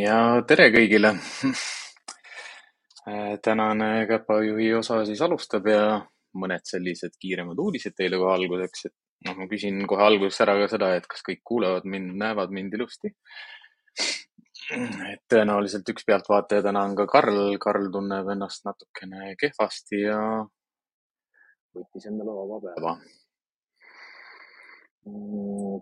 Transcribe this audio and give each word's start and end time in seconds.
ja 0.00 0.16
tere 0.48 0.70
kõigile! 0.74 1.14
tänane 3.44 4.06
käpajuhi 4.06 4.72
osa 4.78 5.00
siis 5.08 5.20
alustab 5.24 5.66
ja 5.70 5.84
mõned 6.38 6.66
sellised 6.68 7.16
kiiremad 7.20 7.58
uudised 7.58 7.96
teile 7.96 8.18
kohe 8.20 8.34
alguseks, 8.36 8.90
et 8.90 8.96
noh, 9.26 9.38
ma 9.38 9.48
küsin 9.50 9.80
kohe 9.90 10.04
alguses 10.04 10.40
ära 10.44 10.54
ka 10.60 10.68
seda, 10.70 10.92
et 10.96 11.08
kas 11.10 11.24
kõik 11.26 11.40
kuulevad 11.46 11.88
mind, 11.88 12.12
näevad 12.20 12.52
mind 12.54 12.76
ilusti. 12.78 13.12
et 14.70 15.22
tõenäoliselt 15.32 15.88
üks 15.90 16.06
pealtvaataja 16.06 16.62
täna 16.62 16.84
on 16.86 16.94
ka 16.98 17.08
Karl. 17.10 17.56
Karl 17.58 17.88
tunneb 17.90 18.28
ennast 18.30 18.62
natukene 18.68 19.32
kehvasti 19.40 20.04
ja 20.04 20.20
võttis 21.74 22.06
endale 22.06 22.36
vaba 22.36 22.60
päeva. 22.68 22.94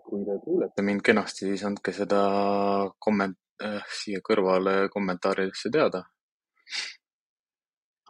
kui 0.09 0.25
te 0.25 0.39
kuulete 0.41 0.81
mind 0.81 1.05
kenasti, 1.05 1.51
siis 1.51 1.63
andke 1.67 1.93
seda 1.93 2.23
komment-, 3.05 3.37
siia 3.91 4.21
kõrvale 4.25 4.89
kommentaaridesse 4.93 5.71
teada. 5.73 6.03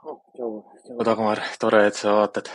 oh,. 0.04 0.66
Dagmar, 1.06 1.42
tore, 1.60 1.88
et 1.88 1.96
sa 1.96 2.14
vaatad. 2.16 2.50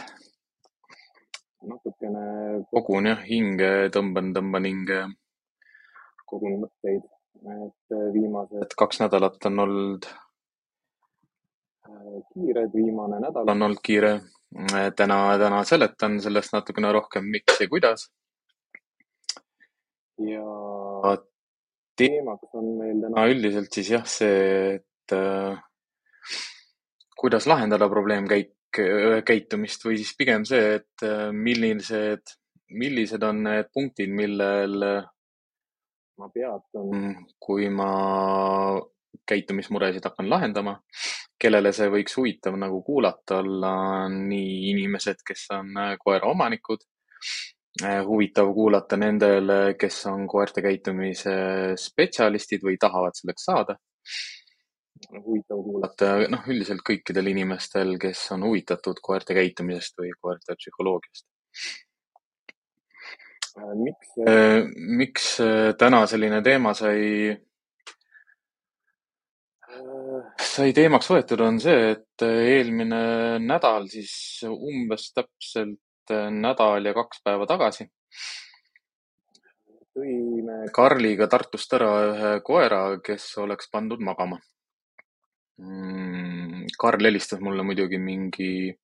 natukene 1.64 2.24
kogun 2.72 3.06
jah 3.08 3.20
hinge, 3.24 3.70
tõmban, 3.94 4.32
tõmban 4.36 4.66
hinge, 4.68 4.98
kogun 6.28 6.58
mõtteid, 6.64 7.06
et 7.66 7.94
viimased 8.16 8.74
kaks 8.82 9.00
nädalat 9.00 9.48
on 9.48 9.62
olnud 9.64 10.08
äh, 11.88 12.18
kiired, 12.32 12.72
viimane 12.74 13.20
nädal 13.24 13.54
on 13.54 13.68
olnud 13.68 13.82
kiire. 13.84 14.20
täna, 14.96 15.16
täna 15.38 15.64
seletan 15.64 16.20
sellest 16.22 16.52
natukene 16.54 16.92
rohkem, 16.92 17.24
miks 17.36 17.60
ja 17.60 17.68
kuidas. 17.68 18.10
ja 20.18 20.44
teemaks 21.98 22.56
on 22.58 22.70
meil 22.78 23.00
täna 23.04 23.26
üldiselt 23.30 23.72
siis 23.74 23.90
jah 23.94 24.04
see, 24.08 24.78
et 24.78 25.14
äh, 25.14 25.58
kuidas 27.18 27.48
lahendada 27.50 27.88
probleemkäik, 27.90 28.52
käitumist 29.26 29.84
või 29.86 30.00
siis 30.00 30.14
pigem 30.18 30.46
see, 30.48 30.80
et 30.80 31.06
äh, 31.06 31.28
millised, 31.32 32.34
millised 32.74 33.22
on 33.22 33.44
need 33.46 33.70
punktid, 33.74 34.10
millel 34.10 34.80
ma 36.14 36.30
peatun, 36.30 37.12
kui 37.42 37.68
ma 37.74 37.90
käitumismuresid 39.26 40.04
hakkan 40.04 40.28
lahendama. 40.30 40.80
kellele 41.44 41.72
see 41.76 41.90
võiks 41.92 42.14
huvitav 42.16 42.54
nagu 42.56 42.78
kuulata 42.86 43.42
olla, 43.42 43.72
nii 44.08 44.70
inimesed, 44.70 45.20
kes 45.26 45.42
on 45.52 45.74
koeraomanikud 46.00 46.86
Eh, 47.24 47.53
huvitav 47.82 48.52
kuulata 48.54 48.96
nendele, 48.96 49.74
kes 49.78 50.04
on 50.06 50.28
koerte 50.30 50.62
käitumise 50.62 51.34
spetsialistid 51.80 52.62
või 52.62 52.78
tahavad 52.80 53.16
selleks 53.18 53.44
saada. 53.50 53.78
huvitav 55.10 55.58
kuulata, 55.62 56.10
noh, 56.30 56.46
üldiselt 56.48 56.80
kõikidel 56.86 57.26
inimestel, 57.28 57.96
kes 58.00 58.22
on 58.32 58.46
huvitatud 58.46 59.00
koerte 59.02 59.34
käitumisest 59.34 59.98
või 59.98 60.12
koerte 60.20 60.54
psühholoogiast. 60.56 61.26
Eh, 63.58 63.74
miks, 63.82 64.14
eh, 64.26 64.62
miks 64.74 65.26
täna 65.78 66.06
selline 66.06 66.40
teema 66.42 66.72
sai, 66.74 67.34
sai 70.40 70.72
teemaks 70.72 71.10
võetud, 71.10 71.42
on 71.42 71.60
see, 71.60 71.90
et 71.90 72.22
eelmine 72.22 73.38
nädal 73.42 73.90
siis 73.90 74.14
umbes 74.46 75.10
täpselt 75.12 75.78
nädal 76.12 76.84
ja 76.84 76.92
kaks 76.96 77.22
päeva 77.24 77.46
tagasi 77.48 77.88
tõime 79.94 80.64
Karliga 80.74 81.28
Tartust 81.30 81.74
ära 81.76 81.90
ühe 82.08 82.32
koera, 82.46 82.82
kes 83.04 83.28
oleks 83.42 83.70
pandud 83.72 84.02
magama. 84.02 84.40
Mm, 85.62 86.64
Karl 86.80 87.06
helistas 87.06 87.42
mulle 87.44 87.62
muidugi 87.66 88.00
mingi 88.02 88.74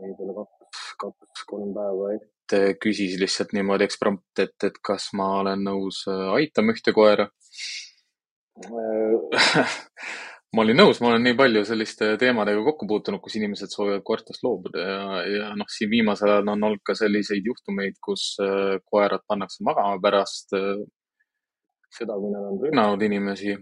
võib-olla 0.00 0.42
kaks, 0.42 0.80
kaks-kolm 1.04 1.70
päeva 1.76 2.10
ette, 2.16 2.62
küsis 2.82 3.14
lihtsalt 3.20 3.54
niimoodi 3.54 3.86
eksprompt, 3.86 4.42
et, 4.42 4.56
et 4.66 4.80
kas 4.82 5.12
ma 5.18 5.28
olen 5.44 5.62
nõus 5.68 6.02
äh, 6.10 6.26
aitama 6.34 6.74
ühte 6.74 6.94
koera 6.96 7.28
ma 10.56 10.64
olin 10.64 10.80
nõus, 10.80 10.98
ma 11.02 11.12
olen 11.12 11.24
nii 11.28 11.36
palju 11.38 11.62
selliste 11.68 12.14
teemadega 12.20 12.62
kokku 12.66 12.88
puutunud, 12.90 13.22
kus 13.22 13.36
inimesed 13.38 13.70
soovivad 13.70 14.02
koertest 14.06 14.42
loobuda 14.46 14.86
ja, 14.86 15.02
ja 15.30 15.50
noh, 15.58 15.68
siin 15.70 15.90
viimasel 15.92 16.32
ajal 16.34 16.50
on 16.54 16.68
olnud 16.68 16.82
ka 16.86 16.96
selliseid 16.98 17.46
juhtumeid, 17.46 17.98
kus 18.02 18.32
äh, 18.42 18.78
koerad 18.90 19.22
pannakse 19.30 19.62
magama 19.66 20.00
pärast 20.02 20.56
äh, 20.58 20.80
seda, 21.94 22.18
kui 22.18 22.32
nad 22.34 22.48
on 22.48 22.58
rünnanud 22.64 23.06
inimesi. 23.06 23.54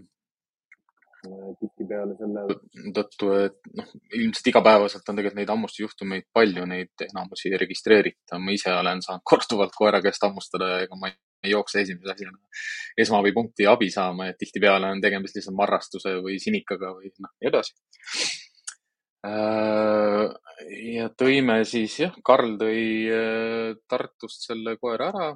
Äh, 1.29 1.47
tihtipeale 1.61 2.17
selle 2.17 2.57
tõttu, 2.95 3.31
et 3.37 3.71
noh, 3.77 3.93
ilmselt 4.17 4.49
igapäevaselt 4.53 5.13
on 5.13 5.19
tegelikult 5.19 5.41
neid 5.43 5.53
hammustusjuhtumeid 5.53 6.29
palju, 6.33 6.65
neid 6.73 7.09
enamusi 7.11 7.51
ei 7.51 7.61
registreerita. 7.67 8.41
ma 8.41 8.55
ise 8.55 8.73
olen 8.73 9.05
saanud 9.05 9.25
korduvalt 9.29 9.77
koera 9.77 10.01
käest 10.01 10.25
hammustada 10.25 10.73
ja 10.73 10.85
ega 10.87 10.97
ma 10.97 11.11
ei 11.11 11.19
ei 11.43 11.51
jookse 11.53 11.81
esimese 11.81 12.11
asjana 12.11 12.37
esmaabipunkti 12.99 13.67
abi 13.69 13.89
saama, 13.93 14.27
et 14.29 14.37
tihtipeale 14.39 14.91
on 14.91 15.01
tegemist 15.01 15.37
lihtsalt 15.37 15.57
marrastuse 15.57 16.17
või 16.23 16.37
sinikaga 16.41 16.91
või 16.97 17.11
noh, 17.15 17.31
nii 17.39 17.51
edasi. 17.51 17.75
Äh, 19.27 20.25
ja 20.95 21.09
tõime 21.19 21.59
siis 21.67 21.97
jah, 21.99 22.15
Karl 22.25 22.55
tõi 22.59 22.81
äh, 23.11 23.77
Tartust 23.91 24.47
selle 24.47 24.77
koera 24.79 25.09
ära. 25.13 25.29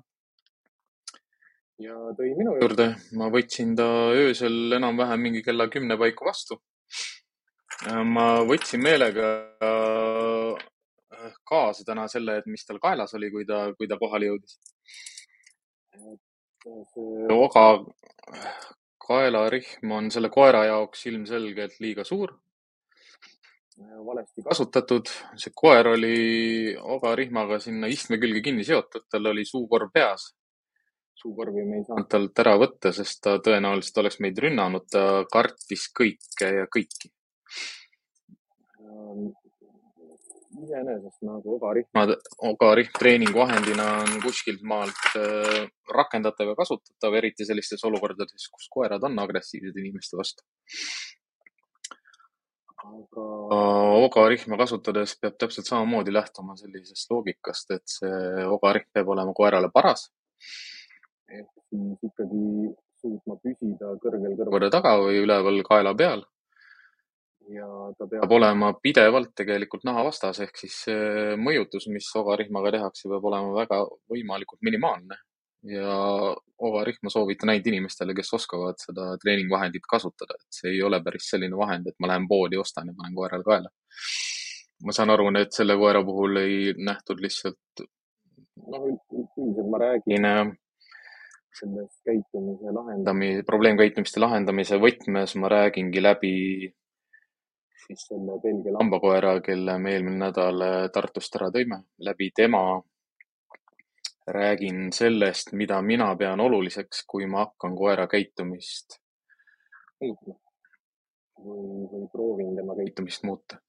ja 1.84 1.96
tõi 2.18 2.30
minu 2.38 2.56
juurde, 2.62 2.94
ma 3.20 3.28
võtsin 3.34 3.74
ta 3.76 3.88
öösel 4.16 4.78
enam-vähem 4.80 5.28
mingi 5.28 5.44
kella 5.44 5.68
kümne 5.72 5.98
paiku 6.00 6.30
vastu. 6.30 6.60
Äh, 7.88 8.04
ma 8.04 8.28
võtsin 8.48 8.84
meelega 8.84 9.32
kaasa 11.48 11.86
täna 11.88 12.10
selle, 12.12 12.42
et 12.42 12.48
mis 12.52 12.66
tal 12.68 12.82
kaelas 12.84 13.14
oli, 13.16 13.30
kui 13.32 13.46
ta, 13.48 13.70
kui 13.78 13.88
ta 13.88 13.96
kohale 14.00 14.28
jõudis 14.28 14.58
see 15.94 17.28
oga 17.34 17.66
kaelarihm 19.04 19.92
on 19.98 20.10
selle 20.16 20.30
koera 20.34 20.64
jaoks 20.70 21.06
ilmselgelt 21.12 21.80
liiga 21.84 22.06
suur, 22.08 22.34
valesti 24.08 24.46
kasutatud. 24.48 25.12
see 25.44 25.54
koer 25.64 25.92
oli 25.96 26.16
ogarihmaga 26.98 27.60
sinna 27.60 27.90
istme 27.92 28.20
külge 28.22 28.42
kinni 28.46 28.64
seotud, 28.64 29.08
tal 29.10 29.32
oli 29.34 29.46
suukorv 29.46 29.92
peas. 29.94 30.32
suukorvi 31.24 31.64
me 31.68 31.78
ei 31.80 31.86
saanud 31.88 32.10
talt 32.10 32.40
ära 32.44 32.58
võtta, 32.60 32.92
sest 32.96 33.22
ta 33.24 33.38
tõenäoliselt 33.44 34.02
oleks 34.02 34.20
meid 34.26 34.40
rünnanud, 34.46 34.88
ta 34.92 35.24
kartis 35.32 35.88
kõike 36.00 36.50
ja 36.60 36.66
kõiki 36.76 37.14
iseenesest 40.62 41.24
nagu 41.28 41.56
ogarihmad, 41.58 42.14
ogarihm 42.50 42.92
treeninguvahendina 43.00 43.88
on 44.04 44.20
kuskilt 44.24 44.62
maalt 44.68 45.18
äh, 45.20 45.64
rakendatav 45.98 46.52
ja 46.52 46.58
kasutatav, 46.60 47.18
eriti 47.20 47.48
sellistes 47.48 47.84
olukordades, 47.90 48.48
kus 48.54 48.70
koerad 48.74 49.04
on 49.10 49.20
agressiivsed 49.26 49.80
inimeste 49.84 50.20
vastu. 50.20 50.46
aga 52.84 53.26
ogarihma 54.06 54.58
kasutades 54.60 55.14
peab 55.22 55.38
täpselt 55.40 55.70
samamoodi 55.70 56.14
lähtuma 56.14 56.58
sellisest 56.60 57.12
loogikast, 57.12 57.72
et 57.72 57.86
see 57.88 58.48
ogarihm 58.58 58.90
peab 58.94 59.14
olema 59.16 59.34
koerale 59.34 59.72
paras. 59.74 60.10
ehk 61.32 61.50
siis 61.70 62.10
ikkagi 62.10 62.74
suutma 63.02 63.40
püsida 63.42 63.96
kõrgel 64.04 64.36
kõrvade 64.40 64.70
taga 64.72 64.98
või 65.02 65.24
üleval 65.24 65.64
kaela 65.68 65.96
peal 65.96 66.28
ja 67.52 67.68
ta 67.98 68.08
peab 68.08 68.32
olema 68.32 68.72
pidevalt 68.84 69.34
tegelikult 69.36 69.86
nahavastas, 69.88 70.40
ehk 70.46 70.58
siis 70.64 70.78
mõjutus, 71.40 71.90
mis 71.92 72.08
ogarihmaga 72.20 72.74
tehakse, 72.78 73.10
peab 73.12 73.30
olema 73.32 73.54
väga 73.58 73.84
võimalikult 74.12 74.64
minimaalne. 74.66 75.20
ja 75.64 75.94
ogarihma 76.60 77.08
soovitan 77.08 77.54
ainult 77.54 77.68
inimestele, 77.72 78.12
kes 78.18 78.34
oskavad 78.36 78.82
seda 78.84 79.14
treeningvahendit 79.22 79.86
kasutada, 79.88 80.36
et 80.36 80.58
see 80.58 80.74
ei 80.74 80.82
ole 80.84 81.00
päris 81.04 81.30
selline 81.32 81.56
vahend, 81.56 81.88
et 81.88 81.96
ma 82.04 82.10
lähen 82.12 82.28
poodi, 82.28 82.60
ostan 82.60 82.92
ja 82.92 82.96
panen 82.98 83.16
koerale 83.16 83.48
kaela. 83.48 83.72
ma 84.84 84.92
saan 84.92 85.14
aru, 85.14 85.30
et 85.40 85.56
selle 85.56 85.78
koera 85.80 86.04
puhul 86.04 86.42
ei 86.42 86.74
nähtud 86.76 87.24
lihtsalt, 87.24 87.86
noh, 88.68 88.90
üldiselt 88.90 89.72
ma 89.72 89.80
räägin 89.86 90.28
sellest 91.54 92.02
käitumise 92.08 92.72
lahendamise, 92.74 93.44
probleemkäitumiste 93.48 94.20
lahendamise 94.20 94.80
võtmes 94.82 95.36
ma 95.40 95.52
räägingi 95.54 96.02
läbi 96.02 96.34
siis 97.88 98.08
selle 98.08 98.40
Belgia 98.44 98.74
lambakoera, 98.78 99.36
kelle 99.46 99.78
me 99.82 99.94
eelmine 99.96 100.20
nädal 100.26 100.66
äh, 100.66 100.80
Tartust 100.94 101.36
ära 101.40 101.50
tõime. 101.54 101.84
läbi 102.00 102.32
tema 102.36 102.64
räägin 104.28 104.92
sellest, 104.96 105.52
mida 105.52 105.82
mina 105.82 106.16
pean 106.16 106.40
oluliseks, 106.40 107.04
kui 107.08 107.28
ma 107.28 107.44
hakkan 107.46 107.76
koera 107.76 108.08
käitumist 108.08 109.00
muutma 110.02 110.36
või, 111.44 111.88
või 111.92 112.08
proovin 112.12 112.56
tema 112.56 112.76
käitumist 112.80 113.24
muuta. 113.28 113.60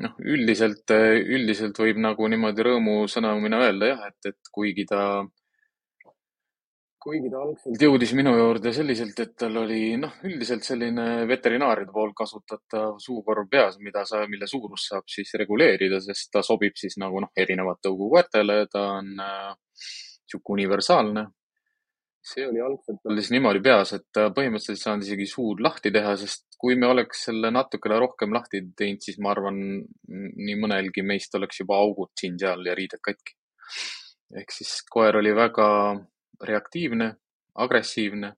noh, 0.00 0.14
üldiselt, 0.22 0.86
äh, 0.94 1.18
üldiselt 1.18 1.78
võib 1.78 1.98
nagu 1.98 2.28
niimoodi 2.30 2.66
rõõmusõnumina 2.66 3.62
öelda 3.66 3.94
jah, 3.94 4.08
et, 4.10 4.32
et 4.34 4.52
kuigi 4.54 4.86
ta 4.86 5.02
kuigi 7.00 7.30
ta 7.32 7.40
algselt 7.40 7.80
jõudis 7.80 8.12
minu 8.16 8.34
juurde 8.36 8.72
selliselt, 8.76 9.18
et 9.24 9.32
tal 9.40 9.56
oli 9.62 9.96
noh, 10.00 10.18
üldiselt 10.28 10.66
selline 10.66 11.24
veterinaaride 11.30 11.92
poolt 11.94 12.14
kasutatav 12.18 12.98
suukorv 13.00 13.48
peas, 13.50 13.78
mida 13.80 14.04
sa, 14.08 14.26
mille 14.28 14.48
suurust 14.50 14.92
saab 14.92 15.08
siis 15.08 15.32
reguleerida, 15.40 16.00
sest 16.04 16.30
ta 16.34 16.44
sobib 16.44 16.76
siis 16.76 16.98
nagu 17.00 17.22
noh, 17.24 17.32
erinevate 17.36 17.88
tõugukoertele, 17.88 18.58
ta 18.72 18.84
on 18.98 19.14
äh, 19.24 19.52
sihuke 20.28 20.56
universaalne. 20.58 21.30
see 22.30 22.44
oli 22.44 22.60
algselt 22.60 22.98
tal 23.00 23.16
siis 23.16 23.30
niimoodi 23.32 23.62
peas, 23.64 23.94
et 23.96 24.18
põhimõtteliselt 24.36 24.76
ei 24.76 24.82
saanud 24.82 25.06
isegi 25.06 25.26
suud 25.26 25.62
lahti 25.64 25.88
teha, 25.90 26.12
sest 26.20 26.58
kui 26.60 26.76
me 26.76 26.90
oleks 26.92 27.24
selle 27.30 27.48
natukene 27.48 27.96
rohkem 28.02 28.34
lahti 28.36 28.60
teinud, 28.76 29.00
siis 29.00 29.16
ma 29.24 29.32
arvan, 29.32 29.56
nii 30.36 30.58
mõnelgi 30.60 31.00
meist 31.00 31.32
oleks 31.38 31.62
juba 31.62 31.80
augud 31.80 32.12
siin-seal 32.20 32.68
ja 32.68 32.76
riided 32.76 33.00
katki. 33.00 33.38
ehk 34.36 34.52
siis 34.52 34.82
koer 34.92 35.16
oli 35.16 35.32
väga 35.34 35.70
reaktiivne, 36.40 37.14
agressiivne. 37.54 38.36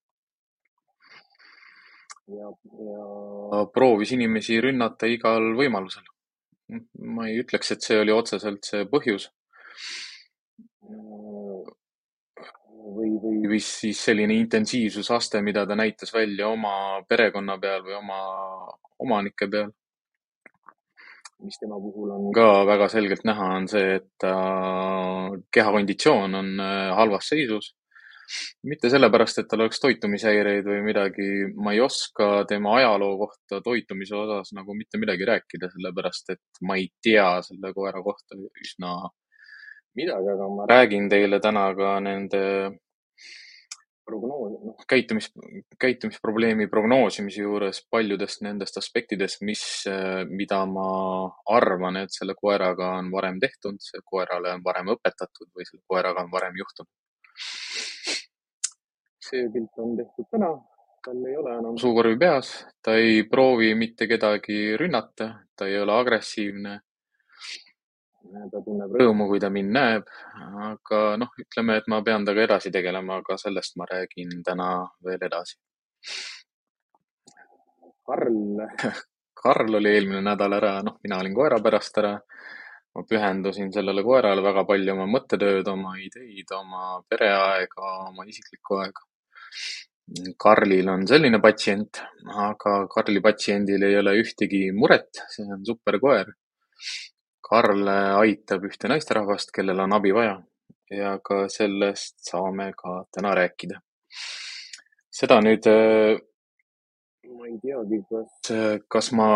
ja, 2.32 2.48
ja 2.86 3.66
proovis 3.74 4.12
inimesi 4.12 4.60
rünnata 4.60 5.06
igal 5.06 5.52
võimalusel. 5.58 6.04
ma 6.98 7.28
ei 7.28 7.42
ütleks, 7.42 7.72
et 7.74 7.82
see 7.84 8.00
oli 8.00 8.12
otseselt 8.12 8.64
see 8.64 8.86
põhjus. 8.88 9.28
või, 12.92 13.10
või, 13.22 13.36
või 13.48 13.60
siis 13.60 14.00
selline 14.04 14.34
intensiivsusaste, 14.34 15.42
mida 15.42 15.66
ta 15.66 15.76
näitas 15.78 16.12
välja 16.14 16.48
oma 16.48 17.02
perekonna 17.08 17.58
peal 17.58 17.84
või 17.86 17.94
oma 18.00 18.18
omanike 18.98 19.48
peal 19.50 19.70
mis 21.42 21.58
tema 21.58 21.74
puhul 21.80 22.10
on 22.10 22.32
ka 22.34 22.66
väga 22.66 22.88
selgelt 22.88 23.24
näha, 23.26 23.46
on 23.58 23.68
see, 23.68 23.96
et 23.98 24.08
ta 24.22 24.34
kehakonditsioon 25.50 26.34
on 26.38 26.60
äh, 26.60 26.90
halvas 26.94 27.32
seisus 27.32 27.72
mitte 28.68 28.90
sellepärast, 28.92 29.42
et 29.42 29.48
tal 29.50 29.64
oleks 29.64 29.80
toitumishäireid 29.82 30.68
või 30.68 30.82
midagi, 30.86 31.28
ma 31.56 31.74
ei 31.74 31.82
oska 31.84 32.44
tema 32.50 32.76
ajaloo 32.78 33.16
kohta 33.24 33.60
toitumise 33.64 34.16
osas 34.18 34.54
nagu 34.56 34.76
mitte 34.78 35.00
midagi 35.02 35.28
rääkida, 35.28 35.72
sellepärast 35.74 36.36
et 36.36 36.62
ma 36.68 36.78
ei 36.80 36.88
tea 37.02 37.34
selle 37.46 37.72
koera 37.76 38.02
kohta 38.04 38.38
üsna 38.38 38.94
midagi, 39.98 40.32
aga 40.36 40.48
ma 40.56 40.70
räägin 40.70 41.10
teile 41.12 41.40
täna 41.42 41.66
ka 41.76 41.98
nende 42.04 42.42
prognoos, 44.04 44.54
noh, 44.66 44.86
käitumis, 44.88 45.28
käitumisprobleemi 45.80 46.66
prognoosimise 46.70 47.44
juures 47.44 47.82
paljudest 47.90 48.42
nendest 48.42 48.80
aspektidest, 48.80 49.44
mis, 49.46 49.62
mida 50.30 50.62
ma 50.66 50.88
arvan, 51.54 52.00
et 52.02 52.14
selle 52.14 52.34
koeraga 52.38 52.96
on 52.98 53.12
varem 53.14 53.38
tehtud, 53.42 53.78
koerale 54.04 54.56
on 54.56 54.64
varem 54.64 54.90
õpetatud 54.96 55.52
või 55.54 55.68
selle 55.68 55.84
koeraga 55.86 56.26
on 56.26 56.34
varem 56.34 56.58
juhtunud 56.58 56.90
see 59.22 59.48
pilt 59.54 59.78
on 59.82 59.96
tehtud 59.96 60.28
täna, 60.30 60.50
tal 61.04 61.26
ei 61.26 61.36
ole 61.36 61.56
enam 61.58 61.76
suukorvi 61.78 62.16
peas, 62.18 62.52
ta 62.82 62.94
ei 62.98 63.22
proovi 63.30 63.74
mitte 63.78 64.08
kedagi 64.10 64.76
rünnata, 64.80 65.28
ta 65.56 65.66
ei 65.66 65.78
ole 65.80 65.94
agressiivne. 65.98 66.80
ta 68.50 68.60
tunneb 68.64 68.94
rõõmu, 68.96 69.26
kui 69.28 69.40
ta 69.42 69.50
mind 69.52 69.74
näeb, 69.76 70.10
aga 70.66 71.00
noh, 71.20 71.32
ütleme, 71.42 71.76
et 71.80 71.88
ma 71.90 72.00
pean 72.02 72.24
temaga 72.24 72.46
edasi 72.46 72.70
tegelema, 72.72 73.18
aga 73.20 73.36
sellest 73.36 73.76
ma 73.76 73.88
räägin 73.90 74.38
täna 74.46 74.68
veel 75.04 75.26
edasi. 75.28 75.58
Karl, 78.06 78.62
Karl 79.42 79.74
oli 79.74 79.90
eelmine 79.90 80.22
nädal 80.24 80.56
ära, 80.58 80.72
noh, 80.86 80.98
mina 81.02 81.18
olin 81.22 81.34
koera 81.34 81.60
pärast 81.62 81.98
ära. 82.02 82.16
Ma 82.92 83.06
pühendusin 83.08 83.70
sellele 83.72 84.02
koerale 84.04 84.42
väga 84.44 84.66
palju 84.68 84.92
oma 84.92 85.06
mõttetööd, 85.08 85.68
oma 85.72 85.94
ideid, 85.96 86.50
oma 86.52 86.98
pereaega, 87.08 87.92
oma 88.10 88.26
isiklikku 88.28 88.82
aega. 88.82 89.06
Karlil 90.36 90.88
on 90.90 91.06
selline 91.08 91.38
patsient, 91.40 92.02
aga 92.46 92.72
Karli 92.90 93.20
patsiendil 93.24 93.86
ei 93.86 93.96
ole 94.00 94.16
ühtegi 94.20 94.64
muret, 94.76 95.22
see 95.32 95.46
on 95.46 95.62
super 95.66 95.98
koer. 96.02 96.32
Karl 97.52 97.88
aitab 97.92 98.64
ühte 98.66 98.88
naisterahvast, 98.90 99.52
kellel 99.54 99.80
on 99.84 99.92
abi 99.92 100.12
vaja 100.16 100.36
ja 100.92 101.14
ka 101.24 101.46
sellest 101.52 102.20
saame 102.28 102.72
ka 102.76 103.02
täna 103.14 103.34
rääkida. 103.36 103.80
seda 105.12 105.40
nüüd, 105.44 105.66
äh, 105.68 106.18
ma 107.36 107.48
ei 107.48 107.58
teagi, 107.60 107.98
kas, 108.08 108.52
kas 108.88 109.10
ma 109.16 109.28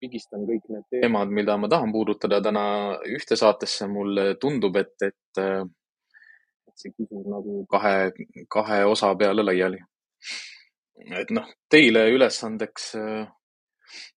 pigistan 0.00 0.44
kõik 0.48 0.68
need 0.72 0.86
teemad, 0.92 1.32
mida 1.32 1.56
ma 1.60 1.68
tahan 1.68 1.92
puudutada 1.92 2.40
täna 2.44 2.64
ühte 3.08 3.36
saatesse. 3.36 3.88
mulle 3.88 4.34
tundub, 4.40 4.76
et, 4.76 4.96
et 5.02 5.42
äh, 6.70 6.76
see 6.78 6.94
kisub 6.96 7.26
nagu 7.30 7.64
kahe, 7.70 8.12
kahe 8.48 8.84
osa 8.88 9.14
peale 9.18 9.42
laiali. 9.44 9.80
et 11.20 11.30
noh, 11.32 11.46
teile 11.68 12.06
ülesandeks, 12.12 12.92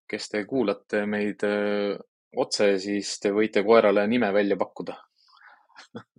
kes 0.09 0.29
te 0.29 0.45
kuulate 0.45 1.07
meid 1.07 1.45
äh, 1.49 1.97
otse, 2.37 2.79
siis 2.83 3.19
te 3.21 3.33
võite 3.33 3.63
koerale 3.65 4.07
nime 4.09 4.33
välja 4.35 4.57
pakkuda 4.61 4.97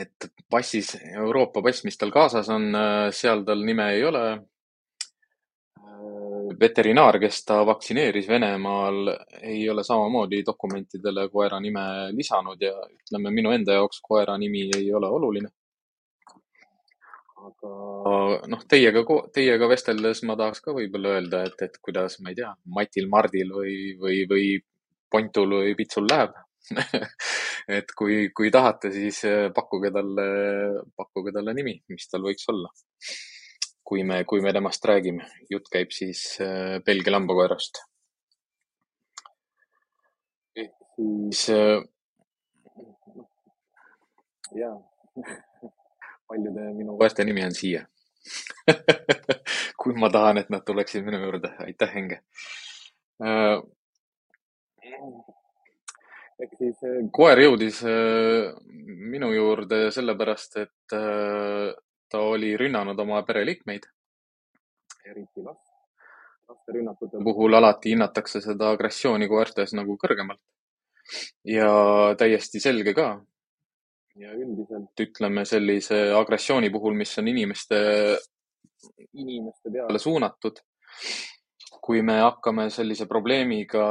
et 0.00 0.28
passis, 0.50 0.94
Euroopa 1.16 1.62
pass, 1.62 1.84
mis 1.86 1.98
tal 1.98 2.12
kaasas 2.14 2.48
on, 2.52 2.74
äh, 2.74 3.10
seal 3.14 3.44
tal 3.46 3.64
nime 3.66 3.88
ei 3.96 4.04
ole 4.06 4.24
veterinaar, 6.60 7.18
kes 7.22 7.44
ta 7.48 7.60
vaktsineeris 7.66 8.28
Venemaal, 8.28 9.10
ei 9.42 9.62
ole 9.70 9.84
samamoodi 9.84 10.42
dokumentidele 10.46 11.28
koera 11.32 11.58
nime 11.60 11.84
lisanud 12.16 12.60
ja 12.62 12.72
ütleme, 12.86 13.32
minu 13.34 13.52
enda 13.54 13.78
jaoks 13.78 14.00
koera 14.04 14.36
nimi 14.38 14.68
ei 14.76 14.92
ole 14.94 15.10
oluline. 15.18 15.50
aga 17.42 18.46
noh, 18.46 18.60
teiega, 18.70 19.02
teiega 19.34 19.66
vesteldes 19.66 20.20
ma 20.28 20.36
tahaks 20.38 20.62
ka 20.62 20.74
võib-olla 20.76 21.16
öelda, 21.16 21.40
et, 21.48 21.64
et 21.66 21.80
kuidas, 21.82 22.20
ma 22.22 22.30
ei 22.30 22.38
tea, 22.38 22.52
Matil, 22.76 23.08
Mardil 23.10 23.50
või, 23.56 23.74
või, 23.98 24.20
või 24.30 24.46
Pontul 25.10 25.56
või 25.58 25.74
Pitsul 25.74 26.06
läheb 26.06 26.38
et 27.78 27.90
kui, 27.98 28.28
kui 28.36 28.52
tahate, 28.54 28.92
siis 28.94 29.18
pakkuge 29.54 29.90
talle, 29.90 30.26
pakkuge 30.96 31.34
talle 31.34 31.54
nimi, 31.58 31.74
mis 31.90 32.06
tal 32.08 32.22
võiks 32.28 32.46
olla 32.54 32.70
kui 33.92 34.04
me, 34.08 34.22
kui 34.24 34.40
me 34.40 34.52
temast 34.56 34.84
räägime. 34.88 35.26
jutt 35.52 35.66
käib 35.72 35.90
siis 35.92 36.20
äh, 36.40 36.78
Belgia 36.84 37.12
lambakoerast. 37.12 37.82
siis 40.96 41.42
äh, 41.52 41.82
jaa 44.56 44.76
paljude 46.28 46.72
minu 46.78 46.96
koerte 46.96 47.24
nimi 47.28 47.44
on 47.44 47.54
Siia 47.56 47.84
kui 49.82 49.94
ma 49.98 50.08
tahan, 50.14 50.40
et 50.40 50.50
nad 50.54 50.64
tuleksid 50.64 51.04
minu 51.04 51.20
juurde. 51.26 51.52
aitäh, 51.66 51.94
Henge 51.94 52.20
äh,. 53.20 53.60
ehk 56.40 56.58
siis 56.64 56.84
koer 57.12 57.44
jõudis 57.44 57.84
minu 59.12 59.34
juurde 59.36 59.84
sellepärast, 59.92 60.62
et 60.64 61.00
ta 62.12 62.20
oli 62.20 62.52
rünnanud 62.60 62.98
oma 63.00 63.22
pereliikmeid, 63.26 63.88
eriti 65.08 65.44
last. 65.44 65.68
laste 66.48 66.74
rünnakute 66.76 67.22
puhul 67.24 67.54
alati 67.56 67.94
hinnatakse 67.94 68.42
seda 68.44 68.72
agressiooni 68.76 69.28
koertes 69.28 69.72
nagu 69.78 69.96
kõrgemalt. 70.04 70.42
ja 71.44 71.70
täiesti 72.18 72.60
selge 72.60 72.94
ka. 72.94 73.08
ja 74.20 74.34
üldiselt 74.36 75.06
ütleme 75.06 75.46
sellise 75.48 76.02
agressiooni 76.18 76.70
puhul, 76.70 76.94
mis 76.94 77.16
on 77.18 77.32
inimeste, 77.32 77.80
inimeste 79.12 79.72
peale 79.72 79.98
suunatud 79.98 80.60
kui 81.82 82.02
me 82.06 82.14
hakkame 82.20 82.68
sellise 82.70 83.08
probleemiga 83.10 83.84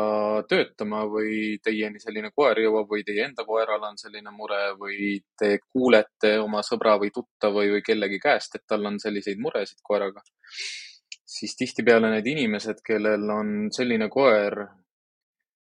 töötama 0.48 1.02
või 1.12 1.58
teieni 1.64 2.00
selline 2.00 2.30
koer 2.32 2.62
jõuab 2.64 2.88
või 2.94 3.04
teie 3.04 3.26
enda 3.26 3.44
koeral 3.48 3.84
on 3.84 3.98
selline 4.00 4.32
mure 4.32 4.62
või 4.80 5.18
te 5.40 5.58
kuulete 5.66 6.38
oma 6.40 6.64
sõbra 6.64 6.96
või 7.02 7.12
tuttava 7.12 7.66
või, 7.66 7.84
kellegi 7.84 8.22
käest, 8.24 8.56
et 8.56 8.64
tal 8.68 8.88
on 8.88 9.00
selliseid 9.04 9.42
muresid 9.44 9.84
koeraga, 9.84 10.24
siis 11.36 11.58
tihtipeale 11.60 12.14
need 12.16 12.32
inimesed, 12.32 12.80
kellel 12.86 13.28
on 13.36 13.54
selline 13.76 14.08
koer, 14.14 14.56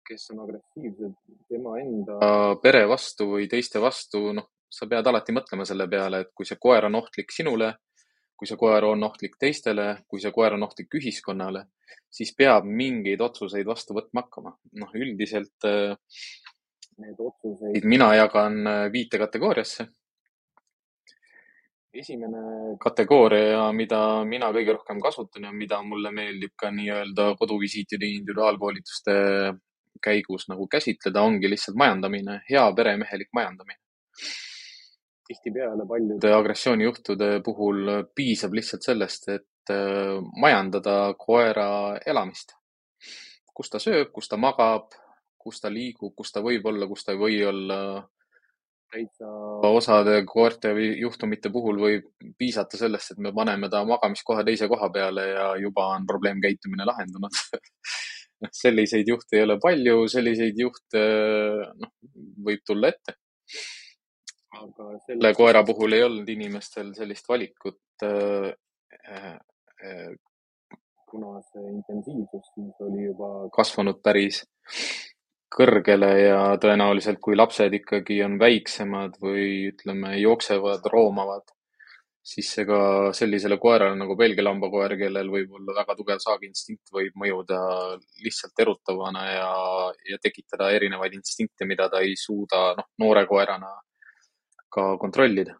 kes 0.05 0.29
on 0.35 0.45
agressiivsed 0.45 1.17
tema 1.49 1.79
enda 1.81 2.33
pere 2.61 2.85
vastu 2.89 3.31
või 3.33 3.49
teiste 3.49 3.81
vastu, 3.81 4.27
noh, 4.37 4.51
sa 4.69 4.85
pead 4.87 5.09
alati 5.09 5.33
mõtlema 5.33 5.65
selle 5.65 5.89
peale, 5.89 6.21
et 6.21 6.35
kui 6.37 6.45
see 6.45 6.61
koer 6.61 6.85
on 6.85 7.01
ohtlik 7.01 7.33
sinule 7.33 7.73
kui 8.41 8.49
see 8.49 8.57
koer 8.57 8.87
on 8.87 9.03
ohtlik 9.05 9.35
teistele, 9.37 9.83
kui 10.09 10.17
see 10.21 10.31
koer 10.33 10.55
on 10.55 10.65
ohtlik 10.65 10.95
ühiskonnale, 10.97 11.67
siis 12.09 12.31
peab 12.33 12.65
mingeid 12.65 13.21
otsuseid 13.21 13.67
vastu 13.69 13.93
võtma 13.93 14.23
hakkama. 14.23 14.55
noh, 14.81 14.95
üldiselt 14.97 15.67
äh, 15.69 15.93
need 17.03 17.21
otsuseid 17.21 17.85
mina 17.85 18.07
jagan 18.17 18.57
äh, 18.65 18.87
viite 18.93 19.21
kategooriasse. 19.21 19.85
esimene 21.93 22.41
kategooria, 22.81 23.67
mida 23.77 24.01
mina 24.25 24.49
kõige 24.57 24.79
rohkem 24.79 25.01
kasutan 25.05 25.45
ja 25.45 25.51
mida 25.53 25.83
mulle 25.85 26.09
meeldib 26.09 26.57
ka 26.57 26.71
nii-öelda 26.73 27.35
koduvisiitide 27.37 28.09
individuaalkoolituste 28.15 29.13
käigus 30.01 30.47
nagu 30.49 30.65
käsitleda, 30.65 31.21
ongi 31.21 31.51
lihtsalt 31.51 31.77
majandamine, 31.77 32.41
hea 32.49 32.65
peremehelik 32.73 33.29
majandamine 33.37 33.77
tihtipeale 35.31 35.87
paljude 35.87 36.33
agressioonijuhtude 36.35 37.29
puhul 37.45 37.91
piisab 38.15 38.55
lihtsalt 38.57 38.87
sellest, 38.87 39.29
et 39.35 39.73
äh, 39.73 40.17
majandada 40.41 41.13
koera 41.19 41.97
elamist. 42.05 42.57
kus 43.51 43.69
ta 43.69 43.81
sööb, 43.83 44.09
kus 44.15 44.29
ta 44.31 44.37
magab, 44.39 44.93
kus 45.37 45.59
ta 45.61 45.69
liigub, 45.69 46.13
kus 46.17 46.31
ta 46.31 46.41
võib 46.41 46.65
olla, 46.71 46.87
kus 46.87 47.03
ta 47.05 47.13
ei 47.13 47.19
või 47.19 47.37
olla. 47.45 47.77
täitsa 48.91 49.27
osade 49.71 50.17
koerte 50.27 50.73
või 50.75 50.87
juhtumite 50.99 51.49
puhul 51.49 51.77
võib 51.79 52.09
piisata 52.37 52.77
sellest, 52.77 53.13
et 53.13 53.21
me 53.23 53.31
paneme 53.31 53.69
ta 53.71 53.85
magamiskoha 53.87 54.43
teise 54.43 54.67
koha 54.67 54.89
peale 54.91 55.27
ja 55.29 55.45
juba 55.55 55.85
on 55.95 56.07
probleemkäitumine 56.07 56.87
lahendunud 56.89 57.37
selliseid 58.63 59.07
juhte 59.07 59.37
ei 59.37 59.45
ole 59.45 59.57
palju, 59.63 60.07
selliseid 60.11 60.59
juhte 60.59 61.05
noh, 61.71 61.93
võib 62.43 62.65
tulla 62.67 62.91
ette 62.91 63.15
aga 64.59 64.89
selle 65.05 65.33
koera 65.37 65.63
puhul 65.67 65.95
ei 65.95 66.03
olnud 66.07 66.29
inimestel 66.29 66.93
sellist 66.97 67.29
valikut 67.29 68.07
äh,. 68.07 68.51
Äh, 69.81 70.11
kuna 71.11 71.39
see 71.43 71.63
intensiivsus 71.67 72.51
siis 72.53 72.83
oli 72.85 73.07
juba 73.07 73.29
kasvanud 73.55 73.97
päris 74.03 74.43
kõrgele 75.51 76.11
ja 76.21 76.43
tõenäoliselt, 76.63 77.19
kui 77.23 77.35
lapsed 77.35 77.73
ikkagi 77.81 78.21
on 78.23 78.37
väiksemad 78.39 79.17
või 79.23 79.71
ütleme, 79.71 80.13
jooksevad, 80.21 80.85
roomavad, 80.93 81.43
siis 82.23 82.53
see 82.55 82.65
ka 82.69 82.79
sellisele 83.17 83.57
koerale 83.59 83.97
nagu 83.99 84.15
Belgia 84.15 84.45
lambakoer, 84.45 84.95
kellel 84.99 85.31
võib 85.33 85.57
olla 85.59 85.75
väga 85.81 85.97
tugev 85.99 86.21
saagiinstinkt, 86.23 86.93
võib 86.95 87.17
mõjuda 87.19 87.59
lihtsalt 88.23 88.63
erutavana 88.63 89.25
ja, 89.27 89.51
ja 90.13 90.21
tekitada 90.23 90.71
erinevaid 90.77 91.17
instinkte, 91.17 91.67
mida 91.67 91.89
ta 91.91 92.03
ei 92.05 92.15
suuda, 92.15 92.69
noh, 92.79 92.91
noore 93.03 93.25
koerana 93.27 93.73
ka 94.71 94.95
kontrollida. 95.01 95.57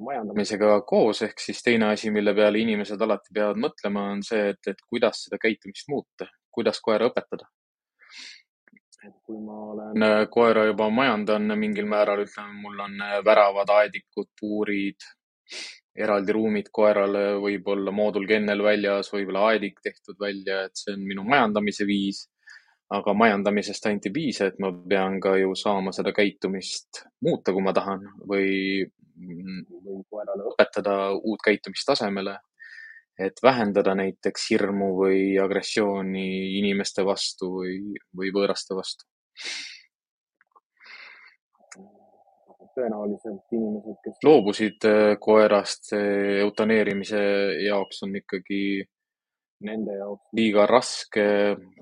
majandamisega 0.00 0.68
koos, 0.88 1.18
ehk 1.26 1.42
siis 1.44 1.58
teine 1.62 1.90
asi, 1.92 2.08
mille 2.10 2.32
peale 2.34 2.60
inimesed 2.62 3.02
alati 3.04 3.34
peavad 3.36 3.58
mõtlema, 3.60 4.06
on 4.14 4.22
see, 4.24 4.46
et, 4.54 4.60
et 4.72 4.78
kuidas 4.88 5.26
seda 5.26 5.36
käitumist 5.42 5.90
muuta, 5.92 6.28
kuidas 6.56 6.80
koera 6.80 7.10
õpetada. 7.10 7.48
et 9.04 9.16
kui 9.24 9.36
ma 9.44 9.58
olen 9.74 10.06
äh, 10.06 10.22
koera 10.32 10.64
juba 10.70 10.88
majandan 10.92 11.52
mingil 11.58 11.86
määral, 11.88 12.24
ütleme, 12.24 12.56
mul 12.62 12.80
on 12.86 12.96
äh, 13.04 13.18
väravad, 13.24 13.74
aedikud, 13.76 14.30
puurid, 14.40 15.08
eraldi 15.96 16.32
ruumid 16.32 16.72
koerale, 16.72 17.24
võib-olla 17.44 17.92
moodulkennel 17.92 18.64
väljas, 18.64 19.12
võib-olla 19.12 19.46
aedik 19.52 19.80
tehtud 19.84 20.16
välja, 20.20 20.64
et 20.68 20.80
see 20.80 20.96
on 20.96 21.04
minu 21.12 21.28
majandamise 21.28 21.88
viis 21.88 22.24
aga 22.90 23.14
majandamisest 23.14 23.86
ainult 23.86 24.06
ei 24.08 24.14
piisa, 24.14 24.50
et 24.50 24.58
ma 24.62 24.72
pean 24.92 25.20
ka 25.22 25.36
ju 25.38 25.54
saama 25.58 25.92
seda 25.94 26.12
käitumist 26.14 27.04
muuta, 27.22 27.54
kui 27.54 27.62
ma 27.62 27.74
tahan 27.76 28.02
või, 28.30 28.86
või 29.16 30.00
koerale 30.10 30.48
õpetada 30.50 30.96
uut 31.18 31.42
käitumist 31.44 31.86
tasemele. 31.92 32.38
et 33.20 33.36
vähendada 33.42 33.92
näiteks 33.94 34.46
hirmu 34.50 34.86
või 34.96 35.34
agressiooni 35.38 36.56
inimeste 36.58 37.02
vastu 37.04 37.50
või, 37.58 37.74
või 38.16 38.30
võõraste 38.32 38.74
vastu. 38.74 39.04
tõenäoliselt 42.70 43.52
inimesed, 43.52 43.98
kes 44.04 44.24
loobusid 44.24 44.86
äh, 44.88 45.18
koerast 45.20 45.92
eutaneerimise 45.92 47.20
jaoks 47.66 48.02
on 48.06 48.16
ikkagi 48.16 48.86
nende 49.66 49.96
jaoks. 49.98 50.26
Liiga 50.36 50.66
raske 50.68 51.24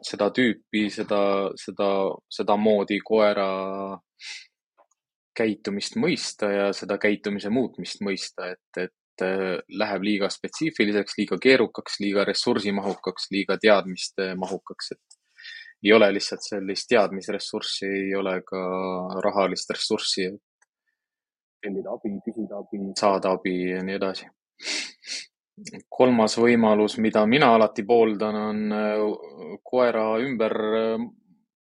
seda 0.04 0.30
tüüpi, 0.34 0.88
seda, 0.92 1.20
seda, 1.60 1.88
sedamoodi 2.38 3.00
koera 3.04 3.48
käitumist 5.38 5.98
mõista 6.00 6.50
ja 6.50 6.70
seda 6.74 6.98
käitumise 6.98 7.50
muutmist 7.54 8.02
mõista, 8.02 8.50
et, 8.54 8.80
et 8.82 9.24
äh, 9.24 9.60
läheb 9.70 10.06
liiga 10.06 10.30
spetsiifiliseks, 10.32 11.14
liiga 11.20 11.38
keerukaks, 11.42 12.00
liiga 12.02 12.24
ressursimahukaks, 12.26 13.30
liiga 13.34 13.58
teadmistemahukaks, 13.62 14.92
et 14.96 15.18
ei 15.86 15.94
ole 15.94 16.10
lihtsalt 16.16 16.42
sellist 16.42 16.88
teadmisressurssi, 16.90 17.86
ei 17.86 18.14
ole 18.18 18.40
ka 18.46 18.64
rahalist 19.22 19.70
ressurssi, 19.76 20.26
et 20.26 20.66
tellida 21.62 21.94
abi, 21.94 22.16
küsida 22.26 22.58
abi, 22.58 22.82
saada 22.98 23.36
abi 23.38 23.54
ja 23.70 23.84
nii 23.86 23.98
edasi 23.98 24.26
kolmas 25.88 26.36
võimalus, 26.38 26.98
mida 26.98 27.24
mina 27.26 27.52
alati 27.54 27.84
pooldan, 27.86 28.36
on 28.50 28.76
äh, 28.76 29.58
koera 29.64 30.04
ümber 30.22 30.54
äh, 30.78 31.08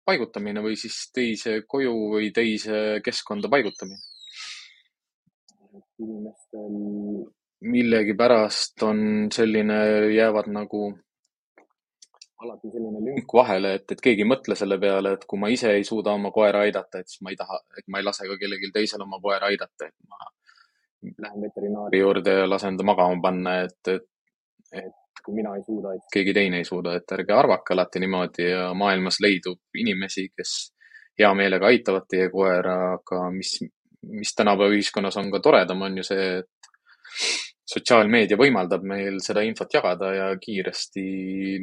paigutamine 0.05 0.63
või 0.63 0.75
siis 0.79 0.97
teise 1.15 1.61
koju 1.67 1.93
või 2.15 2.31
teise 2.35 2.99
keskkonda 3.03 3.49
paigutamine. 3.49 4.01
inimestel 6.03 7.31
millegipärast 7.63 8.83
on 8.83 8.99
selline, 9.31 9.77
jäävad 10.11 10.49
nagu 10.51 10.81
alati 12.43 12.71
selline 12.73 12.99
lünk 13.05 13.33
vahele, 13.33 13.73
et, 13.77 13.85
et 13.95 14.01
keegi 14.03 14.25
ei 14.25 14.27
mõtle 14.27 14.55
selle 14.59 14.77
peale, 14.79 15.13
et 15.15 15.25
kui 15.29 15.39
ma 15.39 15.51
ise 15.53 15.71
ei 15.71 15.85
suuda 15.87 16.11
oma 16.17 16.31
koera 16.35 16.65
aidata, 16.67 16.99
et 16.99 17.11
siis 17.11 17.23
ma 17.23 17.31
ei 17.31 17.39
taha, 17.39 17.61
et 17.79 17.87
ma 17.87 18.01
ei 18.01 18.07
lase 18.07 18.27
ka 18.27 18.37
kellelgi 18.41 18.71
teisel 18.75 19.05
oma 19.05 19.19
koera 19.23 19.47
aidata, 19.51 19.87
et 19.87 19.95
ma 20.11 20.19
lähen 21.03 21.41
veterinaari 21.41 21.99
juurde 21.99 22.35
ja 22.41 22.49
lasen 22.49 22.77
ta 22.77 22.85
magama 22.87 23.21
panna, 23.21 23.55
et, 23.67 23.91
et, 23.91 24.05
et 24.71 25.23
kui 25.23 25.35
mina 25.37 25.55
ei 25.55 25.63
suuda, 25.65 25.93
et 25.95 26.07
keegi 26.13 26.33
teine 26.35 26.59
ei 26.61 26.67
suuda, 26.67 26.95
et 26.97 27.15
ärge 27.15 27.35
arvake 27.35 27.75
alati 27.75 28.01
niimoodi 28.03 28.49
ja 28.49 28.67
maailmas 28.77 29.19
leidub 29.23 29.79
inimesi, 29.79 30.29
kes 30.35 30.55
hea 31.19 31.31
meelega 31.37 31.69
aitavad 31.69 32.07
teie 32.09 32.29
koera, 32.33 32.77
aga 32.97 33.23
mis, 33.31 33.55
mis 34.09 34.35
tänapäeva 34.35 34.73
ühiskonnas 34.75 35.17
on 35.21 35.31
ka 35.31 35.41
toredam, 35.43 35.85
on 35.87 36.01
ju 36.01 36.07
see, 36.07 36.29
et 36.41 36.71
sotsiaalmeedia 37.73 38.37
võimaldab 38.37 38.83
meil 38.87 39.19
seda 39.23 39.43
infot 39.45 39.71
jagada 39.73 40.11
ja 40.13 40.25
kiiresti 40.41 41.03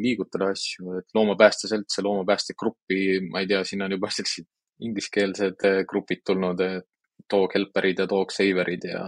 liigutada 0.00 0.50
asju, 0.54 0.96
et 1.00 1.14
loomapääste 1.14 1.68
selts 1.70 1.98
ja 1.98 2.06
loomapäästegruppi, 2.06 3.02
ma 3.28 3.42
ei 3.42 3.50
tea, 3.50 3.62
siin 3.66 3.84
on 3.86 3.98
juba 3.98 4.10
sellised 4.14 4.48
ingliskeelsed 4.80 5.66
grupid 5.88 6.22
tulnud, 6.24 6.62
et 6.64 6.88
dog 7.30 7.54
helper'id 7.56 8.02
ja 8.02 8.06
dog 8.10 8.32
saver'id 8.34 8.86
ja, 8.90 9.04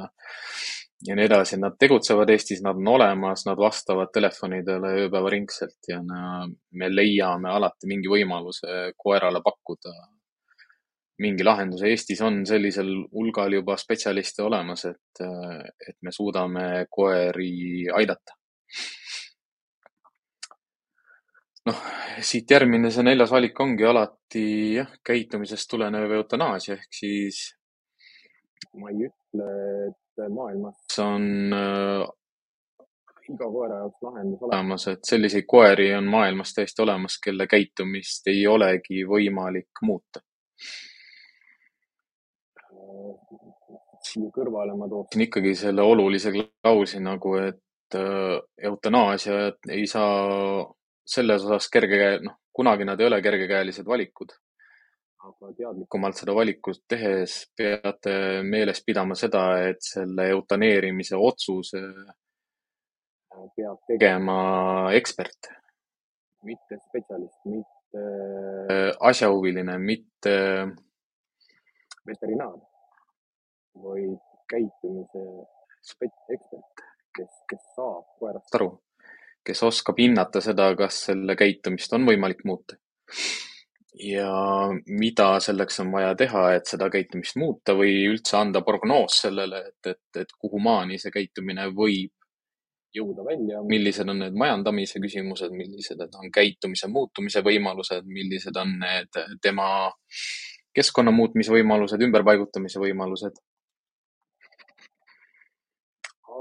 ja 1.09 1.19
nii 1.19 1.29
edasi. 1.29 1.59
Nad 1.61 1.77
tegutsevad 1.81 2.31
Eestis, 2.35 2.63
nad 2.65 2.79
on 2.81 2.89
olemas, 2.95 3.47
nad 3.49 3.61
vastavad 3.61 4.13
telefonidele 4.15 4.95
ööpäevaringselt 5.05 5.93
ja 5.93 6.01
me 6.03 6.91
leiame 6.91 7.53
alati 7.53 7.91
mingi 7.91 8.11
võimaluse 8.13 8.93
koerale 8.97 9.43
pakkuda 9.45 9.95
mingi 11.23 11.45
lahenduse. 11.47 11.91
Eestis 11.91 12.23
on 12.25 12.43
sellisel 12.49 12.93
hulgal 13.13 13.59
juba 13.61 13.77
spetsialiste 13.79 14.43
olemas, 14.43 14.87
et, 14.91 15.23
et 15.23 15.99
me 16.03 16.15
suudame 16.15 16.87
koeri 16.91 17.89
aidata 17.95 18.39
noh, 21.69 21.83
siit 22.25 22.51
järgmine, 22.51 22.91
see 22.91 23.05
neljas 23.07 23.33
valik 23.35 23.61
ongi 23.63 23.87
alati 23.87 24.45
jah, 24.79 24.95
käitumisest 25.07 25.71
tulenev 25.71 26.15
eutanaasia 26.19 26.77
ehk 26.79 26.97
siis 26.97 27.43
ma 28.79 28.91
ei 28.91 29.07
ütle, 29.09 29.47
et 29.89 30.29
maailmas 30.33 30.99
on 31.03 31.55
äh, 31.57 32.05
iga 33.31 33.49
koera 33.55 33.81
jaoks 33.83 34.05
lahendus 34.07 34.45
olemas, 34.49 34.87
et 34.93 35.09
selliseid 35.09 35.47
koeri 35.49 35.89
on 35.95 36.09
maailmas 36.11 36.55
täiesti 36.57 36.83
olemas, 36.85 37.19
kelle 37.23 37.47
käitumist 37.51 38.29
ei 38.33 38.47
olegi 38.47 39.05
võimalik 39.09 39.83
muuta. 39.83 40.25
siia 44.03 44.29
kõrvale 44.35 44.75
ma 44.77 44.89
tooksin 44.91 45.23
ikkagi 45.25 45.55
selle 45.57 45.85
olulise 45.87 46.33
klausli 46.35 46.99
nagu, 47.01 47.37
et 47.41 47.97
äh, 47.97 48.41
eutanaasia 48.69 49.53
ei 49.71 49.87
saa 49.87 50.67
selles 51.07 51.45
osas 51.47 51.69
kerge, 51.73 52.19
noh, 52.27 52.35
kunagi 52.53 52.85
nad 52.85 53.01
ei 53.01 53.07
ole 53.07 53.23
kergekäelised 53.25 53.87
valikud 53.87 54.35
aga 55.23 55.53
teadlikumalt 55.57 56.19
seda 56.19 56.35
valikut 56.35 56.83
tehes 56.91 57.37
peate 57.57 58.15
meeles 58.47 58.83
pidama 58.87 59.15
seda, 59.19 59.45
et 59.69 59.83
selle 59.87 60.29
eutaneerimise 60.35 61.19
otsuse 61.19 61.83
peab 63.57 63.79
tegema 63.89 64.37
ekspert, 64.97 65.51
mitte 66.49 66.79
spetsialist, 66.81 67.39
mitte 67.49 68.03
asjahuviline, 69.11 69.79
mitte 69.79 70.35
veterinaar, 72.09 72.59
vaid 73.85 74.19
käitumise 74.51 75.25
ekspert, 76.35 76.85
kes, 77.17 77.39
kes 77.51 77.71
saab 77.77 78.19
koerast 78.19 78.59
aru, 78.59 78.73
kes 79.47 79.65
oskab 79.71 80.03
hinnata 80.03 80.43
seda, 80.45 80.69
kas 80.79 81.05
selle 81.09 81.39
käitumist 81.39 81.95
on 81.95 82.11
võimalik 82.11 82.45
muuta 82.49 82.79
ja 84.01 84.33
mida 84.87 85.29
selleks 85.41 85.81
on 85.83 85.93
vaja 85.93 86.15
teha, 86.17 86.47
et 86.57 86.69
seda 86.71 86.89
käitumist 86.93 87.37
muuta 87.41 87.75
või 87.77 88.07
üldse 88.09 88.39
anda 88.39 88.63
prognoos 88.65 89.21
sellele, 89.27 89.67
et, 89.69 89.93
et, 89.93 90.21
et 90.23 90.35
kuhumaani 90.39 90.99
see 90.99 91.13
käitumine 91.13 91.69
võib 91.77 92.13
jõuda 92.97 93.25
välja, 93.25 93.61
millised 93.69 94.09
on 94.09 94.21
need 94.21 94.35
majandamise 94.37 95.01
küsimused, 95.01 95.53
millised 95.57 96.01
on 96.21 96.33
käitumise 96.33 96.89
muutumise 96.93 97.41
võimalused, 97.45 98.09
millised 98.09 98.57
on 98.61 98.75
need 98.83 99.21
tema 99.45 99.69
keskkonna 100.77 101.13
muutmise 101.13 101.53
võimalused, 101.53 102.05
ümberpaigutamise 102.09 102.81
võimalused. 102.81 103.41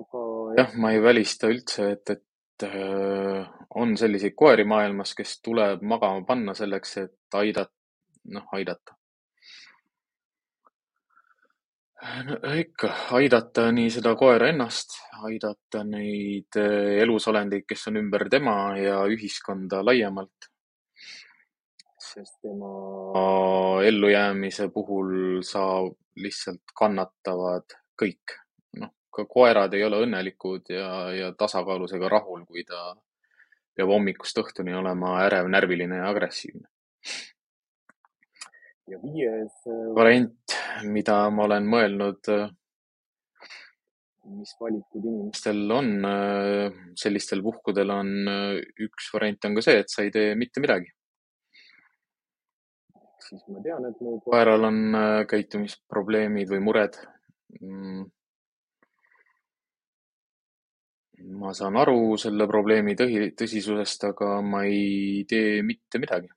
aga 0.01 0.21
jah, 0.57 0.75
ma 0.81 0.91
ei 0.95 1.01
välista 1.03 1.49
üldse, 1.51 1.91
et, 1.93 2.09
et 2.09 2.23
äh, 2.67 3.49
on 3.75 3.97
selliseid 3.97 4.35
koeri 4.37 4.65
maailmas, 4.67 5.15
kes 5.17 5.39
tuleb 5.41 5.83
magama 5.83 6.25
panna 6.27 6.55
selleks, 6.57 6.97
et 7.05 7.39
aidata, 7.41 7.73
noh, 8.33 8.49
aidata 8.57 8.95
no 12.01 12.37
ikka, 12.57 12.89
aidata 13.17 13.67
nii 13.73 13.89
seda 13.93 14.13
koera 14.17 14.49
ennast, 14.51 14.95
aidata 15.27 15.83
neid 15.85 16.57
eh, 16.59 16.97
elusolendeid, 17.03 17.65
kes 17.69 17.87
on 17.91 17.99
ümber 18.01 18.27
tema 18.29 18.55
ja 18.79 19.01
ühiskonda 19.09 19.83
laiemalt. 19.85 20.49
sest 22.11 22.41
tema 22.43 23.81
ellujäämise 23.87 24.67
puhul 24.73 25.41
saab, 25.47 25.93
lihtsalt 26.19 26.73
kannatavad 26.75 27.77
kõik. 28.01 28.33
Ka 29.11 29.25
koerad 29.29 29.73
ei 29.73 29.83
ole 29.83 30.03
õnnelikud 30.05 30.71
ja, 30.73 30.89
ja 31.15 31.31
tasakaalus 31.37 31.93
ega 31.97 32.09
rahul, 32.09 32.45
kui 32.45 32.63
ta 32.67 32.93
peab 33.75 33.91
hommikust 33.91 34.37
õhtuni 34.41 34.73
olema 34.75 35.17
ärev, 35.25 35.49
närviline 35.51 36.01
ja 36.01 36.09
agressiivne 36.11 36.67
ja 38.91 38.99
viies 39.01 39.53
äh, 39.67 39.83
variant, 39.95 40.55
mida 40.91 41.17
ma 41.33 41.45
olen 41.47 41.67
mõelnud, 41.69 42.31
äh, 42.33 42.49
mis 44.37 44.53
valikud 44.59 45.05
inimestel 45.05 45.75
on 45.75 45.91
äh, 46.07 46.79
sellistel 46.99 47.43
puhkudel, 47.45 47.93
on 47.93 48.33
üks 48.87 49.11
variant 49.15 49.49
on 49.49 49.59
ka 49.59 49.65
see, 49.65 49.83
et 49.83 49.93
sa 49.93 50.05
ei 50.05 50.13
tee 50.13 50.33
mitte 50.39 50.63
midagi. 50.63 50.91
siis 53.31 53.43
ma 53.47 53.61
tean, 53.63 53.85
et 53.87 53.99
mu 54.03 54.17
koeral 54.25 54.65
on 54.67 54.79
käitumisprobleemid 55.31 56.49
või 56.51 56.65
mured. 56.65 56.97
Mm. 57.61 58.09
Ma 61.41 61.53
saan 61.57 61.77
aru 61.81 62.17
selle 62.21 62.47
probleemi 62.49 62.95
tõhi, 62.99 63.31
tõsisusest, 63.37 64.07
aga 64.11 64.37
ma 64.45 64.63
ei 64.67 65.25
tee 65.29 65.61
mitte 65.65 66.01
midagi. 66.01 66.29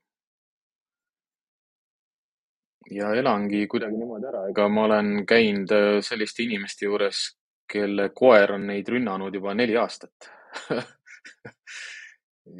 Ja 2.94 3.14
elangi 3.16 3.64
kuidagi 3.70 3.96
niimoodi 3.96 4.28
ära, 4.28 4.42
ega 4.50 4.66
ma 4.68 4.84
olen 4.84 5.14
käinud 5.26 5.72
äh, 5.72 5.86
selliste 6.04 6.44
inimeste 6.44 6.84
juures, 6.84 7.22
kelle 7.70 8.10
koer 8.12 8.58
on 8.58 8.66
neid 8.68 8.88
rünnanud 8.92 9.34
juba 9.34 9.54
neli 9.56 9.78
aastat. 9.80 10.30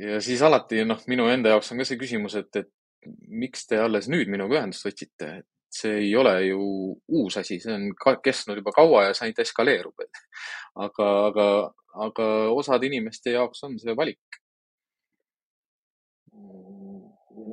Ja 0.01 0.21
siis 0.25 0.41
alati, 0.43 0.81
noh, 0.89 1.03
minu 1.13 1.27
enda 1.29 1.51
jaoks 1.53 1.73
on 1.73 1.81
ka 1.83 1.85
see 1.85 1.99
küsimus, 2.01 2.39
et, 2.41 2.57
et 2.57 3.11
miks 3.29 3.67
te 3.69 3.77
alles 3.77 4.09
nüüd 4.09 4.31
minuga 4.33 4.57
ühendust 4.57 4.87
võtsite, 4.87 5.29
et 5.43 5.49
see 5.75 5.97
ei 6.05 6.13
ole 6.17 6.35
ju 6.47 6.61
uus 7.21 7.39
asi, 7.41 7.59
see 7.63 7.75
on 7.75 7.89
ka 7.99 8.17
kestnud 8.25 8.61
juba 8.61 8.73
kaua 8.77 9.09
ja 9.09 9.15
see 9.15 9.29
ainult 9.29 9.43
eskaleerub. 9.45 10.07
aga, 10.87 11.11
aga, 11.29 11.49
aga 12.07 12.31
osade 12.55 12.87
inimeste 12.91 13.35
jaoks 13.35 13.65
on 13.67 13.79
see 13.83 13.97
valik 13.99 14.41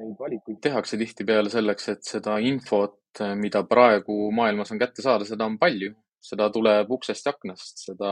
neid 0.01 0.19
valikuid 0.19 0.59
tehakse 0.63 0.97
tihtipeale 0.99 1.51
selleks, 1.51 1.89
et 1.93 2.05
seda 2.07 2.37
infot, 2.43 2.97
mida 3.39 3.63
praegu 3.67 4.31
maailmas 4.35 4.71
on 4.73 4.79
kätte 4.81 5.03
saada, 5.03 5.27
seda 5.27 5.47
on 5.49 5.59
palju. 5.61 5.93
seda 6.21 6.51
tuleb 6.53 6.91
uksest 6.93 7.25
ja 7.25 7.31
aknast, 7.33 7.79
seda 7.81 8.09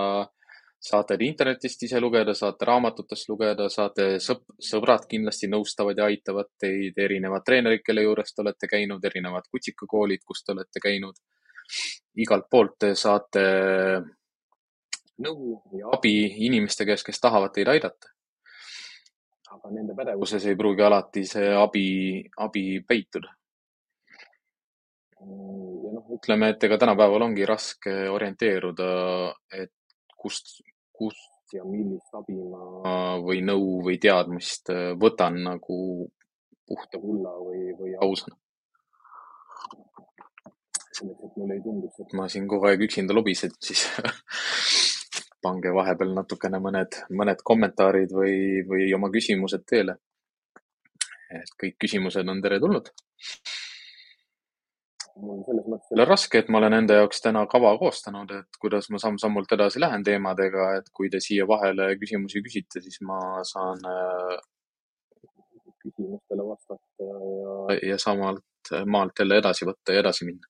saate 0.79 1.17
te 1.17 1.25
internetist 1.27 1.83
ise 1.83 1.99
lugeda, 1.99 2.33
saate 2.33 2.65
raamatutest 2.65 3.29
lugeda, 3.29 3.67
saate 3.69 4.05
sõp-, 4.23 4.55
sõbrad 4.63 5.07
kindlasti 5.09 5.49
nõustavad 5.51 5.97
ja 5.99 6.07
aitavad 6.07 6.51
teid, 6.59 6.97
erinevad 6.97 7.43
treenerid, 7.45 7.83
kelle 7.85 8.05
juures 8.05 8.33
te 8.33 8.43
olete 8.45 8.69
käinud, 8.71 9.03
erinevad 9.05 9.49
kutsikakoolid, 9.51 10.23
kus 10.25 10.43
te 10.43 10.55
olete 10.55 10.83
käinud. 10.83 11.19
igalt 12.15 12.47
poolt 12.49 12.79
te 12.79 12.95
saate 12.95 13.41
nõu 15.21 15.59
ja 15.77 15.91
abi 15.93 16.15
inimeste 16.47 16.85
käest, 16.85 17.05
kes 17.05 17.19
tahavad 17.19 17.53
teid 17.53 17.67
aidata 17.67 18.15
aga 19.49 19.71
nende 19.73 19.95
pädevuses 19.97 20.45
ei 20.45 20.57
pruugi 20.57 20.85
alati 20.85 21.25
see 21.27 21.49
abi, 21.55 21.87
abi 22.45 22.63
peituda. 22.87 23.31
ja 25.19 25.91
noh, 25.95 26.05
ütleme, 26.15 26.53
et 26.53 26.63
ega 26.63 26.77
tänapäeval 26.79 27.25
ongi 27.27 27.47
raske 27.49 27.95
orienteeruda, 28.09 28.91
et 29.51 29.73
kust, 30.19 30.59
kust 30.95 31.55
ja 31.55 31.63
millist 31.65 32.13
abi 32.17 32.37
ma 32.37 33.17
või 33.23 33.41
nõu 33.45 33.79
või 33.85 33.97
teadmist 34.01 34.69
võtan 35.01 35.39
nagu 35.47 35.79
puhta 36.69 37.01
kulla 37.01 37.33
või, 37.41 37.63
või 37.79 37.95
ausana. 37.97 38.37
selleks, 40.99 41.23
et 41.23 41.37
mulle 41.39 41.55
ei 41.55 41.63
tunduks, 41.63 41.99
et 42.03 42.13
ma 42.17 42.27
siin 42.29 42.47
kogu 42.51 42.67
aeg 42.67 42.83
üksinda 42.85 43.15
lobisen, 43.15 43.53
siis 43.63 43.85
pange 45.43 45.71
vahepeal 45.73 46.11
natukene 46.17 46.59
mõned, 46.63 46.99
mõned 47.15 47.43
kommentaarid 47.51 48.13
või, 48.13 48.35
või 48.67 48.89
oma 48.97 49.09
küsimused 49.13 49.65
teele. 49.69 49.97
et 51.29 51.51
kõik 51.61 51.77
küsimused 51.85 52.27
on 52.27 52.41
teretulnud. 52.41 52.89
Mul 55.21 55.37
on 55.37 55.41
selles 55.47 55.67
mõttes 55.71 55.93
jälle 55.93 56.05
raske, 56.09 56.41
et 56.41 56.51
ma 56.51 56.61
olen 56.61 56.77
enda 56.81 56.99
jaoks 56.99 57.23
täna 57.25 57.45
kava 57.51 57.73
koostanud, 57.81 58.31
et 58.41 58.61
kuidas 58.61 58.89
ma 58.93 59.01
samm-sammult 59.01 59.51
edasi 59.57 59.81
lähen 59.83 60.05
teemadega, 60.07 60.69
et 60.79 60.87
kui 60.95 61.11
te 61.13 61.21
siia 61.23 61.47
vahele 61.49 61.91
küsimusi 62.01 62.43
küsite, 62.45 62.83
siis 62.85 63.01
ma 63.05 63.19
saan 63.47 63.83
äh, 63.89 64.37
küsimustele 65.83 66.47
vastata 66.47 67.09
ja, 67.09 67.77
ja 67.93 67.99
samalt 68.01 68.73
maalt 68.85 69.19
jälle 69.19 69.39
edasi 69.39 69.67
võtta 69.69 69.95
ja 69.95 70.03
edasi 70.03 70.27
minna. 70.27 70.49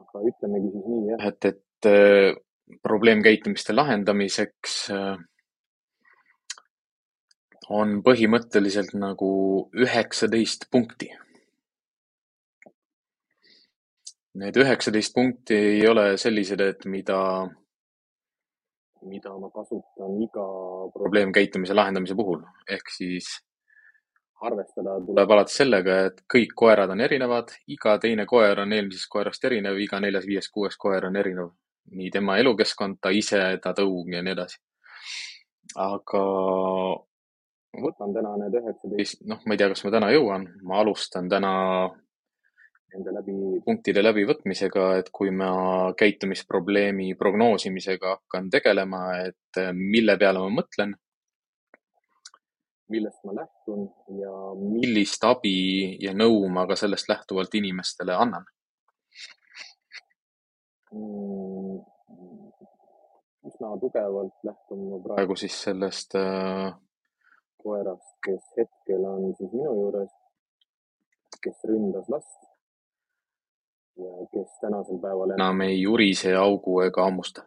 aga 0.00 0.26
ütlemegi 0.32 0.74
siis 0.74 0.90
nii 0.90 1.14
jah, 1.14 1.30
et, 1.30 1.48
et 1.52 1.62
Äh, 1.86 2.34
probleemkäitumiste 2.82 3.74
lahendamiseks 3.76 4.72
äh, 4.90 5.18
on 7.68 8.00
põhimõtteliselt 8.02 8.94
nagu 8.98 9.28
üheksateist 9.76 10.66
punkti. 10.72 11.12
Need 14.36 14.58
üheksateist 14.60 15.14
punkti 15.16 15.56
ei 15.56 15.86
ole 15.88 16.10
sellised, 16.20 16.60
et 16.60 16.84
mida, 16.92 17.18
mida 19.08 19.32
ma 19.40 19.48
kasutan 19.54 20.18
iga 20.26 20.46
probleemkäitumise 20.92 21.74
lahendamise 21.74 22.16
puhul. 22.18 22.42
ehk 22.68 22.90
siis 22.92 23.30
arvestada 24.44 24.98
tuleb 25.06 25.30
alati 25.32 25.54
sellega, 25.54 26.00
et 26.10 26.20
kõik 26.34 26.52
koerad 26.54 26.92
on 26.92 27.00
erinevad, 27.00 27.54
iga 27.72 27.96
teine 28.02 28.26
koer 28.28 28.60
on 28.60 28.72
eelmisest 28.76 29.08
koerast 29.08 29.44
erinev, 29.48 29.78
iga 29.80 30.00
neljas, 30.04 30.26
viies, 30.28 30.50
kuues 30.52 30.76
koer 30.76 31.08
on 31.08 31.16
erinev 31.16 31.54
nii 31.96 32.10
tema 32.10 32.38
elukeskkond, 32.42 32.98
ta 33.00 33.12
ise, 33.14 33.40
ta 33.62 33.72
tõug 33.76 34.10
ja 34.12 34.22
nii 34.22 34.34
edasi. 34.34 34.58
aga 35.82 36.22
võtan 37.82 38.14
täna 38.14 38.34
need 38.40 38.56
üheksateist, 38.60 39.22
noh, 39.28 39.40
ma 39.44 39.54
ei 39.54 39.60
tea, 39.60 39.70
kas 39.72 39.84
ma 39.84 39.92
täna 39.96 40.10
jõuan, 40.14 40.46
ma 40.64 40.80
alustan 40.82 41.28
täna 41.28 41.52
nende 42.96 43.12
läbi, 43.12 43.34
punktide 43.64 44.02
läbivõtmisega, 44.02 44.86
et 45.00 45.10
kui 45.14 45.30
ma 45.34 45.50
käitumisprobleemi 45.98 47.12
prognoosimisega 47.20 48.14
hakkan 48.16 48.48
tegelema, 48.52 49.02
et 49.28 49.60
mille 49.76 50.16
peale 50.20 50.42
ma 50.42 50.54
mõtlen, 50.60 50.94
millest 52.88 53.24
ma 53.26 53.34
lähtun 53.34 53.86
ja 54.20 54.32
millist 54.60 55.24
abi 55.26 55.96
ja 56.02 56.14
nõu 56.14 56.46
ma 56.52 56.66
ka 56.70 56.76
sellest 56.78 57.10
lähtuvalt 57.10 57.54
inimestele 57.58 58.14
annan 58.14 58.46
mm,? 60.94 61.80
üsna 63.46 63.72
tugevalt 63.82 64.46
lähtun 64.46 64.86
ma 64.90 65.00
praegu 65.02 65.36
siis 65.38 65.56
sellest 65.66 66.14
äh, 66.18 66.70
koerast, 67.62 68.14
kes 68.26 68.52
hetkel 68.58 69.06
on 69.06 69.32
siis 69.38 69.50
minu 69.52 69.72
juures, 69.72 70.14
kes 71.42 71.66
ründas 71.70 72.10
last 72.10 72.55
ja 73.96 74.28
kes 74.32 74.56
tänasel 74.60 75.00
päeval 75.02 75.36
enam 75.36 75.60
ei 75.66 75.84
urise, 75.86 76.34
augu 76.36 76.80
ega 76.86 77.04
hammusta. 77.08 77.46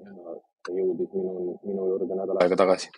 ja 0.00 0.36
ta 0.66 0.74
jõudis 0.76 1.14
minu, 1.14 1.56
minu 1.64 1.88
juurde 1.92 2.18
nädal 2.18 2.42
aega 2.42 2.58
tagasi. 2.64 2.92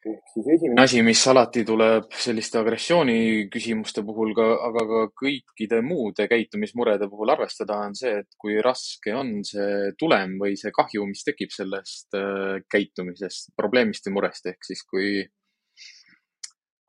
Ehk 0.00 0.30
siis 0.32 0.46
esimene 0.54 0.80
asi, 0.80 1.02
mis 1.04 1.20
alati 1.28 1.60
tuleb 1.68 2.06
selliste 2.16 2.56
agressiooniküsimuste 2.56 4.00
puhul 4.08 4.30
ka, 4.36 4.46
aga 4.70 4.84
ka 4.88 5.00
kõikide 5.22 5.82
muude 5.84 6.24
käitumismurede 6.30 7.08
puhul 7.12 7.34
arvestada, 7.34 7.76
on 7.84 7.92
see, 7.98 8.14
et 8.22 8.38
kui 8.40 8.56
raske 8.64 9.12
on 9.12 9.34
see 9.44 9.90
tulem 10.00 10.38
või 10.40 10.56
see 10.56 10.72
kahju, 10.72 11.04
mis 11.10 11.26
tekib 11.26 11.52
sellest 11.52 12.16
äh, 12.16 12.62
käitumisest, 12.72 13.52
probleemist 13.60 14.08
või 14.08 14.16
murest, 14.16 14.48
ehk 14.48 14.64
siis 14.70 14.80
kui 14.88 15.20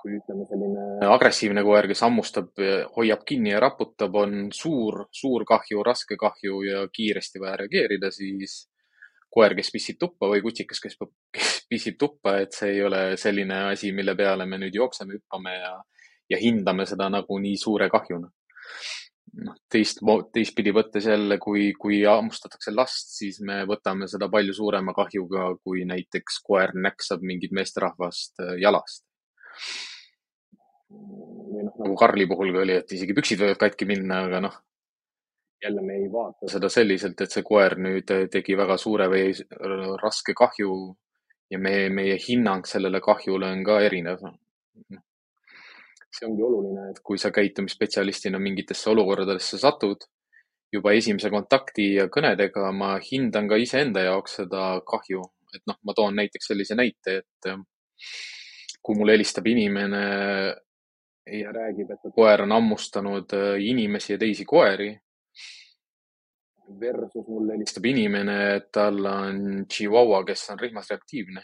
kui 0.02 0.18
ütleme, 0.18 0.48
selline 0.50 1.08
agressiivne 1.14 1.64
koer, 1.66 1.88
kes 1.92 2.04
hammustab, 2.06 2.52
hoiab 2.98 3.24
kinni 3.28 3.54
ja 3.54 3.62
raputab, 3.64 4.16
on 4.22 4.50
suur, 4.56 5.06
suur 5.16 5.46
kahju, 5.48 5.84
raske 5.86 6.18
kahju 6.20 6.62
ja 6.68 6.84
kiiresti 6.94 7.42
vaja 7.44 7.62
reageerida, 7.64 8.12
siis 8.14 8.62
koer, 9.32 9.56
kes 9.58 9.72
pissib 9.74 10.00
tuppa 10.00 10.30
või 10.32 10.44
kutsikas, 10.44 10.82
kes, 10.84 10.98
kes 11.36 11.54
pissib 11.72 12.00
tuppa, 12.00 12.38
et 12.44 12.56
see 12.56 12.76
ei 12.76 12.84
ole 12.86 13.04
selline 13.20 13.68
asi, 13.72 13.94
mille 13.96 14.16
peale 14.20 14.48
me 14.50 14.60
nüüd 14.62 14.76
jookseme, 14.76 15.20
hüppame 15.20 15.56
ja, 15.58 15.76
ja 16.32 16.42
hindame 16.42 16.88
seda 16.90 17.10
nagu 17.12 17.40
nii 17.40 17.60
suure 17.60 17.90
kahjuna. 17.92 18.32
noh, 19.46 19.56
teist, 19.72 20.02
teistpidi 20.36 20.74
võttes 20.76 21.06
jälle, 21.08 21.38
kui, 21.40 21.70
kui 21.80 22.02
hammustatakse 22.04 22.74
last, 22.76 23.14
siis 23.16 23.40
me 23.48 23.62
võtame 23.70 24.10
seda 24.12 24.28
palju 24.32 24.54
suurema 24.58 24.92
kahjuga, 24.98 25.54
kui 25.64 25.86
näiteks 25.88 26.42
koer 26.44 26.76
näksab 26.76 27.24
mingit 27.24 27.56
meesterahvast 27.56 28.44
äh, 28.44 28.58
jalast. 28.60 29.06
Või 30.92 31.66
noh, 31.68 31.78
nagu 31.84 31.96
Karli 32.00 32.28
puhul 32.28 32.52
ka 32.56 32.66
oli, 32.66 32.76
et 32.82 32.94
isegi 32.98 33.16
püksid 33.18 33.42
võivad 33.44 33.60
katki 33.62 33.88
minna, 33.90 34.24
aga 34.28 34.42
noh, 34.48 34.58
jälle 35.64 35.82
me 35.86 35.98
ei 36.00 36.08
vaata 36.12 36.50
seda 36.50 36.70
selliselt, 36.74 37.22
et 37.22 37.34
see 37.34 37.46
koer 37.46 37.78
nüüd 37.78 38.12
tegi 38.34 38.58
väga 38.58 38.78
suure 38.82 39.08
või 39.12 39.30
raske 40.02 40.34
kahju 40.38 40.72
ja 41.52 41.60
meie, 41.60 41.90
meie 41.94 42.18
hinnang 42.22 42.66
sellele 42.68 43.02
kahjule 43.04 43.52
on 43.52 43.64
ka 43.68 43.82
erinev. 43.86 44.24
see 46.12 46.28
ongi 46.28 46.44
oluline, 46.44 46.90
et 46.92 47.00
kui 47.04 47.18
sa 47.18 47.32
käitumisspetsialistina 47.32 48.40
mingitesse 48.40 48.90
olukordadesse 48.92 49.58
satud, 49.62 50.02
juba 50.74 50.92
esimese 50.96 51.30
kontakti 51.32 51.94
ja 51.94 52.08
kõnedega 52.12 52.72
ma 52.76 52.98
hindan 53.00 53.48
ka 53.48 53.60
iseenda 53.60 54.04
jaoks 54.04 54.36
seda 54.42 54.66
kahju, 54.88 55.24
et 55.56 55.64
noh, 55.68 55.78
ma 55.88 55.96
toon 55.96 56.20
näiteks 56.20 56.52
sellise 56.52 56.76
näite, 56.76 57.22
et 57.22 57.50
kui 58.82 58.98
mulle 58.98 59.14
helistab 59.14 59.48
inimene 59.48 60.04
ja 61.32 61.52
räägib, 61.54 61.92
et 61.94 62.14
koer 62.16 62.42
on 62.42 62.52
hammustanud 62.52 63.34
inimesi 63.62 64.14
ja 64.14 64.20
teisi 64.22 64.46
koeri 64.46 64.90
versus 66.80 67.28
mulle 67.28 67.54
helistab 67.54 67.86
inimene, 67.86 68.38
et 68.56 68.70
tal 68.74 69.06
on 69.06 69.66
Chihuahua, 69.74 70.24
kes 70.26 70.50
on 70.50 70.60
rihmas 70.60 70.90
reaktiivne. 70.90 71.44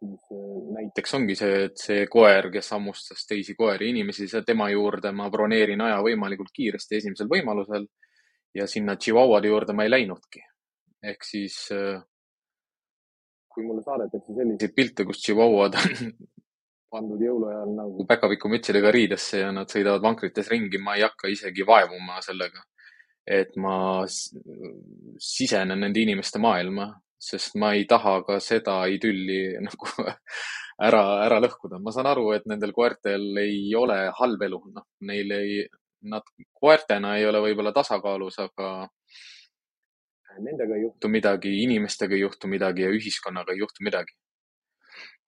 äh, 0.00 0.72
näiteks 0.74 1.14
ongi 1.14 1.34
see, 1.36 1.64
et 1.64 1.76
see 1.78 2.06
koer, 2.10 2.50
kes 2.52 2.70
hammustas 2.72 3.26
teisi 3.28 3.54
koeri, 3.54 3.90
inimesi, 3.90 4.28
tema 4.46 4.70
juurde 4.70 5.12
ma 5.12 5.28
broneerin 5.30 5.80
aja 5.84 5.98
võimalikult 6.04 6.52
kiiresti 6.56 6.96
esimesel 6.96 7.28
võimalusel 7.28 7.86
ja 8.54 8.66
sinna 8.66 8.96
Chihuahuade 8.96 9.48
juurde 9.52 9.76
ma 9.76 9.84
ei 9.84 9.90
läinudki. 9.90 10.46
ehk 11.02 11.24
siis 11.24 11.54
äh, 11.72 12.02
kui 13.50 13.66
mulle 13.66 13.82
saadetakse 13.82 14.34
selliseid 14.36 14.74
pilte, 14.76 15.06
kus 15.08 15.22
Chihuahuad 15.24 15.78
on 15.80 16.12
pandud 16.94 17.22
jõuluajal 17.22 17.70
nagu 17.76 18.06
päkapikumütsidega 18.08 18.90
riidesse 18.94 19.44
ja 19.44 19.52
nad 19.54 19.70
sõidavad 19.70 20.02
vankrites 20.04 20.50
ringi, 20.50 20.80
ma 20.82 20.96
ei 20.98 21.04
hakka 21.06 21.30
isegi 21.30 21.66
vaevuma 21.66 22.18
sellega, 22.24 22.64
et 23.26 23.54
ma 23.60 24.02
sisenen 24.08 25.86
nende 25.86 26.02
inimeste 26.02 26.42
maailma, 26.42 26.90
sest 27.20 27.54
ma 27.60 27.74
ei 27.76 27.84
taha 27.88 28.16
ka 28.26 28.38
seda 28.42 28.80
idülli 28.90 29.42
nagu 29.68 29.90
ära, 30.80 31.02
ära 31.26 31.40
lõhkuda. 31.44 31.78
ma 31.82 31.94
saan 31.94 32.08
aru, 32.10 32.30
et 32.36 32.48
nendel 32.50 32.72
koertel 32.76 33.28
ei 33.42 33.68
ole 33.78 34.00
halb 34.18 34.42
elu, 34.48 34.62
noh, 34.74 34.88
neil 35.06 35.36
ei, 35.36 35.60
nad 36.10 36.24
koertena 36.56 37.16
ei 37.18 37.26
ole 37.28 37.42
võib-olla 37.44 37.74
tasakaalus, 37.76 38.40
aga 38.40 38.88
nendega 40.38 40.76
ei 40.76 40.86
juhtu 40.86 41.08
midagi, 41.08 41.52
inimestega 41.64 42.14
ei 42.14 42.22
juhtu 42.24 42.48
midagi 42.48 42.86
ja 42.86 42.90
ühiskonnaga 42.94 43.52
ei 43.52 43.62
juhtu 43.64 43.84
midagi 43.84 44.14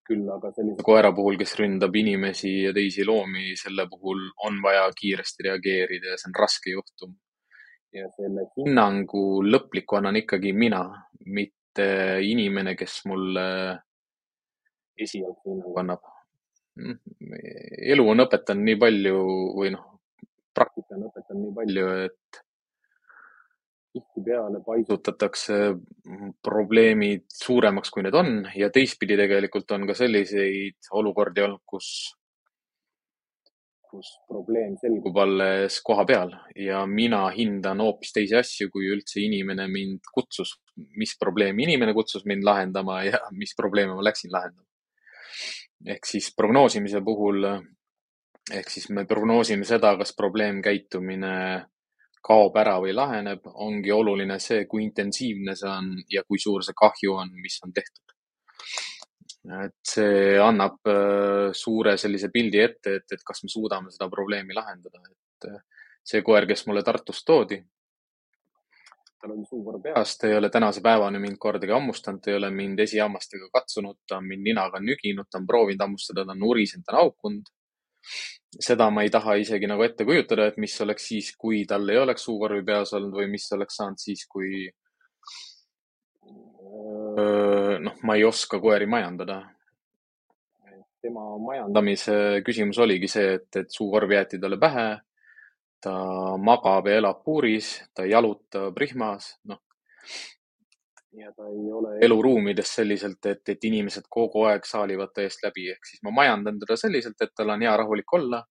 küll 0.07 0.29
aga 0.35 0.51
sellise 0.55 0.85
koera 0.87 1.13
puhul, 1.15 1.39
kes 1.41 1.55
ründab 1.61 1.97
inimesi 1.99 2.53
ja 2.67 2.73
teisi 2.77 3.05
loomi, 3.07 3.53
selle 3.59 3.87
puhul 3.91 4.25
on 4.47 4.59
vaja 4.65 4.89
kiiresti 4.99 5.49
reageerida 5.49 6.13
ja 6.13 6.19
see 6.21 6.31
on 6.31 6.39
raske 6.43 6.75
juhtum. 6.75 7.15
ja 7.93 8.09
selle 8.17 8.47
hinnangu 8.57 9.43
lõpliku 9.45 9.99
annan 9.99 10.17
ikkagi 10.23 10.55
mina, 10.57 10.81
mitte 11.29 11.85
inimene, 12.25 12.73
kes 12.77 13.03
mulle 13.11 13.45
esialgse 14.97 15.51
hinnangu 15.51 15.83
annab. 15.83 16.07
elu 17.93 18.07
on 18.15 18.25
õpetanud 18.25 18.69
nii 18.69 18.79
palju 18.81 19.19
või 19.59 19.75
noh, 19.75 19.85
praktika 20.57 20.97
on 20.97 21.11
õpetanud 21.11 21.45
nii 21.45 21.55
palju, 21.61 21.91
et 22.09 22.43
tihtipeale 23.93 24.63
paisutatakse 24.65 25.59
probleemid 26.45 27.27
suuremaks, 27.29 27.93
kui 27.93 28.05
need 28.07 28.17
on 28.17 28.33
ja 28.57 28.71
teistpidi 28.73 29.19
tegelikult 29.21 29.71
on 29.77 29.87
ka 29.89 29.97
selliseid 29.97 30.93
olukordi 30.99 31.45
olnud, 31.45 31.63
kus, 31.69 31.89
kus 33.91 34.15
probleem 34.29 34.79
selgub 34.81 35.19
alles 35.25 35.81
koha 35.85 36.07
peal 36.09 36.33
ja 36.57 36.85
mina 36.89 37.27
hindan 37.37 37.83
hoopis 37.85 38.15
teisi 38.17 38.39
asju, 38.41 38.71
kui 38.73 38.89
üldse 38.95 39.21
inimene 39.25 39.69
mind 39.69 40.09
kutsus. 40.15 40.57
mis 40.97 41.13
probleemi 41.21 41.67
inimene 41.69 41.93
kutsus 41.93 42.25
mind 42.25 42.49
lahendama 42.49 43.03
ja 43.05 43.21
mis 43.43 43.53
probleeme 43.57 43.95
ma 43.95 44.05
läksin 44.09 44.33
lahendama. 44.33 44.69
ehk 45.87 46.07
siis 46.07 46.33
prognoosimise 46.37 47.03
puhul, 47.05 47.45
ehk 48.53 48.71
siis 48.71 48.89
me 48.91 49.05
prognoosime 49.05 49.69
seda, 49.69 49.97
kas 49.99 50.17
probleemkäitumine 50.17 51.35
kaob 52.23 52.57
ära 52.61 52.77
või 52.83 52.95
laheneb, 52.95 53.47
ongi 53.67 53.91
oluline 53.93 54.39
see, 54.41 54.65
kui 54.71 54.85
intensiivne 54.87 55.57
see 55.59 55.71
on 55.71 55.93
ja 56.11 56.23
kui 56.25 56.39
suur 56.39 56.65
see 56.65 56.77
kahju 56.79 57.17
on, 57.19 57.35
mis 57.43 57.59
on 57.67 57.75
tehtud. 57.75 58.17
et 59.65 59.75
see 59.91 60.39
annab 60.39 60.79
äh, 60.87 61.51
suure 61.59 61.97
sellise 61.99 62.31
pildi 62.31 62.61
ette, 62.63 62.95
et, 63.01 63.07
et 63.11 63.23
kas 63.27 63.43
me 63.43 63.51
suudame 63.51 63.91
seda 63.91 64.07
probleemi 64.11 64.55
lahendada, 64.55 65.01
et 65.11 65.49
äh, 65.51 65.63
see 66.05 66.23
koer, 66.23 66.47
kes 66.47 66.63
mulle 66.69 66.85
Tartust 66.87 67.27
toodi, 67.27 67.59
tal 69.23 69.35
oli 69.35 69.43
suukorv 69.49 69.83
peas, 69.83 70.15
ta 70.19 70.31
ei 70.31 70.37
ole 70.39 70.51
tänase 70.51 70.83
päevani 70.83 71.19
mind 71.23 71.41
kordagi 71.43 71.75
hammustanud, 71.75 72.23
ta 72.23 72.31
ei 72.31 72.39
ole 72.39 72.51
mind 72.55 72.79
esihammastega 72.87 73.51
katsunud, 73.55 73.99
ta 74.07 74.21
on 74.23 74.31
mind 74.31 74.47
ninaga 74.47 74.79
nüginud, 74.83 75.27
ta 75.31 75.43
on 75.43 75.51
proovinud 75.51 75.85
hammustada, 75.89 76.25
ta 76.27 76.35
on 76.35 76.43
nurisenud, 76.43 76.87
ta 76.87 76.95
on 76.95 77.01
haukunud 77.03 77.51
seda 78.61 78.91
ma 78.91 79.03
ei 79.03 79.11
taha 79.11 79.37
isegi 79.41 79.69
nagu 79.71 79.85
ette 79.85 80.05
kujutada, 80.05 80.47
et 80.51 80.59
mis 80.61 80.75
oleks 80.85 81.07
siis, 81.09 81.33
kui 81.37 81.65
tal 81.69 81.89
ei 81.89 82.01
oleks 82.01 82.27
suukorvi 82.29 82.65
peas 82.67 82.93
olnud 82.97 83.17
või 83.17 83.31
mis 83.33 83.49
oleks 83.57 83.79
saanud 83.81 84.03
siis, 84.03 84.27
kui 84.29 84.67
noh, 87.83 87.97
ma 88.03 88.17
ei 88.17 88.25
oska 88.25 88.61
koeri 88.61 88.87
majandada. 88.87 89.43
tema 91.03 91.25
majandamise 91.43 92.15
küsimus 92.47 92.79
oligi 92.79 93.09
see, 93.11 93.33
et, 93.39 93.49
et 93.57 93.71
suukorv 93.71 94.13
jäeti 94.13 94.39
talle 94.39 94.59
pähe. 94.59 95.01
ta 95.83 95.93
magab 96.39 96.87
ja 96.87 97.01
elab 97.01 97.25
puuris, 97.25 97.81
ta 97.95 98.05
jalutab 98.07 98.77
rihmas, 98.79 99.33
noh 99.51 99.59
ja 101.13 101.33
ta 101.37 101.49
ei 101.49 101.73
ole 101.73 101.99
eluruumides 102.01 102.75
selliselt, 102.75 103.27
et, 103.27 103.43
et 103.49 103.65
inimesed 103.65 104.09
kogu 104.11 104.47
aeg 104.49 104.65
saalivad 104.69 105.13
ta 105.15 105.25
eest 105.27 105.45
läbi, 105.45 105.69
ehk 105.75 105.89
siis 105.89 106.03
ma 106.07 106.13
majandan 106.23 106.61
teda 106.63 106.77
selliselt, 106.81 107.21
et 107.21 107.35
tal 107.37 107.53
on 107.53 107.65
hea 107.65 107.77
rahulik 107.77 108.19
olla. 108.19 108.43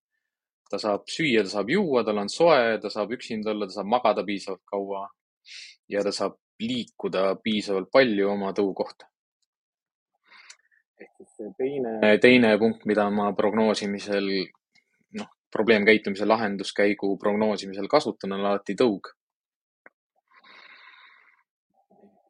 ta 0.72 0.78
saab 0.80 1.02
süüa, 1.12 1.42
ta 1.44 1.50
saab 1.52 1.68
juua, 1.68 2.00
tal 2.00 2.16
on 2.22 2.30
soe, 2.32 2.78
ta 2.80 2.88
saab 2.88 3.10
üksinda 3.12 3.50
olla, 3.52 3.66
ta 3.68 3.74
saab 3.74 3.90
magada 3.92 4.22
piisavalt 4.24 4.62
kaua 4.64 5.02
ja 5.92 6.00
ta 6.06 6.12
saab 6.16 6.38
liikuda 6.62 7.24
piisavalt 7.44 7.90
palju 7.92 8.30
oma 8.32 8.54
tõu 8.56 8.72
kohta. 8.74 9.10
ehk 11.02 11.10
siis 11.18 11.34
see 11.36 11.52
teine, 11.58 12.16
teine 12.22 12.54
punkt, 12.58 12.86
mida 12.86 13.08
ma 13.10 13.32
prognoosimisel, 13.36 14.30
noh, 15.18 15.28
probleemkäitumise 15.52 16.24
lahenduskäigu 16.30 17.16
prognoosimisel 17.18 17.90
kasutan, 17.90 18.32
on 18.38 18.46
alati 18.46 18.78
tõug 18.78 19.10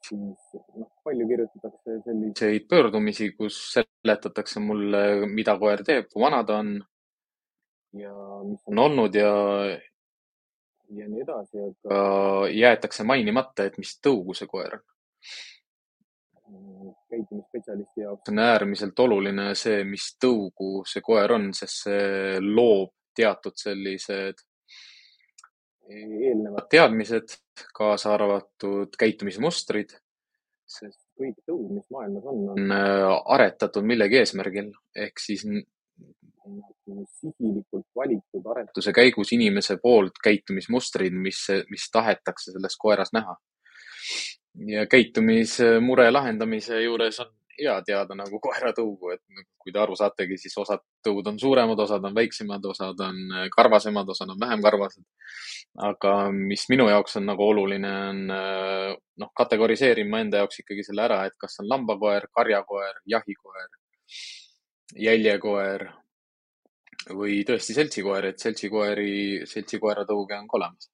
siis 0.09 0.63
noh, 0.77 0.89
palju 1.05 1.27
kirjutatakse 1.29 1.99
selliseid 2.05 2.67
pöördumisi, 2.69 3.31
kus 3.39 3.59
seletatakse 3.75 4.61
mulle, 4.61 5.03
mida 5.27 5.57
koer 5.61 5.85
teeb, 5.87 6.09
kui 6.13 6.23
vana 6.25 6.43
ta 6.47 6.59
on 6.63 6.75
ja 7.99 8.13
mis 8.45 8.61
on 8.67 8.79
olnud 8.79 9.15
ja, 9.15 9.33
ja 10.97 11.09
nii 11.09 11.25
edasi, 11.25 11.67
aga 11.67 12.49
jäetakse 12.53 13.07
mainimata, 13.09 13.67
et 13.69 13.79
mis 13.81 13.97
tõugu 14.05 14.37
see 14.39 14.51
koer 14.51 14.79
on. 14.79 14.87
käitumisspetsialisti 17.13 18.01
jaoks 18.07 18.33
on 18.33 18.41
äärmiselt 18.43 18.99
oluline 19.05 19.53
see, 19.59 19.85
mis 19.85 20.15
tõugu 20.21 20.87
see 20.89 21.05
koer 21.05 21.37
on, 21.37 21.53
sest 21.55 21.87
see 21.87 22.41
loob 22.41 22.95
teatud 23.17 23.57
sellised 23.61 24.41
eelnevad 25.93 26.69
teadmised, 26.73 27.37
kaasa 27.75 28.15
arvatud 28.15 28.97
käitumismustrid, 28.99 29.95
sest 30.67 31.01
kõik 31.19 31.37
tõud, 31.47 31.69
mis 31.77 31.87
maailmas 31.93 32.27
on, 32.31 32.43
on 32.55 32.75
äh, 32.75 33.07
aretatud 33.37 33.87
millegi 33.87 34.23
eesmärgil 34.23 34.73
ehk 34.97 35.21
siis 35.21 35.45
sihilikult 37.21 37.87
valitud 37.97 38.47
aretuse 38.51 38.93
käigus 38.93 39.33
inimese 39.33 39.77
poolt 39.83 40.19
käitumismustrid, 40.25 41.15
mis, 41.15 41.45
mis 41.71 41.89
tahetakse 41.93 42.53
selles 42.53 42.77
koeras 42.79 43.13
näha. 43.13 43.37
ja 44.67 44.87
käitumismure 44.87 46.11
lahendamise 46.11 46.83
juures 46.83 47.21
on 47.21 47.31
hea 47.59 47.75
teada 47.87 48.17
nagu 48.19 48.41
koeratõugu, 48.43 49.13
et 49.15 49.23
nagu 49.31 49.49
kui 49.63 49.75
te 49.75 49.81
aru 49.83 49.97
saategi, 49.99 50.39
siis 50.41 50.57
osad 50.59 50.83
tõud 51.07 51.29
on 51.31 51.39
suuremad, 51.39 51.79
osad 51.85 52.05
on 52.09 52.15
väiksemad, 52.17 52.65
osad 52.73 53.01
on 53.07 53.21
äh, 53.39 53.49
karvasemad, 53.57 54.09
osad 54.15 54.35
on 54.35 54.41
vähem 54.41 54.63
karvased. 54.65 55.05
aga 55.89 56.15
mis 56.37 56.67
minu 56.69 56.89
jaoks 56.89 57.17
on 57.21 57.29
nagu 57.31 57.49
oluline, 57.49 57.93
on 58.13 58.23
äh, 58.37 58.89
noh, 59.23 59.33
kategoriseerin 59.37 60.11
ma 60.11 60.23
enda 60.25 60.43
jaoks 60.43 60.65
ikkagi 60.65 60.85
selle 60.89 61.07
ära, 61.09 61.25
et 61.27 61.39
kas 61.41 61.61
on 61.63 61.71
lambakoer, 61.71 62.29
karjakoer, 62.35 63.03
jahikoer 63.07 63.71
jäljekoer 64.97 65.87
või 67.19 67.43
tõesti 67.47 67.75
seltsikoer, 67.77 68.31
et 68.31 68.43
seltsikoeri, 68.43 69.47
seltsikoera 69.49 70.05
tõuge 70.09 70.39
on 70.39 70.49
ka 70.49 70.59
olemas. 70.61 70.91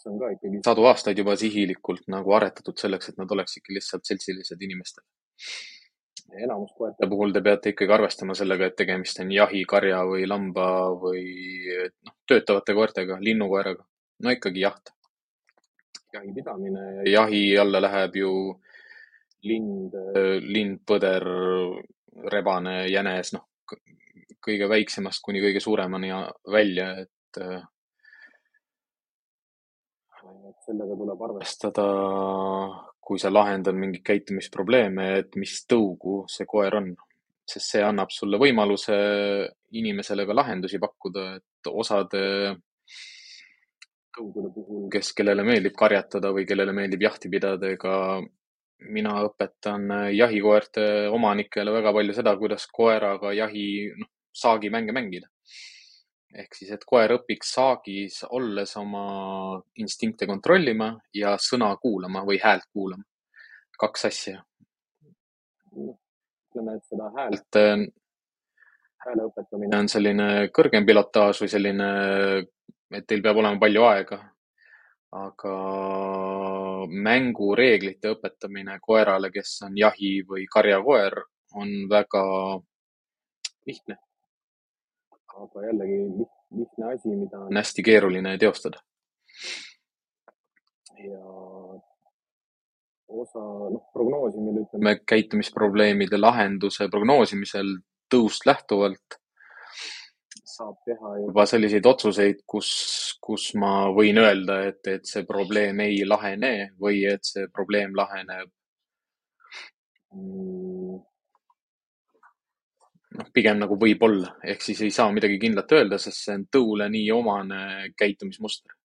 Kes 0.00 0.08
on 0.08 0.18
ka 0.18 0.30
ikkagi 0.32 0.62
sadu 0.64 0.86
aastaid 0.88 1.18
juba 1.18 1.34
sihilikult 1.36 2.08
nagu 2.08 2.32
aretatud 2.32 2.78
selleks, 2.80 3.10
et 3.10 3.18
nad 3.20 3.30
oleksidki 3.30 3.74
lihtsalt 3.76 4.08
seltsilised 4.08 4.62
inimestele. 4.62 5.06
enamus 6.44 6.72
koerte 6.78 7.08
puhul 7.10 7.32
te 7.32 7.42
peate 7.42 7.72
ikkagi 7.74 7.92
arvestama 7.92 8.34
sellega, 8.38 8.66
et 8.66 8.76
tegemist 8.76 9.20
on 9.20 9.32
jahi, 9.34 9.64
karja 9.66 10.00
või 10.06 10.26
lamba 10.28 10.70
või 11.04 11.26
noh, 12.06 12.16
töötavate 12.26 12.74
koertega, 12.74 13.18
linnukoeraga. 13.20 13.84
no 14.22 14.30
ikkagi 14.30 14.60
jaht. 14.60 14.92
jahi 16.14 16.32
pidamine 16.34 16.86
ja 16.96 17.06
jahi 17.20 17.58
alla 17.58 17.80
läheb 17.80 18.16
ju 18.16 18.32
lind, 19.42 19.94
lind, 20.42 20.80
põder, 20.86 21.24
rebane, 22.32 22.88
jänes, 22.88 23.32
noh, 23.32 23.46
kõige 24.40 24.68
väiksemast 24.68 25.22
kuni 25.22 25.40
kõige 25.40 25.60
suuremani 25.60 26.12
välja, 26.52 26.92
et 27.00 27.10
et 27.30 27.62
sellega 30.70 30.96
tuleb 30.96 31.22
arvestada, 31.26 31.84
kui 33.00 33.18
sa 33.18 33.30
lahendad 33.32 33.76
mingeid 33.76 34.04
käitumisprobleeme, 34.06 35.06
et 35.20 35.38
mis 35.40 35.62
tõugu 35.70 36.24
see 36.30 36.48
koer 36.48 36.80
on. 36.80 36.92
sest 37.50 37.72
see 37.72 37.80
annab 37.82 38.12
sulle 38.14 38.38
võimaluse 38.38 38.96
inimesele 39.74 40.22
ka 40.22 40.34
lahendusi 40.38 40.78
pakkuda, 40.78 41.22
et 41.40 41.70
osade 41.82 42.20
tõugude 44.14 44.52
puhul, 44.54 44.84
kes, 44.92 45.10
kellele 45.18 45.42
meeldib 45.42 45.74
karjatada 45.74 46.30
või 46.36 46.44
kellele 46.46 46.70
meeldib 46.76 47.02
jahti 47.02 47.30
pidada, 47.32 47.72
ega 47.74 48.20
mina 48.94 49.16
õpetan 49.26 49.90
jahikoerte 50.14 50.84
omanikele 51.10 51.74
väga 51.74 51.92
palju 51.96 52.14
seda, 52.14 52.36
kuidas 52.38 52.68
koeraga 52.70 53.34
jahi, 53.34 53.66
noh, 53.98 54.12
saagimänge 54.30 54.94
mängida 54.94 55.26
ehk 56.34 56.54
siis, 56.54 56.70
et 56.74 56.84
koer 56.86 57.14
õpiks 57.16 57.54
saagis 57.56 58.20
olles 58.30 58.74
oma 58.78 59.04
instinkte 59.82 60.28
kontrollima 60.30 60.92
ja 61.14 61.34
sõna 61.42 61.72
kuulama 61.82 62.24
või 62.26 62.40
häält 62.42 62.68
kuulama. 62.72 63.04
kaks 63.80 64.04
asja. 64.04 64.42
ütleme, 65.72 66.74
et 66.76 66.84
seda 66.84 67.06
häält, 67.16 67.56
hääle 69.06 69.28
õpetamine 69.30 69.78
on 69.78 69.88
selline 69.88 70.26
kõrgem 70.52 70.86
pilotaaž 70.86 71.40
või 71.42 71.48
selline, 71.48 71.88
et 72.92 73.06
teil 73.06 73.22
peab 73.22 73.40
olema 73.40 73.58
palju 73.58 73.84
aega. 73.84 74.20
aga 75.10 75.54
mängureeglite 76.86 78.12
õpetamine 78.14 78.76
koerale, 78.80 79.32
kes 79.34 79.56
on 79.66 79.78
jahi 79.78 80.20
või 80.28 80.44
karjakoer, 80.46 81.16
on 81.58 81.72
väga 81.90 82.22
lihtne 83.66 83.96
aga 85.36 85.66
jällegi 85.66 86.00
lihtne 86.56 86.92
asi, 86.94 87.14
mida 87.16 87.38
on 87.46 87.56
hästi 87.56 87.82
keeruline 87.82 88.36
teostada. 88.38 88.82
ja 91.00 91.20
osa, 93.08 93.40
noh, 93.74 93.86
prognoosimine, 93.92 94.66
ütleme, 94.66 94.98
käitumisprobleemide 95.08 96.18
lahenduse 96.20 96.88
prognoosimisel 96.92 97.78
tõust 98.12 98.46
lähtuvalt 98.46 99.20
saab 100.60 100.76
teha 100.84 101.12
juba 101.22 101.46
selliseid 101.48 101.86
otsuseid, 101.86 102.42
kus, 102.52 102.70
kus 103.22 103.50
ma 103.60 103.88
võin 103.96 104.20
öelda, 104.20 104.60
et, 104.70 104.80
et 104.92 105.06
see 105.08 105.24
probleem 105.28 105.80
ei 105.86 106.02
lahene 106.06 106.72
või 106.80 107.04
et 107.08 107.24
see 107.26 107.46
probleem 107.54 107.94
laheneb 107.96 108.50
mm, 110.12 110.98
noh, 113.20 113.30
pigem 113.34 113.60
nagu 113.60 113.76
võib-olla, 113.80 114.34
ehk 114.46 114.64
siis 114.64 114.80
ei 114.86 114.92
saa 114.94 115.12
midagi 115.14 115.38
kindlat 115.42 115.72
öelda, 115.76 116.00
sest 116.00 116.26
see 116.26 116.36
on 116.38 116.46
tõule 116.52 116.88
nii 116.92 117.08
omane 117.14 117.62
käitumismuster. 117.98 118.76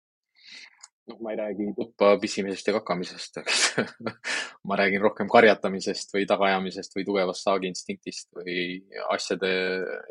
noh, 1.06 1.20
ma 1.22 1.36
ei 1.36 1.38
räägi 1.38 1.68
tuppa 1.78 2.16
pissimisest 2.18 2.72
ja 2.72 2.74
kakamisest, 2.80 3.38
ma 4.68 4.78
räägin 4.80 5.04
rohkem 5.04 5.30
karjatamisest 5.30 6.16
või 6.16 6.26
tagaajamisest 6.30 6.98
või 6.98 7.06
tugevast 7.06 7.46
saagiinstinktist 7.46 8.32
või 8.40 8.56
asjade 9.14 9.52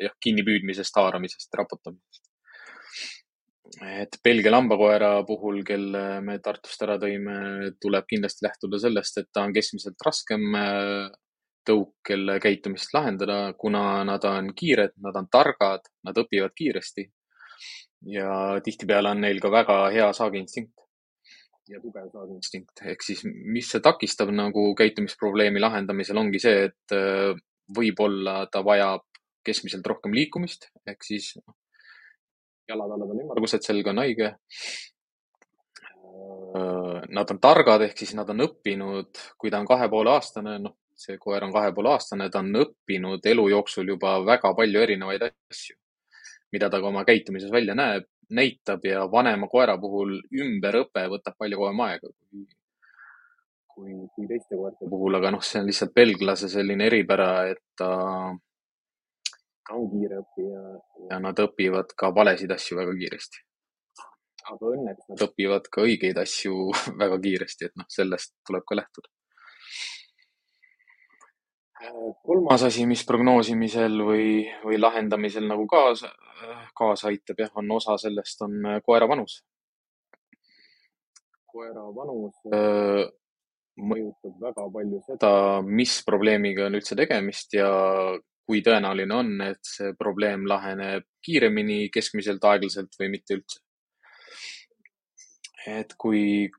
jah, 0.04 0.14
kinnipüüdmisest, 0.22 0.94
haaramisest, 1.00 1.50
raputamisest. 1.58 2.30
et 3.90 4.20
Belgia 4.22 4.54
lambakoera 4.54 5.10
puhul, 5.26 5.64
kelle 5.66 6.04
me 6.22 6.38
Tartust 6.38 6.86
ära 6.86 6.94
tõime, 7.02 7.74
tuleb 7.82 8.06
kindlasti 8.06 8.46
lähtuda 8.46 8.78
sellest, 8.86 9.18
et 9.18 9.32
ta 9.34 9.42
on 9.48 9.56
keskmiselt 9.56 10.06
raskem 10.06 10.46
tõukel 11.66 12.36
käitumist 12.42 12.94
lahendada, 12.94 13.54
kuna 13.58 14.04
nad 14.04 14.24
on 14.28 14.52
kiired, 14.56 14.96
nad 15.04 15.16
on 15.16 15.28
targad, 15.32 15.86
nad 16.04 16.24
õpivad 16.24 16.54
kiiresti. 16.56 17.10
ja 18.04 18.60
tihtipeale 18.64 19.14
on 19.14 19.22
neil 19.24 19.38
ka 19.40 19.48
väga 19.50 19.76
hea 19.94 20.10
saagiinstinkt 20.12 20.84
ja 21.68 21.80
tugev 21.80 22.10
saagiinstinkt. 22.12 22.82
ehk 22.92 23.02
siis, 23.02 23.24
mis 23.24 23.70
see 23.70 23.80
takistab 23.84 24.30
nagu 24.34 24.66
käitumisprobleemi 24.78 25.62
lahendamisel, 25.62 26.20
ongi 26.20 26.40
see, 26.42 26.64
et 26.68 26.96
äh, 26.96 27.32
võib-olla 27.76 28.44
ta 28.52 28.64
vajab 28.64 29.06
keskmiselt 29.44 29.86
rohkem 29.86 30.12
liikumist 30.16 30.68
ehk 30.88 31.04
siis 31.04 31.34
noh, 31.40 31.56
jalatallad 32.68 33.14
on 33.14 33.22
ümmargused, 33.24 33.64
selg 33.64 33.88
on 33.92 34.00
haige. 34.02 34.34
Äh, 36.54 37.00
nad 37.16 37.32
on 37.32 37.40
targad 37.42 37.84
ehk 37.88 37.98
siis 38.00 38.14
nad 38.18 38.30
on 38.32 38.44
õppinud, 38.46 39.24
kui 39.40 39.52
ta 39.52 39.60
on 39.60 39.68
kahe 39.68 39.88
poole 39.92 40.12
aastane, 40.14 40.58
noh, 40.62 40.76
see 40.96 41.18
koer 41.18 41.44
on 41.44 41.52
kahe 41.52 41.72
poole 41.74 41.92
aastane, 41.94 42.28
ta 42.30 42.40
on 42.42 42.52
õppinud 42.62 43.26
elu 43.32 43.48
jooksul 43.52 43.88
juba 43.94 44.16
väga 44.26 44.54
palju 44.56 44.82
erinevaid 44.86 45.26
asju, 45.26 45.76
mida 46.54 46.70
ta 46.70 46.80
ka 46.80 46.90
oma 46.90 47.04
käitumises 47.08 47.52
välja 47.52 47.74
näeb, 47.78 48.06
näitab 48.34 48.84
ja 48.88 49.04
vanema 49.10 49.48
koera 49.52 49.76
puhul 49.80 50.16
ümberõpe 50.32 51.06
võtab 51.12 51.36
palju 51.38 51.60
kauem 51.60 51.80
aega 51.86 52.08
kui, 52.08 52.46
kui, 53.74 53.96
kui 54.14 54.28
teiste 54.30 54.56
koerte 54.56 54.88
puhul, 54.90 55.18
aga 55.18 55.34
noh, 55.34 55.44
see 55.44 55.60
on 55.60 55.70
lihtsalt 55.70 55.94
belglase 55.96 56.48
selline 56.52 56.86
eripära, 56.88 57.30
et 57.52 57.62
ta, 57.78 57.90
ta 59.66 59.80
on 59.80 59.90
kiire 59.92 60.22
õppija 60.22 60.62
ja 61.10 61.18
nad 61.26 61.42
õpivad 61.46 61.92
ka 61.98 62.14
valesid 62.16 62.54
asju 62.54 62.78
väga 62.80 62.94
kiiresti. 63.02 63.44
aga 64.52 64.70
õnneks 64.76 65.10
nad 65.10 65.26
õpivad 65.28 65.68
ka 65.72 65.84
õigeid 65.88 66.22
asju 66.22 66.70
väga 67.02 67.20
kiiresti, 67.26 67.68
et 67.70 67.76
noh, 67.82 67.90
sellest 67.98 68.36
tuleb 68.46 68.64
ka 68.68 68.80
lähtuda 68.80 69.13
kolmas 72.24 72.62
asi, 72.66 72.86
mis 72.86 73.04
prognoosimisel 73.06 73.98
või, 74.06 74.28
või 74.64 74.78
lahendamisel 74.80 75.46
nagu 75.48 75.66
kaasa, 75.70 76.10
kaasa 76.76 77.10
aitab, 77.10 77.42
jah, 77.44 77.52
on 77.60 77.70
osa 77.76 77.96
sellest, 78.00 78.42
on 78.46 78.60
äh, 78.66 78.80
koera 78.84 79.08
vanus. 79.10 79.42
koera 81.54 81.84
vanus 81.94 82.34
öö, 82.50 83.04
mõjutab 83.78 84.40
väga 84.42 84.64
palju 84.74 85.00
seda, 85.06 85.32
mis 85.62 86.00
probleemiga 86.06 86.66
on 86.66 86.78
üldse 86.78 86.96
tegemist 86.98 87.54
ja 87.54 87.68
kui 88.44 88.60
tõenäoline 88.64 89.14
on, 89.14 89.30
et 89.46 89.62
see 89.64 89.94
probleem 89.98 90.48
laheneb 90.50 91.06
kiiremini, 91.24 91.88
keskmiselt, 91.94 92.44
aeglaselt 92.44 92.98
või 93.00 93.12
mitte 93.14 93.38
üldse. 93.38 93.62
et 95.64 95.94
kui 95.96 96.50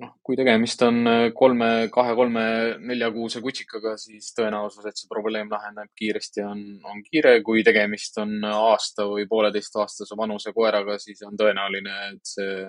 noh, 0.00 0.12
kui 0.24 0.36
tegemist 0.38 0.82
on 0.86 1.00
äh, 1.08 1.26
kolme, 1.36 1.68
kahe, 1.92 2.14
kolme, 2.18 2.44
neljakuuse 2.88 3.42
kutsikaga, 3.44 3.96
siis 4.00 4.32
tõenäosus, 4.36 4.86
et 4.88 4.98
see 4.98 5.10
probleem 5.10 5.50
laheneb 5.52 5.92
kiiresti, 5.98 6.44
on, 6.46 6.64
on 6.84 7.02
kiire. 7.06 7.38
kui 7.46 7.64
tegemist 7.66 8.18
on 8.22 8.38
aasta 8.50 9.06
või 9.10 9.26
pooleteistaastase 9.30 10.18
vanuse 10.18 10.52
koeraga, 10.56 10.98
siis 11.02 11.22
on 11.26 11.38
tõenäoline, 11.38 11.96
et 12.12 12.34
see 12.36 12.66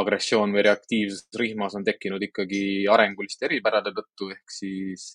agressioon 0.00 0.54
või 0.54 0.64
reaktiivsus 0.66 1.28
rihmas 1.38 1.76
on 1.78 1.84
tekkinud 1.86 2.22
ikkagi 2.26 2.64
arenguliste 2.90 3.46
eripärade 3.46 3.94
tõttu, 3.94 4.32
ehk 4.34 4.50
siis 4.50 5.12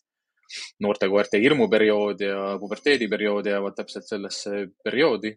noorte 0.81 1.09
koerte 1.11 1.41
hirmuperiood 1.41 2.23
ja 2.23 2.55
puberteediperiood 2.61 3.51
jäävad 3.51 3.75
täpselt 3.77 4.07
sellesse 4.07 4.65
perioodi. 4.83 5.35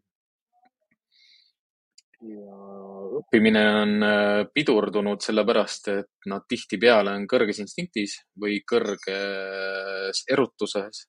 ja 2.22 2.81
õppimine 3.22 3.62
on 3.82 3.92
äh, 4.02 4.44
pidurdunud 4.54 5.22
sellepärast, 5.22 5.88
et 5.92 6.30
nad 6.30 6.44
tihtipeale 6.48 7.14
on 7.16 7.26
kõrges 7.30 7.62
instinktis 7.62 8.18
või 8.40 8.60
kõrges 8.68 10.24
erutuses, 10.30 11.06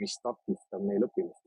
mis 0.00 0.16
takistab 0.22 0.86
neil 0.86 1.08
õppimist. 1.08 1.42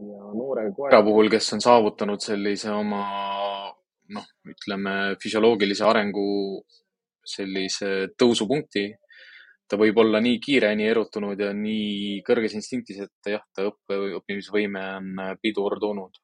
ja 0.00 0.30
noore 0.32 0.70
koera 0.72 1.02
puhul, 1.04 1.28
kes 1.28 1.50
on 1.52 1.60
saavutanud 1.60 2.22
sellise 2.24 2.70
oma 2.72 3.02
noh, 4.16 4.28
ütleme 4.48 4.94
füsioloogilise 5.20 5.84
arengu 5.84 6.62
sellise 7.26 8.08
tõusupunkti, 8.16 8.86
ta 9.68 9.76
võib 9.76 10.00
olla 10.00 10.22
nii 10.24 10.38
kiire, 10.40 10.72
nii 10.78 10.88
erutunud 10.88 11.42
ja 11.44 11.50
nii 11.52 12.22
kõrges 12.24 12.56
instinktis, 12.56 13.02
et 13.04 13.32
jah, 13.34 13.44
ta 13.52 13.68
õppe, 13.68 14.00
õppimisvõime 14.22 14.86
on 14.96 15.36
pidurdunud 15.42 16.16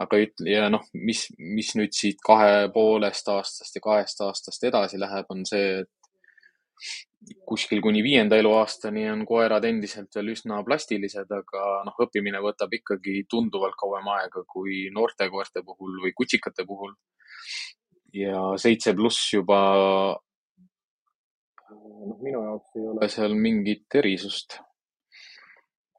aga 0.00 0.18
üt- 0.22 0.44
ja 0.48 0.68
noh, 0.72 0.84
mis, 0.92 1.26
mis 1.38 1.72
nüüd 1.78 1.94
siit 1.96 2.20
kahe 2.24 2.68
poolest 2.74 3.28
aastast 3.32 3.78
ja 3.78 3.84
kahest 3.84 4.20
aastast 4.24 4.64
edasi 4.68 5.00
läheb, 5.00 5.30
on 5.32 5.44
see, 5.48 5.80
et 5.84 5.90
kuskil 7.48 7.80
kuni 7.82 8.02
viienda 8.04 8.36
eluaastani 8.36 9.06
on 9.10 9.24
koerad 9.26 9.64
endiselt 9.64 10.14
veel 10.14 10.34
üsna 10.34 10.60
plastilised, 10.66 11.32
aga 11.32 11.64
noh, 11.88 11.96
õppimine 12.04 12.42
võtab 12.44 12.74
ikkagi 12.76 13.24
tunduvalt 13.30 13.78
kauem 13.80 14.06
aega 14.18 14.44
kui 14.52 14.86
noorte 14.94 15.30
koerte 15.32 15.64
puhul 15.66 15.98
või 16.04 16.14
kutsikate 16.16 16.66
puhul. 16.68 16.94
ja 18.16 18.42
seitse 18.60 18.94
pluss 18.96 19.32
juba, 19.32 19.58
noh, 21.72 22.16
minu 22.22 22.44
jaoks 22.44 22.78
ei 22.78 22.86
ole 22.92 23.08
seal 23.12 23.34
mingit 23.34 23.98
erisust 24.00 24.60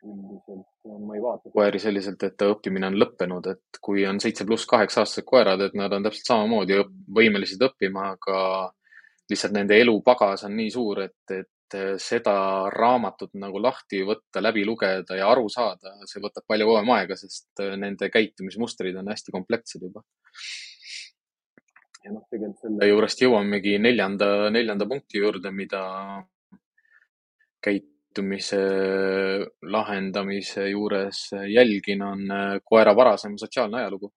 üldiselt 0.07 0.76
ma 0.87 1.15
ei 1.15 1.21
vaata 1.21 1.51
koeri 1.53 1.79
selliselt, 1.81 2.23
et 2.27 2.43
õppimine 2.45 2.89
on 2.89 2.97
lõppenud, 2.99 3.51
et 3.51 3.79
kui 3.83 4.05
on 4.07 4.19
seitse 4.23 4.45
pluss 4.47 4.67
kaheksa 4.69 5.03
aastased 5.03 5.25
koerad, 5.27 5.61
et 5.65 5.75
nad 5.77 5.93
on 5.93 6.05
täpselt 6.05 6.31
samamoodi 6.31 6.79
õp 6.81 6.93
võimelised 7.19 7.63
õppima, 7.67 8.11
aga 8.15 8.39
lihtsalt 9.29 9.55
nende 9.55 9.77
elupagas 9.81 10.45
on 10.47 10.55
nii 10.57 10.71
suur, 10.73 11.03
et, 11.07 11.35
et 11.35 11.77
seda 11.99 12.35
raamatut 12.71 13.33
nagu 13.39 13.59
lahti 13.59 13.99
võtta, 14.07 14.43
läbi 14.43 14.63
lugeda 14.67 15.17
ja 15.19 15.27
aru 15.31 15.49
saada, 15.51 15.97
see 16.07 16.23
võtab 16.23 16.47
palju 16.47 16.69
kauem 16.69 16.93
aega, 16.95 17.17
sest 17.19 17.63
nende 17.75 18.09
käitumismustrid 18.13 18.95
on 19.01 19.11
hästi 19.11 19.35
komplekssed 19.35 19.83
juba. 19.83 20.03
ja 22.05 22.13
noh, 22.13 22.23
tegelikult 22.31 22.63
selle 22.63 22.87
juurest 22.87 23.21
jõuamegi 23.25 23.75
neljanda, 23.83 24.49
neljanda 24.53 24.87
punkti 24.87 25.19
juurde, 25.19 25.51
mida 25.51 25.83
käit-, 27.63 27.96
käitumise 28.17 28.57
lahendamise 29.61 30.69
juures 30.69 31.31
jälgin, 31.47 32.01
on 32.01 32.31
äh, 32.31 32.59
koera 32.63 32.95
varasem 32.95 33.37
sotsiaalne 33.37 33.77
ajalugu. 33.77 34.11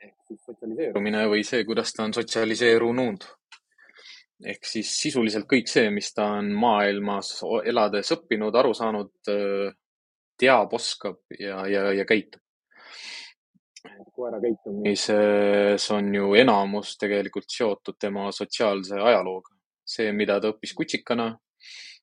ehk 0.00 0.14
siis 0.28 0.40
sotsialiseerumine 0.44 1.26
või 1.28 1.42
see, 1.44 1.64
kuidas 1.64 1.92
ta 1.92 2.04
on 2.04 2.14
sotsialiseerunud. 2.14 3.24
ehk 4.44 4.64
siis 4.64 4.90
sisuliselt 5.02 5.46
kõik 5.46 5.66
see, 5.66 5.90
mis 5.90 6.12
ta 6.14 6.24
on 6.38 6.52
maailmas 6.52 7.40
elades 7.64 8.12
õppinud, 8.12 8.54
aru 8.54 8.74
saanud, 8.74 9.12
äh, 9.28 9.74
teab, 10.38 10.72
oskab 10.72 11.18
ja, 11.38 11.66
ja, 11.66 11.92
ja 11.92 12.04
käitub. 12.04 12.40
koera 14.14 14.38
käitumises 14.40 15.90
on 15.90 16.14
ju 16.14 16.34
enamus 16.34 16.96
tegelikult 16.96 17.50
seotud 17.50 17.96
tema 17.98 18.30
sotsiaalse 18.32 19.00
ajalooga. 19.00 19.50
see, 19.84 20.12
mida 20.12 20.40
ta 20.40 20.48
õppis 20.48 20.72
kutsikana, 20.74 21.34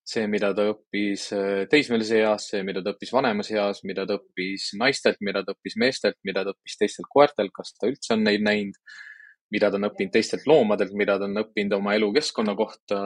see, 0.08 0.26
mida 0.28 0.52
ta 0.58 0.66
õppis 0.72 1.28
äh, 1.36 1.64
teismelise 1.72 2.20
eas, 2.24 2.48
see, 2.52 2.64
mida 2.68 2.82
ta 2.84 2.94
õppis 2.96 3.14
vanemas 3.14 3.52
eas, 3.54 3.84
mida 3.88 4.06
ta 4.10 4.18
õppis 4.18 4.72
naistelt, 4.80 5.22
mida 5.22 5.44
ta 5.46 5.56
õppis 5.56 5.78
meestelt, 5.82 6.18
mida 6.28 6.44
ta 6.46 6.56
õppis 6.56 6.78
teistelt 6.80 7.10
koertelt, 7.12 7.54
kas 7.56 7.74
ta 7.78 7.90
üldse 7.90 8.16
on 8.18 8.26
neid 8.26 8.44
näinud, 8.46 8.78
mida 9.54 9.70
ta 9.70 9.78
on 9.78 9.90
õppinud 9.92 10.14
teistelt 10.16 10.48
loomadelt, 10.50 10.96
mida 10.98 11.18
ta 11.20 11.30
on 11.30 11.44
õppinud 11.44 11.78
oma 11.78 11.96
elukeskkonna 12.00 12.56
kohta, 12.58 13.02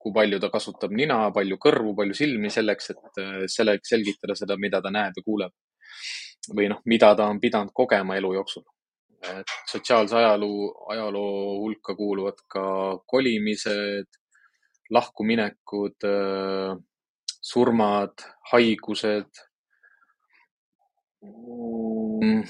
kui 0.00 0.12
palju 0.16 0.40
ta 0.40 0.50
kasutab 0.52 0.92
nina, 0.96 1.18
palju 1.34 1.58
kõrvu, 1.60 1.94
palju 1.96 2.16
silmi 2.16 2.52
selleks, 2.52 2.90
et 2.94 3.22
äh, 3.22 3.44
selleks 3.50 3.94
selgitada 3.94 4.36
seda, 4.38 4.58
mida 4.60 4.80
ta 4.84 4.92
näeb 4.94 5.20
ja 5.20 5.26
kuuleb. 5.26 5.54
või 6.56 6.66
noh, 6.68 6.82
mida 6.84 7.14
ta 7.16 7.24
on 7.32 7.38
pidanud 7.40 7.72
kogema 7.72 8.16
elu 8.16 8.34
jooksul. 8.34 8.64
et 9.24 9.52
sotsiaalse 9.70 10.16
ajaloo, 10.16 10.66
ajaloo 10.92 11.60
hulka 11.62 11.94
kuuluvad 11.96 12.42
ka 12.48 12.64
kolimised 13.08 14.23
lahkuminekud, 14.90 16.04
äh, 16.04 16.76
surmad, 17.40 18.24
haigused. 18.52 19.44
Mm. 21.24 22.42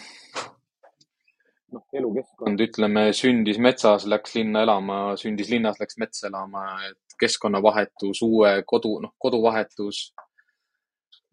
noh, 1.75 1.83
elukeskkond, 1.95 2.61
ütleme, 2.63 3.09
sündis 3.15 3.59
metsas, 3.63 4.05
läks 4.11 4.37
linna 4.37 4.63
elama, 4.63 4.99
sündis 5.19 5.51
linnas, 5.51 5.81
läks 5.83 5.99
metsa 5.99 6.29
elama, 6.29 6.63
et 6.89 7.17
keskkonnavahetus, 7.19 8.21
uue 8.27 8.53
kodu, 8.67 8.93
noh, 9.03 9.15
koduvahetus, 9.19 10.05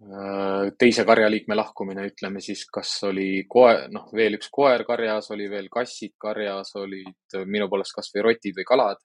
äh, 0.02 0.72
teise 0.82 1.06
karjaliikme 1.06 1.58
lahkumine, 1.58 2.08
ütleme 2.10 2.42
siis, 2.42 2.66
kas 2.74 2.96
oli 3.10 3.46
koer, 3.50 3.88
noh, 3.94 4.10
veel 4.18 4.38
üks 4.40 4.50
koer 4.54 4.86
karjas, 4.88 5.30
oli 5.34 5.50
veel 5.50 5.70
kassid 5.74 6.16
karjas, 6.22 6.74
olid 6.82 7.42
minu 7.46 7.70
poolest 7.70 7.98
kasvõi 7.98 8.26
rotid 8.30 8.58
või 8.58 8.70
kalad 8.74 9.02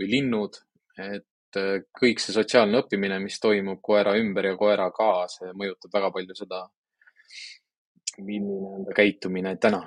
või 0.00 0.12
linnud, 0.16 0.60
et 0.98 1.26
Äh, 1.58 1.80
kõik 1.98 2.20
see 2.22 2.34
sotsiaalne 2.34 2.78
õppimine, 2.84 3.16
mis 3.22 3.40
toimub 3.42 3.80
koera 3.82 4.14
ümber 4.18 4.52
ja 4.52 4.58
koeraga, 4.58 5.26
see 5.32 5.50
mõjutab 5.58 5.96
väga 5.96 6.10
palju 6.14 6.36
seda, 6.38 6.60
milline 8.20 8.74
on 8.76 8.84
ta 8.86 8.94
käitumine 9.00 9.56
täna. 9.58 9.80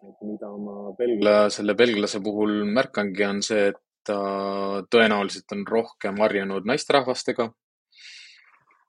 et 0.00 0.20
mida 0.24 0.48
ma 0.56 0.92
belgla, 0.96 1.32
selle 1.52 1.74
belglase 1.76 2.22
puhul 2.24 2.64
märkangi, 2.64 3.24
on 3.24 3.42
see, 3.44 3.66
et 3.68 3.80
ta 4.04 4.20
tõenäoliselt 4.92 5.52
on 5.52 5.64
rohkem 5.68 6.20
harjunud 6.20 6.68
naisterahvastega. 6.68 7.50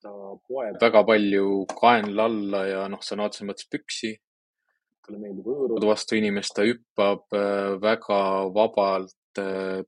ta 0.02 0.12
poeb 0.48 0.82
väga 0.82 1.04
palju 1.04 1.66
kaenla 1.80 2.28
alla 2.32 2.66
ja 2.66 2.86
noh, 2.92 3.04
sõna 3.04 3.28
otseses 3.28 3.48
mõttes 3.48 3.72
püksi. 3.72 4.14
talle 5.06 5.20
meeldib 5.20 5.48
hõõruda 5.48 5.88
vastu 5.88 6.20
inimest, 6.20 6.56
ta 6.56 6.68
hüppab 6.68 7.40
äh, 7.40 7.80
väga 7.80 8.22
vabalt 8.52 9.16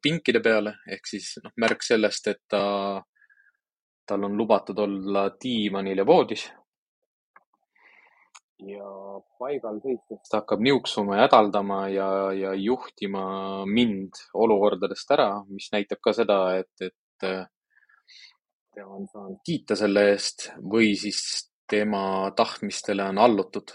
pinkide 0.01 0.39
peale 0.43 0.77
ehk 0.87 1.07
siis 1.09 1.33
noh, 1.43 1.53
märk 1.59 1.83
sellest, 1.83 2.27
et 2.31 2.41
ta, 2.49 2.63
tal 4.07 4.27
on 4.27 4.37
lubatud 4.37 4.79
olla 4.79 5.29
diivanil 5.43 6.03
ja 6.03 6.05
voodis. 6.07 6.49
ja 8.63 8.89
paigal 9.39 9.81
seistes 9.83 10.29
ta 10.29 10.39
hakkab 10.39 10.61
niuksuma 10.63 11.17
ja 11.17 11.25
hädaldama 11.25 11.79
ja, 11.91 12.09
ja 12.31 12.53
juhtima 12.55 13.65
mind 13.67 14.21
olukordadest 14.33 15.11
ära, 15.11 15.27
mis 15.49 15.67
näitab 15.73 15.99
ka 15.99 16.13
seda, 16.15 16.37
et, 16.61 16.71
et 16.79 17.27
äh, 17.27 17.43
tema 18.73 18.95
on 18.95 19.09
saanud 19.11 19.41
kiita 19.45 19.75
selle 19.75 20.05
eest 20.13 20.47
või 20.63 20.93
siis 20.99 21.49
tema 21.69 22.31
tahtmistele 22.37 23.03
on 23.11 23.19
allutud 23.19 23.73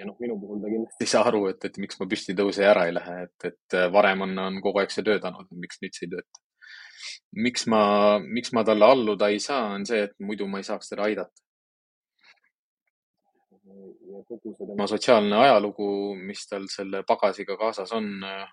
ja 0.00 0.06
noh, 0.08 0.16
minu 0.22 0.38
puhul 0.40 0.60
ta 0.62 0.70
kindlasti 0.72 1.04
ei 1.04 1.10
saa 1.12 1.26
aru, 1.28 1.42
et, 1.52 1.64
et 1.68 1.76
miks 1.82 1.98
ma 2.00 2.06
püsti 2.10 2.32
ei 2.32 2.38
tõuse 2.38 2.64
ja 2.64 2.70
ära 2.72 2.86
ei 2.88 2.94
lähe, 2.96 3.16
et, 3.26 3.50
et 3.50 3.76
äh, 3.76 3.90
varem 3.92 4.24
on, 4.26 4.38
on 4.46 4.56
kogu 4.64 4.80
aeg 4.80 4.94
see 4.94 5.04
töötanud, 5.06 5.50
miks 5.60 5.82
nüüd 5.84 5.96
see 5.96 6.08
ei 6.08 6.14
tööta. 6.14 6.42
miks 7.46 7.66
ma, 7.72 7.82
miks 8.38 8.54
ma 8.56 8.64
talle 8.66 8.88
alluda 8.94 9.30
ei 9.30 9.40
saa, 9.42 9.74
on 9.76 9.84
see, 9.88 10.02
et 10.08 10.16
muidu 10.24 10.48
ma 10.50 10.62
ei 10.62 10.68
saaks 10.68 10.92
teda 10.92 11.06
aidata. 11.08 11.44
ja 14.10 14.22
kogu 14.28 14.54
see 14.56 14.70
tema 14.72 14.88
sotsiaalne 14.90 15.36
ajalugu, 15.44 15.90
mis 16.30 16.46
tal 16.48 16.66
selle 16.72 17.04
pagasiga 17.06 17.58
kaasas 17.60 17.92
on, 17.96 18.10
äh, 18.24 18.48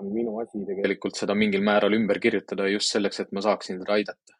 on 0.00 0.10
minu 0.14 0.38
asi 0.40 0.64
tegelikult 0.66 1.18
seda 1.18 1.36
mingil 1.36 1.64
määral 1.66 1.94
ümber 1.98 2.22
kirjutada 2.22 2.68
just 2.72 2.96
selleks, 2.96 3.20
et 3.20 3.32
ma 3.36 3.44
saaksin 3.44 3.82
teda 3.84 3.98
aidata. 4.00 4.38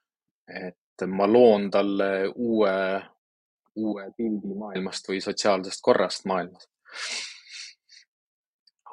et 0.51 1.05
ma 1.07 1.27
loon 1.31 1.69
talle 1.71 2.07
uue 2.35 2.71
uue 3.77 4.07
pildi 4.17 4.55
maailmast 4.59 5.09
või 5.09 5.21
sotsiaalsest 5.25 5.83
korrast 5.83 6.27
maailmas. 6.31 6.69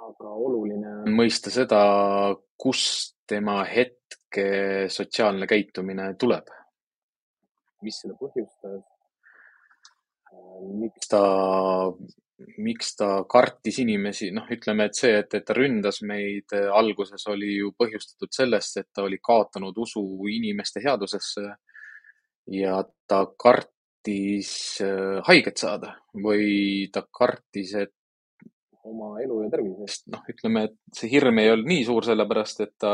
aga 0.07 0.29
oluline 0.29 0.91
on 1.03 1.15
mõista 1.17 1.51
seda, 1.51 1.81
kust 2.57 3.17
tema 3.27 3.63
hetke 3.65 4.87
sotsiaalne 4.89 5.47
käitumine 5.47 6.13
tuleb. 6.19 6.53
mis 7.81 7.99
seda 8.01 8.15
põhjustas? 8.19 8.85
miks 10.79 11.07
ta, 11.11 11.21
miks 12.57 12.95
ta 12.97 13.09
kartis 13.29 13.79
inimesi, 13.83 14.31
noh, 14.35 14.47
ütleme, 14.53 14.87
et 14.87 14.97
see, 14.97 15.13
et, 15.21 15.33
et 15.37 15.45
ta 15.45 15.55
ründas 15.57 16.01
meid 16.07 16.53
alguses 16.73 17.23
oli 17.31 17.57
ju 17.57 17.73
põhjustatud 17.77 18.33
sellest, 18.33 18.81
et 18.81 18.89
ta 18.93 19.05
oli 19.07 19.19
kaotanud 19.23 19.77
usu 19.77 20.03
inimeste 20.31 20.83
headusesse 20.83 21.45
ja 22.53 22.81
ta 23.07 23.23
kart-, 23.43 23.73
kartis 24.07 24.81
äh, 24.81 25.21
haiget 25.27 25.57
saada 25.57 25.95
või 26.15 26.87
ta 26.91 27.03
kartis, 27.11 27.73
et 27.75 27.93
oma 28.83 29.19
elu 29.19 29.43
ja 29.43 29.49
tervise 29.51 29.83
eest, 29.83 30.07
noh, 30.07 30.21
ütleme, 30.31 30.63
et 30.69 30.95
see 30.95 31.09
hirm 31.11 31.39
ei 31.39 31.51
olnud 31.51 31.67
nii 31.67 31.83
suur, 31.83 32.05
sellepärast 32.07 32.61
et 32.63 32.73
ta 32.79 32.93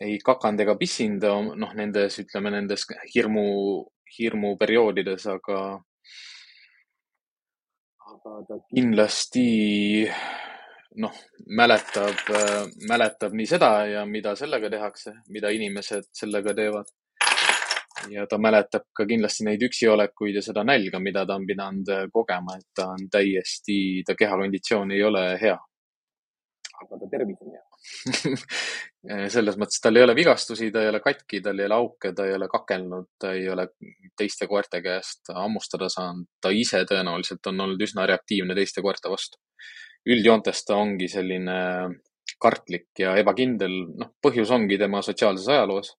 ei 0.00 0.18
kakanud 0.18 0.60
ega 0.60 0.74
pissinud, 0.78 1.54
noh, 1.54 1.74
nendes, 1.78 2.18
ütleme, 2.18 2.50
nendes 2.50 2.86
hirmu, 3.14 3.86
hirmuperioodides, 4.18 5.26
aga, 5.30 5.60
aga 8.10 8.36
ta 8.48 8.60
kindlasti 8.74 9.48
noh, 10.98 11.14
mäletab, 11.46 12.18
mäletab 12.90 13.34
nii 13.38 13.46
seda 13.46 13.72
ja 13.86 14.06
mida 14.06 14.34
sellega 14.34 14.70
tehakse, 14.70 15.20
mida 15.30 15.54
inimesed 15.54 16.10
sellega 16.18 16.54
teevad 16.58 16.90
ja 18.10 18.26
ta 18.30 18.38
mäletab 18.38 18.88
ka 18.96 19.06
kindlasti 19.08 19.46
neid 19.48 19.62
üksiolekuid 19.68 20.38
ja 20.38 20.42
seda 20.44 20.64
nälga, 20.66 21.00
mida 21.02 21.24
ta 21.26 21.38
on 21.38 21.46
pidanud 21.48 21.90
äh, 21.94 22.04
kogema, 22.12 22.58
et 22.58 22.68
ta 22.74 22.90
on 22.94 23.08
täiesti, 23.10 24.04
ta 24.06 24.16
kehakonditsioon 24.18 24.94
ei 24.96 25.02
ole 25.04 25.24
hea. 25.40 25.56
aga 26.78 27.00
ta 27.00 27.10
tervis 27.10 27.42
on 27.42 27.56
hea. 27.56 27.64
selles 29.34 29.56
mõttes 29.58 29.80
tal 29.82 29.96
ei 29.96 30.04
ole 30.04 30.14
vigastusi, 30.18 30.70
ta 30.74 30.82
ei 30.82 30.90
ole 30.90 31.00
katki, 31.00 31.40
tal 31.42 31.58
ei 31.58 31.68
ole 31.68 31.76
auke, 31.76 32.12
ta 32.14 32.26
ei 32.26 32.34
ole 32.34 32.48
kakelnud, 32.50 33.06
ta 33.20 33.32
ei 33.36 33.48
ole 33.50 33.68
teiste 34.18 34.48
koerte 34.50 34.82
käest 34.82 35.30
hammustada 35.34 35.88
saanud. 35.92 36.26
ta 36.42 36.50
ise 36.54 36.82
tõenäoliselt 36.90 37.46
on 37.50 37.66
olnud 37.66 37.86
üsna 37.86 38.06
reaktiivne 38.06 38.54
teiste 38.58 38.82
koerte 38.82 39.10
vastu. 39.10 39.38
üldjoontes 40.08 40.64
ta 40.64 40.76
ongi 40.76 41.08
selline 41.08 41.56
kartlik 42.42 42.90
ja 42.98 43.14
ebakindel, 43.18 43.74
noh, 43.98 44.12
põhjus 44.22 44.50
ongi 44.54 44.78
tema 44.78 45.02
sotsiaalses 45.02 45.48
ajaloos. 45.48 45.94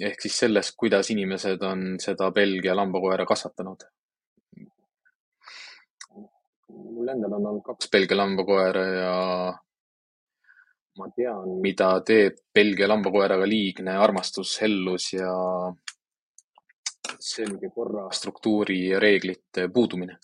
Ehk 0.00 0.20
siis 0.20 0.38
selles, 0.44 0.72
kuidas 0.76 1.10
inimesed 1.10 1.62
on 1.62 1.94
seda 2.02 2.30
Belgia 2.30 2.76
lambakoera 2.76 3.26
kasvatanud. 3.26 3.88
mul 6.68 7.08
endal 7.08 7.32
on 7.32 7.46
olnud 7.46 7.62
kaks 7.64 7.88
Belgia 7.90 8.16
lambakoera 8.16 8.84
ja 8.84 9.12
ma 10.98 11.06
tean, 11.16 11.58
mida 11.62 11.90
teeb 12.06 12.40
Belgia 12.54 12.88
lambakoeraga 12.90 13.46
liigne 13.48 13.94
armastus, 13.96 14.56
hellus 14.62 15.12
ja 15.14 15.32
selge 17.18 17.70
korra, 17.74 18.08
struktuuri 18.12 18.80
ja 18.88 19.00
reeglite 19.00 19.68
puudumine. 19.74 20.18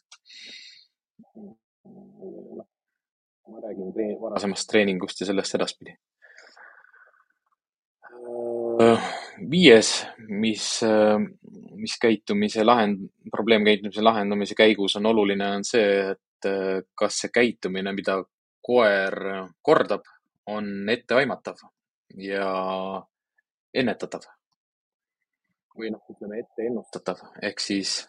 ma 3.49 3.61
räägin 3.61 3.93
treen 3.93 4.21
varasemast 4.21 4.69
treeningust 4.69 5.21
ja 5.21 5.27
sellest 5.27 5.55
edaspidi. 5.55 5.97
Viies, 9.51 9.91
mis, 10.29 10.67
mis 11.77 11.97
käitumise 12.03 12.65
lahend-, 12.65 13.09
probleemkäitumise 13.31 14.03
lahendamise 14.03 14.55
käigus 14.59 14.97
on 14.97 15.07
oluline, 15.07 15.49
on 15.59 15.65
see, 15.67 16.15
et 16.15 16.49
kas 16.95 17.23
see 17.25 17.33
käitumine, 17.35 17.93
mida 17.97 18.19
koer 18.65 19.17
kordab, 19.63 20.07
on 20.47 20.89
etteaimatav 20.93 21.61
ja 22.21 22.49
ennetatav. 23.75 24.27
või 25.75 25.91
noh, 25.91 26.03
ütleme 26.13 26.39
ette 26.39 26.63
ennustatav 26.69 27.19
ehk 27.43 27.59
siis 27.59 28.05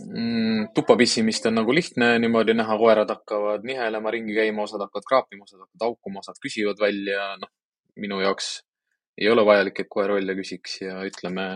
mm, 0.00 0.72
tuppa 0.74 0.96
pissimist 0.98 1.46
on 1.46 1.54
nagu 1.60 1.74
lihtne 1.74 2.16
niimoodi 2.18 2.56
näha, 2.56 2.78
koerad 2.78 3.12
hakkavad 3.14 3.62
nihelema, 3.68 4.10
ringi 4.10 4.34
käima, 4.34 4.64
osad 4.66 4.82
hakkavad 4.82 5.06
kraapima, 5.06 5.46
osad 5.46 5.60
hakkavad 5.62 5.86
haukuma, 5.86 6.24
osad 6.24 6.40
küsivad 6.42 6.82
välja. 6.82 7.36
noh, 7.38 7.52
minu 8.00 8.20
jaoks 8.22 8.50
ei 9.18 9.28
ole 9.30 9.44
vajalik, 9.46 9.80
et 9.82 9.90
koer 9.90 10.14
välja 10.16 10.36
küsiks 10.38 10.80
ja 10.84 11.00
ütleme, 11.06 11.46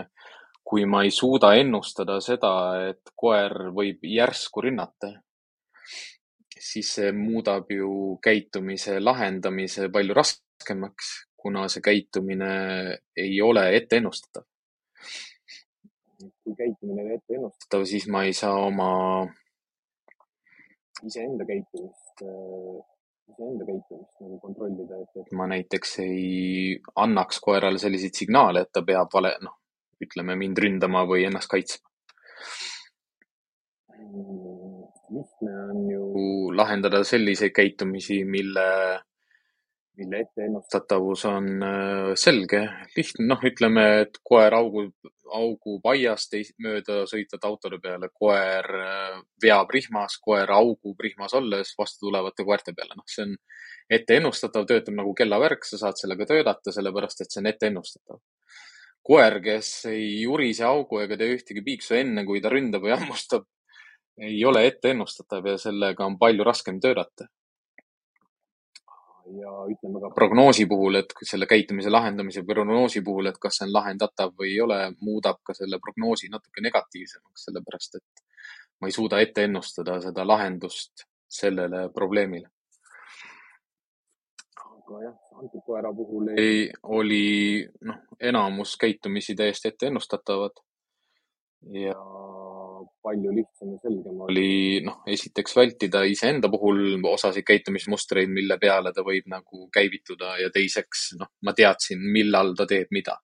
kui 0.65 0.87
ma 0.89 1.03
ei 1.05 1.13
suuda 1.13 1.53
ennustada 1.61 2.19
seda, 2.25 2.55
et 2.91 3.13
koer 3.17 3.71
võib 3.77 4.05
järsku 4.09 4.65
rünnata, 4.65 5.13
siis 6.65 6.95
see 6.97 7.13
muudab 7.13 7.71
ju 7.73 8.17
käitumise 8.25 8.97
lahendamise 9.03 9.91
palju 9.93 10.17
raskemaks, 10.17 11.13
kuna 11.37 11.67
see 11.69 11.85
käitumine 11.85 12.51
ei 13.21 13.37
ole 13.45 13.69
ette 13.77 14.01
ennustatav. 14.01 14.49
kui 16.45 16.55
käitumine 16.57 17.03
ei 17.03 17.07
ole 17.07 17.19
ette 17.21 17.37
ennustatav, 17.37 17.85
siis 17.89 18.09
ma 18.09 18.25
ei 18.25 18.33
saa 18.33 18.57
oma 18.65 18.91
iseenda 21.05 21.45
käitumist, 21.45 22.25
iseenda 23.33 23.67
käitumist 23.69 24.21
nagu 24.23 24.39
kontrollida, 24.43 25.01
et, 25.03 25.23
et 25.23 25.33
ma 25.39 25.47
näiteks 25.51 25.99
ei 26.05 26.77
annaks 27.05 27.41
koerale 27.45 27.81
selliseid 27.83 28.17
signaale, 28.19 28.65
et 28.65 28.73
ta 28.73 28.85
peab 28.87 29.13
vale, 29.15 29.35
noh, 29.45 29.57
ütleme 30.05 30.37
mind 30.39 30.61
ründama 30.61 31.05
või 31.09 31.27
ennast 31.29 31.51
kaitsma. 31.53 31.89
Lihtne 35.15 35.57
on 35.71 35.83
ju 35.91 36.05
lahendada 36.57 37.03
selliseid 37.07 37.53
käitumisi, 37.55 38.23
mille, 38.29 38.69
mille 40.01 40.23
etteennustatavus 40.25 41.25
on 41.31 41.51
äh, 41.63 42.13
selge, 42.19 42.65
lihtne, 42.97 43.29
noh, 43.33 43.45
ütleme, 43.51 43.87
et 44.05 44.19
koer 44.27 44.57
augub, 44.57 44.95
augub 45.33 45.87
aiast 45.89 46.35
mööda 46.63 47.05
sõitvate 47.11 47.49
autode 47.49 47.79
peale, 47.83 48.11
koer 48.13 48.69
äh, 48.81 49.19
veab 49.43 49.73
rihmas, 49.73 50.19
koer 50.21 50.51
augub 50.53 51.01
rihmas 51.01 51.35
olles 51.35 51.75
vastu 51.79 52.09
tulevate 52.09 52.45
koerte 52.45 52.75
peale, 52.77 52.97
noh, 52.97 53.07
see 53.09 53.25
on 53.29 53.37
etteennustatav, 53.93 54.67
töötab 54.69 54.97
nagu 54.97 55.15
kellavärk, 55.17 55.65
sa 55.65 55.81
saad 55.81 56.01
sellega 56.01 56.29
töötada, 56.29 56.73
sellepärast 56.73 57.25
et 57.25 57.33
see 57.33 57.43
on 57.43 57.51
etteennustatav 57.53 58.23
koer, 59.05 59.41
kes 59.45 59.71
ei 59.91 60.25
urise 60.31 60.65
augu 60.65 61.03
ega 61.03 61.19
tee 61.21 61.35
ühtegi 61.37 61.63
piiksu 61.65 61.99
enne, 61.99 62.25
kui 62.29 62.41
ta 62.45 62.53
ründab 62.53 62.85
või 62.87 62.95
hammustab, 62.97 63.47
ei 64.21 64.39
ole 64.47 64.65
etteennustatav 64.69 65.47
ja 65.51 65.57
sellega 65.61 66.07
on 66.07 66.19
palju 66.21 66.47
raskem 66.47 66.81
töötada. 66.83 67.29
Ja 69.33 69.53
ütleme 69.71 70.01
ka 70.01 70.11
prognoosi 70.15 70.67
puhul, 70.67 71.01
et 71.01 71.15
selle 71.23 71.47
käitumise 71.49 71.91
lahendamise 71.91 72.43
prognoosi 72.47 73.03
puhul, 73.05 73.31
et 73.31 73.39
kas 73.41 73.59
see 73.59 73.69
on 73.69 73.73
lahendatav 73.73 74.35
või 74.39 74.53
ei 74.53 74.61
ole, 74.61 74.79
muudab 75.01 75.41
ka 75.47 75.57
selle 75.57 75.79
prognoosi 75.81 76.29
natuke 76.33 76.65
negatiivsemaks, 76.65 77.47
sellepärast 77.49 78.01
et 78.01 78.25
ma 78.81 78.91
ei 78.91 78.97
suuda 78.97 79.21
ette 79.25 79.47
ennustada 79.49 80.01
seda 80.05 80.27
lahendust 80.27 81.07
sellele 81.29 81.89
probleemile. 81.95 82.51
aga 84.85 84.99
jah, 85.01 85.15
antud 85.41 85.63
koera 85.65 85.91
puhul 85.97 86.29
ei, 86.37 86.69
oli 86.93 87.65
noh, 87.89 88.03
enamus 88.21 88.77
käitumisi 88.77 89.35
täiesti 89.35 89.71
etteennustatavad 89.73 90.61
ja 91.73 91.97
palju 93.05 93.35
lihtsam 93.37 93.75
ja 93.75 93.81
selgem 93.83 94.23
oli, 94.27 94.81
noh, 94.87 95.03
esiteks 95.17 95.57
vältida 95.57 96.03
iseenda 96.09 96.49
puhul 96.53 96.97
osasid 97.11 97.45
käitumismustreid, 97.49 98.33
mille 98.33 98.57
peale 98.63 98.95
ta 98.97 99.05
võib 99.07 99.29
nagu 99.33 99.69
käivituda 99.75 100.39
ja 100.41 100.51
teiseks, 100.55 101.11
noh, 101.21 101.31
ma 101.45 101.55
teadsin, 101.57 102.03
millal 102.17 102.55
ta 102.59 102.67
teeb 102.71 102.93
mida. 102.97 103.19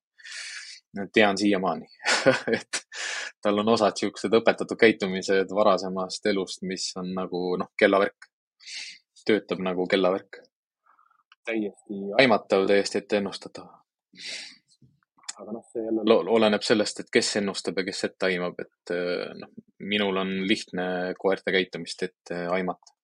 tean 1.15 1.37
siiamaani 1.39 1.85
et 2.57 2.81
tal 3.41 3.61
on 3.61 3.69
osad 3.73 3.95
siuksed 3.95 4.33
õpetatud 4.41 4.77
käitumised 4.77 5.53
varasemast 5.55 6.25
elust, 6.27 6.65
mis 6.67 6.89
on 6.99 7.13
nagu, 7.15 7.43
noh, 7.57 7.71
kellavärk. 7.79 8.29
töötab 9.25 9.61
nagu 9.61 9.87
kellavärk. 9.87 10.41
täiesti 11.45 12.01
aimatav, 12.19 12.67
täiesti 12.67 13.01
etteennustatav 13.01 13.69
aga 15.41 15.55
noh, 15.55 15.65
see 15.71 15.83
jälle 15.83 16.17
oleneb 16.35 16.63
sellest, 16.65 17.03
et 17.03 17.11
kes 17.13 17.35
ennustab 17.41 17.79
ja 17.81 17.85
kes 17.87 18.03
ette 18.07 18.29
aimab, 18.29 18.59
et 18.61 18.93
äh, 18.95 19.31
noh, 19.37 19.51
minul 19.91 20.19
on 20.21 20.33
lihtne 20.47 20.85
koerte 21.19 21.53
käitumist 21.55 22.07
ette 22.07 22.45
aimata. 22.51 22.97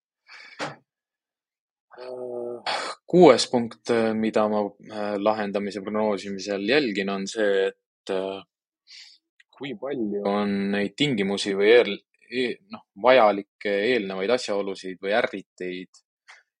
kuues 3.10 3.48
punkt, 3.50 3.90
mida 4.14 4.44
ma 4.48 4.60
äh, 4.62 5.14
lahendamise 5.18 5.80
prognoosimisel 5.82 6.68
jälgin, 6.68 7.10
on 7.10 7.24
see, 7.26 7.70
et 7.72 8.12
äh, 8.14 8.42
kui 9.58 9.72
palju 9.80 10.22
on 10.30 10.52
neid 10.76 10.94
tingimusi 10.94 11.56
või 11.58 11.72
eel, 11.72 11.96
eel, 12.30 12.54
noh, 12.70 12.84
vajalikke 13.02 13.72
eelnevaid 13.88 14.30
asjaolusid 14.36 15.02
või 15.02 15.16
ärriteid, 15.18 16.04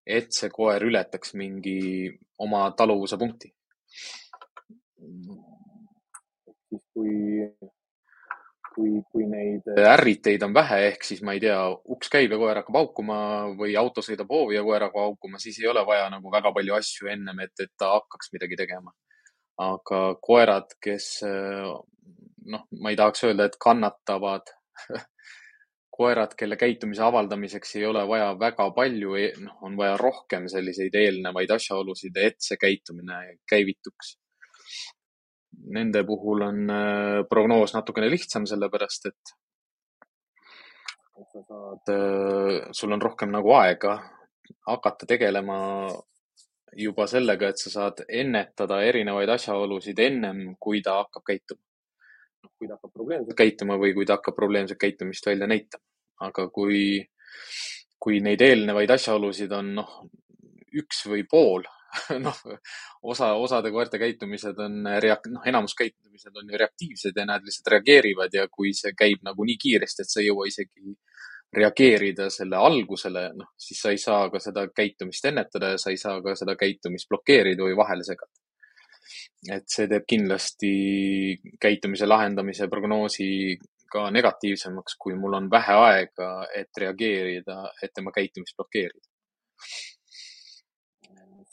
et 0.08 0.32
see 0.34 0.50
koer 0.50 0.82
ületaks 0.88 1.36
mingi 1.38 2.08
oma 2.42 2.64
taluvuse 2.74 3.18
punkti 3.20 3.52
kui, 6.98 7.48
kui, 8.74 8.94
kui 9.12 9.26
neid 9.30 9.68
ärriteid 9.78 10.42
on 10.46 10.54
vähe, 10.56 10.80
ehk 10.92 11.06
siis 11.06 11.22
ma 11.26 11.34
ei 11.36 11.42
tea, 11.42 11.58
uks 11.94 12.10
käib 12.12 12.34
ja 12.34 12.38
koer 12.40 12.62
hakkab 12.62 12.80
haukuma 12.80 13.18
või 13.58 13.76
auto 13.78 14.04
sõidab 14.04 14.30
hoovi 14.34 14.58
ja 14.58 14.64
koer 14.66 14.88
hakkab 14.88 15.06
haukuma, 15.06 15.42
siis 15.42 15.60
ei 15.62 15.68
ole 15.70 15.84
vaja 15.86 16.08
nagu 16.14 16.32
väga 16.32 16.52
palju 16.56 16.78
asju 16.78 17.12
ennem, 17.14 17.44
et, 17.46 17.54
et 17.62 17.74
ta 17.78 17.92
hakkaks 17.96 18.32
midagi 18.34 18.58
tegema. 18.58 18.94
aga 19.58 20.00
koerad, 20.22 20.74
kes 20.82 21.06
noh, 21.26 22.66
ma 22.78 22.92
ei 22.92 22.98
tahaks 22.98 23.24
öelda, 23.26 23.48
et 23.48 23.56
kannatavad 23.60 24.52
koerad, 25.98 26.36
kelle 26.38 26.54
käitumise 26.60 27.02
avaldamiseks 27.02 27.74
ei 27.80 27.86
ole 27.88 28.04
vaja 28.06 28.30
väga 28.38 28.68
palju, 28.76 29.16
e-, 29.18 29.32
noh, 29.42 29.58
on 29.66 29.74
vaja 29.80 29.96
rohkem 29.98 30.46
selliseid 30.50 30.94
eelnevaid 30.94 31.50
asjaolusid, 31.58 32.22
et 32.22 32.38
see 32.44 32.60
käitumine 32.60 33.18
käivituks 33.50 34.14
nende 35.74 36.04
puhul 36.06 36.42
on 36.46 36.70
äh, 36.70 37.24
prognoos 37.28 37.74
natukene 37.74 38.10
lihtsam, 38.10 38.46
sellepärast 38.46 39.10
et 39.10 39.34
sa 41.32 41.42
saad, 41.42 41.90
äh, 41.92 42.68
sul 42.72 42.92
on 42.92 43.02
rohkem 43.02 43.32
nagu 43.34 43.52
aega 43.58 43.98
hakata 44.66 45.06
tegelema 45.06 45.88
juba 46.76 47.06
sellega, 47.06 47.48
et 47.48 47.58
sa 47.58 47.70
saad 47.70 48.04
ennetada 48.08 48.80
erinevaid 48.84 49.30
asjaolusid 49.32 49.98
ennem, 50.04 50.42
kui 50.60 50.82
ta 50.84 50.98
hakkab 51.02 51.24
käituma. 51.26 51.62
noh, 52.42 52.52
kui 52.58 52.68
ta 52.68 52.76
hakkab 52.76 52.92
probleemselt 52.94 53.36
käituma 53.36 53.78
või 53.82 53.94
kui 53.94 54.06
ta 54.06 54.18
hakkab 54.18 54.36
probleemset 54.36 54.78
käitumist 54.78 55.26
välja 55.26 55.46
näitama. 55.46 55.84
aga 56.20 56.48
kui, 56.50 57.08
kui 57.98 58.20
neid 58.20 58.40
eelnevaid 58.42 58.90
asjaolusid 58.90 59.52
on 59.52 59.74
noh, 59.74 59.92
üks 60.72 61.06
või 61.06 61.24
pool 61.30 61.66
noh, 62.26 62.38
osa, 63.02 63.32
osade 63.40 63.70
koerte 63.72 63.98
käitumised 64.00 64.58
on 64.60 64.88
reak-, 65.02 65.28
noh, 65.32 65.44
enamus 65.48 65.74
käitumised 65.78 66.36
on 66.36 66.50
ju 66.52 66.60
reaktiivsed 66.60 67.16
ja 67.16 67.24
nad 67.28 67.44
lihtsalt 67.44 67.72
reageerivad 67.76 68.34
ja 68.34 68.48
kui 68.52 68.74
see 68.76 68.92
käib 68.98 69.24
nagu 69.26 69.46
nii 69.48 69.56
kiiresti, 69.62 70.04
et 70.04 70.12
sa 70.12 70.20
ei 70.20 70.28
jõua 70.28 70.48
isegi 70.50 70.96
reageerida 71.56 72.28
selle 72.30 72.58
algusele, 72.60 73.22
noh, 73.38 73.54
siis 73.56 73.80
sa 73.80 73.92
ei 73.94 74.00
saa 74.02 74.28
ka 74.32 74.40
seda 74.42 74.66
käitumist 74.68 75.24
ennetada 75.30 75.72
ja 75.72 75.80
sa 75.80 75.94
ei 75.94 76.00
saa 76.00 76.20
ka 76.24 76.34
seda 76.36 76.58
käitumist 76.60 77.08
blokeerida 77.08 77.64
või 77.64 77.76
vahele 77.78 78.04
segada. 78.04 78.32
et 79.54 79.64
see 79.70 79.86
teeb 79.88 80.04
kindlasti 80.08 80.70
käitumise 81.62 82.06
lahendamise 82.06 82.66
prognoosi 82.68 83.56
ka 83.88 84.10
negatiivsemaks, 84.12 84.96
kui 85.00 85.14
mul 85.16 85.38
on 85.38 85.46
vähe 85.50 85.76
aega, 85.84 86.28
et 86.54 86.82
reageerida, 86.82 87.62
et 87.82 87.94
tema 87.94 88.12
käitumist 88.12 88.56
blokeerida. 88.58 89.06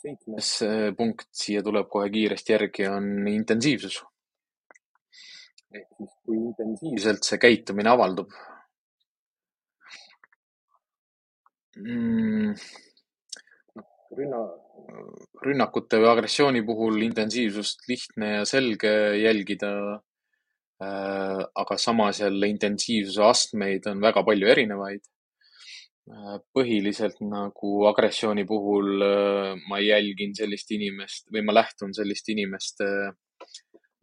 Seitsmes 0.06 0.50
punkt 0.98 1.28
siia 1.34 1.62
tuleb 1.66 1.88
kohe 1.90 2.10
kiiresti 2.14 2.54
järgi, 2.54 2.86
on 2.88 3.28
intensiivsus. 3.32 4.02
ehk 5.74 5.88
siis, 5.98 6.12
kui 6.24 6.36
intensiivselt 6.38 7.26
see 7.26 7.38
käitumine 7.42 7.90
avaldub 7.90 8.30
mm,? 11.76 12.54
rünna, 14.16 14.40
rünnakute 15.44 16.00
või 16.00 16.10
agressiooni 16.10 16.62
puhul 16.66 17.00
intensiivsust 17.06 17.86
lihtne 17.90 18.32
ja 18.38 18.44
selge 18.48 18.92
jälgida. 19.20 19.72
Äh, 20.76 21.40
aga 21.56 21.78
samas 21.80 22.18
jälle 22.20 22.50
intensiivsuse 22.52 23.22
astmeid 23.24 23.86
on 23.88 24.02
väga 24.02 24.20
palju 24.26 24.48
erinevaid. 24.52 25.00
Äh, 26.06 26.34
põhiliselt 26.54 27.16
nagu 27.26 27.70
agressiooni 27.88 28.44
puhul 28.46 29.02
äh, 29.02 29.56
ma 29.66 29.80
jälgin 29.82 30.36
sellist 30.38 30.70
inimest 30.70 31.32
või 31.34 31.42
ma 31.42 31.56
lähtun 31.56 31.90
sellist 31.98 32.30
inimeste 32.30 32.86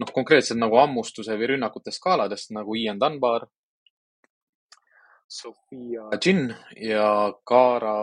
noh, 0.04 0.12
konkreetselt 0.12 0.60
nagu 0.60 0.82
hammustuse 0.82 1.38
või 1.40 1.54
rünnakute 1.54 1.94
skaaladest 1.96 2.52
nagu 2.58 2.76
Ian 2.76 3.00
Dunbar 3.00 3.46
Sofia 5.32 6.10
Gin 6.20 6.52
ja 6.76 7.08
Cara, 7.48 7.96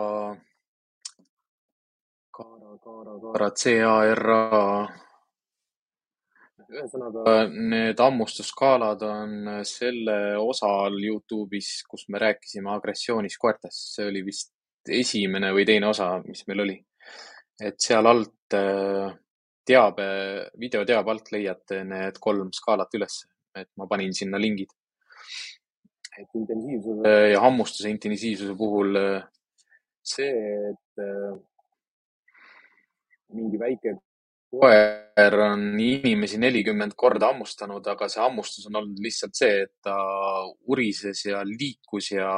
Cara, 2.33 2.73
Cara, 2.81 3.15
Cara, 3.21 3.51
C-A-R-A. 3.53 4.65
Ühesõnaga, 6.71 7.45
need 7.51 7.99
hammustusskaalad 7.99 9.03
on 9.07 9.33
selle 9.67 10.17
osa 10.39 10.69
all 10.85 10.99
Youtube'is, 11.03 11.81
kus 11.89 12.07
me 12.09 12.21
rääkisime 12.23 12.71
agressioonist 12.73 13.39
koertest. 13.41 13.95
see 13.95 14.07
oli 14.11 14.23
vist 14.25 14.53
esimene 14.87 15.51
või 15.55 15.65
teine 15.67 15.91
osa, 15.91 16.13
mis 16.25 16.45
meil 16.47 16.65
oli. 16.65 16.77
et 17.61 17.77
seal 17.77 18.07
alt 18.09 18.55
äh, 18.57 19.11
teabe, 19.65 20.05
videoteabe 20.59 21.11
alt 21.11 21.31
leiate 21.31 21.83
need 21.85 22.17
kolm 22.19 22.49
skaalat 22.55 22.95
üles, 22.97 23.21
et 23.55 23.69
ma 23.77 23.85
panin 23.87 24.13
sinna 24.17 24.39
lingid 24.41 24.71
et 26.19 26.35
intensiivsuse 26.35 27.13
ja 27.31 27.41
hammustuse 27.43 27.89
intensiivsuse 27.91 28.55
puhul 28.57 28.97
äh, 28.99 29.23
see, 30.03 30.31
et 30.71 31.03
äh, 31.03 31.35
mingi 33.37 33.59
väike 33.61 33.95
koer 34.51 35.37
on 35.45 35.61
inimesi 35.79 36.39
nelikümmend 36.41 36.95
korda 36.99 37.31
hammustanud, 37.31 37.85
aga 37.87 38.09
see 38.11 38.21
hammustus 38.21 38.67
on 38.67 38.81
olnud 38.81 38.99
lihtsalt 39.03 39.37
see, 39.37 39.61
et 39.65 39.73
ta 39.83 39.95
urises 40.67 41.23
ja 41.25 41.43
liikus 41.47 42.11
ja 42.11 42.31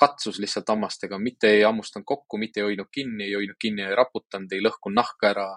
katsus 0.00 0.40
lihtsalt 0.42 0.72
hammastega, 0.72 1.18
mitte 1.20 1.50
ei 1.54 1.62
hammustanud 1.62 2.06
kokku, 2.08 2.38
mitte 2.40 2.62
ei 2.62 2.70
hoidnud 2.70 2.88
kinni, 2.92 3.26
ei 3.28 3.36
hoidnud 3.36 3.58
kinni, 3.60 3.84
ei 3.84 3.98
raputanud, 3.98 4.52
ei 4.52 4.64
lõhkunud 4.64 4.98
nahka 4.98 5.30
ära 5.34 5.48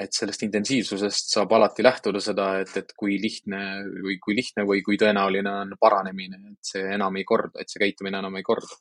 et 0.00 0.12
sellest 0.12 0.42
intensiivsusest 0.44 1.32
saab 1.32 1.54
alati 1.56 1.84
lähtuda 1.84 2.20
seda, 2.20 2.50
et, 2.60 2.72
et 2.76 2.92
kui 3.00 3.16
lihtne 3.20 3.60
või 4.04 4.18
kui 4.22 4.36
lihtne 4.36 4.66
või 4.68 4.82
kui 4.84 4.98
tõenäoline 5.00 5.52
on 5.62 5.72
paranemine, 5.80 6.40
et 6.52 6.72
see 6.72 6.84
enam 6.96 7.16
ei 7.16 7.24
korda, 7.28 7.62
et 7.62 7.72
see 7.72 7.80
käitumine 7.80 8.20
enam 8.20 8.36
ei 8.36 8.44
korda. 8.46 8.76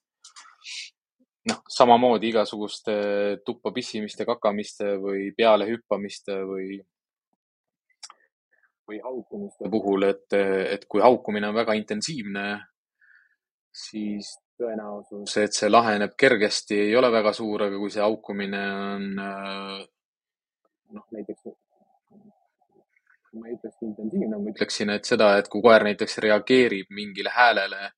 Noh, 1.49 1.61
samamoodi 1.69 2.31
igasuguste 2.33 2.95
tuppa 3.45 3.71
pissimiste, 3.75 4.25
kakamiste 4.27 4.95
või 5.01 5.29
peale 5.37 5.67
hüppamiste 5.69 6.39
või, 6.47 6.79
või 8.89 9.01
haukumiste 9.03 9.69
puhul, 9.71 10.07
et, 10.09 10.37
et 10.37 10.87
kui 10.89 11.03
haukumine 11.05 11.49
on 11.51 11.57
väga 11.57 11.75
intensiivne, 11.77 12.47
siis 13.75 14.31
tõenäosus, 14.57 15.35
et 15.41 15.53
see 15.53 15.69
laheneb 15.69 16.15
kergesti, 16.17 16.79
ei 16.87 16.95
ole 16.95 17.11
väga 17.13 17.33
suur, 17.35 17.67
aga 17.67 17.77
kui 17.81 17.91
see 17.93 18.03
haukumine 18.03 18.63
on 18.95 19.07
noh, 20.95 21.05
näiteks 21.11 21.53
ma 23.35 23.49
ei 23.49 23.57
ütleks 23.57 23.83
intensiivne, 23.83 24.37
ma 24.39 24.51
ütleksin, 24.53 24.91
et 24.95 25.07
seda, 25.07 25.33
et 25.39 25.49
kui 25.51 25.63
koer 25.63 25.83
näiteks 25.83 26.19
reageerib 26.23 26.91
mingile 26.95 27.33
häälele, 27.35 27.89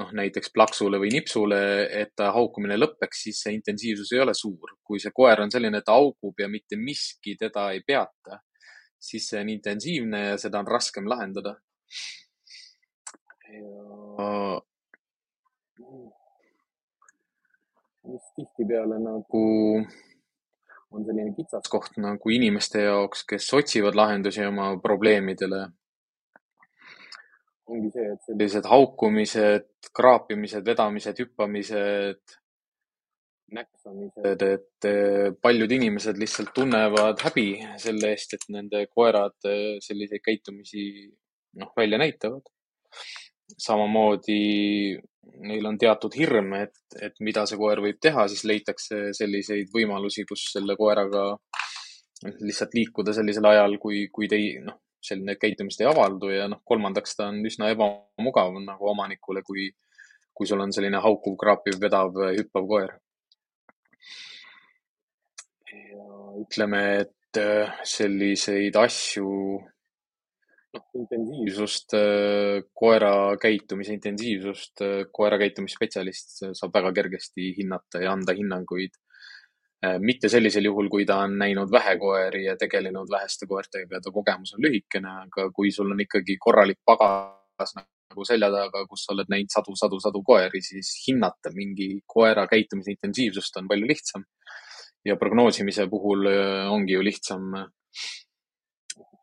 noh 0.00 0.10
näiteks 0.18 0.50
plaksule 0.54 0.98
või 0.98 1.12
nipsule, 1.14 1.58
et 2.02 2.14
ta 2.16 2.32
haukumine 2.34 2.76
lõpeks, 2.78 3.24
siis 3.26 3.42
see 3.44 3.54
intensiivsus 3.54 4.10
ei 4.12 4.22
ole 4.24 4.34
suur. 4.34 4.74
kui 4.84 5.00
see 5.00 5.14
koer 5.14 5.40
on 5.40 5.50
selline, 5.50 5.78
et 5.78 5.86
ta 5.86 5.94
haugub 5.98 6.40
ja 6.40 6.48
mitte 6.48 6.76
miski 6.76 7.36
teda 7.40 7.70
ei 7.72 7.82
peata, 7.86 8.40
siis 8.98 9.28
see 9.30 9.40
on 9.40 9.52
intensiivne 9.54 10.24
ja 10.30 10.38
seda 10.38 10.58
on 10.64 10.66
raskem 10.66 11.08
lahendada. 11.08 11.56
ja 13.54 14.60
mis 18.04 18.24
tihtipeale 18.36 18.98
nagu 19.00 19.44
on 20.94 21.04
selline 21.06 21.32
kitsaskoht 21.36 21.96
nagu 22.02 22.30
inimeste 22.30 22.84
jaoks, 22.84 23.24
kes 23.28 23.48
otsivad 23.58 23.96
lahendusi 23.98 24.44
oma 24.46 24.74
probleemidele. 24.82 25.68
Ongi 27.72 27.90
see, 27.94 28.06
et 28.12 28.26
sellised 28.28 28.66
haukumised, 28.68 29.68
kraapimised, 29.96 30.64
vedamised, 30.66 31.20
hüppamised, 31.22 32.36
näksamised, 33.54 34.42
et 34.42 34.88
eh, 34.88 35.30
paljud 35.42 35.72
inimesed 35.76 36.18
lihtsalt 36.20 36.52
tunnevad 36.56 37.22
häbi 37.24 37.48
selle 37.80 38.12
eest, 38.14 38.36
et 38.36 38.46
nende 38.52 38.84
koerad 38.90 39.36
eh, 39.50 39.76
selliseid 39.84 40.24
käitumisi 40.24 40.84
noh, 41.60 41.72
välja 41.76 42.00
näitavad. 42.00 42.52
samamoodi 43.60 44.96
neil 45.44 45.66
on 45.66 45.76
teatud 45.78 46.14
hirm, 46.16 46.54
et, 46.56 46.78
et 47.02 47.14
mida 47.20 47.44
see 47.46 47.58
koer 47.60 47.82
võib 47.84 47.98
teha, 48.02 48.26
siis 48.28 48.44
leitakse 48.48 49.10
selliseid 49.16 49.68
võimalusi, 49.74 50.24
kus 50.28 50.46
selle 50.52 50.76
koeraga 50.78 51.26
lihtsalt 52.40 52.74
liikuda 52.74 53.12
sellisel 53.12 53.46
ajal, 53.50 53.76
kui, 53.82 54.06
kui 54.14 54.28
tei-, 54.30 54.56
noh, 54.64 54.78
selline 55.04 55.36
käitumist 55.40 55.80
ei 55.82 55.88
avaldu 55.90 56.32
ja 56.32 56.48
noh, 56.50 56.62
kolmandaks 56.64 57.16
ta 57.18 57.28
on 57.30 57.40
üsna 57.46 57.70
ebamugav 57.74 58.56
nagu 58.64 58.90
omanikule, 58.92 59.44
kui, 59.46 59.68
kui 60.34 60.48
sul 60.48 60.62
on 60.64 60.72
selline 60.74 61.00
haukuv, 61.04 61.36
kraapiv, 61.40 61.80
vedav, 61.82 62.16
hüppav 62.38 62.68
koer. 62.70 62.94
ütleme, 66.40 66.80
et 67.04 67.38
äh, 67.40 67.70
selliseid 67.86 68.76
asju 68.78 69.28
noh, 70.74 70.84
intensiivsust, 70.98 71.96
äh, 71.98 72.64
koera 72.74 73.14
käitumise 73.40 73.94
intensiivsust 73.96 74.84
äh, 74.84 74.96
koera 75.14 75.38
käitumisspetsialist 75.42 76.40
saab 76.50 76.74
väga 76.74 76.92
kergesti 76.98 77.52
hinnata 77.58 78.02
ja 78.04 78.14
anda 78.14 78.36
hinnanguid. 78.36 78.96
Äh, 79.84 79.98
mitte 80.00 80.30
sellisel 80.32 80.64
juhul, 80.68 80.88
kui 80.88 81.04
ta 81.04 81.18
on 81.26 81.34
näinud 81.40 81.72
vähe 81.72 81.96
koeri 82.00 82.44
ja 82.44 82.54
tegelenud 82.56 83.10
väheste 83.10 83.48
koertega 83.50 84.00
ta 84.00 84.12
kogemus 84.14 84.54
on 84.56 84.62
lühikene, 84.64 85.10
aga 85.26 85.48
kui 85.56 85.72
sul 85.74 85.90
on 85.92 86.00
ikkagi 86.00 86.36
korralik 86.40 86.78
pagas 86.86 87.74
nagu 87.76 88.24
selja 88.24 88.48
taga, 88.54 88.84
kus 88.88 89.04
sa 89.04 89.12
oled 89.12 89.28
näinud 89.32 89.52
sadu, 89.52 89.74
sadu, 89.76 89.98
sadu 90.00 90.22
koeri, 90.24 90.62
siis 90.62 90.92
hinnata 91.08 91.52
mingi 91.56 91.88
koera 92.06 92.46
käitumise 92.48 92.94
intensiivsust 92.94 93.60
on 93.60 93.68
palju 93.68 93.90
lihtsam. 93.90 94.24
ja 95.04 95.18
prognoosimise 95.20 95.84
puhul 95.92 96.24
ongi 96.72 96.94
ju 96.94 97.02
lihtsam 97.04 97.50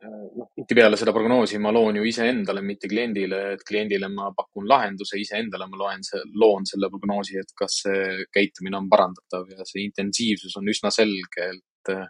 noh, 0.10 0.50
tihtipeale 0.56 0.98
seda 1.00 1.14
prognoosi 1.16 1.60
ma 1.62 1.72
loon 1.74 2.00
ju 2.00 2.06
iseendale, 2.08 2.64
mitte 2.66 2.90
kliendile, 2.92 3.42
et 3.56 3.66
kliendile 3.68 4.10
ma 4.14 4.32
pakun 4.36 4.68
lahenduse, 4.70 5.20
iseendale 5.22 5.68
ma 5.70 5.80
loen, 5.84 6.06
loon 6.42 6.66
selle 6.70 6.90
prognoosi, 6.94 7.38
et 7.42 7.54
kas 7.58 7.82
see 7.86 8.26
käitumine 8.34 8.80
on 8.80 8.90
parandatav 8.92 9.52
ja 9.54 9.68
see 9.68 9.86
intensiivsus 9.86 10.58
on 10.58 10.72
üsna 10.74 10.92
selgelt 10.94 11.94
äh, 11.94 12.08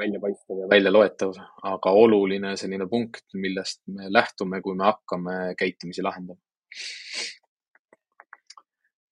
väljapaistev 0.00 0.62
ja 0.62 0.68
väljaloetav, 0.70 1.34
aga 1.70 1.94
oluline 2.02 2.54
selline 2.60 2.86
punkt, 2.90 3.26
millest 3.34 3.82
me 3.94 4.10
lähtume, 4.10 4.62
kui 4.64 4.78
me 4.78 4.88
hakkame 4.90 5.36
käitumisi 5.58 6.04
lahendama. 6.06 6.40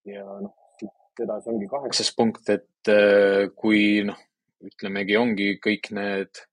ja 0.08 0.24
noh, 0.24 0.54
edasi 1.20 1.50
ongi 1.52 1.66
kaheksas 1.70 2.14
punkt, 2.16 2.48
et 2.48 2.92
äh, 2.92 3.48
kui 3.54 4.04
noh, 4.08 4.18
ütlemegi, 4.64 5.18
ongi 5.18 5.50
kõik 5.62 5.92
need 5.94 6.46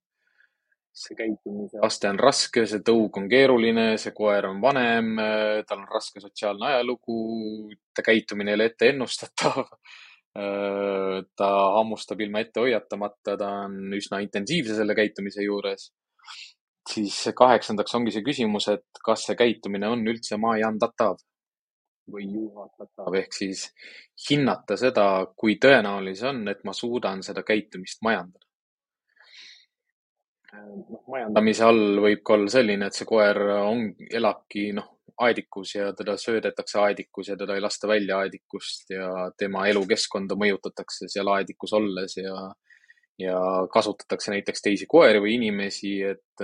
see 0.95 1.17
käitumise 1.17 1.81
aste 1.83 2.07
on 2.07 2.19
raske, 2.21 2.63
see 2.69 2.81
tõug 2.85 3.17
on 3.19 3.27
keeruline, 3.31 3.87
see 3.99 4.13
koer 4.15 4.47
on 4.47 4.61
vanem, 4.63 5.17
tal 5.67 5.81
on 5.81 5.89
raske 5.91 6.23
sotsiaalne 6.23 6.69
ajalugu, 6.71 7.17
ta 7.95 8.05
käitumine 8.05 8.53
ei 8.53 8.59
ole 8.59 8.69
ette 8.71 8.91
ennustatav. 8.93 9.65
ta 11.39 11.49
hammustab 11.77 12.19
ilma 12.25 12.41
ette 12.43 12.59
hoiatamata, 12.59 13.37
ta 13.39 13.51
on 13.65 13.93
üsna 13.95 14.19
intensiivse 14.23 14.75
selle 14.75 14.95
käitumise 14.95 15.43
juures. 15.45 15.91
siis 16.91 17.15
kaheksandaks 17.35 17.95
ongi 17.95 18.11
see 18.11 18.23
küsimus, 18.23 18.67
et 18.69 18.99
kas 19.05 19.23
see 19.29 19.37
käitumine 19.39 19.87
on 19.87 20.03
üldse 20.07 20.37
maajandatav. 20.39 21.23
või 22.11 22.27
juhatatav 22.29 23.15
ehk 23.17 23.33
siis 23.33 23.61
hinnata 24.29 24.75
seda, 24.77 25.25
kui 25.35 25.55
tõenäoline 25.57 26.13
see 26.15 26.27
on, 26.29 26.43
et 26.51 26.59
ma 26.63 26.73
suudan 26.77 27.23
seda 27.25 27.41
käitumist 27.43 28.03
majandada. 28.05 28.44
Noh, 30.63 31.03
majandamise 31.11 31.63
all 31.65 32.01
võib 32.03 32.21
ka 32.25 32.35
olla 32.37 32.51
selline, 32.51 32.89
et 32.89 32.97
see 32.97 33.07
koer 33.09 33.39
on, 33.55 33.87
elabki 34.11 34.69
noh, 34.77 34.91
aedikus 35.25 35.75
ja 35.75 35.91
teda 35.95 36.17
söödetakse 36.19 36.79
aedikus 36.83 37.29
ja 37.31 37.37
teda 37.39 37.55
ei 37.55 37.63
lasta 37.63 37.87
välja 37.87 38.19
aedikust 38.23 38.89
ja 38.91 39.29
tema 39.37 39.67
elukeskkonda 39.71 40.35
mõjutatakse 40.39 41.07
seal 41.11 41.29
aedikus 41.31 41.73
olles 41.77 42.17
ja, 42.19 42.35
ja 43.21 43.39
kasutatakse 43.71 44.33
näiteks 44.33 44.65
teisi 44.65 44.89
koeri 44.91 45.23
või 45.23 45.37
inimesi, 45.37 45.95
et 46.03 46.43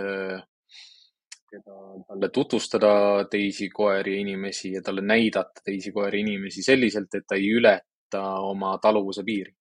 teda, 1.51 1.77
talle 2.07 2.29
tutvustada 2.33 2.93
teisi 3.31 3.69
koeri 3.69 4.15
ja 4.15 4.25
inimesi 4.25 4.73
ja 4.77 4.81
talle 4.85 5.03
näidata 5.03 5.65
teisi 5.65 5.91
koeri 5.91 6.21
ja 6.21 6.27
inimesi 6.27 6.63
selliselt, 6.63 7.11
et 7.15 7.27
ta 7.27 7.35
ei 7.35 7.51
ületa 7.51 8.23
oma 8.47 8.77
taluvuse 8.81 9.23
piiri. 9.27 9.51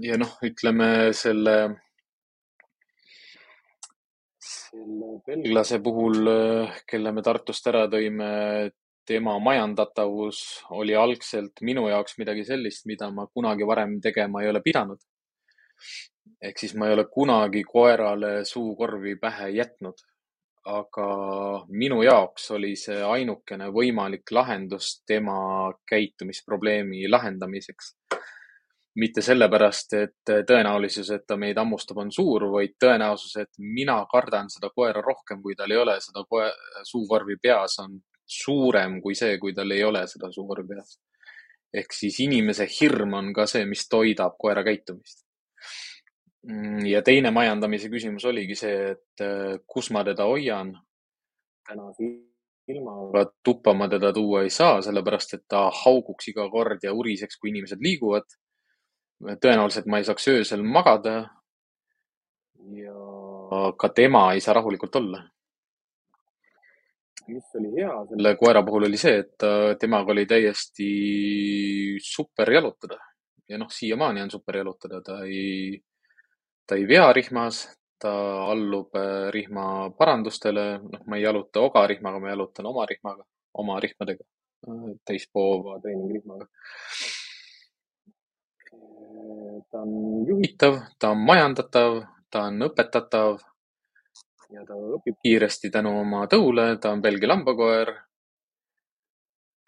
ja 0.00 0.16
noh, 0.16 0.38
ütleme 0.46 1.12
selle 1.16 1.56
belglase 5.26 5.80
puhul, 5.82 6.30
kelle 6.86 7.12
me 7.12 7.22
Tartust 7.22 7.66
ära 7.70 7.86
tõime, 7.92 8.28
tema 9.06 9.36
majandatavus 9.38 10.40
oli 10.74 10.94
algselt 10.98 11.62
minu 11.62 11.86
jaoks 11.88 12.18
midagi 12.18 12.44
sellist, 12.44 12.86
mida 12.90 13.10
ma 13.14 13.28
kunagi 13.30 13.66
varem 13.68 14.00
tegema 14.02 14.42
ei 14.42 14.50
ole 14.50 14.62
pidanud 14.64 14.98
ehk 16.42 16.58
siis 16.58 16.74
ma 16.74 16.88
ei 16.88 16.96
ole 16.96 17.06
kunagi 17.12 17.62
koerale 17.64 18.44
suukorvi 18.44 19.16
pähe 19.20 19.50
jätnud. 19.60 20.04
aga 20.66 21.04
minu 21.80 22.00
jaoks 22.02 22.48
oli 22.50 22.72
see 22.76 22.96
ainukene 23.08 23.68
võimalik 23.74 24.32
lahendus 24.34 24.88
tema 25.06 25.36
käitumisprobleemi 25.90 27.04
lahendamiseks. 27.08 27.92
Mitte 28.96 29.22
sellepärast, 29.22 29.94
et 29.98 30.34
tõenäolisus, 30.48 31.10
et 31.12 31.26
ta 31.28 31.36
meid 31.36 31.58
hammustab, 31.60 31.98
on 32.00 32.12
suur, 32.12 32.46
vaid 32.52 32.76
tõenäosus, 32.80 33.34
et 33.42 33.50
mina 33.60 33.98
kardan 34.10 34.48
seda 34.52 34.70
koera 34.74 35.02
rohkem, 35.04 35.42
kui 35.42 35.56
tal 35.56 35.72
ei 35.74 35.82
ole 35.82 35.98
seda 36.00 36.24
suukorvi 36.84 37.36
peas, 37.42 37.78
on 37.84 37.98
suurem 38.26 39.00
kui 39.02 39.14
see, 39.14 39.36
kui 39.38 39.54
tal 39.54 39.70
ei 39.70 39.84
ole 39.84 40.06
seda 40.10 40.32
suukorvi 40.32 40.74
peas. 40.74 40.98
ehk 41.76 41.92
siis 41.92 42.20
inimese 42.24 42.64
hirm 42.70 43.14
on 43.18 43.32
ka 43.36 43.44
see, 43.50 43.66
mis 43.68 43.82
toidab 43.90 44.36
koera 44.40 44.62
käitumist 44.64 45.26
ja 46.86 47.02
teine 47.02 47.30
majandamise 47.34 47.90
küsimus 47.90 48.24
oligi 48.24 48.54
see, 48.58 48.92
et 48.94 49.24
äh, 49.24 49.58
kus 49.66 49.90
ma 49.90 50.04
teda 50.06 50.24
hoian. 50.30 50.72
tänase 51.66 52.06
ilmaga 52.68 53.24
tuppa 53.44 53.74
ma 53.74 53.88
teda 53.88 54.12
tuua 54.12 54.42
ei 54.46 54.50
saa, 54.50 54.80
sellepärast 54.82 55.34
et 55.34 55.44
ta 55.48 55.66
hauguks 55.84 56.28
iga 56.30 56.48
kord 56.50 56.82
ja 56.82 56.92
uriseks, 56.94 57.38
kui 57.38 57.50
inimesed 57.50 57.82
liiguvad. 57.82 58.26
Tõenäoliselt 59.22 59.88
ma 59.90 60.00
ei 60.00 60.08
saaks 60.08 60.28
öösel 60.28 60.62
magada. 60.62 61.30
ja 62.76 63.72
ka 63.78 63.88
tema 63.88 64.32
ei 64.34 64.40
saa 64.40 64.54
rahulikult 64.54 64.96
olla. 64.96 65.22
mis 67.26 67.54
oli 67.58 67.72
hea 67.80 67.92
selle 68.08 68.36
koera 68.36 68.62
puhul 68.62 68.84
oli 68.86 68.96
see, 68.96 69.18
et 69.18 69.42
äh, 69.42 69.74
temaga 69.80 70.12
oli 70.12 70.26
täiesti 70.26 71.98
super 72.02 72.52
jalutada 72.52 72.98
ja 73.48 73.58
noh, 73.58 73.70
siiamaani 73.70 74.22
on 74.22 74.30
super 74.30 74.56
jalutada, 74.56 75.00
ta 75.02 75.24
ei 75.24 75.82
ta 76.66 76.74
ei 76.74 76.86
vea 76.88 77.12
rihmas, 77.12 77.64
ta 77.98 78.12
allub 78.52 78.94
äh, 78.98 79.28
rihma 79.34 79.90
parandustele, 79.98 80.66
noh, 80.82 81.04
ma 81.06 81.18
ei 81.18 81.22
jaluta 81.22 81.62
ogarihmaga, 81.64 82.20
ma 82.20 82.32
jalutan 82.32 82.66
oma 82.72 82.86
rihmaga, 82.90 83.24
oma 83.62 83.78
rihmadega, 83.80 84.26
äh, 84.68 84.88
täispoova 85.06 85.78
treeningrihmaga. 85.84 86.48
Ta 89.70 89.82
on 89.82 90.24
juhitav, 90.28 90.80
ta 90.98 91.10
on 91.14 91.22
majandatav, 91.28 92.00
ta 92.30 92.46
on 92.50 92.66
õpetatav 92.68 93.38
ja 94.54 94.64
ta 94.66 94.80
õpib 94.98 95.20
kiiresti 95.22 95.70
tänu 95.74 95.92
oma 96.00 96.26
tõule, 96.30 96.68
ta 96.80 96.94
on 96.94 97.02
Belgia 97.02 97.30
lambakoer. 97.32 97.94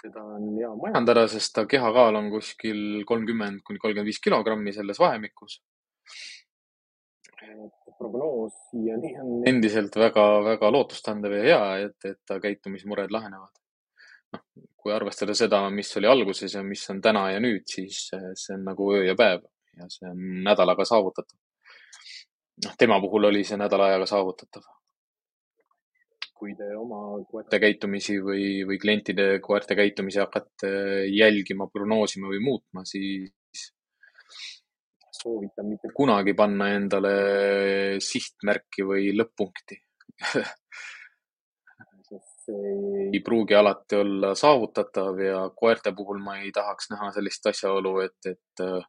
teda 0.03 0.23
on 0.23 0.51
hea 0.57 0.75
majandada, 0.83 1.27
sest 1.29 1.53
ta 1.55 1.67
kehakaal 1.67 2.17
on 2.17 2.31
kuskil 2.31 3.05
kolmkümmend 3.05 3.65
kuni 3.67 3.79
kolmkümmend 3.79 4.13
viis 4.13 4.21
kilogrammi 4.23 4.73
selles 4.73 4.99
vahemikus 4.99 5.61
prognoos 7.99 8.55
siiani 8.71 9.13
on 9.21 9.47
endiselt 9.51 9.97
väga-väga 9.99 10.71
lootustandev 10.73 11.35
ja 11.39 11.45
hea, 11.47 11.89
et, 11.89 11.99
et 12.13 12.21
ta 12.27 12.39
käitumismured 12.43 13.13
lahenevad. 13.15 13.55
noh, 14.35 14.43
kui 14.89 14.97
arvestada 14.97 15.35
seda, 15.37 15.61
mis 15.69 15.91
oli 16.01 16.09
alguses 16.09 16.55
ja 16.57 16.65
mis 16.65 16.87
on 16.89 17.03
täna 17.05 17.27
ja 17.35 17.43
nüüd, 17.45 17.67
siis 17.69 18.09
see 18.09 18.57
on 18.57 18.65
nagu 18.71 18.89
öö 18.97 19.05
ja 19.11 19.15
päev 19.19 19.45
ja 19.77 19.89
see 19.93 20.09
on 20.09 20.23
nädalaga 20.47 20.87
saavutatav. 20.89 21.37
noh, 22.65 22.75
tema 22.81 22.97
puhul 23.05 23.29
oli 23.29 23.45
see 23.45 23.59
nädala 23.61 23.91
ajaga 23.93 24.07
saavutatav. 24.09 24.65
kui 26.39 26.55
te 26.55 26.71
oma 26.79 27.01
koerte 27.29 27.59
käitumisi 27.61 28.17
või, 28.23 28.63
või 28.65 28.79
klientide 28.79 29.27
koerte 29.43 29.75
käitumisi 29.75 30.21
hakkate 30.23 30.71
jälgima, 31.11 31.67
prognoosima 31.73 32.31
või 32.31 32.39
muutma, 32.47 32.85
siis 32.87 33.65
soovitan 35.19 35.67
mitte 35.67 35.91
kunagi 35.95 36.33
panna 36.39 36.71
endale 36.79 37.17
sihtmärki 38.01 38.87
või 38.87 39.11
lõpp-punkti 39.19 39.83
ei 42.49 43.21
pruugi 43.25 43.55
alati 43.55 43.97
olla 43.97 44.35
saavutatav 44.35 45.21
ja 45.21 45.41
koerte 45.57 45.93
puhul 45.97 46.21
ma 46.23 46.39
ei 46.43 46.53
tahaks 46.53 46.91
näha 46.91 47.11
sellist 47.17 47.47
asjaolu, 47.47 47.99
et, 48.05 48.19
et 48.27 48.65
äh, 48.65 48.85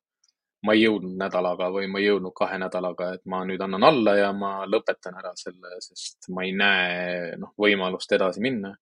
ma 0.66 0.76
ei 0.76 0.84
jõudnud 0.84 1.16
nädalaga 1.20 1.70
või 1.74 1.88
ma 1.92 2.02
ei 2.02 2.10
jõudnud 2.10 2.36
kahe 2.36 2.60
nädalaga, 2.60 3.14
et 3.16 3.24
ma 3.32 3.42
nüüd 3.48 3.62
annan 3.64 3.86
alla 3.92 4.16
ja 4.18 4.34
ma 4.36 4.52
lõpetan 4.68 5.18
ära 5.22 5.32
selle, 5.40 5.80
sest 5.84 6.30
ma 6.36 6.46
ei 6.48 6.54
näe 6.56 7.40
noh, 7.40 7.56
võimalust 7.60 8.12
edasi 8.18 8.44
minna. 8.44 8.76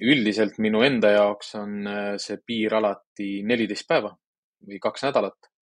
üldiselt 0.00 0.58
minu 0.58 0.80
enda 0.82 1.10
jaoks 1.12 1.54
on 1.60 1.86
äh, 1.86 2.12
see 2.18 2.38
piir 2.46 2.74
alati 2.74 3.42
neliteist 3.44 3.88
päeva 3.88 4.14
või 4.66 4.78
kaks 4.80 5.04
nädalat 5.04 5.52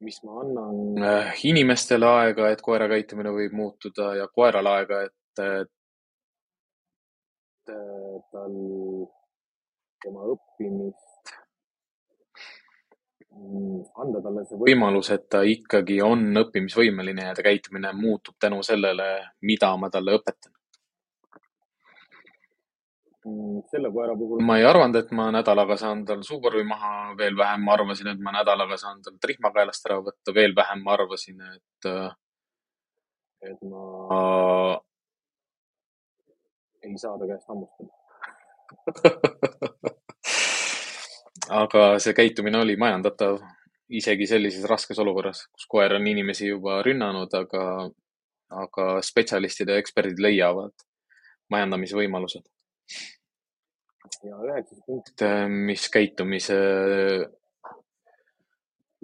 mis 0.00 0.22
ma 0.24 0.40
annan 0.40 1.04
äh, 1.04 1.32
inimestele 1.44 2.06
aega, 2.08 2.48
et 2.50 2.62
koera 2.64 2.88
käitumine 2.88 3.32
võib 3.34 3.52
muutuda 3.56 4.14
ja 4.16 4.28
koerale 4.32 4.72
aega, 4.78 5.02
et, 5.08 5.16
et 5.38 5.70
tal, 8.32 8.54
tema 10.02 10.28
õppimist, 10.34 11.34
mm, 13.30 13.82
anda 14.04 14.22
talle 14.24 14.44
see 14.48 14.60
võimalus, 14.60 15.10
et 15.14 15.26
ta 15.32 15.42
ikkagi 15.46 16.00
on 16.04 16.30
õppimisvõimeline 16.44 17.28
ja 17.28 17.34
ta 17.36 17.44
käitumine 17.46 17.92
muutub 17.96 18.38
tänu 18.40 18.62
sellele, 18.66 19.10
mida 19.46 19.74
ma 19.76 19.90
talle 19.92 20.16
õpetan. 20.18 20.54
Mm, 23.20 23.60
selle 23.68 23.90
koera 23.92 24.14
puhul 24.16 24.40
ma 24.48 24.56
ei 24.56 24.64
arvanud, 24.64 24.96
et 24.96 25.10
ma 25.12 25.26
nädalaga 25.34 25.76
saan 25.76 26.06
tal 26.08 26.22
suukorvi 26.24 26.62
maha, 26.64 27.12
veel 27.18 27.36
vähem 27.36 27.66
ma 27.66 27.74
arvasin, 27.76 28.08
et 28.14 28.22
ma 28.24 28.32
nädalaga 28.32 28.78
saan 28.80 29.02
tal 29.04 29.18
rihma 29.28 29.52
kaelast 29.52 29.90
ära 29.90 29.98
võtta, 30.06 30.34
veel 30.34 30.56
vähem 30.56 30.80
ma 30.86 30.94
arvasin, 30.96 31.42
et, 31.50 31.90
et 33.50 33.60
ma 33.68 34.80
ei 36.82 36.98
saa 36.98 37.18
ta 37.18 37.26
käest 37.30 37.48
hammustada. 37.48 37.90
Aga 41.60 41.98
see 41.98 42.14
käitumine 42.14 42.60
oli 42.62 42.76
majandatav 42.78 43.40
isegi 43.90 44.26
sellises 44.30 44.64
raskes 44.70 44.98
olukorras, 45.02 45.46
kus 45.50 45.66
koer 45.70 45.96
on 45.96 46.06
inimesi 46.06 46.46
juba 46.46 46.78
rünnanud, 46.86 47.32
aga, 47.34 47.64
aga 48.62 48.86
spetsialistid 49.02 49.72
ja 49.72 49.78
eksperdid 49.82 50.22
leiavad 50.22 50.74
majandamisvõimalused. 51.50 52.46
Ja 54.26 54.38
üheksas 54.46 54.80
punkt, 54.86 55.22
äh, 55.24 55.48
mis 55.48 55.88
käitumise 55.90 56.56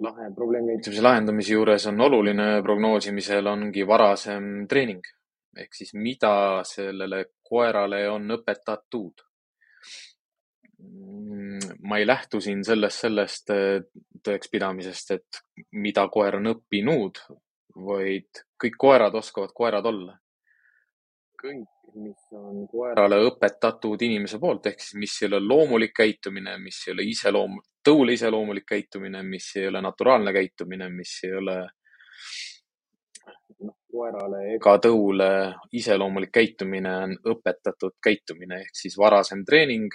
lahe, 0.03 0.29
probleemkäitumise 0.35 1.03
lahendamise 1.03 1.55
juures 1.55 1.87
on 1.89 2.01
oluline 2.07 2.47
prognoosimisel, 2.63 3.47
ongi 3.47 3.87
varasem 3.87 4.67
treening. 4.69 5.03
ehk 5.57 5.73
siis 5.73 5.93
mida 5.97 6.61
sellele 6.69 7.23
koerale 7.49 8.03
on 8.09 8.27
õpetatud. 8.37 9.23
Mm, 10.77 11.79
ma 11.89 11.97
ei 11.97 12.05
lähtu 12.07 12.41
siin 12.41 12.61
sellest, 12.65 13.05
sellest 13.07 13.53
äh, 13.55 13.79
tõekspidamisest, 14.23 15.15
et 15.17 15.41
mida 15.71 16.05
koer 16.13 16.37
on 16.37 16.51
õppinud, 16.53 17.23
vaid 17.87 18.43
kõik 18.61 18.77
koerad 18.77 19.15
oskavad 19.17 19.55
koerad 19.57 19.89
olla. 19.89 20.19
kõik 21.37 21.65
mis 21.97 22.27
on 22.31 22.67
koerale 22.69 23.19
õpetatud 23.27 24.01
inimese 24.05 24.39
poolt, 24.39 24.69
ehk 24.69 24.81
siis 24.83 24.97
mis 25.01 25.15
ei 25.21 25.29
ole 25.29 25.39
loomulik 25.43 25.93
käitumine, 25.97 26.57
mis 26.61 26.79
ei 26.87 26.93
ole 26.93 27.05
iseloom-, 27.09 27.59
tõule 27.85 28.13
iseloomulik 28.17 28.67
käitumine, 28.67 29.23
mis 29.23 29.49
ei 29.57 29.67
ole 29.69 29.81
naturaalne 29.81 30.33
käitumine, 30.35 30.89
mis 30.93 31.17
ei 31.23 31.33
ole 31.39 31.57
koerale 33.91 34.43
ega 34.55 34.75
tõule 34.83 35.29
iseloomulik 35.77 36.33
käitumine 36.33 36.93
on 37.05 37.15
õpetatud 37.33 37.97
käitumine 38.03 38.61
ehk 38.65 38.75
siis 38.83 38.97
varasem 38.99 39.45
treening. 39.47 39.91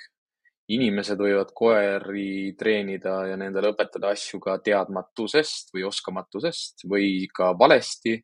inimesed 0.72 1.18
võivad 1.18 1.50
koeri 1.58 2.54
treenida 2.56 3.26
ja 3.26 3.36
nendele 3.36 3.72
õpetada 3.72 4.12
asju 4.14 4.38
ka 4.40 4.54
teadmatusest 4.62 5.72
või 5.74 5.82
oskamatusest 5.84 6.86
või 6.88 7.26
ka 7.34 7.50
valesti. 7.58 8.14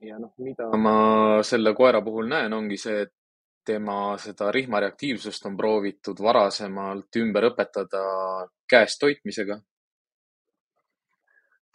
ja 0.00 0.18
noh, 0.18 0.34
mida 0.38 0.68
ma 0.76 1.42
selle 1.42 1.72
koera 1.74 2.02
puhul 2.02 2.28
näen, 2.28 2.52
ongi 2.52 2.76
see, 2.76 3.00
et 3.02 3.14
tema 3.66 4.16
seda 4.18 4.52
rihmareaktiivsust 4.52 5.46
on 5.46 5.56
proovitud 5.56 6.20
varasemalt 6.22 7.16
ümber 7.16 7.48
õpetada 7.50 8.04
käest 8.68 9.00
toitmisega 9.00 9.58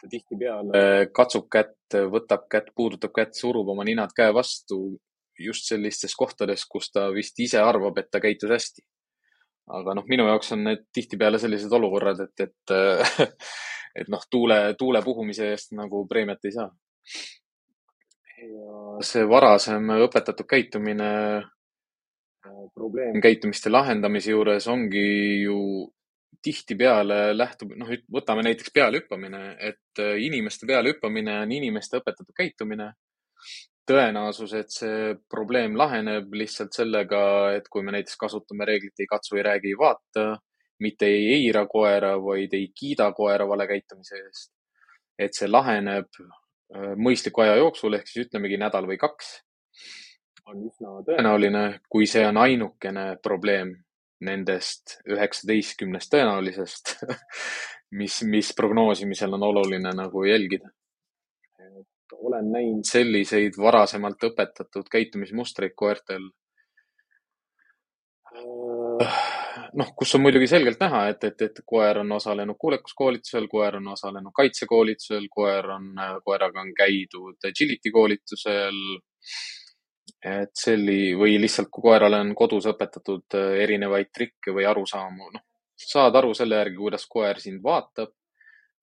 ta 0.02 0.10
tihtipeale 0.10 0.82
katsub 1.14 1.46
kätt, 1.52 1.96
võtab 2.10 2.48
kätt, 2.50 2.72
puudutab 2.74 3.14
kätt, 3.14 3.36
surub 3.38 3.70
oma 3.70 3.86
ninad 3.86 4.10
käe 4.16 4.34
vastu 4.34 4.80
just 5.38 5.68
sellistes 5.70 6.14
kohtades, 6.18 6.64
kus 6.68 6.90
ta 6.92 7.06
vist 7.14 7.38
ise 7.40 7.62
arvab, 7.62 7.98
et 7.98 8.10
ta 8.10 8.20
käitus 8.20 8.50
hästi. 8.50 8.84
aga 9.72 9.94
noh, 9.94 10.04
minu 10.10 10.26
jaoks 10.26 10.52
on 10.56 10.64
need 10.66 10.82
tihtipeale 10.92 11.38
sellised 11.38 11.72
olukorrad, 11.72 12.24
et, 12.26 12.48
et, 12.48 13.30
et 14.02 14.10
noh, 14.10 14.26
tuule, 14.30 14.74
tuule 14.78 15.02
puhumise 15.06 15.52
eest 15.52 15.72
nagu 15.78 16.04
preemiat 16.10 16.50
ei 16.50 16.56
saa. 16.58 16.68
ja 18.42 19.06
see 19.06 19.24
varasem 19.28 19.94
õpetatud 20.02 20.48
käitumine 20.50 21.10
probleemkäitumiste 22.74 23.70
lahendamise 23.70 24.32
juures 24.32 24.66
ongi 24.68 25.06
ju 25.44 25.58
tihtipeale 26.42 27.36
lähtub, 27.36 27.74
noh, 27.78 27.90
võtame 28.12 28.44
näiteks 28.46 28.72
pealehüppamine, 28.74 29.42
et 29.60 30.02
äh, 30.02 30.16
inimeste 30.26 30.66
pealehüppamine 30.66 31.40
on 31.44 31.52
inimeste 31.52 32.00
õpetatud 32.02 32.34
käitumine. 32.36 32.92
tõenäosus, 33.86 34.52
et 34.54 34.70
see 34.70 35.14
probleem 35.28 35.74
laheneb 35.76 36.30
lihtsalt 36.38 36.72
sellega, 36.72 37.22
et 37.56 37.66
kui 37.68 37.82
me 37.82 37.90
näiteks 37.90 38.14
kasutame 38.16 38.64
reeglit 38.64 39.00
ei 39.02 39.08
katsu, 39.10 39.36
ei 39.36 39.42
räägi, 39.42 39.72
ei 39.72 39.78
vaata, 39.78 40.26
mitte 40.78 41.08
ei 41.10 41.24
eira 41.34 41.64
koera, 41.66 42.12
vaid 42.22 42.54
ei 42.54 42.68
kiida 42.78 43.08
koera 43.12 43.48
vale 43.48 43.66
käitumise 43.66 44.20
eest. 44.22 44.52
et 45.18 45.34
see 45.34 45.48
laheneb 45.50 46.08
äh, 46.22 46.94
mõistliku 46.96 47.42
aja 47.42 47.56
jooksul 47.58 47.98
ehk 47.98 48.06
siis 48.08 48.26
ütlemegi 48.26 48.56
nädal 48.58 48.86
või 48.86 48.96
kaks 48.98 49.34
on 50.46 50.62
üsna 50.66 50.94
tõenäoline, 51.06 51.64
kui 51.90 52.06
see 52.10 52.24
on 52.26 52.38
ainukene 52.42 53.16
probleem 53.22 53.74
nendest 54.22 54.98
üheksateistkümnest 55.10 56.12
tõenäolisest 56.12 56.96
mis, 57.98 58.22
mis 58.22 58.52
prognoosimisel 58.56 59.32
on 59.38 59.42
oluline 59.42 59.92
nagu 59.96 60.24
jälgida. 60.24 60.70
olen 62.12 62.52
näinud 62.52 62.84
selliseid 62.86 63.56
varasemalt 63.58 64.24
õpetatud 64.28 64.86
käitumismustreid 64.90 65.72
koertel. 65.76 66.28
noh, 69.80 69.88
kus 69.96 70.14
on 70.14 70.22
muidugi 70.22 70.46
selgelt 70.46 70.80
näha, 70.80 71.06
et, 71.12 71.24
et, 71.24 71.42
et 71.48 71.60
koer 71.66 71.98
on 72.04 72.12
osalenud 72.12 72.56
kuulekuskoolitusel, 72.60 73.48
koer 73.50 73.76
on 73.80 73.88
osalenud 73.96 74.32
kaitsekoolitusel, 74.36 75.26
koer 75.30 75.70
on, 75.76 75.88
koeraga 76.24 76.60
on 76.62 76.70
käidud 76.78 77.50
agility 77.50 77.90
koolitusel 77.92 78.78
et 80.22 80.50
selli- 80.54 81.14
või 81.18 81.36
lihtsalt 81.42 81.70
kui 81.70 81.82
koerale 81.82 82.20
on 82.22 82.34
kodus 82.38 82.66
õpetatud 82.70 83.36
äh, 83.38 83.58
erinevaid 83.64 84.12
trikke 84.14 84.54
või 84.54 84.66
arusaamu, 84.68 85.30
noh, 85.34 85.44
saad 85.76 86.16
aru 86.16 86.34
selle 86.34 86.60
järgi, 86.60 86.76
kuidas 86.78 87.06
koer 87.10 87.40
sind 87.42 87.62
vaatab, 87.62 88.12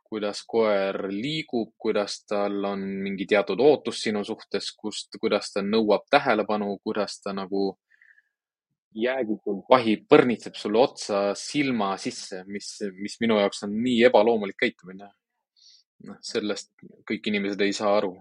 kuidas 0.09 0.41
koer 0.47 1.05
liigub, 1.13 1.75
kuidas 1.77 2.23
tal 2.25 2.65
on 2.65 2.81
mingi 3.03 3.27
teatud 3.29 3.59
ootus 3.61 4.01
sinu 4.03 4.23
suhtes, 4.25 4.71
kust, 4.73 5.15
kuidas 5.21 5.53
ta 5.53 5.61
nõuab 5.61 6.07
tähelepanu, 6.09 6.79
kuidas 6.83 7.19
ta 7.21 7.33
nagu 7.33 7.77
jäägitult 8.97 9.67
vahib, 9.69 10.07
põrnitseb 10.09 10.57
sulle 10.57 10.79
otsa 10.81 11.35
silma 11.37 11.93
sisse, 12.01 12.41
mis, 12.47 12.71
mis 12.97 13.19
minu 13.21 13.37
jaoks 13.37 13.63
on 13.67 13.77
nii 13.83 14.01
ebaloomulik 14.09 14.57
käitumine. 14.57 15.11
noh, 15.99 16.15
sellest 16.23 16.71
kõik 17.07 17.25
inimesed 17.27 17.61
ei 17.61 17.73
saa 17.75 17.97
aru 17.97 18.13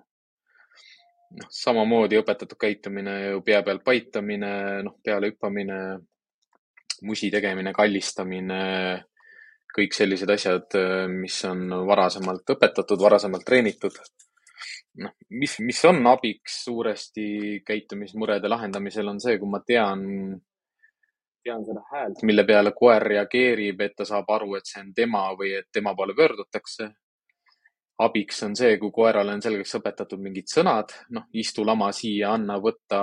noh, 1.36 1.50
samamoodi 1.52 2.18
õpetatud 2.20 2.58
käitumine 2.60 3.14
ju 3.32 3.42
pea 3.46 3.60
peal 3.66 3.82
paitamine, 3.84 4.52
noh, 4.86 4.96
peale 5.04 5.32
hüppamine, 5.32 5.78
musi 7.08 7.30
tegemine, 7.30 7.72
kallistamine, 7.76 8.62
kõik 9.74 9.94
sellised 9.94 10.30
asjad, 10.32 10.78
mis 11.12 11.36
on 11.46 11.68
varasemalt 11.86 12.56
õpetatud, 12.56 13.00
varasemalt 13.02 13.46
treenitud. 13.46 14.00
noh, 14.98 15.12
mis, 15.30 15.58
mis 15.62 15.84
on 15.86 16.00
abiks 16.10 16.64
suuresti 16.64 17.62
käitumismurede 17.66 18.48
lahendamisel, 18.48 19.08
on 19.08 19.20
see, 19.22 19.36
kui 19.38 19.50
ma 19.50 19.60
tean, 19.66 20.00
tean 21.44 21.62
seda 21.66 21.84
häält, 21.92 22.24
mille 22.26 22.42
peale 22.48 22.72
koer 22.74 23.06
reageerib, 23.12 23.84
et 23.84 23.94
ta 23.96 24.08
saab 24.08 24.30
aru, 24.34 24.56
et 24.58 24.66
see 24.66 24.82
on 24.82 24.90
tema 24.96 25.28
või 25.38 25.52
et 25.60 25.68
tema 25.72 25.94
poole 25.94 26.16
pöördutakse 26.18 26.88
abiks 27.98 28.42
on 28.46 28.54
see, 28.56 28.76
kui 28.78 28.92
koerale 28.94 29.34
on 29.34 29.42
selgeks 29.42 29.78
õpetatud 29.80 30.20
mingid 30.22 30.50
sõnad, 30.50 30.94
noh, 31.14 31.26
istu 31.40 31.64
lama 31.66 31.90
siia, 31.94 32.32
anna, 32.36 32.58
võta. 32.62 33.02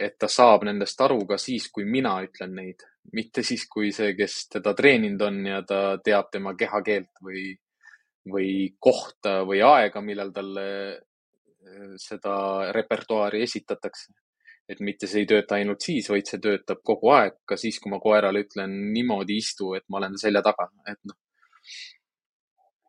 et 0.00 0.14
ta 0.18 0.28
saab 0.32 0.62
nendest 0.64 1.00
aru 1.04 1.26
ka 1.28 1.36
siis, 1.38 1.68
kui 1.68 1.84
mina 1.84 2.14
ütlen 2.24 2.54
neid, 2.56 2.82
mitte 3.12 3.42
siis, 3.44 3.66
kui 3.68 3.90
see, 3.92 4.14
kes 4.16 4.46
teda 4.54 4.72
treeninud 4.74 5.22
on 5.26 5.40
ja 5.46 5.60
ta 5.68 5.98
teab 6.04 6.30
tema 6.32 6.54
kehakeelt 6.56 7.20
või, 7.22 7.50
või 8.32 8.52
kohta 8.80 9.42
või 9.44 9.60
aega, 9.66 10.00
millal 10.00 10.32
talle 10.32 10.66
eh, 10.88 11.94
seda 12.00 12.72
repertuaari 12.72 13.42
esitatakse. 13.42 14.12
et 14.68 14.80
mitte 14.80 15.06
see 15.10 15.24
ei 15.24 15.26
tööta 15.26 15.56
ainult 15.58 15.82
siis, 15.84 16.06
vaid 16.08 16.26
see 16.26 16.38
töötab 16.40 16.78
kogu 16.86 17.10
aeg, 17.12 17.34
ka 17.44 17.58
siis, 17.60 17.80
kui 17.82 17.90
ma 17.90 17.98
koerale 18.00 18.44
ütlen 18.46 18.72
niimoodi 18.94 19.36
istu, 19.36 19.74
et 19.74 19.84
ma 19.90 19.98
olen 19.98 20.14
selja 20.16 20.40
taga, 20.42 20.70
et 20.88 21.00
noh 21.04 21.18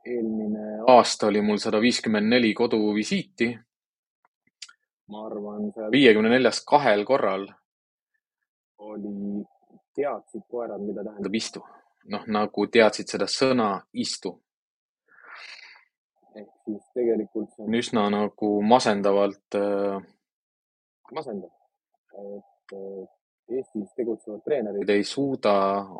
eelmine 0.05 0.81
aasta 0.87 1.27
oli 1.27 1.41
mul 1.41 1.57
sada 1.57 1.81
viiskümmend 1.81 2.29
neli 2.29 2.53
koduvisiiti. 2.53 3.59
ma 5.07 5.25
arvan, 5.25 5.71
saja 5.75 5.91
viiekümne 5.91 6.29
neljast 6.29 6.63
kahel 6.67 7.05
korral 7.05 7.47
oli, 8.77 9.45
teadsid 9.95 10.41
koerad, 10.49 10.81
mida 10.81 11.03
tähendab 11.03 11.35
istu. 11.35 11.63
noh, 12.11 12.25
nagu 12.27 12.67
teadsid 12.67 13.07
seda 13.15 13.27
sõna 13.31 13.69
istu. 13.93 14.35
ehk 16.35 16.49
siis 16.65 16.85
tegelikult 16.97 17.51
see 17.55 17.67
on 17.67 17.79
üsna 17.79 18.07
nagu 18.11 18.53
masendavalt 18.65 19.59
äh,, 19.59 19.99
masendav, 21.13 21.51
et 22.17 22.75
äh, 22.79 23.03
Eestis 23.51 23.91
tegutsevad 23.97 24.39
treenerid 24.45 24.89
ei 24.93 25.03
suuda 25.03 25.53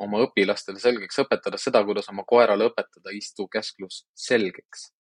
oma 0.05 0.21
õpilastele 0.23 0.79
selgeks 0.79 1.19
õpetada 1.25 1.59
seda, 1.59 1.81
kuidas 1.83 2.07
oma 2.13 2.23
koerale 2.27 2.69
õpetada 2.69 3.11
istu 3.15 3.49
käsklus 3.51 4.05
selgeks. 4.15 4.91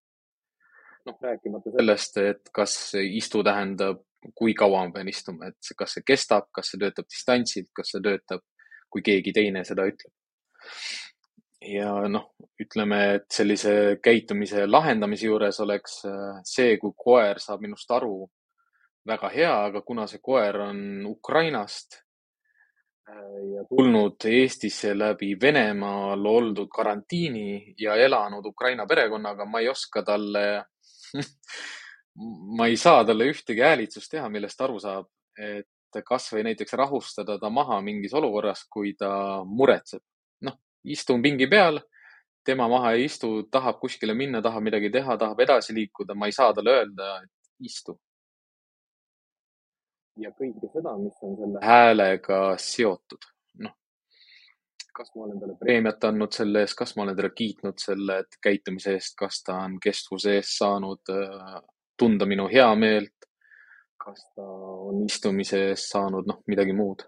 noh, 1.07 1.15
rääkimata 1.21 1.71
sellest, 1.77 2.17
et 2.17 2.51
kas 2.55 2.75
istu 2.99 3.43
tähendab, 3.43 4.03
kui 4.35 4.53
kaua 4.55 4.85
ma 4.85 4.91
pean 4.91 5.09
istuma, 5.11 5.49
et 5.51 5.71
kas 5.77 5.97
see 5.97 6.05
kestab, 6.07 6.47
kas 6.55 6.71
see 6.71 6.79
töötab 6.83 7.07
distantsilt, 7.11 7.71
kas 7.75 7.91
see 7.91 8.03
töötab, 8.03 8.43
kui 8.91 9.03
keegi 9.03 9.33
teine 9.35 9.63
seda 9.67 9.87
ütleb. 9.87 10.11
ja 11.63 11.95
noh, 12.11 12.29
ütleme, 12.59 13.01
et 13.17 13.27
sellise 13.31 13.97
käitumise 14.03 14.67
lahendamise 14.67 15.31
juures 15.31 15.59
oleks 15.63 16.01
äh, 16.11 16.39
see, 16.43 16.75
kui 16.77 16.91
koer 16.97 17.39
saab 17.39 17.63
minust 17.63 17.91
aru, 17.91 18.27
väga 19.07 19.29
hea, 19.31 19.53
aga 19.69 19.81
kuna 19.81 20.07
see 20.11 20.19
koer 20.23 20.59
on 20.67 21.05
Ukrainast 21.07 22.02
ja 23.55 23.63
tulnud 23.69 24.25
Eestisse 24.25 24.93
läbi 24.97 25.33
Venemaal 25.41 26.25
oldud 26.25 26.69
karantiini 26.75 27.75
ja 27.79 27.95
elanud 27.95 28.45
Ukraina 28.45 28.85
perekonnaga, 28.87 29.45
ma 29.45 29.59
ei 29.59 29.69
oska 29.69 30.03
talle 30.03 30.45
ma 32.57 32.67
ei 32.67 32.77
saa 32.77 33.03
talle 33.05 33.27
ühtegi 33.31 33.61
häälitsust 33.61 34.11
teha, 34.11 34.29
millest 34.29 34.61
aru 34.61 34.79
saab, 34.79 35.09
et 35.37 36.01
kasvõi 36.05 36.43
näiteks 36.47 36.73
rahustada 36.79 37.37
ta 37.39 37.49
maha 37.53 37.81
mingis 37.81 38.13
olukorras, 38.13 38.63
kui 38.69 38.95
ta 38.97 39.43
muretseb. 39.45 40.01
noh, 40.41 40.57
istun 40.83 41.21
pingi 41.21 41.47
peal, 41.47 41.79
tema 42.45 42.67
maha 42.67 42.93
ei 42.93 43.05
istu, 43.05 43.43
tahab 43.51 43.79
kuskile 43.79 44.13
minna, 44.13 44.41
tahab 44.41 44.63
midagi 44.63 44.89
teha, 44.91 45.17
tahab 45.17 45.39
edasi 45.39 45.75
liikuda, 45.75 46.15
ma 46.15 46.27
ei 46.27 46.35
saa 46.35 46.53
talle 46.53 46.79
öelda, 46.79 47.17
et 47.23 47.67
istu 47.69 47.99
ja 50.21 50.31
kõike 50.37 50.69
seda, 50.73 50.95
mis 50.99 51.15
on 51.25 51.37
selle 51.37 51.61
häälega 51.63 52.39
seotud. 52.61 53.29
noh, 53.65 53.75
kas 54.93 55.11
ma 55.15 55.27
olen 55.27 55.39
talle 55.41 55.57
preemiat 55.59 56.09
andnud 56.09 56.33
selle 56.35 56.63
eest, 56.63 56.77
kas 56.77 56.95
ma 56.95 57.05
olen 57.05 57.17
teda 57.17 57.29
kiitnud 57.33 57.81
selle 57.81 58.23
käitumise 58.41 58.97
eest, 58.97 59.15
kas 59.19 59.41
ta 59.43 59.57
on 59.65 59.79
kestvuse 59.83 60.37
eest 60.39 60.57
saanud 60.57 61.13
äh, 61.13 61.61
tunda 61.97 62.25
minu 62.29 62.47
heameelt, 62.51 63.29
kas 64.03 64.27
ta 64.35 64.45
on 64.89 65.05
istumise 65.05 65.69
eest 65.69 65.91
saanud, 65.93 66.27
noh, 66.29 66.43
midagi 66.47 66.75
muud. 66.77 67.05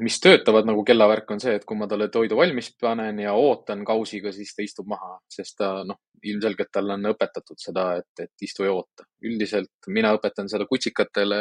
Mis 0.00 0.20
töötavad 0.22 0.66
nagu 0.68 0.82
kellavärk 0.86 1.30
on 1.34 1.40
see, 1.42 1.54
et 1.58 1.64
kui 1.68 1.76
ma 1.78 1.88
talle 1.90 2.08
toidu 2.12 2.36
valmis 2.38 2.70
panen 2.80 3.18
ja 3.20 3.34
ootan 3.36 3.84
kausiga, 3.86 4.32
siis 4.32 4.54
ta 4.56 4.64
istub 4.64 4.88
maha, 4.90 5.18
sest 5.30 5.58
ta 5.60 5.70
noh, 5.86 6.00
ilmselgelt 6.24 6.70
talle 6.72 6.96
on 6.96 7.10
õpetatud 7.12 7.60
seda, 7.60 7.90
et, 8.00 8.24
et 8.24 8.46
istu 8.46 8.66
ja 8.66 8.74
oota. 8.74 9.06
üldiselt 9.24 9.90
mina 9.94 10.14
õpetan 10.16 10.50
seda 10.50 10.66
kutsikatele 10.70 11.40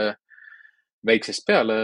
väiksest 1.08 1.46
peale, 1.48 1.78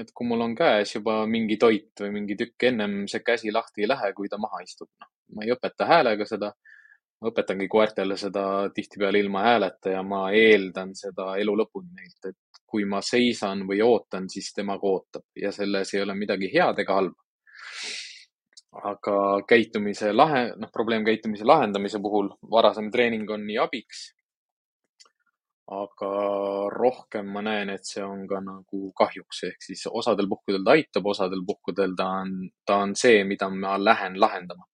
et 0.00 0.12
kui 0.14 0.26
mul 0.26 0.46
on 0.46 0.54
käes 0.56 0.94
juba 0.94 1.20
mingi 1.26 1.58
toit 1.60 2.04
või 2.04 2.14
mingi 2.20 2.36
tükk, 2.38 2.68
ennem 2.70 3.02
see 3.10 3.22
käsi 3.26 3.52
lahti 3.52 3.84
ei 3.84 3.90
lähe, 3.90 4.12
kui 4.16 4.28
ta 4.28 4.38
maha 4.38 4.62
istub. 4.64 4.88
noh, 5.00 5.10
ma 5.36 5.46
ei 5.46 5.54
õpeta 5.54 5.88
häälega 5.90 6.26
seda. 6.26 6.54
Ma 7.20 7.28
õpetangi 7.28 7.68
koertele 7.68 8.16
seda 8.16 8.44
tihtipeale 8.74 9.20
ilma 9.20 9.42
hääleta 9.44 9.92
ja 9.96 10.02
ma 10.02 10.22
eeldan 10.32 10.94
seda 10.96 11.34
elu 11.40 11.56
lõpuni 11.62 11.92
neilt, 11.96 12.30
et 12.32 12.62
kui 12.70 12.86
ma 12.88 13.02
seisan 13.04 13.66
või 13.68 13.82
ootan, 13.84 14.28
siis 14.30 14.52
temaga 14.56 14.88
ootab 14.88 15.26
ja 15.36 15.50
selles 15.52 15.92
ei 15.94 16.04
ole 16.04 16.14
midagi 16.16 16.50
head 16.54 16.80
ega 16.84 17.00
halba. 17.00 17.18
aga 18.70 19.14
käitumise 19.50 20.12
lahe, 20.14 20.52
noh, 20.56 20.70
probleemkäitumise 20.72 21.44
lahendamise 21.44 21.98
puhul 21.98 22.28
varasem 22.50 22.90
treening 22.90 23.30
on 23.30 23.46
nii 23.46 23.58
abiks. 23.58 24.04
aga 25.70 26.10
rohkem 26.74 27.26
ma 27.30 27.42
näen, 27.46 27.70
et 27.70 27.84
see 27.86 28.02
on 28.02 28.26
ka 28.30 28.40
nagu 28.42 28.92
kahjuks, 28.98 29.42
ehk 29.50 29.62
siis 29.62 29.84
osadel 29.86 30.26
puhkudel 30.30 30.64
ta 30.64 30.72
aitab, 30.74 31.06
osadel 31.06 31.44
puhkudel 31.46 31.94
ta 31.96 32.06
on, 32.22 32.32
ta 32.66 32.76
on 32.86 32.94
see, 32.96 33.24
mida 33.24 33.50
ma 33.50 33.76
lähen 33.78 34.20
lahendama. 34.20 34.64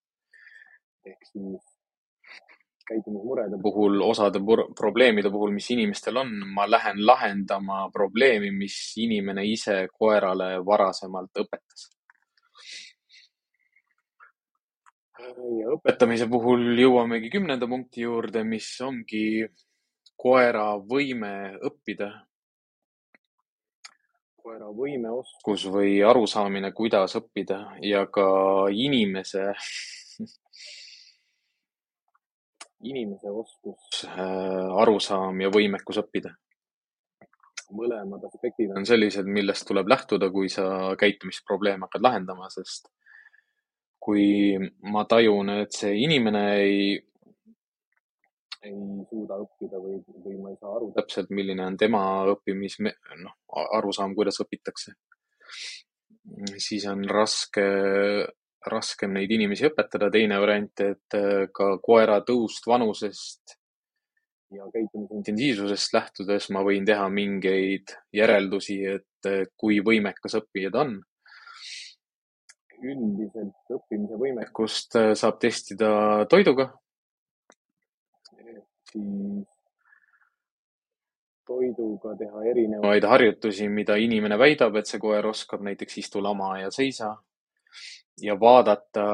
ehk 1.05 1.25
siis 1.31 1.76
käitumismurede 2.87 3.59
puhul, 3.61 4.01
osade 4.01 4.39
probleemide 4.77 5.29
puhul, 5.29 5.51
mis 5.51 5.69
inimestel 5.75 6.17
on, 6.23 6.33
ma 6.55 6.65
lähen 6.69 7.03
lahendama 7.05 7.89
probleemi, 7.93 8.51
mis 8.51 8.77
inimene 8.97 9.45
ise 9.45 9.87
koerale 9.93 10.55
varasemalt 10.65 11.43
õpetas. 11.43 11.89
ja 15.37 15.73
õpetamise 15.75 16.27
puhul 16.31 16.77
jõuamegi 16.79 17.29
kümnenda 17.33 17.67
punkti 17.69 18.05
juurde, 18.05 18.43
mis 18.47 18.69
ongi 18.81 19.45
koera 20.17 20.69
võime 20.93 21.33
õppida. 21.69 22.11
koera 24.47 24.69
võimeoskus 24.71 25.65
või 25.67 25.97
arusaamine, 26.07 26.71
kuidas 26.71 27.17
õppida 27.19 27.57
ja 27.83 28.05
ka 28.07 28.27
inimese 28.71 29.49
inimese 32.83 33.31
oskus, 33.31 34.03
äh, 34.05 34.81
arusaam 34.81 35.41
ja 35.41 35.49
võimekus 35.53 36.01
õppida. 36.03 36.35
mõlemad 37.67 38.23
aspektid 38.23 38.69
on 38.71 38.85
sellised, 38.87 39.27
millest 39.27 39.65
tuleb 39.67 39.89
lähtuda, 39.91 40.29
kui 40.31 40.47
sa 40.47 40.95
käitumisprobleeme 40.95 41.83
hakkad 41.83 42.05
lahendama, 42.05 42.47
sest 42.49 42.87
kui 43.99 44.55
ma 44.87 45.03
tajun, 45.03 45.49
et 45.65 45.75
see 45.75 45.97
inimene 45.99 46.43
ei, 46.61 46.93
ei 48.63 48.77
suuda 49.09 49.41
õppida 49.43 49.81
või, 49.83 49.99
või 50.23 50.37
ma 50.39 50.53
ei 50.53 50.59
saa 50.61 50.77
aru 50.77 50.93
täpselt, 50.95 51.33
milline 51.35 51.65
on 51.65 51.75
tema 51.75 52.01
õppimis, 52.31 52.79
noh, 53.19 53.35
arusaam, 53.81 54.15
kuidas 54.15 54.39
õpitakse, 54.45 54.95
siis 56.55 56.87
on 56.87 57.03
raske 57.11 57.67
raskem 58.71 59.13
neid 59.15 59.31
inimesi 59.31 59.67
õpetada. 59.69 60.09
teine 60.11 60.39
variant, 60.39 60.81
et 60.81 61.17
äh, 61.17 61.47
ka 61.53 61.77
koera 61.83 62.21
tõust 62.27 62.67
vanusest 62.67 63.57
ja 64.55 64.67
käitumise 64.71 65.17
intensiivsusest 65.17 65.93
lähtudes 65.93 66.49
ma 66.55 66.63
võin 66.63 66.85
teha 66.87 67.09
mingeid 67.11 67.93
järeldusi, 68.15 68.79
et 68.97 69.29
äh, 69.29 69.45
kui 69.59 69.79
võimekas 69.83 70.39
õppija 70.41 70.71
ta 70.71 70.85
on. 70.85 70.97
üldiselt 72.77 73.73
õppimise 73.73 74.21
võimekust 74.21 74.95
äh, 74.99 75.11
saab 75.17 75.39
testida 75.43 76.25
toiduga. 76.29 76.71
siis 78.87 79.45
toiduga 81.47 82.13
teha 82.19 82.43
erinevaid 82.51 83.03
harjutusi, 83.07 83.67
mida 83.71 83.95
inimene 83.99 84.37
väidab, 84.39 84.75
et 84.79 84.87
see 84.87 84.99
koer 84.99 85.25
oskab, 85.27 85.63
näiteks 85.63 85.97
istu, 86.03 86.21
lama 86.23 86.53
ja 86.59 86.71
seisa 86.71 87.15
ja 88.21 88.35
vaadata, 88.39 89.05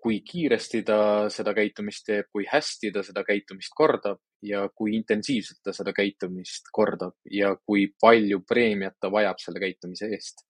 kui 0.00 0.20
kiiresti 0.24 0.82
ta 0.86 1.00
seda 1.32 1.52
käitumist 1.56 2.06
teeb, 2.06 2.28
kui 2.32 2.46
hästi 2.48 2.92
ta 2.94 3.02
seda 3.04 3.24
käitumist 3.26 3.74
kordab 3.76 4.20
ja 4.42 4.66
kui 4.74 4.94
intensiivselt 4.96 5.60
ta 5.64 5.74
seda 5.76 5.92
käitumist 5.96 6.70
kordab 6.72 7.16
ja 7.30 7.52
kui 7.66 7.90
palju 8.00 8.40
preemiat 8.48 8.96
ta 9.00 9.12
vajab 9.12 9.42
selle 9.42 9.60
käitumise 9.60 10.08
eest. 10.08 10.46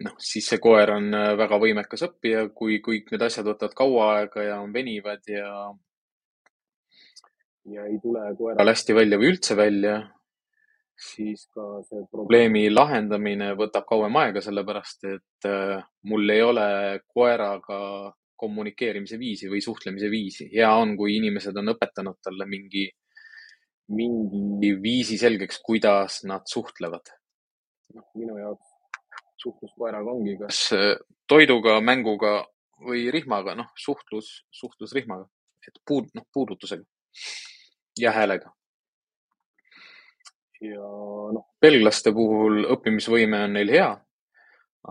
noh, 0.00 0.14
siis 0.22 0.46
see 0.48 0.60
koer 0.62 0.94
on 0.94 1.10
äh, 1.12 1.34
väga 1.36 1.58
võimekas 1.60 2.06
õppija, 2.06 2.46
kui 2.56 2.78
kõik 2.84 3.10
need 3.12 3.24
asjad 3.26 3.44
võtavad 3.50 3.74
kaua 3.76 4.06
aega 4.14 4.46
ja 4.46 4.60
on 4.62 4.72
venivad 4.72 5.26
ja 5.28 5.50
ja 7.68 7.84
ei 7.88 7.98
tule 8.00 8.22
koeral 8.38 8.70
hästi 8.70 8.96
välja 8.96 9.18
või 9.20 9.34
üldse 9.34 9.56
välja, 9.58 9.98
siis 10.96 11.46
ka 11.54 11.82
see 11.88 12.04
probleemi 12.10 12.68
lahendamine 12.70 13.52
võtab 13.58 13.86
kauem 13.88 14.14
aega, 14.20 14.42
sellepärast 14.44 15.08
et 15.10 15.48
äh, 15.48 15.82
mul 16.10 16.30
ei 16.30 16.42
ole 16.42 16.66
koeraga 17.06 17.80
kommunikeerimise 18.38 19.18
viisi 19.18 19.50
või 19.50 19.62
suhtlemise 19.64 20.10
viisi. 20.10 20.48
hea 20.52 20.70
on, 20.76 20.96
kui 20.96 21.16
inimesed 21.18 21.56
on 21.56 21.74
õpetanud 21.74 22.20
talle 22.22 22.46
mingi, 22.50 22.86
mingi 23.94 24.72
viisi 24.82 25.18
selgeks, 25.18 25.60
kuidas 25.66 26.22
nad 26.30 26.46
suhtlevad. 26.50 27.14
noh, 27.94 28.08
minu 28.18 28.38
jaoks 28.38 28.72
suhtlus 29.38 29.74
koeraga 29.78 30.10
ongi 30.10 30.38
kas 30.40 30.66
äh, 30.74 30.96
toiduga, 31.28 31.80
mänguga 31.80 32.40
või 32.84 33.06
rihmaga, 33.14 33.54
noh, 33.58 33.70
suhtlus, 33.78 34.44
suhtlus 34.50 34.94
rihmaga, 34.96 35.28
et 35.66 35.78
puud, 35.86 36.10
noh, 36.14 36.26
puudutusega 36.34 36.84
ja 37.98 38.10
häälega 38.14 38.53
ja 40.64 40.88
noh, 41.34 41.46
belglaste 41.60 42.12
puhul 42.14 42.64
õppimisvõime 42.74 43.44
on 43.46 43.54
neil 43.58 43.72
hea, 43.74 43.90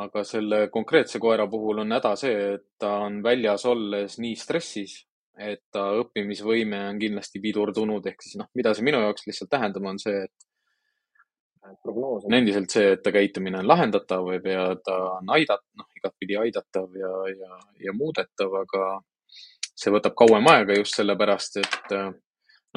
aga 0.04 0.24
selle 0.26 0.68
konkreetse 0.74 1.22
koera 1.22 1.48
puhul 1.50 1.84
on 1.84 1.96
häda 1.96 2.14
see, 2.20 2.38
et 2.56 2.66
ta 2.82 2.96
on 3.08 3.22
väljas 3.26 3.66
olles 3.70 4.18
nii 4.22 4.38
stressis, 4.40 4.96
et 5.38 5.64
ta 5.74 5.90
õppimisvõime 6.02 6.80
on 6.92 7.02
kindlasti 7.02 7.42
pidurdunud, 7.44 8.06
ehk 8.10 8.26
siis 8.26 8.40
noh, 8.42 8.50
mida 8.58 8.74
see 8.74 8.86
minu 8.86 9.02
jaoks 9.04 9.28
lihtsalt 9.30 9.52
tähendab, 9.54 9.86
on 9.90 10.02
see, 10.02 10.26
et 10.26 10.50
prognoos 11.84 12.26
on 12.28 12.36
endiselt 12.38 12.74
see, 12.74 12.92
et 12.96 13.02
ta 13.04 13.14
käitumine 13.16 13.62
on 13.62 13.70
lahendatav 13.70 14.30
ja 14.36 14.68
ta 14.86 14.98
on 15.18 15.34
aidat-, 15.38 15.66
noh, 15.80 15.90
igatpidi 15.98 16.38
aidatav 16.42 17.00
ja, 17.00 17.14
ja, 17.34 17.60
ja 17.88 17.96
muudetav, 17.98 18.54
aga 18.64 19.00
see 19.74 19.94
võtab 19.94 20.16
kauem 20.18 20.48
aega 20.52 20.78
just 20.78 21.00
sellepärast, 21.00 21.62
et 21.64 21.94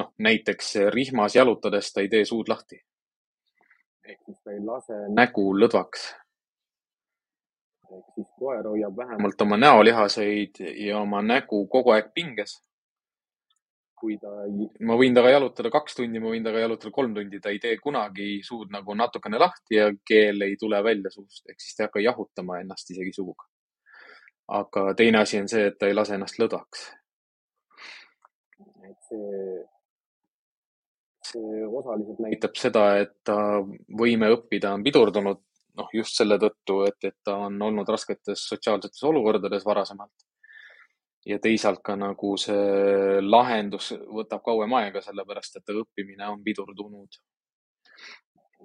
noh, 0.01 0.11
näiteks 0.23 0.75
rihmas 0.93 1.35
jalutades 1.37 1.91
ta 1.93 2.03
ei 2.03 2.09
tee 2.09 2.25
suud 2.25 2.49
lahti. 2.49 2.79
Ehk 4.07 4.23
siis 4.25 4.39
ta 4.43 4.53
ei 4.53 4.63
lase 4.63 4.99
nägu 5.13 5.43
lõdvaks. 5.61 6.05
ehk 7.97 8.07
siis 8.15 8.29
koer 8.39 8.67
hoiab 8.67 8.95
vähemalt 8.97 9.41
oma 9.41 9.57
näolihaseid 9.57 10.63
ja 10.85 10.99
oma 10.99 11.21
nägu 11.21 11.65
kogu 11.67 11.93
aeg 11.95 12.13
pinges. 12.13 12.57
kui 13.97 14.17
ta 14.21 14.29
ei, 14.45 14.67
ma 14.85 14.93
võin 14.99 15.15
temaga 15.17 15.31
jalutada 15.33 15.71
kaks 15.73 15.95
tundi, 15.97 16.19
ma 16.21 16.29
võin 16.29 16.43
temaga 16.45 16.67
jalutada 16.67 16.91
kolm 16.93 17.15
tundi, 17.15 17.39
ta 17.41 17.49
ei 17.49 17.59
tee 17.59 17.79
kunagi 17.81 18.27
suud 18.45 18.69
nagu 18.75 18.93
natukene 18.93 19.39
lahti 19.41 19.79
ja 19.79 19.87
keel 20.05 20.45
ei 20.45 20.57
tule 20.61 20.83
välja 20.85 21.09
suust, 21.09 21.47
ehk 21.49 21.63
siis 21.63 21.75
ta 21.75 21.83
ei 21.83 21.87
hakka 21.87 22.03
jahutama 22.05 22.59
ennast 22.61 22.91
isegi 22.93 23.13
suuga. 23.15 23.49
aga 24.47 24.93
teine 24.99 25.17
asi 25.19 25.41
on 25.41 25.49
see, 25.51 25.65
et 25.67 25.79
ta 25.79 25.87
ei 25.87 25.97
lase 25.97 26.13
ennast 26.15 26.37
lõdvaks. 26.43 26.85
et 28.89 29.09
see 29.09 29.65
osaliselt 31.35 32.19
näitab 32.23 32.55
seda, 32.59 32.85
et 33.01 33.13
ta 33.25 33.37
võime 33.99 34.29
õppida 34.35 34.73
on 34.75 34.83
pidurdunud, 34.85 35.41
noh 35.77 35.93
just 35.93 36.17
selle 36.17 36.37
tõttu, 36.41 36.81
et, 36.87 36.97
et 37.03 37.17
ta 37.23 37.37
on 37.47 37.61
olnud 37.61 37.89
rasketes 37.89 38.47
sotsiaalsetes 38.49 39.03
olukordades 39.03 39.65
varasemalt. 39.65 40.25
ja 41.27 41.39
teisalt 41.43 41.81
ka 41.83 41.97
nagu 41.99 42.37
see 42.39 43.17
lahendus 43.21 43.89
võtab 44.19 44.45
kauem 44.45 44.73
aega, 44.79 45.01
sellepärast 45.03 45.57
et 45.57 45.65
ta 45.65 45.73
õppimine 45.75 46.29
on 46.31 46.43
pidurdunud. 46.43 47.19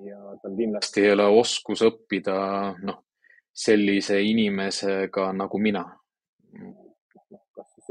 ja 0.06 0.36
tal 0.42 0.54
kindlasti 0.56 1.02
ei 1.02 1.12
ole 1.12 1.26
oskus 1.26 1.82
õppida, 1.82 2.36
noh, 2.82 3.02
sellise 3.52 4.22
inimesega 4.22 5.32
nagu 5.32 5.58
mina 5.58 5.84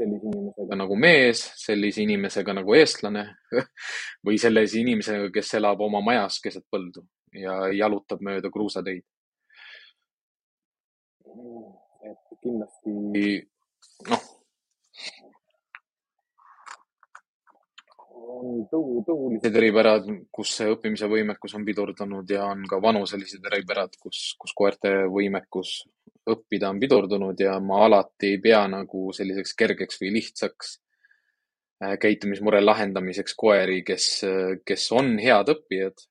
sellise 0.02 0.28
inimesega 0.28 0.78
nagu 0.78 0.96
mees, 0.98 1.42
sellise 1.62 2.02
inimesega 2.02 2.54
nagu 2.58 2.74
eestlane 2.76 3.24
või 4.26 4.38
sellise 4.40 4.80
inimesega, 4.82 5.30
kes 5.34 5.54
elab 5.60 5.80
oma 5.86 6.02
majas 6.04 6.40
keset 6.42 6.66
põldu 6.72 7.04
ja 7.38 7.68
jalutab 7.72 8.22
mööda 8.24 8.50
kruusateid. 8.52 9.04
et 12.02 12.38
kindlasti 12.42 12.92
noh, 14.10 14.24
on 18.42 18.62
tõu, 18.70 19.00
tõulised 19.06 19.56
eripärad, 19.58 20.06
kus 20.34 20.52
see 20.58 20.70
õppimise 20.72 21.08
võimekus 21.10 21.54
on 21.58 21.64
pidurdunud 21.66 22.30
ja 22.30 22.46
on 22.50 22.64
ka 22.68 22.80
vanuselised 22.82 23.44
eripärad, 23.50 23.96
kus, 24.02 24.32
kus 24.40 24.54
koerte 24.58 24.92
võimekus 25.12 25.82
õppida 26.32 26.70
on 26.70 26.80
pidurdunud 26.82 27.40
ja 27.40 27.56
ma 27.62 27.82
alati 27.86 28.34
ei 28.34 28.40
pea 28.42 28.62
nagu 28.70 29.10
selliseks 29.16 29.56
kergeks 29.58 30.00
või 30.02 30.12
lihtsaks 30.18 30.72
äh, 31.84 31.96
käitumismure 32.02 32.62
lahendamiseks 32.62 33.34
koeri, 33.38 33.82
kes, 33.86 34.08
kes 34.66 34.88
on 34.94 35.16
head 35.22 35.50
õppijad. 35.54 36.08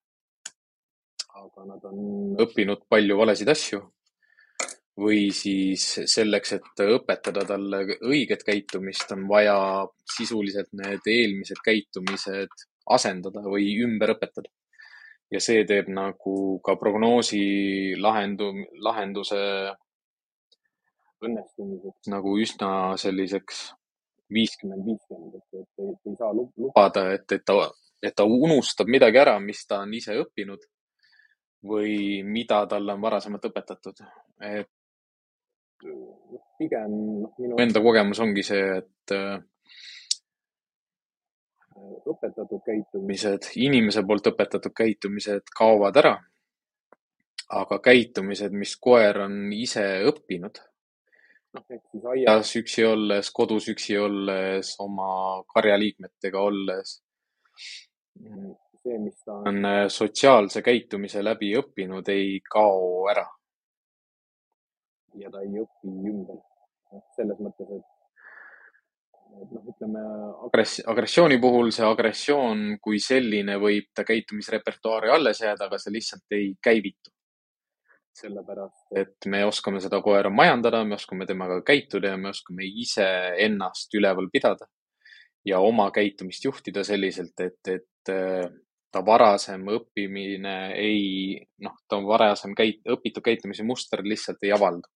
aga 1.41 1.65
nad 1.65 1.85
on 1.89 2.37
õppinud 2.43 2.85
palju 2.91 3.17
valesid 3.17 3.49
asju 3.49 3.81
või 4.99 5.29
siis 5.35 5.85
selleks, 6.11 6.57
et 6.57 6.83
õpetada 6.83 7.45
talle 7.47 7.83
õiget 8.03 8.43
käitumist, 8.43 9.11
on 9.15 9.27
vaja 9.29 9.57
sisuliselt 10.17 10.71
need 10.77 11.07
eelmised 11.07 11.61
käitumised 11.63 12.65
asendada 12.91 13.43
või 13.45 13.75
ümber 13.83 14.15
õpetada. 14.17 14.49
ja 15.31 15.39
see 15.39 15.63
teeb 15.63 15.87
nagu 15.87 16.59
ka 16.59 16.75
prognoosi 16.75 17.95
lahendu, 17.95 18.51
lahenduse 18.83 19.39
õnnestumiseks 21.23 22.09
nagu 22.11 22.33
üsna 22.41 22.97
selliseks 22.99 23.69
viiskümmend, 24.33 24.83
viiskümmend, 24.85 25.37
et, 25.37 25.61
et 25.61 25.85
ei, 25.85 26.15
saa 26.19 26.33
lubada, 26.35 27.05
et, 27.15 27.31
et 27.31 27.45
ta, 27.45 27.69
et 28.03 28.15
ta 28.15 28.25
unustab 28.27 28.91
midagi 28.91 29.21
ära, 29.23 29.37
mis 29.39 29.63
ta 29.67 29.81
on 29.85 29.93
ise 29.95 30.17
õppinud 30.19 30.67
või 31.71 32.23
mida 32.27 32.65
talle 32.67 32.95
on 32.97 33.01
varasemalt 33.01 33.47
õpetatud. 33.51 34.03
et 34.41 34.71
pigem 36.59 36.91
noh, 37.23 37.33
minu 37.41 37.59
enda 37.61 37.81
kogemus 37.83 38.21
ongi 38.23 38.43
see, 38.45 38.63
et 38.81 39.13
äh, 39.15 39.39
õpetatud 42.11 42.61
käitumised, 42.65 43.51
inimese 43.65 44.03
poolt 44.07 44.31
õpetatud 44.33 44.75
käitumised 44.77 45.53
kaovad 45.57 46.01
ära. 46.03 46.17
aga 47.51 47.81
käitumised, 47.83 48.53
mis 48.55 48.77
koer 48.79 49.25
on 49.25 49.33
ise 49.51 49.83
õppinud, 50.07 50.59
noh 51.57 51.73
ehk 51.75 51.81
siis 51.91 52.05
aias 52.13 52.51
üksi 52.55 52.85
olles, 52.87 53.31
kodus 53.35 53.67
üksi 53.73 53.97
olles, 53.99 54.69
oma 54.79 55.09
karjaliikmetega 55.51 56.39
olles, 56.39 56.93
see, 58.15 58.97
mis 59.03 59.19
ta 59.25 59.41
on 59.51 59.67
äh, 59.67 59.83
sotsiaalse 59.91 60.63
käitumise 60.63 61.25
läbi 61.25 61.51
õppinud, 61.59 62.07
ei 62.13 62.39
kao 62.47 63.09
ära 63.11 63.27
ja 65.19 65.31
ta 65.31 65.41
ei 65.45 65.61
õpi 65.61 65.91
ümber. 66.11 66.39
noh, 66.91 67.03
selles 67.15 67.39
mõttes, 67.39 67.69
et, 67.71 67.85
et 69.41 69.53
noh, 69.55 69.63
ütleme 69.71 70.01
agress-, 70.47 70.81
agressiooni 70.91 71.39
puhul 71.41 71.71
see 71.75 71.87
agressioon 71.87 72.65
kui 72.83 72.99
selline 72.99 73.55
võib 73.61 73.89
ta 73.95 74.03
käitumisrepertuaari 74.07 75.13
alles 75.15 75.41
jääda, 75.43 75.69
aga 75.69 75.79
see 75.79 75.95
lihtsalt 75.95 76.37
ei 76.37 76.53
käivitu. 76.63 77.13
sellepärast, 78.21 78.89
et 78.99 79.25
me 79.31 79.45
oskame 79.47 79.79
seda 79.79 80.01
koera 80.03 80.29
majandada, 80.29 80.83
me 80.83 80.97
oskame 80.97 81.25
temaga 81.25 81.61
käituda 81.63 82.11
ja 82.11 82.17
me 82.19 82.33
oskame 82.33 82.67
ise 82.67 83.07
ennast 83.39 83.95
üleval 83.95 84.27
pidada 84.33 84.67
ja 85.47 85.59
oma 85.63 85.87
käitumist 85.95 86.43
juhtida 86.45 86.83
selliselt, 86.83 87.39
et, 87.39 87.71
et 87.71 88.11
ta 88.91 89.01
varasem 89.05 89.63
õppimine 89.71 90.55
ei, 90.75 91.39
noh, 91.63 91.77
ta 91.87 92.01
varasem 92.03 92.51
käit-, 92.57 92.83
õpitud 92.83 93.23
käitumise 93.23 93.63
muster 93.63 94.03
lihtsalt 94.03 94.43
ei 94.43 94.51
avaldu 94.51 94.91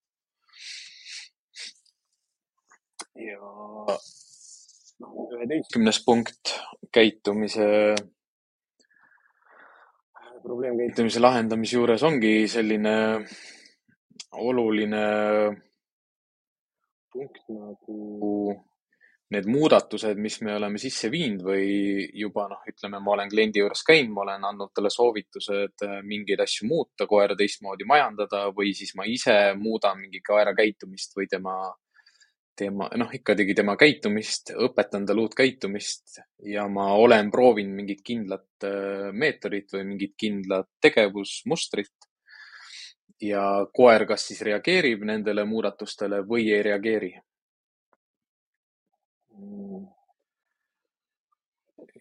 ja 3.16 3.96
üheteistkümnes 5.36 6.02
punkt 6.06 6.54
käitumise, 6.94 7.96
probleemkäitumise 10.44 11.24
lahendamise 11.24 11.78
juures 11.78 12.04
ongi 12.04 12.48
selline 12.52 12.96
oluline 14.36 15.04
punkt 17.12 17.44
nagu 17.50 18.56
need 19.34 19.48
muudatused, 19.50 20.20
mis 20.22 20.38
me 20.46 20.54
oleme 20.54 20.78
sisse 20.80 21.10
viinud 21.10 21.42
või 21.48 22.04
juba 22.14 22.46
noh, 22.52 22.62
ütleme, 22.70 23.00
ma 23.02 23.16
olen 23.16 23.32
kliendi 23.32 23.60
juures 23.64 23.82
käinud, 23.88 24.14
ma 24.14 24.22
olen 24.22 24.46
andnud 24.52 24.70
talle 24.76 24.92
soovitused 24.94 25.82
mingeid 26.06 26.44
asju 26.46 26.68
muuta, 26.70 27.08
koera 27.10 27.36
teistmoodi 27.38 27.88
majandada 27.90 28.46
või 28.56 28.76
siis 28.78 28.94
ma 28.96 29.08
ise 29.10 29.56
muudan 29.58 29.98
mingi 30.04 30.22
koera 30.26 30.54
käitumist 30.56 31.18
või 31.18 31.26
tema 31.32 31.58
tema, 32.56 32.88
noh, 32.98 33.12
ikkagi 33.14 33.54
tema 33.56 33.76
käitumist, 33.80 34.54
õpetan 34.68 35.06
talle 35.08 35.26
uut 35.26 35.36
käitumist 35.36 36.20
ja 36.48 36.68
ma 36.72 36.92
olen 36.96 37.32
proovinud 37.32 37.76
mingit 37.82 38.02
kindlat 38.06 38.68
äh, 38.68 39.12
meetodit 39.12 39.74
või 39.76 39.86
mingit 39.94 40.16
kindlat 40.18 40.70
tegevusmustrit. 40.82 41.94
ja 43.22 43.66
koer 43.74 44.06
kas 44.06 44.28
siis 44.28 44.42
reageerib 44.44 45.06
nendele 45.08 45.46
muudatustele 45.46 46.20
või 46.28 46.50
ei 46.52 46.64
reageeri. 46.64 47.14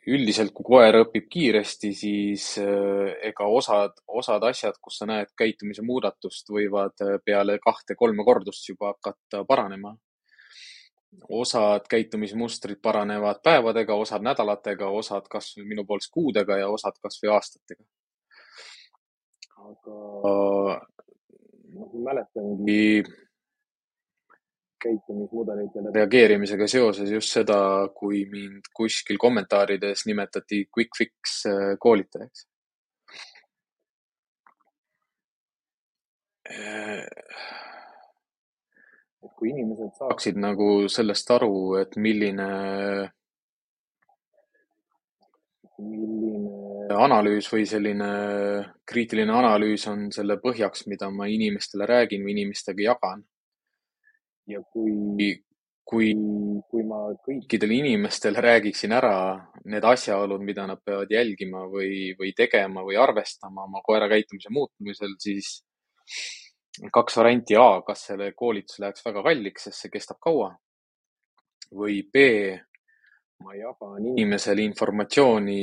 üldiselt, 0.06 0.50
kui 0.52 0.66
koer 0.68 0.98
õpib 1.00 1.28
kiiresti, 1.32 1.92
siis 1.96 2.58
äh, 2.60 3.14
ega 3.30 3.46
osad, 3.48 3.96
osad 4.06 4.42
asjad, 4.44 4.76
kus 4.80 4.98
sa 5.00 5.06
näed 5.08 5.32
käitumise 5.38 5.82
muudatust, 5.82 6.50
võivad 6.50 7.00
äh, 7.02 7.16
peale 7.24 7.58
kahte-kolme 7.58 8.24
kordust 8.24 8.68
juba 8.68 8.92
hakata 8.92 9.44
paranema 9.48 9.94
osad 11.28 11.88
käitumismustrid 11.90 12.78
paranevad 12.82 13.40
päevadega, 13.42 13.94
osad 13.94 14.22
nädalatega, 14.22 14.88
osad 14.88 15.28
kasvõi 15.30 15.66
minu 15.68 15.84
poolest 15.88 16.12
kuudega 16.12 16.58
ja 16.58 16.68
osad 16.68 16.98
kasvõi 17.02 17.32
aastatega. 17.34 17.84
aga 19.64 19.98
noh, 21.74 21.92
mäletangi 22.04 23.04
käitumismudelitele 24.84 25.92
reageerimisega 25.94 26.66
seoses 26.68 27.10
just 27.10 27.32
seda, 27.32 27.58
kui 27.96 28.24
mind 28.30 28.68
kuskil 28.76 29.16
kommentaarides 29.18 30.04
nimetati 30.06 30.66
quick 30.76 30.98
fix 30.98 31.38
äh, 31.48 31.78
koolitajaks 31.80 32.44
et 39.24 39.32
kui 39.38 39.50
inimesed 39.52 39.94
saaksid 39.98 40.38
nagu 40.40 40.88
sellest 40.92 41.30
aru, 41.34 41.54
et 41.80 41.96
milline, 42.00 42.48
milline 45.80 46.98
analüüs 47.06 47.48
või 47.52 47.64
selline 47.68 48.10
kriitiline 48.88 49.32
analüüs 49.32 49.86
on 49.90 50.10
selle 50.14 50.36
põhjaks, 50.42 50.86
mida 50.92 51.08
ma 51.10 51.28
inimestele 51.30 51.88
räägin 51.88 52.24
või 52.26 52.36
inimestega 52.36 52.90
jagan. 52.90 53.24
ja 54.46 54.60
kui, 54.60 55.30
kui, 55.88 56.10
kui 56.68 56.82
ma 56.84 56.98
kõikidele 57.24 57.78
inimestele 57.80 58.42
räägiksin 58.44 58.92
ära 58.92 59.16
need 59.64 59.84
asjaolud, 59.88 60.42
mida 60.44 60.66
nad 60.68 60.82
peavad 60.84 61.08
jälgima 61.10 61.64
või, 61.72 62.12
või 62.18 62.34
tegema 62.36 62.84
või 62.84 62.98
arvestama 63.00 63.64
oma 63.64 63.80
koera 63.86 64.08
käitumise 64.12 64.52
muutumisel, 64.52 65.16
siis 65.18 65.62
kaks 66.92 67.16
varianti. 67.16 67.56
A, 67.56 67.82
kas 67.86 68.06
selle 68.10 68.32
koolitus 68.36 68.80
läheks 68.82 69.04
väga 69.06 69.22
kalliks, 69.22 69.68
sest 69.68 69.84
see 69.84 69.92
kestab 69.92 70.20
kaua 70.22 70.52
või 71.74 72.02
B, 72.12 72.24
ma 73.42 73.54
jagan 73.56 74.10
inimesele 74.12 74.62
informatsiooni, 74.62 75.60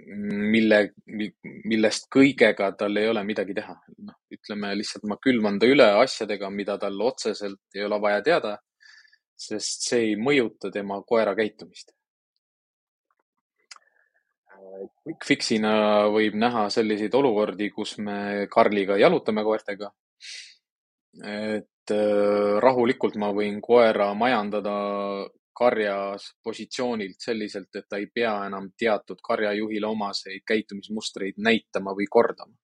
mille, 0.00 0.80
millest 1.68 2.08
kõigega 2.12 2.70
tal 2.78 2.96
ei 2.96 3.08
ole 3.08 3.22
midagi 3.24 3.54
teha. 3.56 3.76
noh, 4.06 4.16
ütleme 4.32 4.72
lihtsalt 4.78 5.06
ma 5.08 5.16
külvan 5.22 5.58
ta 5.60 5.68
üle 5.68 5.86
asjadega, 6.02 6.50
mida 6.50 6.76
tal 6.78 7.00
otseselt 7.04 7.60
ei 7.74 7.84
ole 7.84 8.00
vaja 8.00 8.20
teada, 8.26 8.56
sest 9.36 9.88
see 9.88 10.10
ei 10.10 10.18
mõjuta 10.20 10.70
tema 10.72 11.00
koera 11.06 11.34
käitumist. 11.36 11.92
Quick 15.04 15.24
fix'ina 15.26 15.72
võib 16.12 16.36
näha 16.38 16.68
selliseid 16.72 17.14
olukordi, 17.16 17.70
kus 17.74 17.98
me 17.98 18.46
Karliga 18.52 18.96
jalutame 19.00 19.42
koertega 19.44 19.90
et 21.24 21.94
äh, 21.94 22.56
rahulikult 22.62 23.16
ma 23.20 23.32
võin 23.34 23.60
koera 23.62 24.12
majandada 24.14 24.74
karjas 25.60 26.30
positsioonilt 26.42 27.20
selliselt, 27.20 27.68
et 27.76 27.88
ta 27.88 27.98
ei 28.00 28.06
pea 28.06 28.32
enam 28.46 28.70
teatud 28.78 29.20
karjajuhile 29.22 29.86
omaseid 29.90 30.44
käitumismustreid 30.46 31.40
näitama 31.42 31.92
või 31.96 32.06
kordama. 32.08 32.54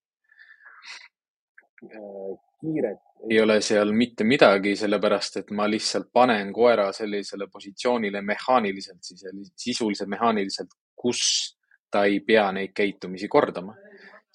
Äh, 1.84 2.36
kiiret 2.60 3.02
ei 3.30 3.40
ole 3.40 3.60
seal 3.64 3.92
mitte 3.96 4.24
midagi, 4.24 4.76
sellepärast 4.76 5.40
et 5.40 5.50
ma 5.56 5.66
lihtsalt 5.68 6.08
panen 6.12 6.52
koera 6.54 6.90
sellisele 6.92 7.48
positsioonile 7.52 8.20
mehaaniliselt, 8.22 9.02
siis 9.02 9.24
sisuliselt 9.56 10.08
mehaaniliselt, 10.08 10.76
kus 10.94 11.56
ta 11.90 12.04
ei 12.04 12.20
pea 12.20 12.50
neid 12.52 12.74
käitumisi 12.76 13.28
kordama 13.28 13.74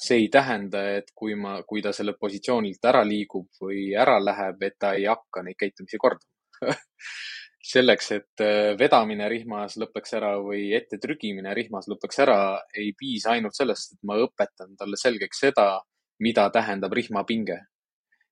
see 0.01 0.23
ei 0.23 0.29
tähenda, 0.33 0.81
et 0.97 1.11
kui 1.15 1.35
ma, 1.37 1.59
kui 1.67 1.81
ta 1.85 1.93
sellelt 1.93 2.19
positsioonilt 2.19 2.85
ära 2.89 3.03
liigub 3.05 3.47
või 3.61 3.91
ära 3.97 4.17
läheb, 4.21 4.63
et 4.65 4.79
ta 4.81 4.95
ei 4.97 5.05
hakka 5.09 5.43
neid 5.45 5.59
käitumisi 5.59 5.99
kordama 6.01 6.73
selleks, 7.73 8.11
et 8.17 8.43
äh, 8.43 8.73
vedamine 8.79 9.29
rihmas 9.29 9.77
lõpeks 9.81 10.15
ära 10.17 10.33
või 10.41 10.71
ette 10.77 10.97
trügimine 11.01 11.53
rihmas 11.57 11.89
lõpeks 11.91 12.21
ära, 12.25 12.39
ei 12.73 12.93
piisa 12.97 13.35
ainult 13.35 13.57
sellest, 13.57 13.95
et 13.95 14.07
ma 14.07 14.17
õpetan 14.23 14.73
talle 14.79 14.97
selgeks 14.97 15.43
seda, 15.45 15.67
mida 16.21 16.47
tähendab 16.53 16.93
rihmapinge 16.97 17.59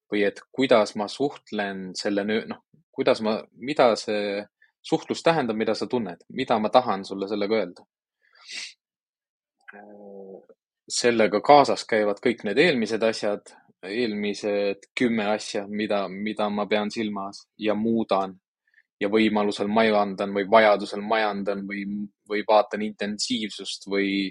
või 0.10 0.26
et 0.26 0.42
kuidas 0.52 0.96
ma 0.98 1.08
suhtlen 1.10 1.92
selle, 1.98 2.26
noh, 2.26 2.64
kuidas 2.92 3.22
ma, 3.26 3.38
mida 3.62 3.92
see 4.00 4.42
suhtlus 4.82 5.22
tähendab, 5.24 5.58
mida 5.60 5.76
sa 5.78 5.88
tunned, 5.88 6.26
mida 6.34 6.58
ma 6.60 6.72
tahan 6.74 7.06
sulle 7.06 7.30
sellega 7.30 7.62
öelda. 7.62 7.86
Sellega 10.90 11.42
kaasas 11.46 11.86
käivad 11.90 12.20
kõik 12.24 12.44
need 12.48 12.58
eelmised 12.58 13.04
asjad, 13.06 13.54
eelmised 13.86 14.90
kümme 14.98 15.30
asja, 15.36 15.66
mida, 15.68 16.08
mida 16.10 16.50
ma 16.50 16.66
pean 16.68 16.92
silmas 16.92 17.46
ja 17.62 17.76
muudan 17.78 18.36
ja 19.00 19.08
võimalusel 19.12 19.70
majandan 19.72 20.34
või 20.36 20.48
vajadusel 20.52 21.04
majandan 21.06 21.64
või, 21.68 21.86
või 22.30 22.44
vaatan 22.48 22.84
intensiivsust 22.84 23.88
või, 23.88 24.28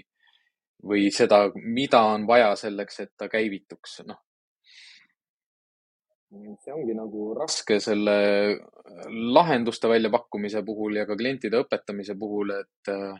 või 0.85 1.09
seda, 1.13 1.47
mida 1.55 2.03
on 2.13 2.27
vaja 2.27 2.51
selleks, 2.59 2.99
et 3.05 3.13
ta 3.17 3.29
käivituks, 3.31 4.01
noh. 4.09 4.19
see 6.61 6.75
ongi 6.75 6.93
nagu 6.93 7.31
raske 7.39 7.79
selle 7.81 8.19
lahenduste 9.33 9.89
väljapakkumise 9.89 10.61
puhul 10.65 10.99
ja 11.01 11.07
ka 11.09 11.17
klientide 11.17 11.63
õpetamise 11.63 12.13
puhul, 12.19 12.53
et 12.59 12.93
äh, 12.93 13.17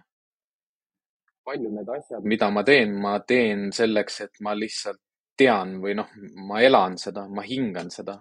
palju 1.49 1.73
need 1.73 1.93
asjad, 1.97 2.25
mida 2.25 2.49
ma 2.53 2.63
teen, 2.63 2.95
ma 3.01 3.17
teen 3.25 3.69
selleks, 3.75 4.21
et 4.27 4.41
ma 4.45 4.55
lihtsalt 4.57 5.01
tean 5.39 5.77
või 5.83 5.95
noh, 5.97 6.09
ma 6.49 6.61
elan 6.61 6.97
seda, 6.99 7.25
ma 7.31 7.45
hingan 7.45 7.89
seda 7.93 8.19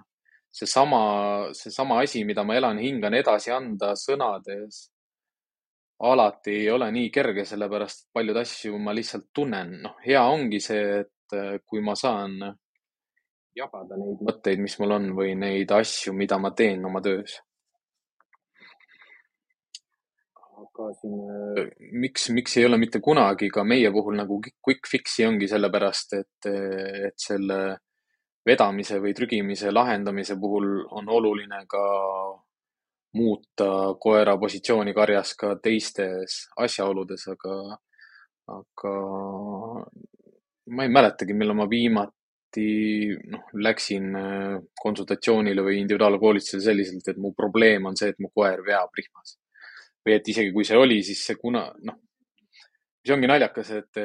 seesama, 0.59 1.53
seesama 1.53 2.01
asi, 2.03 2.25
mida 2.25 2.45
ma 2.45 2.57
elan, 2.57 2.79
hingan 2.83 3.15
edasi 3.15 3.53
anda 3.55 3.93
sõnades, 3.99 4.87
alati 6.09 6.55
ei 6.63 6.71
ole 6.71 6.91
nii 6.95 7.11
kerge, 7.15 7.45
sellepärast 7.49 8.09
paljud 8.15 8.39
asju 8.43 8.79
ma 8.79 8.95
lihtsalt 8.95 9.29
tunnen. 9.35 9.79
noh, 9.83 9.99
hea 10.05 10.23
ongi 10.31 10.61
see, 10.63 11.03
et 11.03 11.37
äh, 11.37 11.59
kui 11.67 11.83
ma 11.85 11.95
saan 11.99 12.39
jagada 13.59 13.99
neid 13.99 14.23
mõtteid, 14.23 14.63
mis 14.63 14.79
mul 14.79 14.95
on 14.95 15.11
või 15.19 15.35
neid 15.39 15.73
asju, 15.75 16.15
mida 16.15 16.39
ma 16.39 16.53
teen 16.55 16.85
oma 16.87 17.03
töös. 17.03 17.41
Aga 20.79 20.95
siin, 21.01 21.19
äh, 21.59 21.71
miks, 21.93 22.29
miks 22.35 22.57
ei 22.59 22.67
ole 22.69 22.79
mitte 22.79 23.01
kunagi 23.05 23.51
ka 23.51 23.65
meie 23.65 23.91
puhul 23.95 24.17
nagu 24.19 24.41
quick 24.65 24.87
fix'i 24.91 25.27
ongi 25.27 25.49
sellepärast, 25.51 26.15
et, 26.19 26.51
et 27.11 27.19
selle 27.19 27.59
vedamise 28.49 29.01
või 29.03 29.15
trügimise 29.17 29.73
lahendamise 29.75 30.39
puhul 30.41 30.85
on 30.97 31.09
oluline 31.13 31.65
ka 31.69 31.83
muuta 33.19 33.71
koera 34.01 34.37
positsiooni 34.39 34.95
karjas 34.95 35.35
ka 35.41 35.55
teistes 35.63 36.45
asjaoludes, 36.61 37.27
aga, 37.33 37.57
aga 38.55 38.95
ma 40.77 40.85
ei 40.87 40.93
mäletagi, 40.93 41.37
millal 41.37 41.57
ma 41.59 41.67
viimati 41.71 42.69
noh, 43.33 43.51
läksin 43.65 44.15
äh, 44.17 44.57
konsultatsioonile 44.83 45.65
või 45.65 45.83
individuaalkoolitusele 45.83 46.65
selliselt, 46.65 47.09
et 47.09 47.21
mu 47.21 47.33
probleem 47.37 47.89
on 47.89 47.97
see, 47.97 48.13
et 48.13 48.21
mu 48.23 48.31
koer 48.35 48.63
veab 48.67 48.93
rihmas. 48.97 49.37
Või 50.09 50.17
et 50.17 50.29
isegi 50.33 50.53
kui 50.55 50.65
see 50.65 50.79
oli, 50.81 51.03
siis 51.05 51.21
see 51.29 51.37
kuna, 51.37 51.67
noh, 51.85 52.01
mis 53.03 53.15
ongi 53.15 53.29
naljakas, 53.31 53.71
et, 53.77 54.01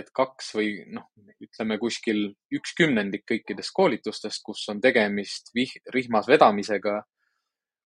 et 0.00 0.08
kaks 0.16 0.54
või 0.56 0.70
noh, 0.96 1.08
ütleme 1.44 1.78
kuskil 1.80 2.26
üks 2.56 2.74
kümnendik 2.76 3.26
kõikidest 3.28 3.74
koolitustest, 3.76 4.42
kus 4.44 4.64
on 4.72 4.80
tegemist 4.80 5.52
vih-, 5.56 5.78
rihmas 5.94 6.28
vedamisega. 6.28 7.02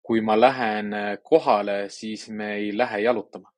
kui 0.06 0.20
ma 0.22 0.36
lähen 0.38 0.92
kohale, 1.26 1.88
siis 1.90 2.28
me 2.28 2.52
ei 2.54 2.70
lähe 2.76 3.00
jalutama. 3.02 3.50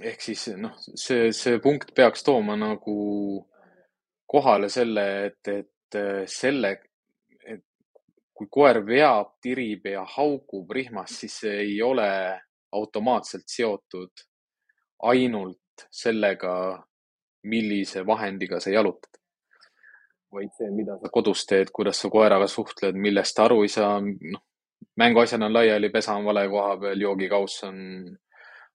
ehk 0.00 0.20
siis 0.22 0.48
noh, 0.58 0.74
see, 0.78 1.32
see 1.32 1.58
punkt 1.58 1.94
peaks 1.94 2.22
tooma 2.22 2.56
nagu 2.56 3.46
kohale 4.26 4.68
selle, 4.70 5.04
et, 5.26 5.48
et 5.48 5.98
selle, 6.30 6.70
kui 8.38 8.46
koer 8.50 8.82
veab, 8.86 9.34
tirib 9.42 9.88
ja 9.90 10.04
haugub 10.16 10.70
rihmas, 10.70 11.16
siis 11.20 11.40
see 11.42 11.56
ei 11.64 11.78
ole 11.82 12.10
automaatselt 12.72 13.48
seotud 13.50 14.24
ainult 15.10 15.86
sellega, 15.90 16.52
millise 17.48 18.04
vahendiga 18.06 18.60
sa 18.60 18.70
jalutad. 18.70 19.14
vaid 20.34 20.50
see, 20.58 20.68
mida 20.76 20.98
sa 21.00 21.08
kodus 21.08 21.46
teed, 21.48 21.70
kuidas 21.72 22.02
sa 22.02 22.10
koeraga 22.12 22.46
suhtled, 22.52 22.98
millest 23.00 23.32
ta 23.36 23.46
aru 23.46 23.62
ei 23.64 23.70
saa, 23.72 23.94
noh, 24.04 24.42
mänguasjad 25.00 25.42
on 25.42 25.54
laiali, 25.56 25.88
pesa 25.88 26.18
on 26.18 26.26
vale 26.26 26.42
koha 26.52 26.74
peal, 26.82 27.00
joogikauss 27.00 27.62
on 27.64 27.78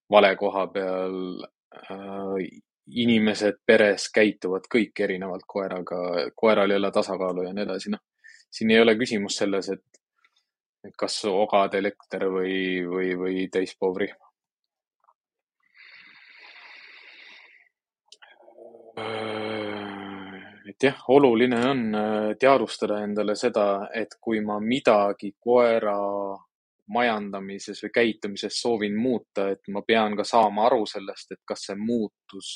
vale 0.09 0.35
koha 0.35 0.67
peal 0.73 1.17
äh,. 1.43 2.47
inimesed 2.83 3.61
peres 3.65 4.09
käituvad 4.11 4.65
kõik 4.75 4.99
erinevalt 5.05 5.45
koeraga, 5.47 5.99
koeral 6.35 6.71
ei 6.71 6.81
ole 6.81 6.89
tasakaalu 6.91 7.45
ja 7.45 7.53
nii 7.53 7.63
edasi, 7.63 7.93
noh. 7.93 8.01
Siin 8.53 8.71
ei 8.71 8.81
ole 8.81 8.95
küsimus 8.99 9.37
selles, 9.41 9.69
et 9.73 10.97
kas 10.99 11.15
ogade 11.29 11.79
elekter 11.79 12.27
või, 12.29 12.57
või, 12.85 13.15
või 13.17 13.47
täispoovrihm. 13.51 14.19
et 20.69 20.85
jah, 20.85 20.99
oluline 21.09 21.57
on 21.69 21.79
äh, 21.97 22.27
teadvustada 22.39 22.99
endale 23.03 23.33
seda, 23.35 23.89
et 23.93 24.15
kui 24.21 24.39
ma 24.45 24.59
midagi 24.61 25.33
koera 25.39 25.95
majandamises 26.93 27.81
või 27.83 27.91
käitumises 27.95 28.59
soovin 28.61 28.95
muuta, 28.95 29.47
et 29.49 29.65
ma 29.73 29.81
pean 29.81 30.15
ka 30.15 30.23
saama 30.27 30.67
aru 30.67 30.85
sellest, 30.89 31.33
et 31.33 31.41
kas 31.45 31.65
see 31.67 31.75
muutus 31.79 32.53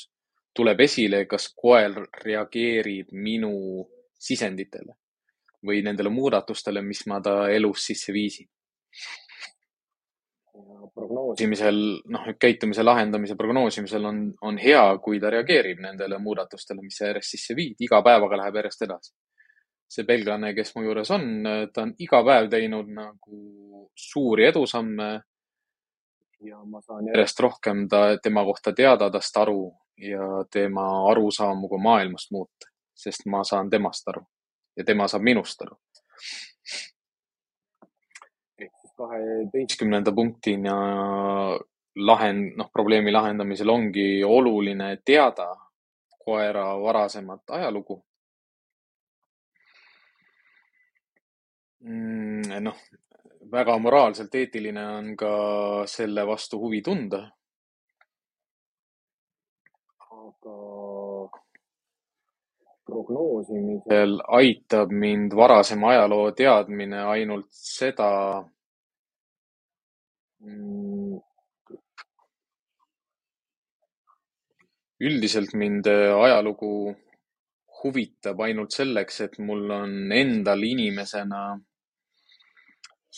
tuleb 0.54 0.80
esile, 0.86 1.24
kas 1.26 1.50
koer 1.58 1.98
reageerib 2.22 3.10
minu 3.12 3.84
sisenditele 4.18 4.94
või 5.66 5.82
nendele 5.82 6.10
muudatustele, 6.12 6.82
mis 6.82 7.04
ma 7.10 7.20
ta 7.20 7.48
elus 7.50 7.86
sisse 7.90 8.12
viisin. 8.12 8.48
prognoosimisel, 10.98 11.76
noh, 12.10 12.24
käitumise 12.40 12.82
lahendamise 12.82 13.36
prognoosimisel 13.38 14.04
on, 14.04 14.16
on 14.42 14.56
hea, 14.58 14.82
kui 14.98 15.20
ta 15.20 15.30
reageerib 15.30 15.78
nendele 15.80 16.18
muudatustele, 16.18 16.82
mis 16.82 16.96
sa 16.98 17.10
järjest 17.12 17.36
sisse 17.36 17.54
viid, 17.54 17.76
iga 17.80 18.00
päevaga 18.02 18.36
läheb 18.40 18.58
järjest 18.58 18.82
edasi. 18.82 19.12
see 19.88 20.04
belglane, 20.04 20.50
kes 20.54 20.74
mu 20.76 20.82
juures 20.84 21.10
on, 21.10 21.22
ta 21.72 21.82
on 21.82 21.94
iga 22.04 22.18
päev 22.24 22.50
teinud 22.52 22.90
nagu 22.92 23.38
suuri 23.96 24.44
edusamme 24.44 25.06
ja 26.44 26.58
ma 26.64 26.82
saan 26.82 27.06
järjest 27.08 27.40
rohkem 27.40 27.86
ta, 27.88 28.18
tema 28.22 28.44
kohta 28.44 28.72
teada, 28.72 29.08
tast 29.10 29.36
aru 29.36 29.70
ja 29.96 30.44
tema 30.52 30.88
arusaamu 31.10 31.68
ka 31.68 31.80
maailmast 31.82 32.34
muuta, 32.36 32.68
sest 32.94 33.24
ma 33.26 33.44
saan 33.44 33.70
temast 33.70 34.08
aru 34.12 34.26
ja 34.78 34.84
tema 34.86 35.08
saab 35.10 35.26
minust 35.26 35.62
aru. 35.62 35.76
ehk 38.58 38.72
siis 38.80 38.94
kaheteistkümnenda 38.98 40.12
punktina 40.14 40.74
lahend-, 42.10 42.54
noh, 42.58 42.70
probleemi 42.72 43.12
lahendamisel 43.12 43.70
ongi 43.70 44.24
oluline 44.24 44.96
teada 45.04 45.48
koera 46.24 46.66
varasemat 46.82 47.56
ajalugu 47.58 47.98
mm,. 51.80 52.62
noh, 52.62 52.78
väga 53.52 53.78
moraalselt 53.78 54.34
eetiline 54.34 54.86
on 54.98 55.16
ka 55.16 55.32
selle 55.86 56.26
vastu 56.26 56.60
huvi 56.60 56.82
tunda. 56.82 57.24
aga 60.18 60.54
prognoosimisel. 62.88 64.18
Aitab 64.40 64.92
mind 65.04 65.36
varasema 65.36 65.92
ajaloo 65.94 66.30
teadmine 66.36 67.02
ainult 67.12 67.48
seda 67.52 68.10
mm, 70.40 71.18
üldiselt 75.08 75.54
mind 75.54 75.86
ajalugu 75.92 76.72
huvitab 77.82 78.40
ainult 78.42 78.74
selleks, 78.74 79.20
et 79.26 79.38
mul 79.38 79.70
on 79.70 80.12
endal 80.12 80.64
inimesena 80.66 81.42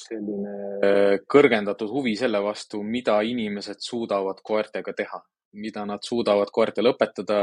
selline 0.00 1.20
kõrgendatud 1.30 1.90
huvi 1.90 2.14
selle 2.16 2.40
vastu, 2.44 2.82
mida 2.82 3.18
inimesed 3.26 3.80
suudavad 3.84 4.40
koertega 4.44 4.94
teha, 4.96 5.20
mida 5.60 5.84
nad 5.88 6.04
suudavad 6.06 6.52
koertele 6.52 6.92
õpetada 6.94 7.40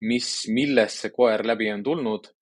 mis, 0.00 0.48
millest 0.48 1.04
see 1.04 1.14
koer 1.14 1.46
läbi 1.46 1.70
on 1.72 1.82
tulnud. 1.82 2.34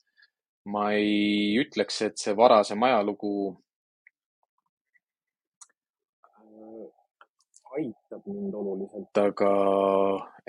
ma 0.66 0.88
ei 0.98 1.60
ütleks, 1.62 2.00
et 2.02 2.18
see 2.18 2.34
varasem 2.34 2.84
ajalugu 2.84 3.34
äh, 6.26 6.88
aitab 7.78 8.26
mind 8.26 8.54
oluliselt, 8.58 9.20
aga 9.22 9.52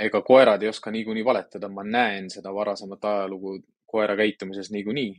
ega 0.06 0.22
koerad 0.24 0.64
ei 0.64 0.70
oska 0.72 0.90
niikuinii 0.90 1.24
valetada, 1.24 1.68
ma 1.68 1.84
näen 1.84 2.30
seda 2.32 2.54
varasemat 2.54 3.04
ajalugu 3.04 3.58
koera 3.86 4.16
käitumises 4.16 4.70
niikuinii. 4.70 5.12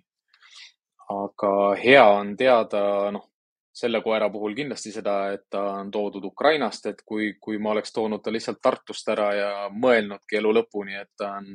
aga 1.10 1.52
hea 1.84 2.08
on 2.10 2.36
teada, 2.38 3.12
noh, 3.12 3.30
selle 3.78 4.02
koera 4.02 4.30
puhul 4.34 4.56
kindlasti 4.58 4.92
seda, 4.92 5.16
et 5.36 5.46
ta 5.54 5.62
on 5.78 5.92
toodud 5.94 6.26
Ukrainast, 6.32 6.86
et 6.90 7.02
kui, 7.06 7.36
kui 7.42 7.60
ma 7.62 7.72
oleks 7.76 7.94
toonud 7.94 8.24
ta 8.24 8.34
lihtsalt 8.34 8.60
Tartust 8.62 9.10
ära 9.14 9.28
ja 9.38 9.52
mõelnudki 9.72 10.40
elu 10.40 10.54
lõpuni, 10.60 10.98
et 11.02 11.12
ta 11.18 11.36
on, 11.38 11.52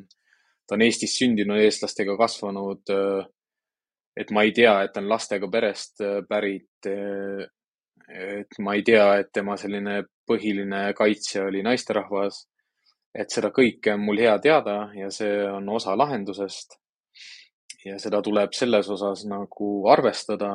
ta 0.73 0.79
on 0.79 0.87
Eestis 0.87 1.19
sündinud, 1.21 1.61
eestlastega 1.61 2.15
kasvanud. 2.17 2.89
et 4.17 4.31
ma 4.33 4.43
ei 4.43 4.53
tea, 4.57 4.73
et 4.83 4.93
ta 4.93 5.01
on 5.01 5.09
lastega 5.09 5.49
perest 5.53 6.01
pärit. 6.29 6.89
et 6.89 8.59
ma 8.59 8.75
ei 8.75 8.83
tea, 8.83 9.05
et 9.21 9.29
tema 9.33 9.57
selline 9.61 10.03
põhiline 10.29 10.95
kaitsja 10.97 11.45
oli 11.51 11.63
naisterahvas. 11.63 12.47
et 13.15 13.29
seda 13.31 13.51
kõike 13.53 13.93
on 13.93 14.01
mul 14.01 14.25
hea 14.25 14.39
teada 14.39 14.89
ja 14.97 15.11
see 15.11 15.45
on 15.51 15.69
osa 15.69 15.97
lahendusest. 15.99 16.79
ja 17.85 17.99
seda 17.99 18.23
tuleb 18.23 18.57
selles 18.57 18.89
osas 18.89 19.27
nagu 19.29 19.73
arvestada 19.93 20.55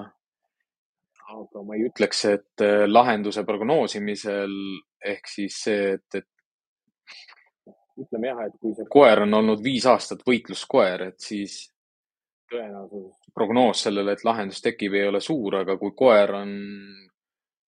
aga 1.28 1.62
ma 1.62 1.76
ei 1.76 1.86
ütleks, 1.92 2.24
et 2.26 2.66
äh, 2.66 2.88
lahenduse 2.88 3.44
prognoosimisel 3.46 4.54
ehk 5.06 5.28
siis 5.30 5.62
see, 5.68 5.94
et, 5.98 6.16
et 6.16 7.37
ütleme 7.98 8.32
jah, 8.32 8.44
et 8.48 8.56
kui 8.62 8.76
see 8.78 8.88
koer 8.92 9.24
on 9.26 9.34
olnud 9.40 9.64
viis 9.64 9.86
aastat 9.90 10.24
võitluskoer, 10.28 11.08
et 11.10 11.20
siis 11.24 11.60
tõenäosus, 12.52 13.16
prognoos 13.36 13.84
sellele, 13.88 14.14
et 14.14 14.24
lahendus 14.24 14.62
tekib, 14.64 14.96
ei 14.96 15.08
ole 15.10 15.22
suur, 15.22 15.62
aga 15.64 15.78
kui 15.82 15.96
koer 15.98 16.36
on 16.40 16.54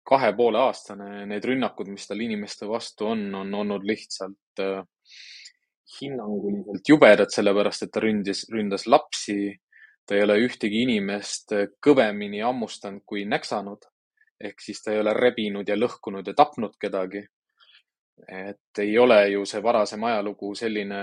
kahe 0.08 0.32
poole 0.36 0.60
aastane, 0.64 1.26
need 1.28 1.45
rünnakud, 1.45 1.90
mis 1.91 2.08
tal 2.08 2.22
inimeste 2.24 2.68
vastu 2.70 3.10
on, 3.12 3.26
on 3.36 3.54
olnud 3.62 3.88
lihtsalt 3.88 4.62
äh, 4.64 4.84
hinnanguliselt 5.98 6.90
jubedad, 6.90 7.32
sellepärast 7.34 7.88
et 7.88 7.91
ta 7.95 8.04
ründis, 8.04 8.45
ründas 8.54 8.88
lapsi 8.88 9.56
ta 10.08 10.16
ei 10.16 10.24
ole 10.24 10.38
ühtegi 10.40 10.86
inimest 10.86 11.54
kõvemini 11.84 12.41
hammustanud 12.45 13.04
kui 13.06 13.26
näksanud. 13.28 13.86
ehk 14.38 14.62
siis 14.62 14.84
ta 14.86 14.91
ei 14.94 14.99
ole 15.02 15.14
rebinud 15.18 15.68
ja 15.68 15.76
lõhkunud 15.76 16.28
ja 16.28 16.34
tapnud 16.38 16.76
kedagi. 16.80 17.24
Et 18.27 18.81
ei 18.84 18.98
ole 18.98 19.19
ju 19.31 19.45
see 19.45 19.61
varasem 19.64 20.03
ajalugu 20.03 20.53
selline, 20.56 21.02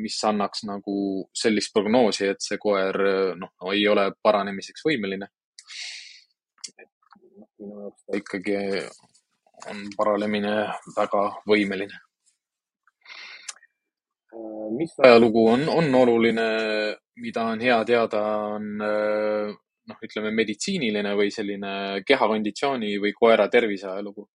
mis 0.00 0.18
annaks 0.24 0.64
nagu 0.68 0.96
sellist 1.34 1.72
prognoosi, 1.74 2.28
et 2.30 2.44
see 2.44 2.58
koer 2.60 3.00
noh, 3.38 3.54
ei 3.72 3.86
ole 3.88 4.10
paranemiseks 4.22 4.84
võimeline. 4.86 5.30
Minu 7.60 7.82
jaoks 7.86 8.06
ta 8.06 8.20
ikkagi 8.20 8.60
on 9.70 9.82
paranemine 9.96 10.54
väga 10.96 11.26
võimeline 11.48 11.98
mis 14.70 14.94
ajalugu 14.98 15.46
on, 15.48 15.68
on 15.68 15.94
oluline, 15.94 16.46
mida 17.16 17.44
on 17.52 17.60
hea 17.60 17.78
teada, 17.84 18.20
on 18.54 18.68
noh, 19.90 20.02
ütleme 20.06 20.32
meditsiiniline 20.34 21.14
või 21.18 21.32
selline 21.34 21.72
kehakonditsiooni 22.06 22.94
või 23.02 23.12
koera 23.16 23.48
tervise 23.52 23.88
ajalugu. 23.90 24.28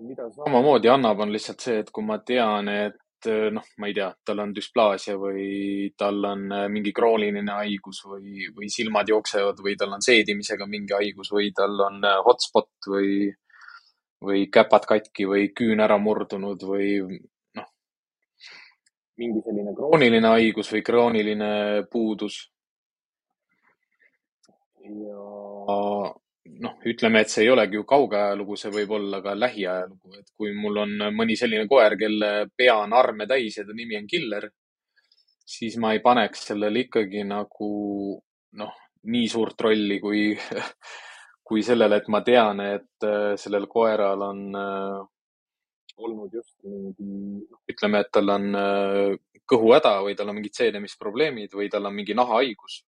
Mida 0.00 0.30
samamoodi 0.34 0.90
annab, 0.92 1.20
on 1.24 1.32
lihtsalt 1.32 1.66
see, 1.66 1.78
et 1.84 1.90
kui 1.94 2.06
ma 2.06 2.18
tean, 2.26 2.68
et 2.68 3.28
äh, 3.28 3.50
noh, 3.54 3.66
ma 3.78 3.90
ei 3.90 3.96
tea, 3.96 4.08
tal 4.24 4.42
on 4.44 4.54
düsplaasia 4.56 5.18
või 5.20 5.90
tal 5.98 6.24
on 6.30 6.46
mingi 6.72 6.92
krooniline 6.96 7.58
haigus 7.58 8.02
või, 8.08 8.48
või 8.56 8.70
silmad 8.72 9.12
jooksevad 9.12 9.60
või 9.64 9.76
tal 9.80 9.96
on 9.96 10.04
seedimisega 10.04 10.66
mingi 10.70 10.96
haigus 10.96 11.32
või 11.36 11.52
tal 11.56 11.76
on 11.88 12.02
hotspot 12.26 12.90
või 12.94 13.30
või 14.20 14.46
käpad 14.52 14.86
katki 14.88 15.26
või 15.28 15.48
küün 15.56 15.80
ära 15.80 15.96
murdunud 15.98 16.62
või 16.68 16.88
noh, 17.56 17.68
mingi 19.20 19.42
selline 19.44 19.74
krooniline 19.76 20.32
haigus 20.36 20.72
või 20.74 20.82
krooniline 20.84 21.52
puudus. 21.92 22.42
ja 24.90 25.24
noh, 26.44 26.78
ütleme, 26.88 27.20
et 27.20 27.32
see 27.32 27.44
ei 27.44 27.52
olegi 27.52 27.76
ju 27.76 27.84
kauge 27.88 28.16
ajalugu, 28.18 28.56
see 28.56 28.72
võib 28.74 28.94
olla 28.96 29.20
ka 29.24 29.34
lähiajalugu, 29.36 30.14
et 30.18 30.32
kui 30.36 30.54
mul 30.56 30.80
on 30.84 30.96
mõni 31.16 31.36
selline 31.38 31.68
koer, 31.68 31.96
kelle 32.00 32.30
pea 32.56 32.78
on 32.80 32.96
arme 32.96 33.26
täis 33.28 33.58
ja 33.58 33.66
ta 33.66 33.76
nimi 33.76 33.98
on 33.98 34.08
Killer, 34.10 34.48
siis 35.44 35.76
ma 35.82 35.92
ei 35.94 36.02
paneks 36.04 36.48
sellele 36.50 36.86
ikkagi 36.86 37.24
nagu 37.28 37.70
noh, 38.60 38.74
nii 39.10 39.28
suurt 39.28 39.60
rolli, 39.66 40.00
kui 40.00 40.24
kui 41.50 41.64
sellele, 41.66 41.98
et 41.98 42.08
ma 42.08 42.20
tean, 42.22 42.60
et 42.62 43.06
äh, 43.06 43.32
sellel 43.40 43.66
koeral 43.66 44.22
on 44.22 44.44
äh, 44.54 45.00
olnud 45.98 46.34
just 46.34 46.54
mingi, 46.62 47.08
noh, 47.50 47.58
ütleme, 47.70 48.04
et 48.04 48.12
tal 48.14 48.30
on 48.36 48.46
äh, 48.54 49.16
kõhuhäda 49.50 49.96
või 50.06 50.14
tal 50.14 50.30
on 50.30 50.38
mingid 50.38 50.54
seenemisprobleemid 50.54 51.56
või 51.58 51.66
tal 51.72 51.90
on 51.90 51.96
mingi 51.96 52.14
nahahaigus 52.14 52.84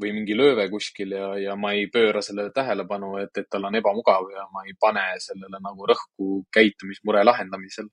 või 0.00 0.12
mingi 0.16 0.36
lööve 0.36 0.68
kuskil 0.72 1.14
ja, 1.16 1.32
ja 1.40 1.56
ma 1.56 1.72
ei 1.76 1.86
pööra 1.92 2.22
sellele 2.22 2.52
tähelepanu, 2.54 3.16
et, 3.22 3.32
et 3.38 3.50
tal 3.50 3.68
on 3.68 3.78
ebamugav 3.80 4.30
ja 4.32 4.46
ma 4.54 4.64
ei 4.66 4.76
pane 4.80 5.04
sellele 5.22 5.60
nagu 5.62 5.90
rõhku 5.92 6.30
käitumismure 6.54 7.24
lahendamisel. 7.24 7.90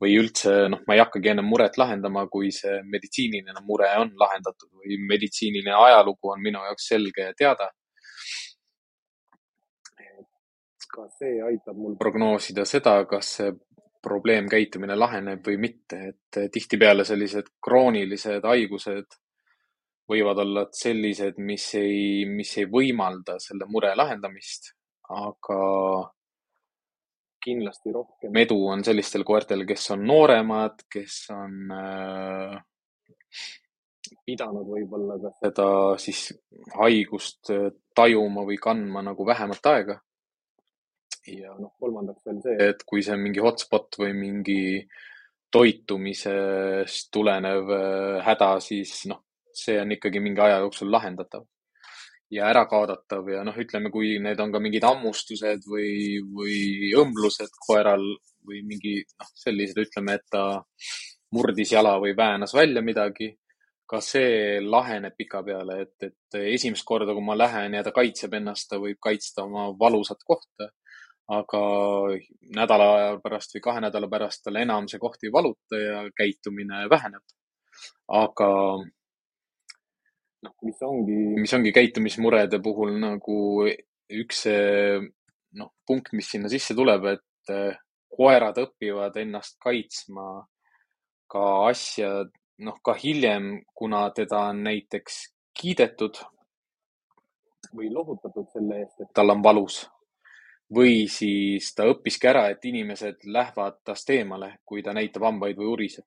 või 0.00 0.14
üldse, 0.16 0.52
noh, 0.72 0.80
ma 0.88 0.94
ei 0.96 1.02
hakkagi 1.02 1.28
ennem 1.28 1.44
muret 1.44 1.76
lahendama, 1.76 2.22
kui 2.32 2.48
see 2.56 2.78
meditsiiniline 2.88 3.60
mure 3.68 3.90
on 4.00 4.14
lahendatud 4.22 4.70
või 4.80 4.96
meditsiiniline 5.10 5.74
ajalugu 5.76 6.32
on 6.32 6.40
minu 6.40 6.62
jaoks 6.64 6.86
selge 6.88 7.26
ja 7.26 7.34
teada 7.36 7.68
ka 10.90 11.06
see 11.18 11.38
aitab 11.46 11.78
mul 11.78 11.96
prognoosida 12.00 12.64
seda, 12.68 12.96
kas 13.10 13.34
see 13.38 13.52
probleemkäitumine 14.02 14.96
laheneb 14.96 15.44
või 15.46 15.58
mitte, 15.60 15.98
et 16.12 16.38
tihtipeale 16.52 17.04
sellised 17.04 17.52
kroonilised 17.62 18.46
haigused 18.48 19.18
võivad 20.10 20.42
olla 20.42 20.66
sellised, 20.74 21.38
mis 21.38 21.66
ei, 21.78 22.24
mis 22.28 22.56
ei 22.58 22.68
võimalda 22.70 23.38
selle 23.42 23.68
mure 23.70 23.92
lahendamist, 23.96 24.72
aga 25.10 25.60
kindlasti 27.40 27.92
rohkem. 27.94 28.36
edu 28.36 28.58
on 28.68 28.84
sellistel 28.84 29.24
koertel, 29.24 29.64
kes 29.68 29.90
on 29.94 30.04
nooremad, 30.08 30.84
kes 30.92 31.22
on 31.34 31.72
äh, 31.76 32.58
pidanud 34.26 34.68
võib-olla 34.68 35.16
ka 35.22 35.32
seda 35.38 35.68
siis 36.02 36.26
haigust 36.76 37.52
tajuma 37.96 38.44
või 38.48 38.58
kandma 38.60 39.04
nagu 39.06 39.26
vähemat 39.26 39.70
aega. 39.72 40.00
Ja 41.30 41.52
noh, 41.58 41.74
kolmandaks 41.80 42.24
veel 42.26 42.40
see, 42.44 42.68
et 42.70 42.84
kui 42.88 43.04
see 43.04 43.14
on 43.14 43.22
mingi 43.22 43.42
hotspot 43.44 43.98
või 44.00 44.14
mingi 44.16 44.60
toitumisest 45.52 47.10
tulenev 47.12 47.72
äh, 47.74 48.20
häda, 48.24 48.54
siis 48.64 49.04
noh, 49.10 49.20
see 49.56 49.78
on 49.80 49.92
ikkagi 49.96 50.22
mingi 50.22 50.42
aja 50.44 50.60
jooksul 50.64 50.90
lahendatav 50.92 51.46
ja 52.30 52.46
ära 52.50 52.64
kaadatav 52.70 53.28
ja 53.32 53.42
noh, 53.46 53.56
ütleme, 53.58 53.90
kui 53.90 54.14
need 54.22 54.40
on 54.40 54.52
ka 54.54 54.62
mingid 54.62 54.86
hammustused 54.86 55.66
või, 55.70 56.20
või 56.36 56.92
õmblused 57.00 57.56
koeral 57.66 58.04
või 58.46 58.62
mingi 58.66 59.00
noh, 59.02 59.30
sellised, 59.42 59.80
ütleme, 59.82 60.18
et 60.18 60.26
ta 60.30 60.44
murdis 61.34 61.74
jala 61.74 61.96
või 62.02 62.14
väänas 62.16 62.54
välja 62.54 62.82
midagi. 62.82 63.34
ka 63.90 63.98
see 63.98 64.60
laheneb 64.62 65.16
pikapeale, 65.18 65.80
et, 65.82 66.04
et 66.06 66.36
esimest 66.54 66.84
korda, 66.86 67.10
kui 67.10 67.24
ma 67.26 67.34
lähen 67.34 67.74
ja 67.74 67.82
ta 67.82 67.90
kaitseb 67.90 68.36
ennast, 68.38 68.68
ta 68.70 68.78
võib 68.78 69.00
kaitsta 69.02 69.42
oma 69.42 69.64
valusat 69.80 70.22
kohta 70.22 70.68
aga 71.30 71.62
nädala 72.58 73.18
pärast 73.22 73.54
või 73.54 73.62
kahe 73.66 73.82
nädala 73.84 74.08
pärast 74.10 74.42
tal 74.44 74.58
enam 74.58 74.88
see 74.90 74.98
koht 75.02 75.22
ei 75.26 75.32
valuta 75.34 75.78
ja 75.78 76.00
käitumine 76.16 76.88
väheneb. 76.90 77.22
aga 78.08 78.48
noh, 80.46 80.54
mis 80.66 80.82
ongi, 80.86 81.18
mis 81.40 81.52
ongi 81.56 81.72
käitumismurede 81.76 82.60
puhul 82.64 82.96
nagu 83.02 83.38
üks 84.10 84.46
noh, 85.58 85.72
punkt, 85.86 86.12
mis 86.16 86.30
sinna 86.30 86.50
sisse 86.50 86.74
tuleb, 86.78 87.06
et 87.14 87.52
eh, 87.54 87.78
koerad 88.10 88.58
õpivad 88.62 89.16
ennast 89.22 89.58
kaitsma 89.62 90.26
ka 91.30 91.44
asja, 91.68 92.10
noh, 92.66 92.80
ka 92.84 92.94
hiljem, 92.98 93.52
kuna 93.74 94.08
teda 94.14 94.48
on 94.50 94.64
näiteks 94.66 95.22
kiidetud 95.56 96.18
või 97.76 97.90
lohutatud 97.92 98.48
selle 98.52 98.82
eest, 98.82 98.98
et 99.04 99.10
tal 99.14 99.30
on 99.34 99.42
valus 99.44 99.84
või 100.70 101.06
siis 101.10 101.72
ta 101.74 101.86
õppiski 101.90 102.28
ära, 102.30 102.44
et 102.50 102.64
inimesed 102.66 103.26
lähevad 103.26 103.80
tast 103.86 104.10
eemale, 104.14 104.56
kui 104.64 104.84
ta 104.86 104.94
näitab 104.94 105.26
hambaid 105.26 105.58
või 105.58 105.72
uriseb. 105.72 106.06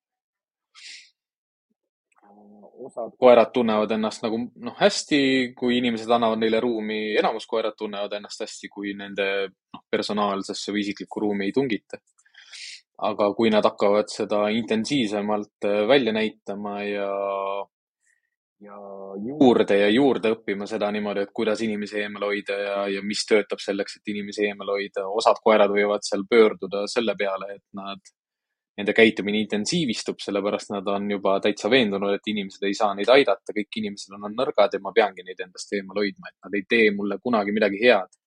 Osad 2.88 3.14
koerad 3.20 3.52
tunnevad 3.54 3.92
ennast 3.96 4.24
nagu 4.26 4.40
noh, 4.40 4.76
hästi, 4.80 5.20
kui 5.58 5.78
inimesed 5.80 6.12
annavad 6.12 6.42
neile 6.42 6.60
ruumi, 6.64 7.00
enamus 7.20 7.48
koerad 7.50 7.78
tunnevad 7.80 8.18
ennast 8.18 8.44
hästi, 8.46 8.70
kui 8.74 8.96
nende 8.98 9.28
noh, 9.50 9.84
personaalsesse 9.92 10.74
või 10.74 10.84
isiklikku 10.88 11.24
ruumi 11.26 11.50
ei 11.50 11.56
tungita. 11.56 12.02
aga 13.04 13.26
kui 13.34 13.50
nad 13.50 13.66
hakkavad 13.66 14.12
seda 14.12 14.48
intensiivsemalt 14.54 15.66
äh, 15.68 15.80
välja 15.90 16.14
näitama 16.14 16.84
ja 16.86 17.08
ja 18.64 18.78
juurde 19.20 19.78
ja 19.78 19.90
juurde 19.92 20.32
õppima 20.38 20.68
seda 20.70 20.88
niimoodi, 20.94 21.26
et 21.26 21.34
kuidas 21.36 21.62
inimesi 21.66 22.00
eemal 22.00 22.30
hoida 22.30 22.58
ja, 22.60 22.76
ja 22.96 23.02
mis 23.04 23.26
töötab 23.28 23.60
selleks, 23.60 23.98
et 23.98 24.12
inimesi 24.14 24.46
eemal 24.48 24.72
hoida. 24.76 25.08
osad 25.08 25.42
koerad 25.44 25.74
võivad 25.74 26.06
seal 26.08 26.24
pöörduda 26.30 26.86
selle 26.88 27.16
peale, 27.20 27.58
et 27.58 27.66
nad 27.76 28.14
nende 28.78 28.94
käitumine 28.98 29.44
intensiivistub, 29.44 30.18
sellepärast 30.24 30.72
nad 30.74 30.88
on 30.90 31.12
juba 31.12 31.38
täitsa 31.44 31.70
veendunud, 31.70 32.16
et 32.16 32.32
inimesed 32.32 32.66
ei 32.66 32.74
saa 32.78 32.94
neid 32.98 33.10
aidata, 33.14 33.54
kõik 33.54 33.80
inimesed 33.84 34.16
on 34.18 34.34
nõrgad 34.34 34.74
ja 34.74 34.82
ma 34.82 34.94
peangi 34.96 35.26
neid 35.26 35.44
endast 35.46 35.74
eemal 35.78 36.02
hoidma, 36.02 36.32
et 36.32 36.48
nad 36.48 36.58
ei 36.58 36.66
tee 36.70 36.90
mulle 36.96 37.20
kunagi 37.22 37.54
midagi 37.56 37.82
head. 37.84 38.20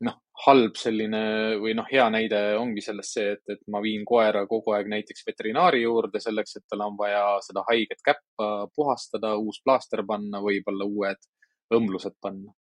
noh, 0.00 0.14
halb 0.46 0.78
selline 0.80 1.18
või 1.60 1.74
noh, 1.76 1.84
hea 1.90 2.06
näide 2.08 2.38
ongi 2.56 2.80
sellest 2.80 3.18
see, 3.18 3.34
et, 3.34 3.42
et 3.52 3.60
ma 3.68 3.82
viin 3.84 4.06
koera 4.08 4.46
kogu 4.48 4.72
aeg 4.72 4.88
näiteks 4.88 5.26
veterinaari 5.26 5.82
juurde 5.82 6.22
selleks, 6.24 6.56
et 6.56 6.64
tal 6.70 6.86
on 6.86 6.96
vaja 6.96 7.24
seda 7.44 7.66
haiget 7.68 8.00
käppa 8.06 8.48
puhastada, 8.76 9.34
uus 9.36 9.60
plaaster 9.64 10.06
panna, 10.08 10.40
võib-olla 10.40 10.88
uued 10.88 11.28
õmblused 11.76 12.16
panna 12.22 12.54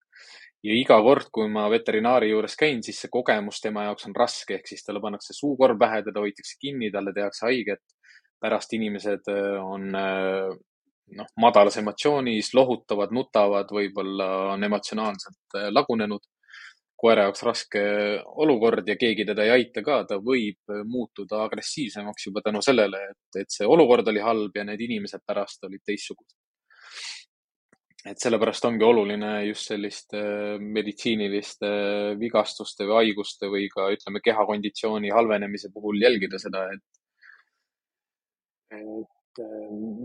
ja 0.64 0.76
iga 0.76 0.98
kord, 1.04 1.30
kui 1.34 1.48
ma 1.52 1.68
veterinaari 1.72 2.32
juures 2.34 2.58
käin, 2.60 2.82
siis 2.84 3.00
see 3.04 3.12
kogemus 3.12 3.62
tema 3.64 3.86
jaoks 3.88 4.10
on 4.10 4.16
raske, 4.18 4.58
ehk 4.58 4.68
siis 4.68 4.84
talle 4.86 5.02
pannakse 5.04 5.36
suukorv 5.38 5.80
pähe, 5.80 6.02
teda 6.08 6.24
hoitakse 6.24 6.58
kinni, 6.62 6.92
talle 6.92 7.16
tehakse 7.16 7.48
haiget. 7.48 7.86
pärast 8.40 8.74
inimesed 8.74 9.26
äh, 9.28 9.56
on 9.60 9.96
äh, 10.00 10.54
noh, 11.20 11.32
madalas 11.44 11.76
emotsioonis, 11.82 12.54
lohutavad, 12.56 13.12
nutavad, 13.12 13.72
võib-olla 13.76 14.28
on 14.54 14.64
emotsionaalselt 14.64 15.58
äh, 15.60 15.72
lagunenud. 15.72 16.24
koera 17.00 17.24
jaoks 17.24 17.44
raske 17.48 17.82
olukord 18.44 18.88
ja 18.88 18.98
keegi 19.00 19.24
teda 19.26 19.44
ei 19.44 19.52
aita 19.54 19.82
ka, 19.84 20.02
ta 20.04 20.18
võib 20.20 20.74
muutuda 20.84 21.46
agressiivsemaks 21.46 22.26
juba 22.28 22.42
tänu 22.44 22.62
sellele, 22.62 23.00
et, 23.12 23.40
et 23.42 23.52
see 23.56 23.68
olukord 23.68 24.08
oli 24.12 24.20
halb 24.20 24.56
ja 24.56 24.66
need 24.68 24.82
inimesed 24.84 25.24
pärast 25.28 25.64
olid 25.64 25.80
teistsugused 25.88 26.39
et 28.08 28.22
sellepärast 28.22 28.66
ongi 28.70 28.86
oluline 28.86 29.32
just 29.50 29.74
selliste 29.74 30.22
meditsiiniliste 30.60 31.70
vigastuste 32.20 32.88
või 32.88 32.96
haiguste 33.02 33.50
või 33.52 33.68
ka 33.74 33.90
ütleme, 33.92 34.22
kehakonditsiooni 34.24 35.12
halvenemise 35.12 35.72
puhul 35.74 36.00
jälgida 36.02 36.40
seda, 36.40 36.64
et, 36.74 36.86
et 38.80 39.44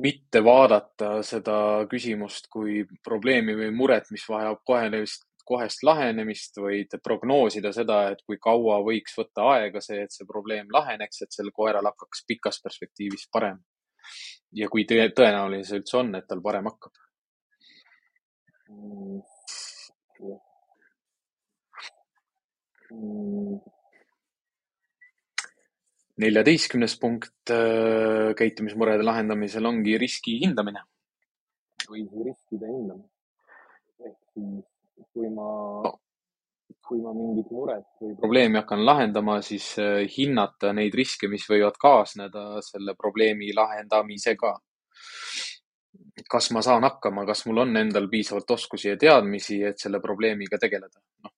mitte 0.03 0.43
vaadata 0.45 1.21
seda 1.27 1.59
küsimust 1.91 2.51
kui 2.53 2.83
probleemi 3.05 3.55
või 3.59 3.71
muret, 3.75 4.11
mis 4.15 4.27
vajab 4.29 4.61
kohenemist, 4.67 5.25
kohest 5.45 5.85
lahenemist, 5.85 6.59
vaid 6.61 6.97
prognoosida 7.05 7.73
seda, 7.77 8.01
et 8.15 8.23
kui 8.27 8.39
kaua 8.43 8.81
võiks 8.85 9.17
võtta 9.19 9.49
aega 9.55 9.83
see, 9.85 10.03
et 10.03 10.13
see 10.15 10.27
probleem 10.27 10.71
laheneks, 10.73 11.23
et 11.23 11.37
sel 11.37 11.51
koeral 11.55 11.91
hakkaks 11.91 12.25
pikas 12.29 12.61
perspektiivis 12.65 13.29
parem. 13.33 13.63
ja 14.53 14.69
kui 14.71 14.85
tõenäoline 14.87 15.65
see 15.65 15.81
üldse 15.81 15.97
on, 15.99 16.15
et 16.15 16.27
tal 16.29 16.43
parem 16.43 16.69
hakkab. 16.71 17.04
Neljateistkümnes 26.21 26.95
punkt 27.01 27.51
äh, 27.51 28.35
käitumismurede 28.39 29.05
lahendamisel 29.07 29.67
ongi 29.67 29.99
riski 29.99 30.39
hindamine. 30.43 30.85
Või 31.89 32.07
riskide 32.29 32.71
hindamine. 32.71 33.11
ehk 34.05 34.17
siis, 34.35 35.07
kui 35.13 35.31
ma, 35.33 35.49
kui 36.85 37.01
ma 37.03 37.15
mingit 37.17 37.51
muret 37.55 37.87
või 38.01 38.15
probleemi 38.21 38.61
hakkan 38.61 38.85
lahendama, 38.87 39.41
siis 39.43 39.73
äh, 39.83 40.05
hinnata 40.17 40.73
neid 40.77 40.95
riske, 40.95 41.29
mis 41.29 41.47
võivad 41.51 41.79
kaasneda 41.81 42.63
selle 42.65 42.95
probleemi 42.99 43.53
lahendamisega 43.57 44.55
kas 46.31 46.51
ma 46.55 46.63
saan 46.63 46.85
hakkama, 46.87 47.27
kas 47.27 47.45
mul 47.47 47.65
on 47.65 47.77
endal 47.77 48.09
piisavalt 48.11 48.51
oskusi 48.51 48.89
ja 48.89 48.99
teadmisi, 49.01 49.63
et 49.65 49.81
selle 49.81 50.01
probleemiga 50.01 50.59
tegeleda 50.59 51.01
no.. 51.25 51.33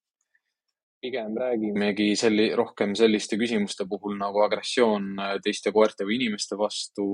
pigem 1.01 1.37
räägimegi 1.41 2.13
selli-, 2.17 2.53
rohkem 2.57 2.95
selliste 2.99 3.39
küsimuste 3.41 3.87
puhul 3.89 4.17
nagu 4.21 4.45
agressioon 4.45 5.17
teiste 5.45 5.73
koerte 5.73 6.05
või 6.05 6.21
inimeste 6.21 6.59
vastu 6.59 7.09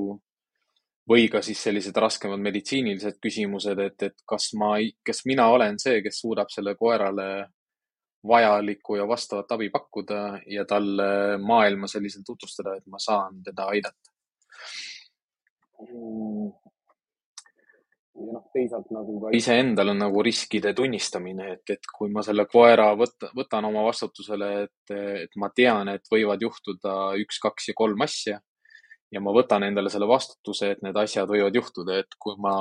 või 1.11 1.27
ka 1.31 1.43
siis 1.43 1.63
sellised 1.63 1.97
raskemad 1.99 2.39
meditsiinilised 2.43 3.19
küsimused, 3.23 3.79
et, 3.83 4.03
et 4.07 4.23
kas 4.27 4.53
ma, 4.59 4.77
kas 5.07 5.25
mina 5.27 5.49
olen 5.51 5.79
see, 5.83 5.99
kes 6.03 6.23
suudab 6.23 6.51
selle 6.51 6.77
koerale 6.79 7.29
vajalikku 8.29 9.01
ja 9.01 9.07
vastavat 9.11 9.51
abi 9.57 9.67
pakkuda 9.75 10.21
ja 10.47 10.65
talle 10.65 11.39
maailma 11.43 11.91
selliselt 11.91 12.23
tutvustada, 12.27 12.77
et 12.79 12.87
ma 12.87 13.03
saan 13.03 13.43
teda 13.43 13.67
aidata? 13.75 14.15
Mm 15.83 16.62
ja 18.13 18.35
noh, 18.35 18.45
teisalt 18.53 18.91
nagu 18.93 19.19
ka 19.23 19.33
iseendal 19.37 19.93
on 19.95 20.03
nagu 20.05 20.23
riskide 20.25 20.75
tunnistamine, 20.77 21.49
et, 21.57 21.65
et 21.77 21.91
kui 21.97 22.13
ma 22.13 22.25
selle 22.27 22.45
koera 22.51 22.91
võta, 22.99 23.31
võtan 23.37 23.69
oma 23.69 23.87
vastutusele, 23.87 24.51
et, 24.67 24.95
et 25.25 25.37
ma 25.41 25.49
tean, 25.55 25.89
et 25.95 26.09
võivad 26.13 26.43
juhtuda 26.45 26.97
üks, 27.23 27.41
kaks 27.43 27.71
ja 27.73 27.77
kolm 27.79 28.05
asja 28.05 28.39
ja 29.13 29.21
ma 29.21 29.35
võtan 29.35 29.65
endale 29.67 29.93
selle 29.93 30.09
vastutuse, 30.09 30.73
et 30.73 30.85
need 30.85 30.97
asjad 30.97 31.29
võivad 31.29 31.57
juhtuda, 31.57 32.01
et 32.03 32.17
kui 32.21 32.37
ma 32.41 32.55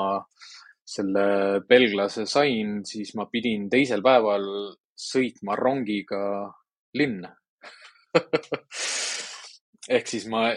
selle 0.88 1.61
belglase 1.68 2.26
sain, 2.28 2.82
siis 2.88 3.14
ma 3.15 3.28
pidin 3.32 3.69
teisel 3.72 4.03
päeval 4.03 4.44
sõitma 4.99 5.56
rongiga 5.60 6.23
linna. 6.98 7.32
Ehk 9.95 10.11
siis 10.11 10.28
ma 10.30 10.49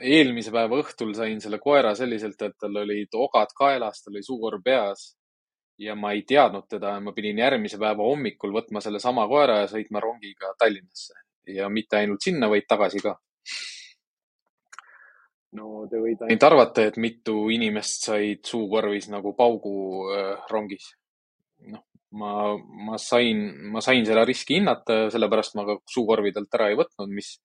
eelmise 0.00 0.52
päeva 0.54 0.78
õhtul 0.80 1.12
sain 1.16 1.40
selle 1.40 1.58
koera 1.62 1.94
selliselt, 1.98 2.40
et 2.42 2.56
tal 2.60 2.76
olid 2.82 3.14
ogad 3.18 3.52
kaelas, 3.56 4.02
tal 4.02 4.16
oli 4.16 4.24
suukorv 4.26 4.62
peas 4.64 5.12
ja 5.78 5.94
ma 5.98 6.12
ei 6.14 6.22
teadnud 6.22 6.68
teda. 6.70 6.98
ma 7.00 7.12
pidin 7.12 7.38
järgmise 7.38 7.78
päeva 7.78 8.06
hommikul 8.06 8.54
võtma 8.54 8.80
sellesama 8.80 9.26
koera 9.28 9.60
ja 9.62 9.70
sõitma 9.70 10.02
rongiga 10.02 10.54
Tallinnasse 10.58 11.14
ja 11.54 11.68
mitte 11.68 11.98
ainult 11.98 12.22
sinna, 12.24 12.48
vaid 12.48 12.66
tagasi 12.68 13.02
ka. 13.04 13.16
no 15.58 15.86
te 15.90 16.00
võite 16.02 16.28
ainult 16.28 16.46
arvata, 16.50 16.86
et 16.88 17.00
mitu 17.00 17.48
inimest 17.54 18.08
said 18.10 18.44
suukorvis 18.46 19.10
nagu 19.12 19.34
paugu 19.36 19.74
äh, 20.14 20.46
rongis. 20.50 20.94
noh, 21.70 21.84
ma, 22.18 22.54
ma 22.86 22.98
sain, 22.98 23.44
ma 23.72 23.82
sain 23.84 24.06
seda 24.06 24.24
riski 24.24 24.60
hinnata, 24.60 25.08
sellepärast 25.10 25.58
ma 25.58 25.66
ka 25.68 25.78
suukorvi 25.90 26.32
talt 26.32 26.54
ära 26.54 26.70
ei 26.70 26.78
võtnud, 26.78 27.10
mis 27.10 27.36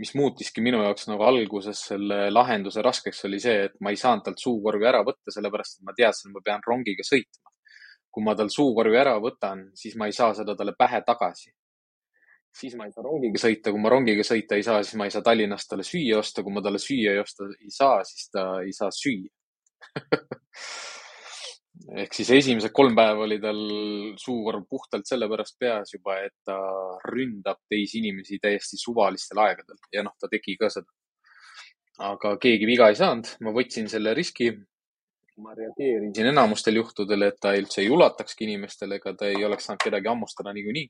mis 0.00 0.14
muutiski 0.18 0.62
minu 0.64 0.82
jaoks 0.82 1.08
nagu 1.10 1.24
alguses 1.26 1.80
selle 1.90 2.26
lahenduse 2.32 2.82
raskeks, 2.82 3.24
oli 3.28 3.40
see, 3.42 3.66
et 3.68 3.74
ma 3.80 3.92
ei 3.92 3.98
saanud 4.00 4.24
talt 4.26 4.40
suukorvi 4.42 4.88
ära 4.88 5.02
võtta, 5.06 5.34
sellepärast 5.34 5.78
et 5.78 5.88
ma 5.88 5.94
teadsin, 5.96 6.30
et 6.30 6.36
ma 6.36 6.44
pean 6.44 6.64
rongiga 6.66 7.06
sõitma. 7.06 7.50
kui 8.12 8.24
ma 8.24 8.34
tal 8.36 8.50
suukorvi 8.52 8.96
ära 9.00 9.14
võtan, 9.24 9.70
siis 9.74 9.94
ma 9.96 10.04
ei 10.04 10.12
saa 10.12 10.34
seda 10.36 10.52
talle 10.56 10.74
pähe 10.78 11.00
tagasi. 11.06 11.52
siis 12.52 12.74
ma 12.76 12.84
ei 12.84 12.92
saa 12.92 13.04
rongiga 13.04 13.40
sõita, 13.40 13.72
kui 13.72 13.80
ma 13.80 13.88
rongiga 13.88 14.24
sõita 14.28 14.56
ei 14.56 14.62
saa, 14.62 14.82
siis 14.82 14.98
ma 15.00 15.06
ei 15.08 15.10
saa 15.14 15.22
Tallinnast 15.22 15.68
talle 15.70 15.86
süüa 15.88 16.18
osta, 16.18 16.42
kui 16.42 16.52
ma 16.52 16.60
talle 16.60 16.78
süüa 16.78 17.14
ei 17.14 17.20
osta 17.22 17.48
ei 17.48 17.70
saa, 17.70 18.02
siis 18.04 18.28
ta 18.30 18.42
ei 18.60 18.72
saa 18.76 18.90
süüa 18.92 19.30
ehk 21.90 22.14
siis 22.14 22.30
esimesed 22.36 22.72
kolm 22.74 22.94
päeva 22.96 23.24
oli 23.26 23.38
tal 23.42 23.60
suukorv 24.20 24.64
puhtalt 24.70 25.08
sellepärast 25.08 25.56
peas 25.60 25.94
juba, 25.94 26.18
et 26.26 26.34
ta 26.46 26.56
ründab 27.08 27.60
teisi 27.70 28.00
inimesi 28.02 28.38
täiesti 28.42 28.78
suvalistel 28.80 29.40
aegadel 29.42 29.78
ja 29.94 30.04
noh, 30.06 30.14
ta 30.20 30.30
tegi 30.32 30.56
ka 30.60 30.70
seda. 30.72 30.88
aga 32.02 32.36
keegi 32.42 32.66
viga 32.66 32.88
ei 32.90 32.98
saanud, 32.98 33.28
ma 33.44 33.52
võtsin 33.54 33.88
selle 33.92 34.14
riski. 34.14 34.52
ma 35.42 35.54
reageerisin 35.56 36.28
enamustel 36.28 36.76
juhtudel, 36.76 37.28
et 37.28 37.38
ta 37.40 37.54
üldse 37.56 37.80
ei 37.82 37.90
ulatakski 37.90 38.44
inimestele, 38.44 39.00
ega 39.00 39.14
ta 39.16 39.30
ei 39.30 39.44
oleks 39.44 39.66
saanud 39.66 39.82
kedagi 39.84 40.08
hammustada 40.08 40.52
niikuinii. 40.52 40.88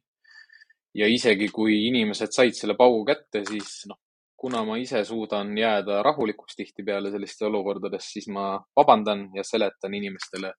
ja 0.94 1.06
isegi 1.08 1.48
kui 1.48 1.86
inimesed 1.88 2.32
said 2.32 2.58
selle 2.58 2.76
paugu 2.76 3.04
kätte, 3.04 3.44
siis 3.48 3.86
noh, 3.88 3.98
kuna 4.36 4.64
ma 4.66 4.76
ise 4.76 5.04
suudan 5.06 5.56
jääda 5.56 6.02
rahulikuks 6.02 6.56
tihtipeale 6.58 7.10
sellistes 7.14 7.46
olukordades, 7.46 8.10
siis 8.12 8.28
ma 8.28 8.58
vabandan 8.76 9.28
ja 9.36 9.44
seletan 9.46 9.94
inimestele 9.94 10.52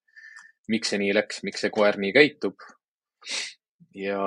miks 0.71 0.93
see 0.93 1.01
nii 1.01 1.13
läks, 1.15 1.43
miks 1.43 1.65
see 1.65 1.73
koer 1.73 1.99
nii 1.99 2.13
käitub. 2.15 2.55
ja 3.95 4.19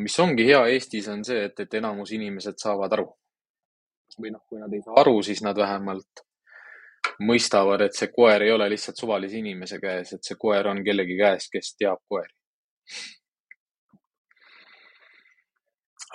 mis 0.00 0.18
ongi 0.20 0.46
hea 0.48 0.62
Eestis, 0.72 1.08
on 1.08 1.24
see, 1.24 1.44
et, 1.48 1.60
et 1.60 1.74
enamus 1.80 2.12
inimesed 2.16 2.58
saavad 2.62 2.92
aru. 2.98 3.10
või 4.20 4.32
noh, 4.32 4.40
kui 4.48 4.60
nad 4.60 4.72
ei 4.72 4.80
saa 4.84 4.96
aru, 5.02 5.20
siis 5.22 5.42
nad 5.44 5.58
vähemalt 5.58 6.24
mõistavad, 7.20 7.82
et 7.84 7.94
see 7.96 8.08
koer 8.12 8.42
ei 8.46 8.52
ole 8.52 8.68
lihtsalt 8.72 8.98
suvalise 8.98 9.38
inimese 9.38 9.78
käes, 9.82 10.12
et 10.16 10.24
see 10.24 10.38
koer 10.40 10.68
on 10.70 10.82
kellegi 10.84 11.16
käes, 11.18 11.48
kes 11.52 11.74
teab 11.76 12.00
koeri. 12.08 12.32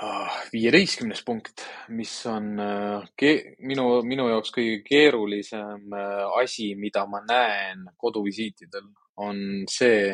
Ah, 0.02 0.34
viieteistkümnes 0.50 1.20
punkt, 1.22 1.62
mis 1.94 2.14
on 2.26 2.56
äh, 2.58 3.26
minu, 3.70 3.84
minu 4.08 4.26
jaoks 4.32 4.50
kõige 4.56 4.80
keerulisem 4.88 5.94
äh, 5.94 6.24
asi, 6.42 6.72
mida 6.74 7.04
ma 7.06 7.20
näen 7.28 7.84
koduvisiitidel, 8.02 8.88
on 9.18 9.38
see, 9.70 10.12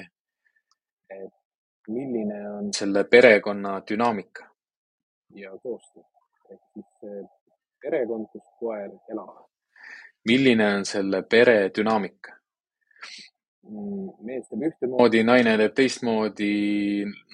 et 1.09 1.33
milline 1.87 2.39
on 2.49 2.73
selle 2.73 3.03
perekonna 3.03 3.81
dünaamika 3.89 4.47
ja 5.35 5.51
koostöö. 5.63 6.03
ehk 6.51 6.61
siis 6.73 6.85
see 7.01 7.23
perekond, 7.81 8.27
kus 8.31 8.43
koer 8.59 8.89
elab. 9.11 9.45
milline 10.25 10.75
on 10.75 10.85
selle 10.85 11.23
pere 11.23 11.69
dünaamika? 11.77 12.37
mees 14.23 14.45
teeb 14.47 14.63
ühtemoodi, 14.69 15.21
naine 15.27 15.55
teeb 15.59 15.73
teistmoodi, 15.75 16.51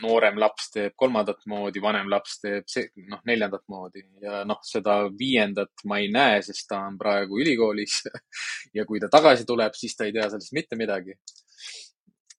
noorem 0.01 0.39
laps 0.41 0.71
teeb 0.73 0.95
kolmandat 0.97 1.43
moodi, 1.49 1.81
vanem 1.83 2.09
laps 2.09 2.39
teeb 2.41 2.65
see, 2.69 2.87
noh, 3.11 3.21
neljandat 3.29 3.63
moodi 3.69 4.01
ja 4.23 4.41
noh, 4.49 4.61
seda 4.65 4.97
viiendat 5.19 5.85
ma 5.89 5.99
ei 6.01 6.09
näe, 6.13 6.41
sest 6.45 6.65
ta 6.71 6.81
on 6.87 6.97
praegu 6.97 7.37
ülikoolis 7.43 7.99
ja 8.77 8.87
kui 8.89 9.01
ta 9.03 9.11
tagasi 9.13 9.45
tuleb, 9.45 9.77
siis 9.77 9.95
ta 9.97 10.07
ei 10.09 10.15
tea 10.15 10.29
sellest 10.31 10.55
mitte 10.57 10.79
midagi. 10.79 11.17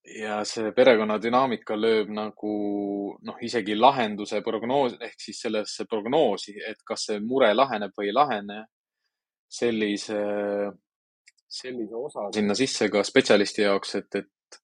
Ja 0.04 0.42
see 0.44 0.72
perekonna 0.76 1.16
dünaamika 1.22 1.76
lööb 1.78 2.10
nagu 2.12 2.54
noh, 3.24 3.36
isegi 3.40 3.76
lahenduse 3.78 4.42
prognoos 4.44 4.98
ehk 5.00 5.20
siis 5.20 5.40
sellesse 5.46 5.86
prognoosi, 5.88 6.58
et 6.60 6.82
kas 6.84 7.08
see 7.08 7.20
mure 7.24 7.48
laheneb 7.54 7.94
või 7.96 8.10
ei 8.10 8.16
lahene, 8.16 8.58
sellise 9.48 10.20
sellise 11.54 11.94
osa 11.94 12.28
sinna 12.34 12.54
sisse 12.58 12.88
ka 12.90 13.02
spetsialisti 13.06 13.62
jaoks, 13.62 13.94
et, 14.00 14.14
et 14.20 14.58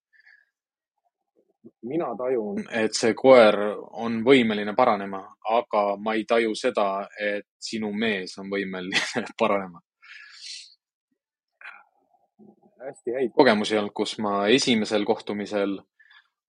mina 1.89 2.11
tajun, 2.19 2.65
et 2.83 2.97
see 2.97 3.15
koer 3.17 3.57
on 4.03 4.21
võimeline 4.27 4.75
paranema, 4.77 5.23
aga 5.57 5.85
ma 6.03 6.17
ei 6.19 6.25
taju 6.29 6.55
seda, 6.59 6.89
et 7.17 7.49
sinu 7.61 7.93
mees 7.93 8.37
on 8.43 8.51
võimeline 8.53 9.25
paranema. 9.41 9.81
Hästi 12.86 13.15
häid 13.16 13.32
kogemusi 13.36 13.78
olnud, 13.78 13.94
kus 13.94 14.19
ma 14.19 14.47
esimesel 14.48 15.05
kohtumisel 15.09 15.78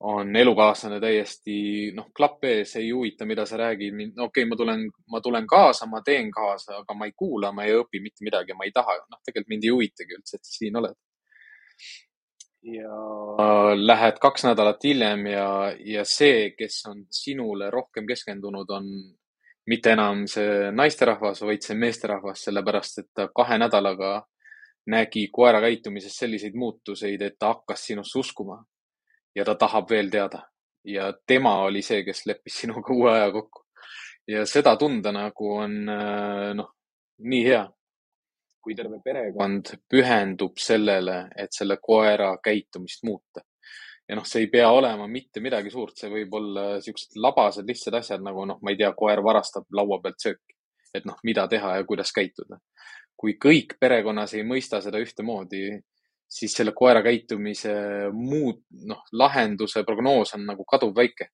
on 0.02 0.36
elukaaslane 0.36 0.98
täiesti 1.02 1.56
noh, 1.94 2.08
klapp 2.18 2.46
ees, 2.50 2.74
ei 2.80 2.90
huvita, 2.90 3.26
mida 3.30 3.46
sa 3.46 3.58
räägid. 3.58 3.94
okei 3.94 4.24
okay,, 4.26 4.46
ma 4.50 4.56
tulen, 4.58 4.88
ma 5.12 5.22
tulen 5.22 5.48
kaasa, 5.48 5.86
ma 5.86 6.02
teen 6.02 6.32
kaasa, 6.32 6.80
aga 6.82 6.94
ma 6.98 7.06
ei 7.06 7.14
kuula, 7.16 7.52
ma 7.52 7.66
ei 7.66 7.76
õpi 7.78 8.02
mitte 8.02 8.26
midagi, 8.26 8.58
ma 8.58 8.66
ei 8.66 8.74
taha. 8.74 8.98
noh, 9.10 9.22
tegelikult 9.26 9.54
mind 9.54 9.68
ei 9.68 9.74
huvitagi 9.76 10.18
üldse, 10.18 10.40
et 10.40 10.54
siin 10.56 10.82
oled. 10.82 10.98
ja 12.62 13.76
lähed 13.76 14.20
kaks 14.22 14.46
nädalat 14.46 14.84
hiljem 14.84 15.26
ja, 15.32 15.48
ja 15.86 16.06
see, 16.06 16.52
kes 16.58 16.82
on 16.90 17.06
sinule 17.10 17.70
rohkem 17.74 18.06
keskendunud, 18.10 18.70
on 18.70 18.90
mitte 19.70 19.94
enam 19.94 20.26
see 20.30 20.70
naisterahvas, 20.74 21.42
vaid 21.46 21.66
see 21.66 21.78
meesterahvas, 21.78 22.46
sellepärast 22.48 23.04
et 23.04 23.10
ta 23.14 23.30
kahe 23.36 23.58
nädalaga 23.62 24.22
nägi 24.88 25.28
koera 25.32 25.62
käitumises 25.62 26.16
selliseid 26.18 26.56
muutuseid, 26.58 27.22
et 27.22 27.36
ta 27.40 27.54
hakkas 27.54 27.86
sinusse 27.86 28.20
uskuma 28.20 28.58
ja 29.36 29.46
ta 29.46 29.56
tahab 29.56 29.90
veel 29.90 30.10
teada. 30.10 30.48
ja 30.84 31.14
tema 31.28 31.60
oli 31.62 31.82
see, 31.86 32.04
kes 32.04 32.26
leppis 32.26 32.56
sinuga 32.62 32.94
uue 32.94 33.12
aja 33.12 33.32
kokku. 33.32 33.66
ja 34.28 34.46
seda 34.46 34.76
tunda 34.76 35.12
nagu 35.12 35.54
on 35.54 35.90
äh, 35.90 36.54
noh, 36.58 36.72
nii 37.20 37.44
hea, 37.46 37.62
kui 38.62 38.76
terve 38.76 39.00
perekond 39.04 39.74
pühendub 39.90 40.58
sellele, 40.62 41.24
et 41.38 41.54
selle 41.54 41.78
koera 41.82 42.36
käitumist 42.44 43.04
muuta. 43.04 43.42
ja 44.10 44.18
noh, 44.18 44.26
see 44.26 44.46
ei 44.46 44.50
pea 44.52 44.70
olema 44.72 45.08
mitte 45.08 45.40
midagi 45.40 45.72
suurt, 45.72 45.96
see 45.98 46.10
võib 46.10 46.34
olla 46.36 46.66
siuksed 46.82 47.16
labased, 47.22 47.68
lihtsad 47.68 47.96
asjad 48.02 48.26
nagu 48.26 48.46
noh, 48.46 48.60
ma 48.62 48.74
ei 48.74 48.80
tea, 48.82 48.92
koer 48.98 49.22
varastab 49.24 49.70
laua 49.78 50.02
pealt 50.04 50.20
sööki. 50.20 50.58
et 50.94 51.06
noh, 51.06 51.16
mida 51.24 51.48
teha 51.48 51.78
ja 51.78 51.84
kuidas 51.88 52.12
käituda. 52.12 52.58
Kui 53.22 53.36
kõik 53.38 53.76
perekonnas 53.80 54.34
ei 54.34 54.46
mõista 54.48 54.80
seda 54.82 54.98
ühtemoodi, 55.02 55.76
siis 56.32 56.56
selle 56.58 56.74
koera 56.74 57.04
käitumise 57.06 57.74
muud, 58.16 58.64
noh, 58.90 59.04
lahenduse 59.14 59.84
prognoos 59.86 60.34
on 60.38 60.48
nagu 60.50 60.66
kaduvväike. 60.66 61.30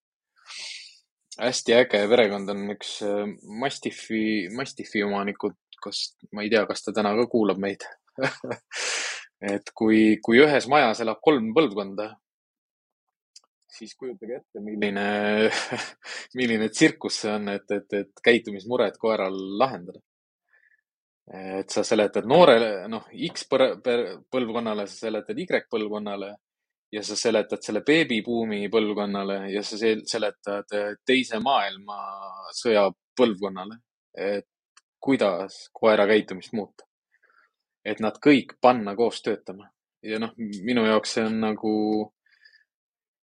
hästi 1.38 1.73
äge 1.77 1.99
perekond 2.09 2.49
on 2.49 2.73
üks 2.73 2.97
äh, 3.05 3.27
Mastiffi, 3.61 4.49
Mastiffi 4.57 5.03
omanikud, 5.05 5.55
kas, 5.84 6.18
ma 6.34 6.43
ei 6.43 6.49
tea, 6.49 6.65
kas 6.65 6.81
ta 6.84 6.93
täna 6.97 7.14
ka 7.15 7.27
kuulab 7.30 7.61
meid 7.61 7.85
et 9.53 9.69
kui, 9.77 10.18
kui 10.26 10.41
ühes 10.41 10.68
majas 10.68 11.03
elab 11.05 11.22
kolm 11.22 11.51
põlvkonda, 11.53 12.09
siis 13.77 13.93
kujutage 13.95 14.41
ette, 14.41 14.64
milline 14.65 15.07
milline 16.39 16.72
tsirkus 16.73 17.22
see 17.22 17.35
on, 17.38 17.53
et, 17.53 17.69
et, 17.72 17.99
et 18.01 18.26
käitumismured 18.26 18.97
koeral 19.01 19.38
lahendada 19.61 20.01
et 21.28 21.70
sa 21.70 21.84
seletad 21.84 22.28
noorele, 22.30 22.88
noh, 22.88 23.08
X 23.28 23.48
põlvkonnale, 23.52 24.88
sa 24.88 25.08
seletad 25.08 25.40
Y 25.40 25.48
põlvkonnale 25.70 26.34
ja 26.91 27.04
sa 27.04 27.18
seletad 27.20 27.64
selle 27.64 27.82
beebibuumi 27.84 28.70
põlvkonnale 28.72 29.41
ja 29.52 29.64
sa 29.64 29.80
seletad 29.80 30.78
teise 31.06 31.41
maailmasõja 31.44 32.88
põlvkonnale, 33.18 33.82
et 34.16 34.48
kuidas 35.04 35.68
koera 35.74 36.08
käitumist 36.08 36.54
muuta. 36.54 36.84
et 37.88 38.02
nad 38.04 38.18
kõik 38.20 38.58
panna 38.60 38.91
koos 38.99 39.22
töötama 39.24 39.70
ja 40.04 40.18
noh, 40.20 40.34
minu 40.38 40.84
jaoks 40.84 41.14
see 41.16 41.24
on 41.24 41.38
nagu 41.40 41.74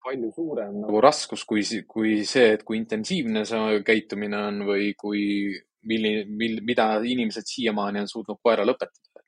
palju 0.05 0.29
suurem 0.37 0.75
nagu 0.83 1.01
raskus 1.01 1.47
kui, 1.49 1.63
kui 1.89 2.25
see, 2.29 2.53
et 2.57 2.65
kui 2.65 2.77
intensiivne 2.77 3.47
see 3.49 3.81
käitumine 3.87 4.37
on 4.51 4.63
või 4.69 4.93
kui 5.01 5.23
milline, 5.83 6.25
mil-, 6.29 6.61
mida 6.67 6.93
inimesed 7.05 7.47
siiamaani 7.47 8.01
on 8.05 8.09
suutnud 8.09 8.41
koerale 8.43 8.75
õpetada. 8.77 9.25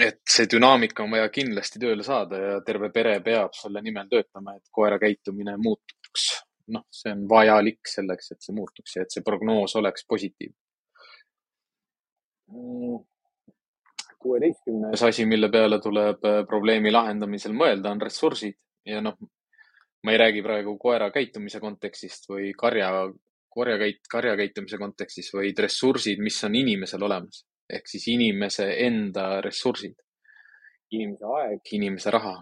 et 0.00 0.22
see 0.34 0.48
dünaamika 0.48 1.04
on 1.04 1.10
vaja 1.12 1.28
kindlasti 1.28 1.80
tööle 1.80 2.04
saada 2.06 2.38
ja 2.40 2.60
terve 2.64 2.88
pere 2.90 3.18
peab 3.20 3.52
selle 3.52 3.82
nimel 3.84 4.08
töötama, 4.08 4.56
et 4.56 4.70
koera 4.72 4.98
käitumine 4.98 5.56
muutuks. 5.56 6.28
noh, 6.72 6.86
see 6.94 7.12
on 7.12 7.26
vajalik 7.28 7.88
selleks, 7.90 8.32
et 8.32 8.40
see 8.40 8.54
muutuks 8.56 8.96
ja 8.96 9.02
et 9.02 9.10
see 9.14 9.24
prognoos 9.26 9.76
oleks 9.76 10.06
positiivne. 10.08 10.56
kuueteistkümnes 14.22 15.02
asi, 15.02 15.24
mille 15.26 15.48
peale 15.50 15.80
tuleb 15.82 16.24
äh, 16.28 16.42
probleemi 16.46 16.92
lahendamisel 16.92 17.54
mõelda, 17.56 17.90
on 17.90 18.00
ressursid 18.00 18.58
ja 18.86 19.00
noh, 19.02 19.16
ma 20.04 20.12
ei 20.12 20.18
räägi 20.18 20.42
praegu 20.42 20.76
koera 20.78 21.10
käitumise 21.14 21.60
kontekstist 21.60 22.28
või 22.30 22.52
karja 22.58 22.90
korjakäit-, 23.56 24.08
karjakäitumise 24.10 24.78
kontekstis, 24.78 25.32
vaid 25.34 25.58
ressursid, 25.58 26.22
mis 26.22 26.38
on 26.44 26.54
inimesel 26.54 27.02
olemas. 27.02 27.44
ehk 27.72 27.86
siis 27.88 28.08
inimese 28.12 28.66
enda 28.86 29.40
ressursid. 29.40 29.94
inimese 30.92 31.24
aeg, 31.24 31.60
inimese 31.72 32.10
raha. 32.10 32.34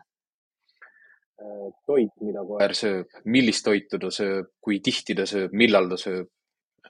Äh, 1.40 1.68
toit, 1.86 2.10
mida 2.20 2.42
koer 2.44 2.74
sööb, 2.74 3.14
millist 3.24 3.64
toitu 3.64 3.98
ta 3.98 4.10
sööb, 4.10 4.50
kui 4.60 4.80
tihti 4.80 5.14
ta 5.14 5.26
sööb, 5.26 5.52
millal 5.52 5.88
ta 5.88 5.96
sööb. 5.96 6.28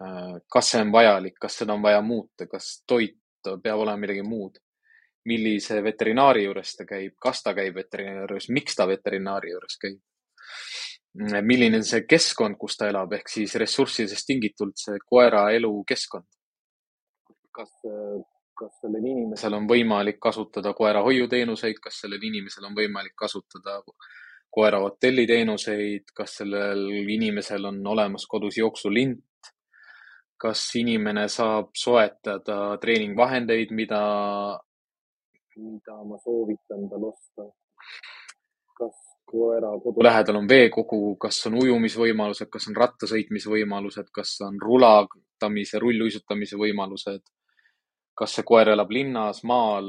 Äh, 0.00 0.40
kas 0.48 0.72
see 0.72 0.80
on 0.80 0.92
vajalik, 0.92 1.36
kas 1.40 1.60
seda 1.60 1.76
on 1.76 1.82
vaja 1.82 2.00
muuta, 2.00 2.46
kas 2.46 2.82
toit 2.86 3.18
peab 3.44 3.78
olema 3.78 3.96
midagi 3.96 4.22
muud? 4.22 4.58
millise 5.28 5.82
veterinaari 5.84 6.44
juures 6.46 6.76
ta 6.76 6.86
käib, 6.88 7.14
kas 7.20 7.42
ta 7.44 7.54
käib 7.56 7.76
veterinaari 7.76 8.34
juures, 8.34 8.48
miks 8.56 8.76
ta 8.78 8.86
veterinaari 8.88 9.52
juures 9.52 9.76
käib? 9.82 9.98
Milline 11.18 11.80
on 11.80 11.84
see 11.86 12.04
keskkond, 12.06 12.56
kus 12.58 12.76
ta 12.78 12.88
elab, 12.90 13.12
ehk 13.18 13.28
siis 13.28 13.54
ressurssidest 13.58 14.26
tingitult 14.26 14.78
see 14.78 14.98
koera 15.06 15.50
elukeskkond. 15.56 16.28
kas, 17.50 17.72
kas 18.60 18.76
sellel 18.80 19.04
inimesel 19.04 19.56
on 19.56 19.66
võimalik 19.68 20.20
kasutada 20.22 20.72
koera 20.76 21.02
hoiuteenuseid, 21.02 21.80
kas 21.82 21.98
sellel 22.04 22.22
inimesel 22.22 22.68
on 22.68 22.76
võimalik 22.76 23.16
kasutada 23.18 23.80
koera 24.50 24.80
hotelliteenuseid, 24.84 26.12
kas 26.14 26.36
sellel 26.40 26.86
inimesel 27.16 27.66
on 27.70 27.82
olemas 27.86 28.26
kodus 28.30 28.58
jooksulint, 28.58 29.50
kas 30.40 30.62
inimene 30.80 31.26
saab 31.28 31.74
soetada 31.76 32.76
treeningvahendeid, 32.82 33.74
mida, 33.76 34.02
mida 35.58 36.00
ma 36.06 36.18
soovitan 36.24 36.88
tal 36.90 37.10
osta 37.12 37.50
koera 39.30 39.70
kodu 39.82 40.02
lähedal 40.04 40.38
on 40.40 40.48
veekogu, 40.48 41.16
kas 41.22 41.38
on 41.48 41.58
ujumisvõimalused, 41.62 42.50
kas 42.52 42.68
on 42.70 42.76
rattasõitmisvõimalused, 42.78 44.08
kas 44.14 44.36
on 44.46 44.58
rulatamise, 44.62 45.78
rulluisutamise 45.82 46.58
võimalused. 46.60 47.22
kas 48.20 48.34
see 48.36 48.44
koer 48.44 48.68
elab 48.68 48.90
linnas, 48.92 49.38
maal, 49.48 49.86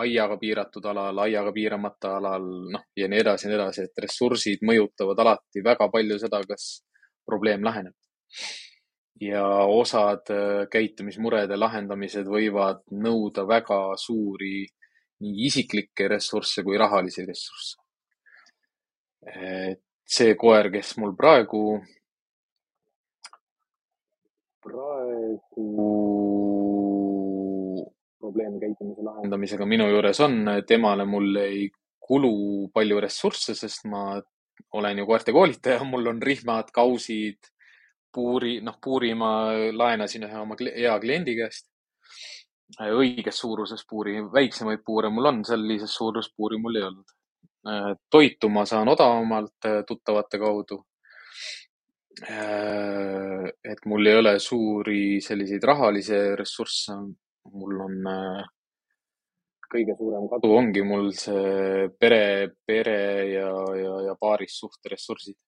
aiaga 0.00 0.38
piiratud 0.40 0.86
alal, 0.88 1.18
aiaga 1.26 1.52
piiramata 1.52 2.14
alal, 2.16 2.46
noh 2.72 2.86
ja 2.96 3.08
nii 3.10 3.20
edasi 3.20 3.46
ja 3.46 3.50
nii 3.50 3.58
edasi, 3.58 3.84
et 3.84 4.00
ressursid 4.04 4.62
mõjutavad 4.64 5.18
alati 5.20 5.64
väga 5.64 5.90
palju 5.92 6.16
seda, 6.22 6.40
kas 6.48 6.70
probleem 7.26 7.66
laheneb. 7.66 7.94
ja 9.20 9.44
osad 9.68 10.30
äh, 10.32 10.64
käitumismurede 10.72 11.56
lahendamised 11.56 12.24
võivad 12.24 12.80
nõuda 13.04 13.44
väga 13.44 13.80
suuri 14.00 14.64
nii 15.20 15.46
isiklikke 15.50 16.08
ressursse 16.08 16.64
kui 16.64 16.78
rahalisi 16.80 17.26
ressursse 17.28 17.76
see 19.20 20.34
koer, 20.40 20.70
kes 20.72 20.96
mul 20.98 21.12
praegu, 21.16 21.62
praegu 24.64 25.66
probleem 28.20 28.58
käitumise 28.62 29.04
lahendamisega 29.04 29.68
minu 29.68 29.88
juures 29.90 30.20
on, 30.24 30.42
temale 30.66 31.06
mul 31.08 31.36
ei 31.42 31.68
kulu 32.00 32.68
palju 32.74 33.00
ressursse, 33.00 33.54
sest 33.54 33.86
ma 33.90 34.04
olen 34.76 34.98
ju 34.98 35.06
koerte 35.06 35.32
koolitaja, 35.32 35.84
mul 35.84 36.10
on 36.10 36.20
rihmad, 36.22 36.72
kausid, 36.74 37.50
puuri, 38.12 38.58
noh, 38.64 38.76
puuri 38.82 39.14
ma 39.14 39.30
laenasin 39.72 40.26
ühe 40.26 40.42
oma 40.42 40.58
hea 40.64 40.98
kliendi 41.00 41.36
käest. 41.38 41.68
õiges 42.80 43.40
suuruses 43.42 43.82
puuri, 43.88 44.20
väiksemaid 44.32 44.84
puure 44.86 45.08
mul 45.10 45.26
on, 45.26 45.40
sellises 45.44 45.94
suuruses 45.94 46.30
puuri 46.36 46.58
mul 46.58 46.76
ei 46.78 46.84
olnud 46.86 47.19
toitu 48.10 48.48
ma 48.48 48.64
saan 48.64 48.88
odavamalt 48.88 49.68
tuttavate 49.86 50.38
kaudu. 50.38 50.84
et 53.72 53.84
mul 53.86 54.06
ei 54.06 54.16
ole 54.18 54.38
suuri 54.38 55.20
selliseid 55.20 55.62
rahalisi 55.62 56.36
ressursse. 56.36 56.92
mul 57.52 57.80
on 57.80 57.94
kõige 59.70 59.94
suurem 59.96 60.26
kadu 60.28 60.50
ongi 60.56 60.82
mul 60.82 61.12
see 61.14 61.88
pere, 61.98 62.50
pere 62.66 62.98
ja, 63.30 63.52
ja, 63.78 63.94
ja 64.08 64.16
paarissuhte 64.20 64.92
ressursid 64.92 65.38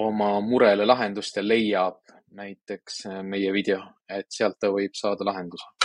oma 0.00 0.30
murele 0.42 0.86
lahendust 0.86 1.36
ja 1.36 1.44
leiab 1.44 2.00
näiteks 2.34 3.04
meie 3.26 3.52
video, 3.52 3.82
et 4.08 4.30
sealt 4.30 4.58
ta 4.62 4.70
võib 4.74 4.94
saada 4.98 5.26
lahenduse 5.26 5.79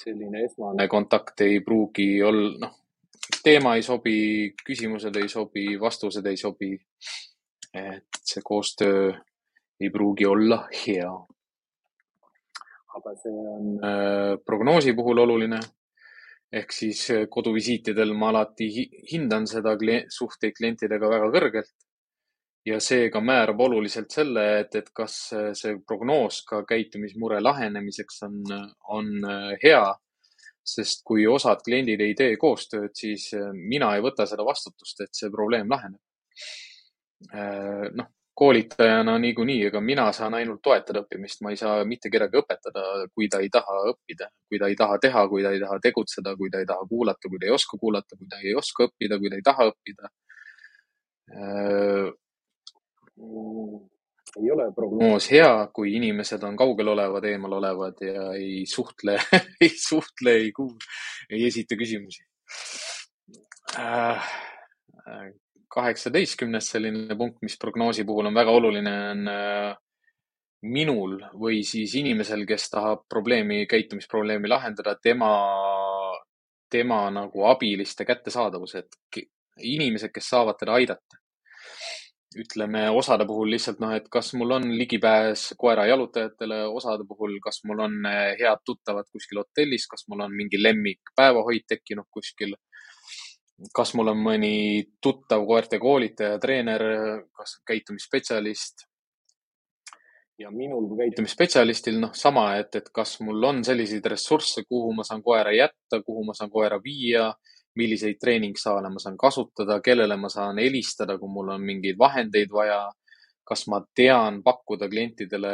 selline 0.00 0.44
esmane 0.44 0.86
kontakt 0.88 1.40
ei 1.46 1.60
pruugi 1.64 2.22
olla, 2.24 2.52
noh, 2.64 2.76
teema 3.44 3.74
ei 3.78 3.82
sobi, 3.86 4.16
küsimused 4.64 5.16
ei 5.20 5.28
sobi, 5.28 5.66
vastused 5.80 6.26
ei 6.26 6.36
sobi. 6.40 6.76
et 7.70 8.16
see 8.26 8.42
koostöö 8.42 9.12
ei 9.80 9.90
pruugi 9.94 10.26
olla 10.26 10.64
hea. 10.74 11.10
aga 12.96 13.12
see 13.22 13.44
on 13.52 13.68
äh, 13.78 14.32
prognoosi 14.44 14.92
puhul 14.92 15.22
oluline. 15.26 15.60
ehk 16.52 16.72
siis 16.74 17.04
koduvisiitidel 17.30 18.12
ma 18.12 18.32
alati 18.32 18.66
hindan 19.12 19.46
seda 19.46 19.76
suhteid 20.08 20.56
klientidega 20.58 21.10
väga 21.10 21.30
kõrgelt 21.36 21.89
ja 22.66 22.80
seega 22.80 23.20
määrab 23.24 23.60
oluliselt 23.60 24.12
selle, 24.12 24.44
et, 24.60 24.74
et 24.76 24.90
kas 24.94 25.16
see 25.56 25.78
prognoos 25.86 26.42
ka 26.48 26.62
käitumismure 26.68 27.40
lahenemiseks 27.40 28.22
on, 28.28 28.38
on 28.88 29.10
hea. 29.64 29.82
sest 30.70 31.00
kui 31.08 31.24
osad 31.26 31.62
kliendid 31.64 32.00
ei 32.04 32.12
tee 32.14 32.36
koostööd, 32.38 32.92
siis 32.94 33.30
mina 33.54 33.94
ei 33.96 34.02
võta 34.04 34.26
seda 34.28 34.44
vastutust, 34.46 35.00
et 35.00 35.16
see 35.16 35.30
probleem 35.32 35.70
laheneb. 35.72 36.00
noh, 37.96 38.10
koolitajana 38.40 39.18
niikuinii, 39.18 39.64
ega 39.68 39.80
mina 39.84 40.06
saan 40.16 40.36
ainult 40.38 40.60
toetada 40.62 41.02
õppimist, 41.02 41.42
ma 41.44 41.50
ei 41.52 41.58
saa 41.60 41.82
mitte 41.84 42.12
kedagi 42.12 42.38
õpetada, 42.40 42.84
kui 43.14 43.28
ta 43.28 43.40
ei 43.42 43.50
taha 43.52 43.80
õppida, 43.90 44.30
kui 44.48 44.60
ta 44.60 44.70
ei 44.70 44.76
taha 44.78 44.96
teha, 45.02 45.26
kui 45.28 45.42
ta 45.44 45.50
ei 45.56 45.60
taha 45.60 45.76
tegutseda, 45.82 46.36
kui 46.36 46.52
ta 46.52 46.62
ei 46.62 46.68
taha 46.68 46.86
kuulata, 46.88 47.28
kui 47.28 47.40
ta 47.40 47.48
ei 47.48 47.56
oska 47.56 47.80
kuulata, 47.80 48.16
kui 48.16 48.30
ta 48.30 48.40
ei 48.44 48.54
oska 48.56 48.86
õppida, 48.88 49.18
kui 49.20 49.32
ta 49.32 49.40
ei 49.40 49.44
taha 49.50 49.68
õppida 49.72 50.12
ei 54.40 54.50
ole 54.50 54.70
prognoos 54.74 55.30
hea, 55.32 55.50
kui 55.74 55.94
inimesed 55.98 56.42
on 56.46 56.56
kaugel 56.58 56.92
olevad, 56.92 57.26
eemal 57.26 57.58
olevad 57.58 58.02
ja 58.04 58.30
ei 58.38 58.64
suhtle 58.68 59.18
ei 59.64 59.72
suhtle, 59.74 60.36
ei 60.44 60.52
kuul-, 60.56 60.90
ei 61.30 61.46
esita 61.48 61.78
küsimusi 61.78 62.24
äh,. 63.78 64.32
kaheksateistkümnes 65.70 66.70
selline 66.72 67.14
punkt, 67.18 67.38
mis 67.42 67.58
prognoosi 67.58 68.04
puhul 68.04 68.26
on 68.26 68.34
väga 68.34 68.50
oluline, 68.50 68.94
on 69.10 69.28
äh, 69.30 69.76
minul 70.66 71.20
või 71.38 71.60
siis 71.66 71.94
inimesel, 71.94 72.42
kes 72.46 72.66
tahab 72.72 73.04
probleemi, 73.08 73.62
käitumisprobleemi 73.70 74.50
lahendada, 74.50 74.96
tema, 75.02 75.30
tema 76.70 77.04
nagu 77.14 77.46
abiliste 77.46 78.04
kättesaadavus, 78.04 78.74
et 78.82 79.22
inimesed, 79.62 80.10
kes 80.10 80.32
saavad 80.34 80.58
teda 80.58 80.74
aidata 80.74 81.20
ütleme 82.38 82.90
osade 82.90 83.26
puhul 83.26 83.50
lihtsalt 83.50 83.80
noh, 83.82 83.92
et 83.96 84.06
kas 84.12 84.32
mul 84.38 84.54
on 84.54 84.68
ligipääs 84.78 85.48
koera 85.58 85.86
jalutajatele, 85.90 86.62
osade 86.70 87.04
puhul, 87.08 87.34
kas 87.42 87.62
mul 87.66 87.82
on 87.86 87.96
eh, 88.06 88.36
head 88.38 88.62
tuttavad 88.66 89.08
kuskil 89.10 89.42
hotellis, 89.42 89.86
kas 89.90 90.06
mul 90.08 90.22
on 90.26 90.36
mingi 90.36 90.60
lemmik 90.62 91.14
päevahoid 91.16 91.66
tekkinud 91.68 92.06
kuskil. 92.10 92.54
kas 93.76 93.90
mul 93.92 94.08
on 94.08 94.22
mõni 94.24 94.86
tuttav 95.04 95.42
koerte 95.44 95.78
koolitaja, 95.78 96.38
treener, 96.40 96.82
kas 97.36 97.58
käitumisspetsialist. 97.66 98.86
ja 100.38 100.50
minul 100.50 100.86
kui 100.88 101.02
käitumisspetsialistil 101.02 101.98
noh, 102.00 102.14
sama, 102.14 102.54
et, 102.56 102.74
et 102.74 102.88
kas 102.94 103.18
mul 103.20 103.42
on 103.44 103.64
selliseid 103.64 104.06
ressursse, 104.06 104.62
kuhu 104.68 104.94
ma 104.94 105.04
saan 105.04 105.22
koera 105.22 105.52
jätta, 105.52 106.00
kuhu 106.06 106.24
ma 106.24 106.34
saan 106.34 106.50
koera 106.50 106.78
viia 106.84 107.32
milliseid 107.76 108.18
treeningsaale 108.20 108.90
ma 108.90 109.02
saan 109.02 109.16
kasutada, 109.18 109.80
kellele 109.84 110.16
ma 110.16 110.28
saan 110.28 110.58
helistada, 110.58 111.18
kui 111.18 111.30
mul 111.30 111.54
on 111.54 111.62
mingeid 111.66 111.98
vahendeid 111.98 112.50
vaja. 112.52 112.88
kas 113.50 113.64
ma 113.66 113.80
tean 113.98 114.36
pakkuda 114.46 114.86
klientidele 114.86 115.48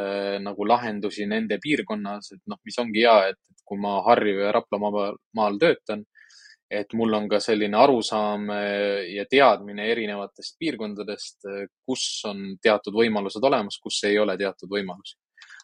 nagu 0.45 0.65
lahendusi 0.69 1.25
nende 1.25 1.57
piirkonnas, 1.63 2.27
et 2.35 2.43
noh, 2.45 2.59
mis 2.69 2.77
ongi 2.83 3.01
hea, 3.01 3.31
et 3.31 3.63
kui 3.65 3.79
ma 3.81 4.03
Harju 4.05 4.43
ja 4.43 4.51
Raplamaa 4.53 5.15
maal 5.39 5.57
töötan, 5.57 6.03
et 6.71 6.93
mul 6.93 7.17
on 7.17 7.29
ka 7.31 7.41
selline 7.41 7.79
arusaam 7.81 8.51
eh, 8.53 9.15
ja 9.15 9.25
teadmine 9.31 9.87
erinevatest 9.95 10.59
piirkondadest, 10.61 11.39
eh, 11.49 11.63
kus 11.89 12.05
on 12.29 12.59
teatud 12.61 12.93
võimalused 13.01 13.49
olemas, 13.49 13.79
kus 13.81 14.03
ei 14.11 14.19
ole 14.19 14.37
teatud 14.37 14.69
võimalusi. 14.77 15.17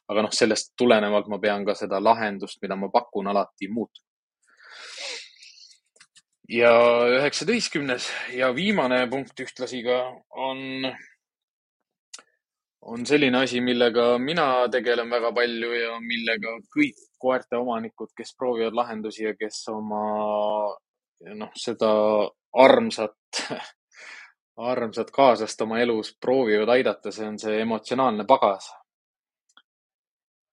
aga 0.08 0.24
noh, 0.24 0.32
sellest 0.34 0.72
tulenevalt 0.76 1.28
ma 1.28 1.38
pean 1.38 1.66
ka 1.68 1.74
seda 1.78 2.00
lahendust, 2.00 2.62
mida 2.62 2.76
ma 2.76 2.88
pakun, 2.88 3.28
alati 3.28 3.68
muutma 3.68 4.08
ja 6.48 6.72
üheksateistkümnes 7.18 8.08
ja 8.34 8.54
viimane 8.54 9.06
punkt 9.10 9.40
ühtlasi 9.40 9.82
ka 9.86 9.98
on, 10.30 10.88
on 12.82 13.06
selline 13.06 13.44
asi, 13.44 13.60
millega 13.60 14.18
mina 14.18 14.68
tegelen 14.72 15.10
väga 15.10 15.32
palju 15.32 15.72
ja 15.76 15.98
millega 16.02 16.56
kõik 16.74 16.98
koerte 17.22 17.56
omanikud, 17.56 18.10
kes 18.16 18.34
proovivad 18.38 18.74
lahendusi 18.74 19.28
ja 19.28 19.34
kes 19.38 19.62
oma 19.70 20.02
noh, 21.38 21.52
seda 21.54 21.92
armsat, 22.58 23.42
armsat 24.72 25.10
kaaslast 25.14 25.62
oma 25.62 25.78
elus 25.80 26.16
proovivad 26.20 26.74
aidata, 26.74 27.12
see 27.14 27.28
on 27.28 27.38
see 27.38 27.60
emotsionaalne 27.62 28.26
pagas. 28.26 28.72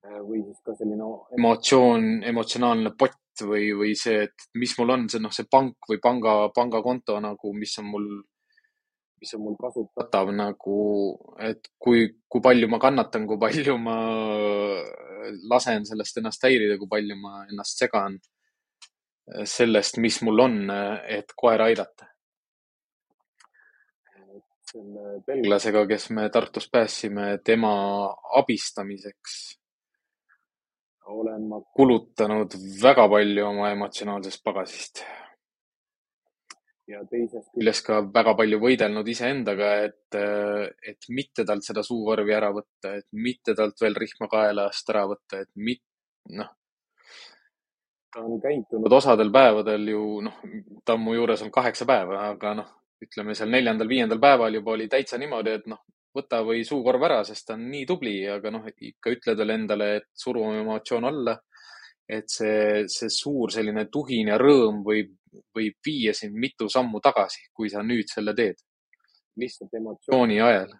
või 0.09 0.39
siis 0.41 0.61
ka 0.65 0.73
selline 0.77 1.05
emotsioon, 1.37 2.05
emotsionaalne 2.25 2.91
pott 2.97 3.19
või, 3.45 3.69
või 3.77 3.93
see, 3.97 4.25
et 4.27 4.49
mis 4.59 4.73
mul 4.79 4.95
on, 4.95 5.07
see 5.11 5.21
noh, 5.23 5.33
see 5.35 5.47
pank 5.51 5.89
või 5.89 6.01
panga, 6.03 6.35
pangakonto 6.55 7.19
nagu, 7.23 7.53
mis 7.55 7.77
on 7.81 7.89
mul 7.93 8.11
mis 9.19 9.33
on 9.35 9.41
mul 9.43 9.55
kasutatav 9.59 10.29
nagu, 10.31 10.79
et 11.43 11.71
kui, 11.81 12.05
kui 12.31 12.43
palju 12.43 12.69
ma 12.71 12.79
kannatan, 12.79 13.25
kui 13.27 13.39
palju 13.41 13.75
ma 13.81 13.97
lasen 15.51 15.83
sellest 15.87 16.21
ennast 16.21 16.45
häirida, 16.47 16.77
kui 16.79 16.87
palju 16.87 17.17
ma 17.19 17.43
ennast 17.49 17.83
segan 17.83 18.15
sellest, 19.43 19.99
mis 20.01 20.21
mul 20.25 20.45
on, 20.45 20.61
et 21.07 21.35
koera 21.35 21.69
aidata. 21.69 22.07
selle 24.69 25.15
belglasega, 25.25 25.81
kes 25.89 26.03
me 26.13 26.27
Tartus 26.29 26.67
päästsime, 26.69 27.39
tema 27.43 27.71
abistamiseks 28.37 29.58
olen 31.09 31.47
ma 31.49 31.61
kulutanud 31.75 32.53
väga 32.83 33.07
palju 33.09 33.47
oma 33.47 33.71
emotsionaalsest 33.73 34.43
pagasist 34.45 35.03
ja 36.89 37.01
teisest 37.09 37.51
küljest 37.53 37.85
ka 37.85 37.99
väga 38.13 38.33
palju 38.37 38.59
võidelnud 38.61 39.09
iseendaga, 39.13 39.69
et, 39.87 40.17
et 40.91 41.09
mitte 41.13 41.45
talt 41.47 41.65
seda 41.65 41.83
suukorvi 41.85 42.33
ära 42.35 42.49
võtta, 42.55 42.95
et 43.01 43.07
mitte 43.13 43.55
talt 43.57 43.77
veel 43.83 43.97
rihma 43.99 44.29
kaelast 44.31 44.89
ära 44.93 45.05
võtta, 45.11 45.43
et 45.43 45.51
mit-, 45.67 45.85
noh. 46.39 46.49
ta 48.13 48.25
on 48.25 48.41
käitunud 48.41 48.97
osadel 48.99 49.31
päevadel 49.33 49.85
ju, 49.93 50.03
noh, 50.25 50.41
ta 50.85 50.97
on 50.97 51.05
mu 51.05 51.15
juures 51.17 51.45
olnud 51.45 51.55
kaheksa 51.59 51.87
päeva, 51.89 52.23
aga 52.33 52.55
noh, 52.63 52.73
ütleme 53.05 53.37
seal 53.37 53.53
neljandal-viiendal 53.53 54.21
päeval 54.21 54.57
juba 54.59 54.75
oli 54.75 54.89
täitsa 54.91 55.21
niimoodi, 55.21 55.55
et 55.61 55.69
noh, 55.69 55.83
võta 56.15 56.41
või 56.45 56.63
suukorv 56.65 57.03
ära, 57.05 57.21
sest 57.23 57.47
ta 57.47 57.55
on 57.57 57.67
nii 57.69 57.85
tubli, 57.85 58.15
aga 58.27 58.51
noh, 58.51 58.65
ikka 58.69 59.13
ütle 59.13 59.35
talle 59.37 59.55
endale, 59.59 59.89
et 59.99 60.09
suru 60.17 60.43
oma 60.47 60.63
emotsioon 60.63 61.07
alla. 61.09 61.37
et 62.09 62.25
see, 62.25 62.87
see 62.89 63.09
suur 63.13 63.51
selline 63.53 63.83
tuhin 63.93 64.31
ja 64.31 64.37
rõõm 64.41 64.79
võib 64.81 65.11
võib 65.55 65.75
viia 65.85 66.13
sind 66.13 66.37
mitu 66.37 66.69
sammu 66.69 66.99
tagasi, 67.03 67.49
kui 67.53 67.69
sa 67.69 67.83
nüüd 67.85 68.09
selle 68.09 68.33
teed. 68.35 68.57
lihtsalt 69.39 69.73
emotsiooni 69.77 70.39
ajel. 70.41 70.73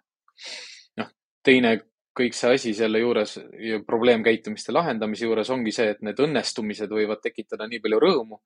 noh, 1.00 1.12
teine 1.42 1.76
kõik 2.20 2.34
see 2.34 2.56
asi 2.56 2.72
selle 2.74 3.00
juures 3.00 3.36
ja 3.62 3.78
probleemkäitumiste 3.86 4.72
lahendamise 4.72 5.24
juures 5.24 5.50
ongi 5.50 5.72
see, 5.72 5.94
et 5.94 6.02
need 6.04 6.18
õnnestumised 6.20 6.90
võivad 6.90 7.22
tekitada 7.22 7.68
nii 7.70 7.80
palju 7.80 8.00
rõõmu, 8.02 8.40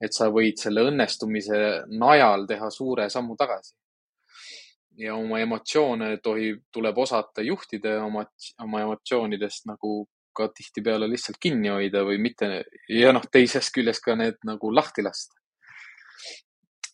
et 0.00 0.14
sa 0.14 0.30
võid 0.32 0.60
selle 0.62 0.86
õnnestumise 0.88 1.60
najal 1.90 2.46
teha 2.48 2.70
suure 2.70 3.08
sammu 3.10 3.36
tagasi. 3.36 3.74
Ja 4.98 5.14
oma 5.16 5.40
emotsioone 5.40 6.16
tohib, 6.22 6.64
tuleb 6.74 6.98
osata 6.98 7.42
juhtida 7.46 7.98
oma, 8.04 8.24
oma 8.64 8.84
emotsioonidest 8.86 9.68
nagu 9.70 10.06
ka 10.34 10.48
tihtipeale 10.54 11.08
lihtsalt 11.10 11.38
kinni 11.42 11.70
hoida 11.72 12.04
või 12.06 12.18
mitte 12.22 12.50
ja 12.92 13.12
noh, 13.14 13.24
teisest 13.32 13.74
küljest 13.74 14.04
ka 14.04 14.14
need 14.18 14.38
nagu 14.46 14.70
lahti 14.74 15.02
lasta 15.06 15.38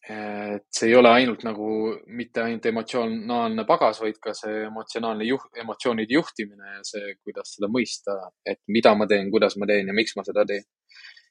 et 0.05 0.66
see 0.68 0.90
ei 0.90 0.97
ole 0.98 1.09
ainult 1.09 1.44
nagu 1.47 1.66
mitte 2.12 2.43
ainult 2.44 2.66
emotsionaalne 2.68 3.64
pagas, 3.64 4.02
vaid 4.05 4.18
ka 4.20 4.35
see 4.36 4.66
emotsionaalne 4.66 5.24
juht, 5.24 5.48
emotsioonide 5.56 6.12
juhtimine 6.12 6.74
ja 6.76 6.82
see, 6.85 7.14
kuidas 7.24 7.55
seda 7.56 7.70
mõista, 7.72 8.18
et 8.44 8.60
mida 8.68 8.93
ma 8.98 9.09
teen, 9.09 9.31
kuidas 9.32 9.56
ma 9.56 9.68
teen 9.70 9.89
ja 9.89 9.97
miks 9.97 10.12
ma 10.18 10.24
seda 10.26 10.44
teen. 10.48 10.66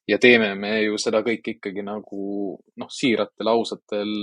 Ja 0.08 0.18
teeme 0.20 0.54
me 0.60 0.74
ju 0.84 0.98
seda 1.00 1.24
kõike 1.24 1.58
ikkagi 1.58 1.84
nagu 1.86 2.26
noh, 2.78 2.92
siiratel, 2.92 3.52
ausatel, 3.54 4.14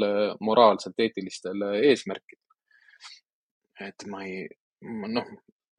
moraalselt 0.41 0.99
eetilistel 1.01 1.67
eesmärkidel. 1.81 2.45
et 3.81 4.07
ma 4.13 4.25
ei, 4.25 4.45
noh 4.85 5.29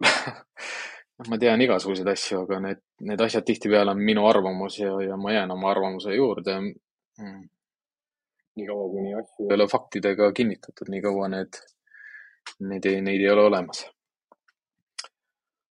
ma 1.30 1.38
tean 1.38 1.62
igasuguseid 1.62 2.08
asju, 2.10 2.44
aga 2.48 2.60
need, 2.66 2.84
need 3.06 3.22
asjad 3.22 3.46
tihtipeale 3.46 3.94
on 3.94 4.02
minu 4.02 4.26
arvamus 4.28 4.80
ja, 4.80 4.94
ja 5.06 5.18
ma 5.18 5.34
jään 5.36 5.52
oma 5.54 5.70
arvamuse 5.72 6.16
juurde 6.16 6.60
mm 6.60 7.50
niikaua, 8.56 8.90
kuni 8.90 9.14
asju 9.14 9.50
ei 9.50 9.56
ole 9.56 9.68
faktidega 9.72 10.32
kinnitatud, 10.32 10.90
nii 10.92 11.02
kaua 11.02 11.28
need, 11.32 11.60
neid 12.60 12.88
ei, 12.90 13.02
neid 13.02 13.24
ei 13.24 13.30
ole 13.32 13.48
olemas. 13.48 13.86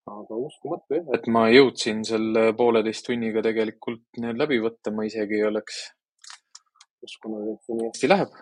Aga 0.08 0.38
uskumatu 0.48 0.98
jah, 0.98 1.08
et 1.16 1.26
ma 1.34 1.46
jõudsin 1.52 2.04
selle 2.06 2.52
pooleteist 2.58 3.06
tunniga 3.08 3.42
tegelikult 3.44 4.20
need 4.22 4.38
läbi 4.40 4.60
võtta, 4.64 4.92
ma 4.94 5.06
isegi 5.08 5.40
ei 5.40 5.48
oleks 5.48 5.80
uskunud, 7.06 7.54
et 7.54 7.66
see 7.66 7.78
nii 7.78 7.90
hästi 7.90 8.10
läheb. 8.12 8.36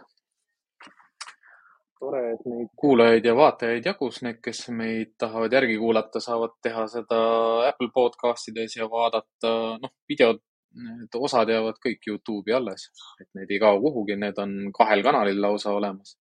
tore, 1.97 2.21
et 2.35 2.43
neid 2.45 2.69
kuulajaid 2.77 3.25
ja 3.25 3.33
vaatajaid 3.37 3.87
jagus, 3.89 4.21
need, 4.23 4.43
kes 4.45 4.67
meid 4.81 5.15
tahavad 5.19 5.55
järgi 5.57 5.79
kuulata, 5.81 6.21
saavad 6.21 6.59
teha 6.63 6.85
seda 6.93 7.21
Apple 7.71 7.89
podcastides 7.95 8.77
ja 8.77 8.89
vaadata, 8.93 9.53
noh, 9.81 9.95
videod 10.09 10.43
need 10.77 11.17
osad 11.17 11.49
jäävad 11.49 11.81
kõik 11.81 12.05
Youtube'i 12.11 12.53
alles, 12.57 12.91
et 13.21 13.31
need 13.39 13.51
ei 13.55 13.61
kao 13.63 13.81
kuhugi, 13.81 14.19
need 14.21 14.39
on 14.43 14.57
kahel 14.77 15.03
kanalil 15.07 15.41
lausa 15.41 15.73
olemas 15.73 16.19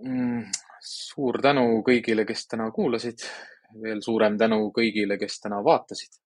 mm,. 0.00 0.44
suur 0.82 1.40
tänu 1.42 1.64
kõigile, 1.86 2.26
kes 2.28 2.46
täna 2.50 2.70
kuulasid. 2.74 3.24
Veel 3.82 4.02
suurem 4.04 4.38
tänu 4.38 4.70
kõigile, 4.74 5.18
kes 5.20 5.40
täna 5.40 5.62
vaatasid 5.64 6.18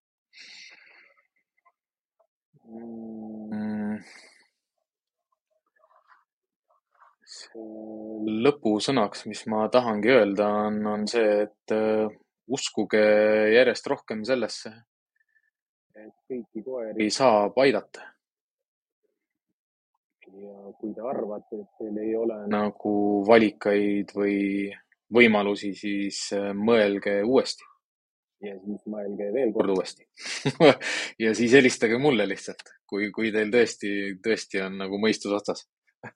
mm.. 2.67 4.01
lõpusõnaks, 8.47 9.25
mis 9.31 9.47
ma 9.51 9.67
tahangi 9.73 10.13
öelda, 10.13 10.51
on, 10.67 10.83
on 10.91 11.07
see, 11.11 11.47
et 11.47 11.75
uh, 11.75 12.11
uskuge 12.53 13.01
järjest 13.55 13.89
rohkem 13.91 14.23
sellesse 14.27 14.75
et 15.97 16.15
kõiki 16.29 16.63
koeri 16.65 17.09
saab 17.11 17.57
aidata. 17.65 18.13
ja 20.37 20.73
kui 20.81 20.93
te 20.93 21.01
arvate, 21.01 21.63
et 21.63 21.79
teil 21.79 21.99
ei 22.03 22.11
ole 22.19 22.43
nagu 22.53 22.93
valikaid 23.29 24.11
või 24.19 24.35
võimalusi, 25.15 25.73
siis 25.77 26.21
äh, 26.37 26.53
mõelge 26.57 27.21
uuesti. 27.25 27.65
ja 28.45 28.53
siis 28.61 28.83
mõelge 28.93 29.31
veel 29.33 29.53
kord 29.55 29.71
uuesti 29.73 30.05
ja 31.25 31.31
siis 31.35 31.55
helistage 31.57 31.97
mulle 31.99 32.27
lihtsalt, 32.29 32.75
kui, 32.85 33.09
kui 33.11 33.31
teil 33.33 33.49
tõesti, 33.51 33.93
tõesti 34.23 34.61
on 34.61 34.77
nagu 34.83 34.99
mõistus 35.01 35.33
otsas 35.33 35.65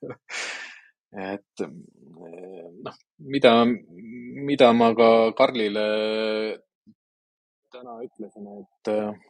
et 1.32 1.64
äh, 1.64 1.70
noh, 2.84 2.98
mida, 3.32 3.54
mida 4.50 4.72
ma 4.76 4.92
ka 4.98 5.10
Karlile 5.38 5.86
täna 7.70 7.96
ütlesin, 8.04 8.46
et 8.60 8.90
äh, 8.90 9.29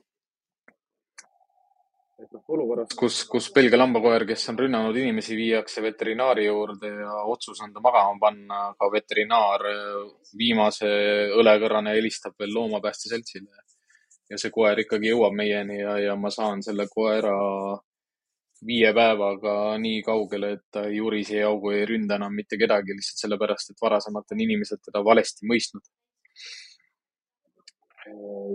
olukorras, 2.51 2.95
kus, 2.99 3.23
kus 3.31 3.49
Belgia 3.55 3.79
lambakoer, 3.79 4.25
kes 4.29 4.49
on 4.53 4.59
rünnanud 4.59 4.97
inimesi, 4.97 5.37
viiakse 5.39 5.83
veterinaari 5.85 6.47
juurde 6.47 6.91
ja 7.03 7.21
otsus 7.31 7.61
on 7.65 7.75
ta 7.75 7.83
magama 7.85 8.17
panna, 8.21 8.61
aga 8.73 8.89
veterinaar 8.95 9.67
viimase 10.39 10.91
õlekõrrane 11.41 11.95
helistab 11.97 12.35
veel 12.41 12.55
loomapääste 12.57 13.13
seltsile. 13.13 13.67
ja 14.31 14.39
see 14.39 14.53
koer 14.55 14.79
ikkagi 14.79 15.09
jõuab 15.11 15.35
meieni 15.35 15.81
ja, 15.81 15.97
ja 15.99 16.13
ma 16.17 16.31
saan 16.31 16.61
selle 16.63 16.85
koera 16.91 17.33
viie 18.67 18.93
päevaga 18.95 19.55
nii 19.83 20.03
kaugele, 20.07 20.53
et 20.55 20.63
ta 20.71 20.85
ei 20.87 21.01
jurise, 21.01 21.35
ei 21.39 21.47
augu, 21.49 21.73
ei 21.75 21.87
ründa 21.89 22.19
enam 22.21 22.37
mitte 22.37 22.59
kedagi 22.61 22.95
lihtsalt 22.95 23.25
sellepärast, 23.25 23.73
et 23.73 23.83
varasemalt 23.83 24.35
on 24.35 24.45
inimesed 24.47 24.83
teda 24.85 25.03
valesti 25.05 25.49
mõistnud 25.51 25.83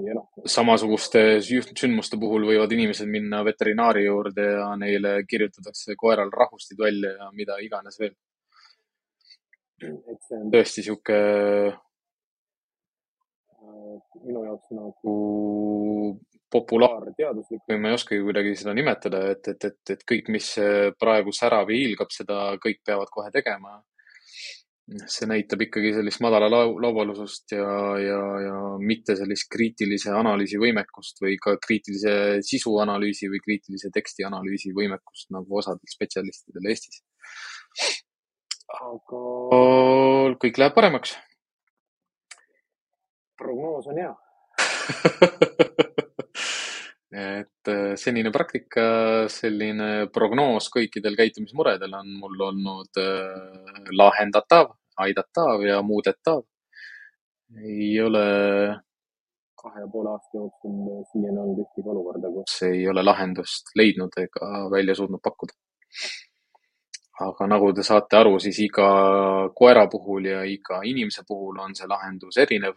ja 0.06 0.16
noh, 0.18 0.28
samasuguste 0.50 1.24
sündmuste 1.44 2.20
puhul 2.22 2.48
võivad 2.50 2.72
inimesed 2.76 3.10
minna 3.10 3.42
veterinaari 3.48 4.06
juurde 4.06 4.46
ja 4.58 4.70
neile 4.80 5.18
kirjutatakse 5.30 5.98
koeral 6.00 6.32
rahustid 6.34 6.80
välja 6.80 7.16
ja 7.20 7.32
mida 7.34 7.58
iganes 7.64 8.00
veel. 8.00 8.16
et 9.86 10.22
see 10.28 10.38
on 10.40 10.52
tõesti 10.54 10.86
sihuke 10.86 11.18
äh, 11.72 11.74
minu 14.24 14.46
jaoks 14.46 14.72
nagu 14.76 15.16
populaarteaduslik 16.56 17.66
või 17.68 17.82
ma 17.82 17.92
ei 17.92 17.98
oskagi 17.98 18.22
kuidagi 18.24 18.54
seda 18.56 18.74
nimetada, 18.78 19.20
et, 19.34 19.48
et, 19.52 19.66
et, 19.72 19.92
et 19.92 20.06
kõik, 20.08 20.30
mis 20.32 20.48
praegu 21.02 21.34
särab 21.36 21.72
ja 21.74 21.80
hiilgab, 21.82 22.14
seda 22.16 22.38
kõik 22.64 22.80
peavad 22.86 23.12
kohe 23.12 23.34
tegema 23.34 23.82
see 24.86 25.26
näitab 25.26 25.64
ikkagi 25.66 25.96
sellist 25.96 26.22
madala 26.22 26.46
lau 26.52 26.76
laubalusust 26.82 27.56
ja, 27.56 27.70
ja, 27.98 28.20
ja 28.44 28.58
mitte 28.78 29.16
sellist 29.18 29.48
kriitilise 29.54 30.12
analüüsi 30.14 30.60
võimekust 30.62 31.22
või 31.24 31.40
ka 31.42 31.56
kriitilise 31.62 32.44
sisu 32.46 32.76
analüüsi 32.84 33.30
või 33.32 33.42
kriitilise 33.42 33.90
teksti 33.94 34.28
analüüsi 34.30 34.74
võimekust 34.78 35.34
nagu 35.34 35.58
osadel 35.62 35.90
spetsialistidel 35.90 36.70
Eestis. 36.70 37.02
aga 38.78 39.24
kõik 40.46 40.62
läheb 40.62 40.78
paremaks. 40.78 41.18
prognoos 43.42 43.90
on 43.90 43.98
hea 44.00 44.14
et 47.16 47.70
äh, 47.72 47.94
senine 47.96 48.32
praktika, 48.34 48.84
selline 49.32 50.08
prognoos 50.14 50.68
kõikidel 50.74 51.16
käitumismuredel 51.16 51.94
on 51.96 52.10
mul 52.20 52.42
olnud 52.50 53.00
äh, 53.00 53.86
lahendatav, 53.96 54.74
aidatav 55.06 55.64
ja 55.64 55.82
muudetav. 55.86 56.44
ei 57.56 58.02
ole 58.02 58.26
kahe 59.62 59.82
ja 59.82 59.88
poole 59.92 60.12
aasta 60.12 60.38
jooksul 60.38 61.04
siiani 61.12 61.40
olnud 61.40 61.62
ühtegi 61.64 61.90
olukorda, 61.94 62.32
kus 62.36 62.56
ei 62.68 62.88
ole 62.92 63.04
lahendust 63.04 63.72
leidnud 63.80 64.18
ega 64.20 64.50
välja 64.72 64.96
suutnud 65.00 65.24
pakkuda. 65.24 65.54
aga 67.26 67.48
nagu 67.48 67.72
te 67.74 67.84
saate 67.88 68.18
aru, 68.18 68.40
siis 68.44 68.60
iga 68.60 68.88
koera 69.56 69.86
puhul 69.88 70.26
ja 70.34 70.44
iga 70.44 70.82
inimese 70.84 71.24
puhul 71.28 71.62
on 71.64 71.76
see 71.76 71.88
lahendus 71.88 72.38
erinev, 72.44 72.76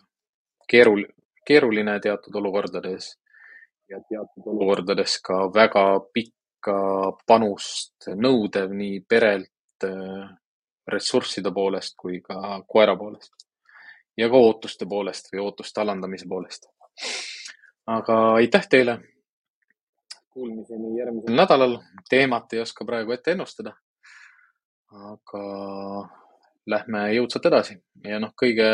keerul-, 0.73 1.09
keeruline 1.49 1.99
teatud 2.05 2.39
olukordades 2.39 3.17
ja 3.89 4.01
teatud 4.09 4.47
olukordades 4.47 5.19
ka 5.25 5.47
väga 5.55 5.85
pikka 6.15 6.77
panust 7.27 8.09
nõudev 8.15 8.73
nii 8.77 9.01
perelt, 9.09 9.85
äh, 9.85 10.29
ressursside 10.89 11.53
poolest 11.55 11.97
kui 11.97 12.21
ka 12.25 12.63
koera 12.67 12.97
poolest. 12.97 13.33
ja 14.19 14.27
ka 14.29 14.37
ootuste 14.37 14.87
poolest 14.87 15.29
või 15.33 15.45
ootuste 15.45 15.81
alandamise 15.81 16.27
poolest. 16.29 16.69
aga 17.87 18.35
aitäh 18.35 18.69
teile. 18.69 18.99
Kuulmiseni 20.31 20.99
järgmisel 20.99 21.37
nädalal. 21.37 21.79
teemat 22.09 22.53
ei 22.53 22.61
oska 22.61 22.85
praegu 22.85 23.13
ette 23.13 23.33
ennustada. 23.33 23.73
aga 24.93 25.45
lähme 26.67 27.03
jõudsalt 27.15 27.47
edasi 27.47 27.79
ja 28.05 28.19
noh, 28.21 28.33
kõige 28.37 28.69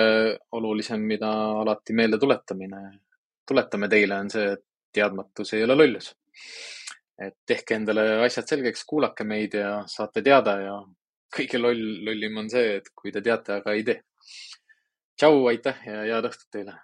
olulisem, 0.52 1.00
mida 1.00 1.30
alati 1.62 1.92
meelde 1.92 2.18
tuletamine, 2.18 2.80
tuletame 3.46 3.88
teile, 3.88 4.18
on 4.18 4.30
see, 4.30 4.52
et 4.52 4.64
teadmatus 4.94 5.54
ei 5.54 5.64
ole 5.64 5.76
lollus. 5.76 6.14
et 7.18 7.36
tehke 7.46 7.76
endale 7.78 8.24
asjad 8.24 8.48
selgeks, 8.48 8.82
kuulake 8.90 9.24
meid 9.24 9.54
ja 9.54 9.84
saate 9.86 10.22
teada 10.22 10.56
ja 10.60 10.74
kõige 11.36 11.60
loll, 11.60 11.84
lollim 12.06 12.40
on 12.42 12.50
see, 12.50 12.80
et 12.80 12.90
kui 12.94 13.12
te 13.14 13.22
teate, 13.22 13.60
aga 13.60 13.74
ei 13.74 13.84
tee. 13.86 14.00
tšau, 15.14 15.46
aitäh 15.52 15.86
ja 15.86 16.02
head 16.08 16.30
õhtut 16.30 16.50
teile 16.50 16.74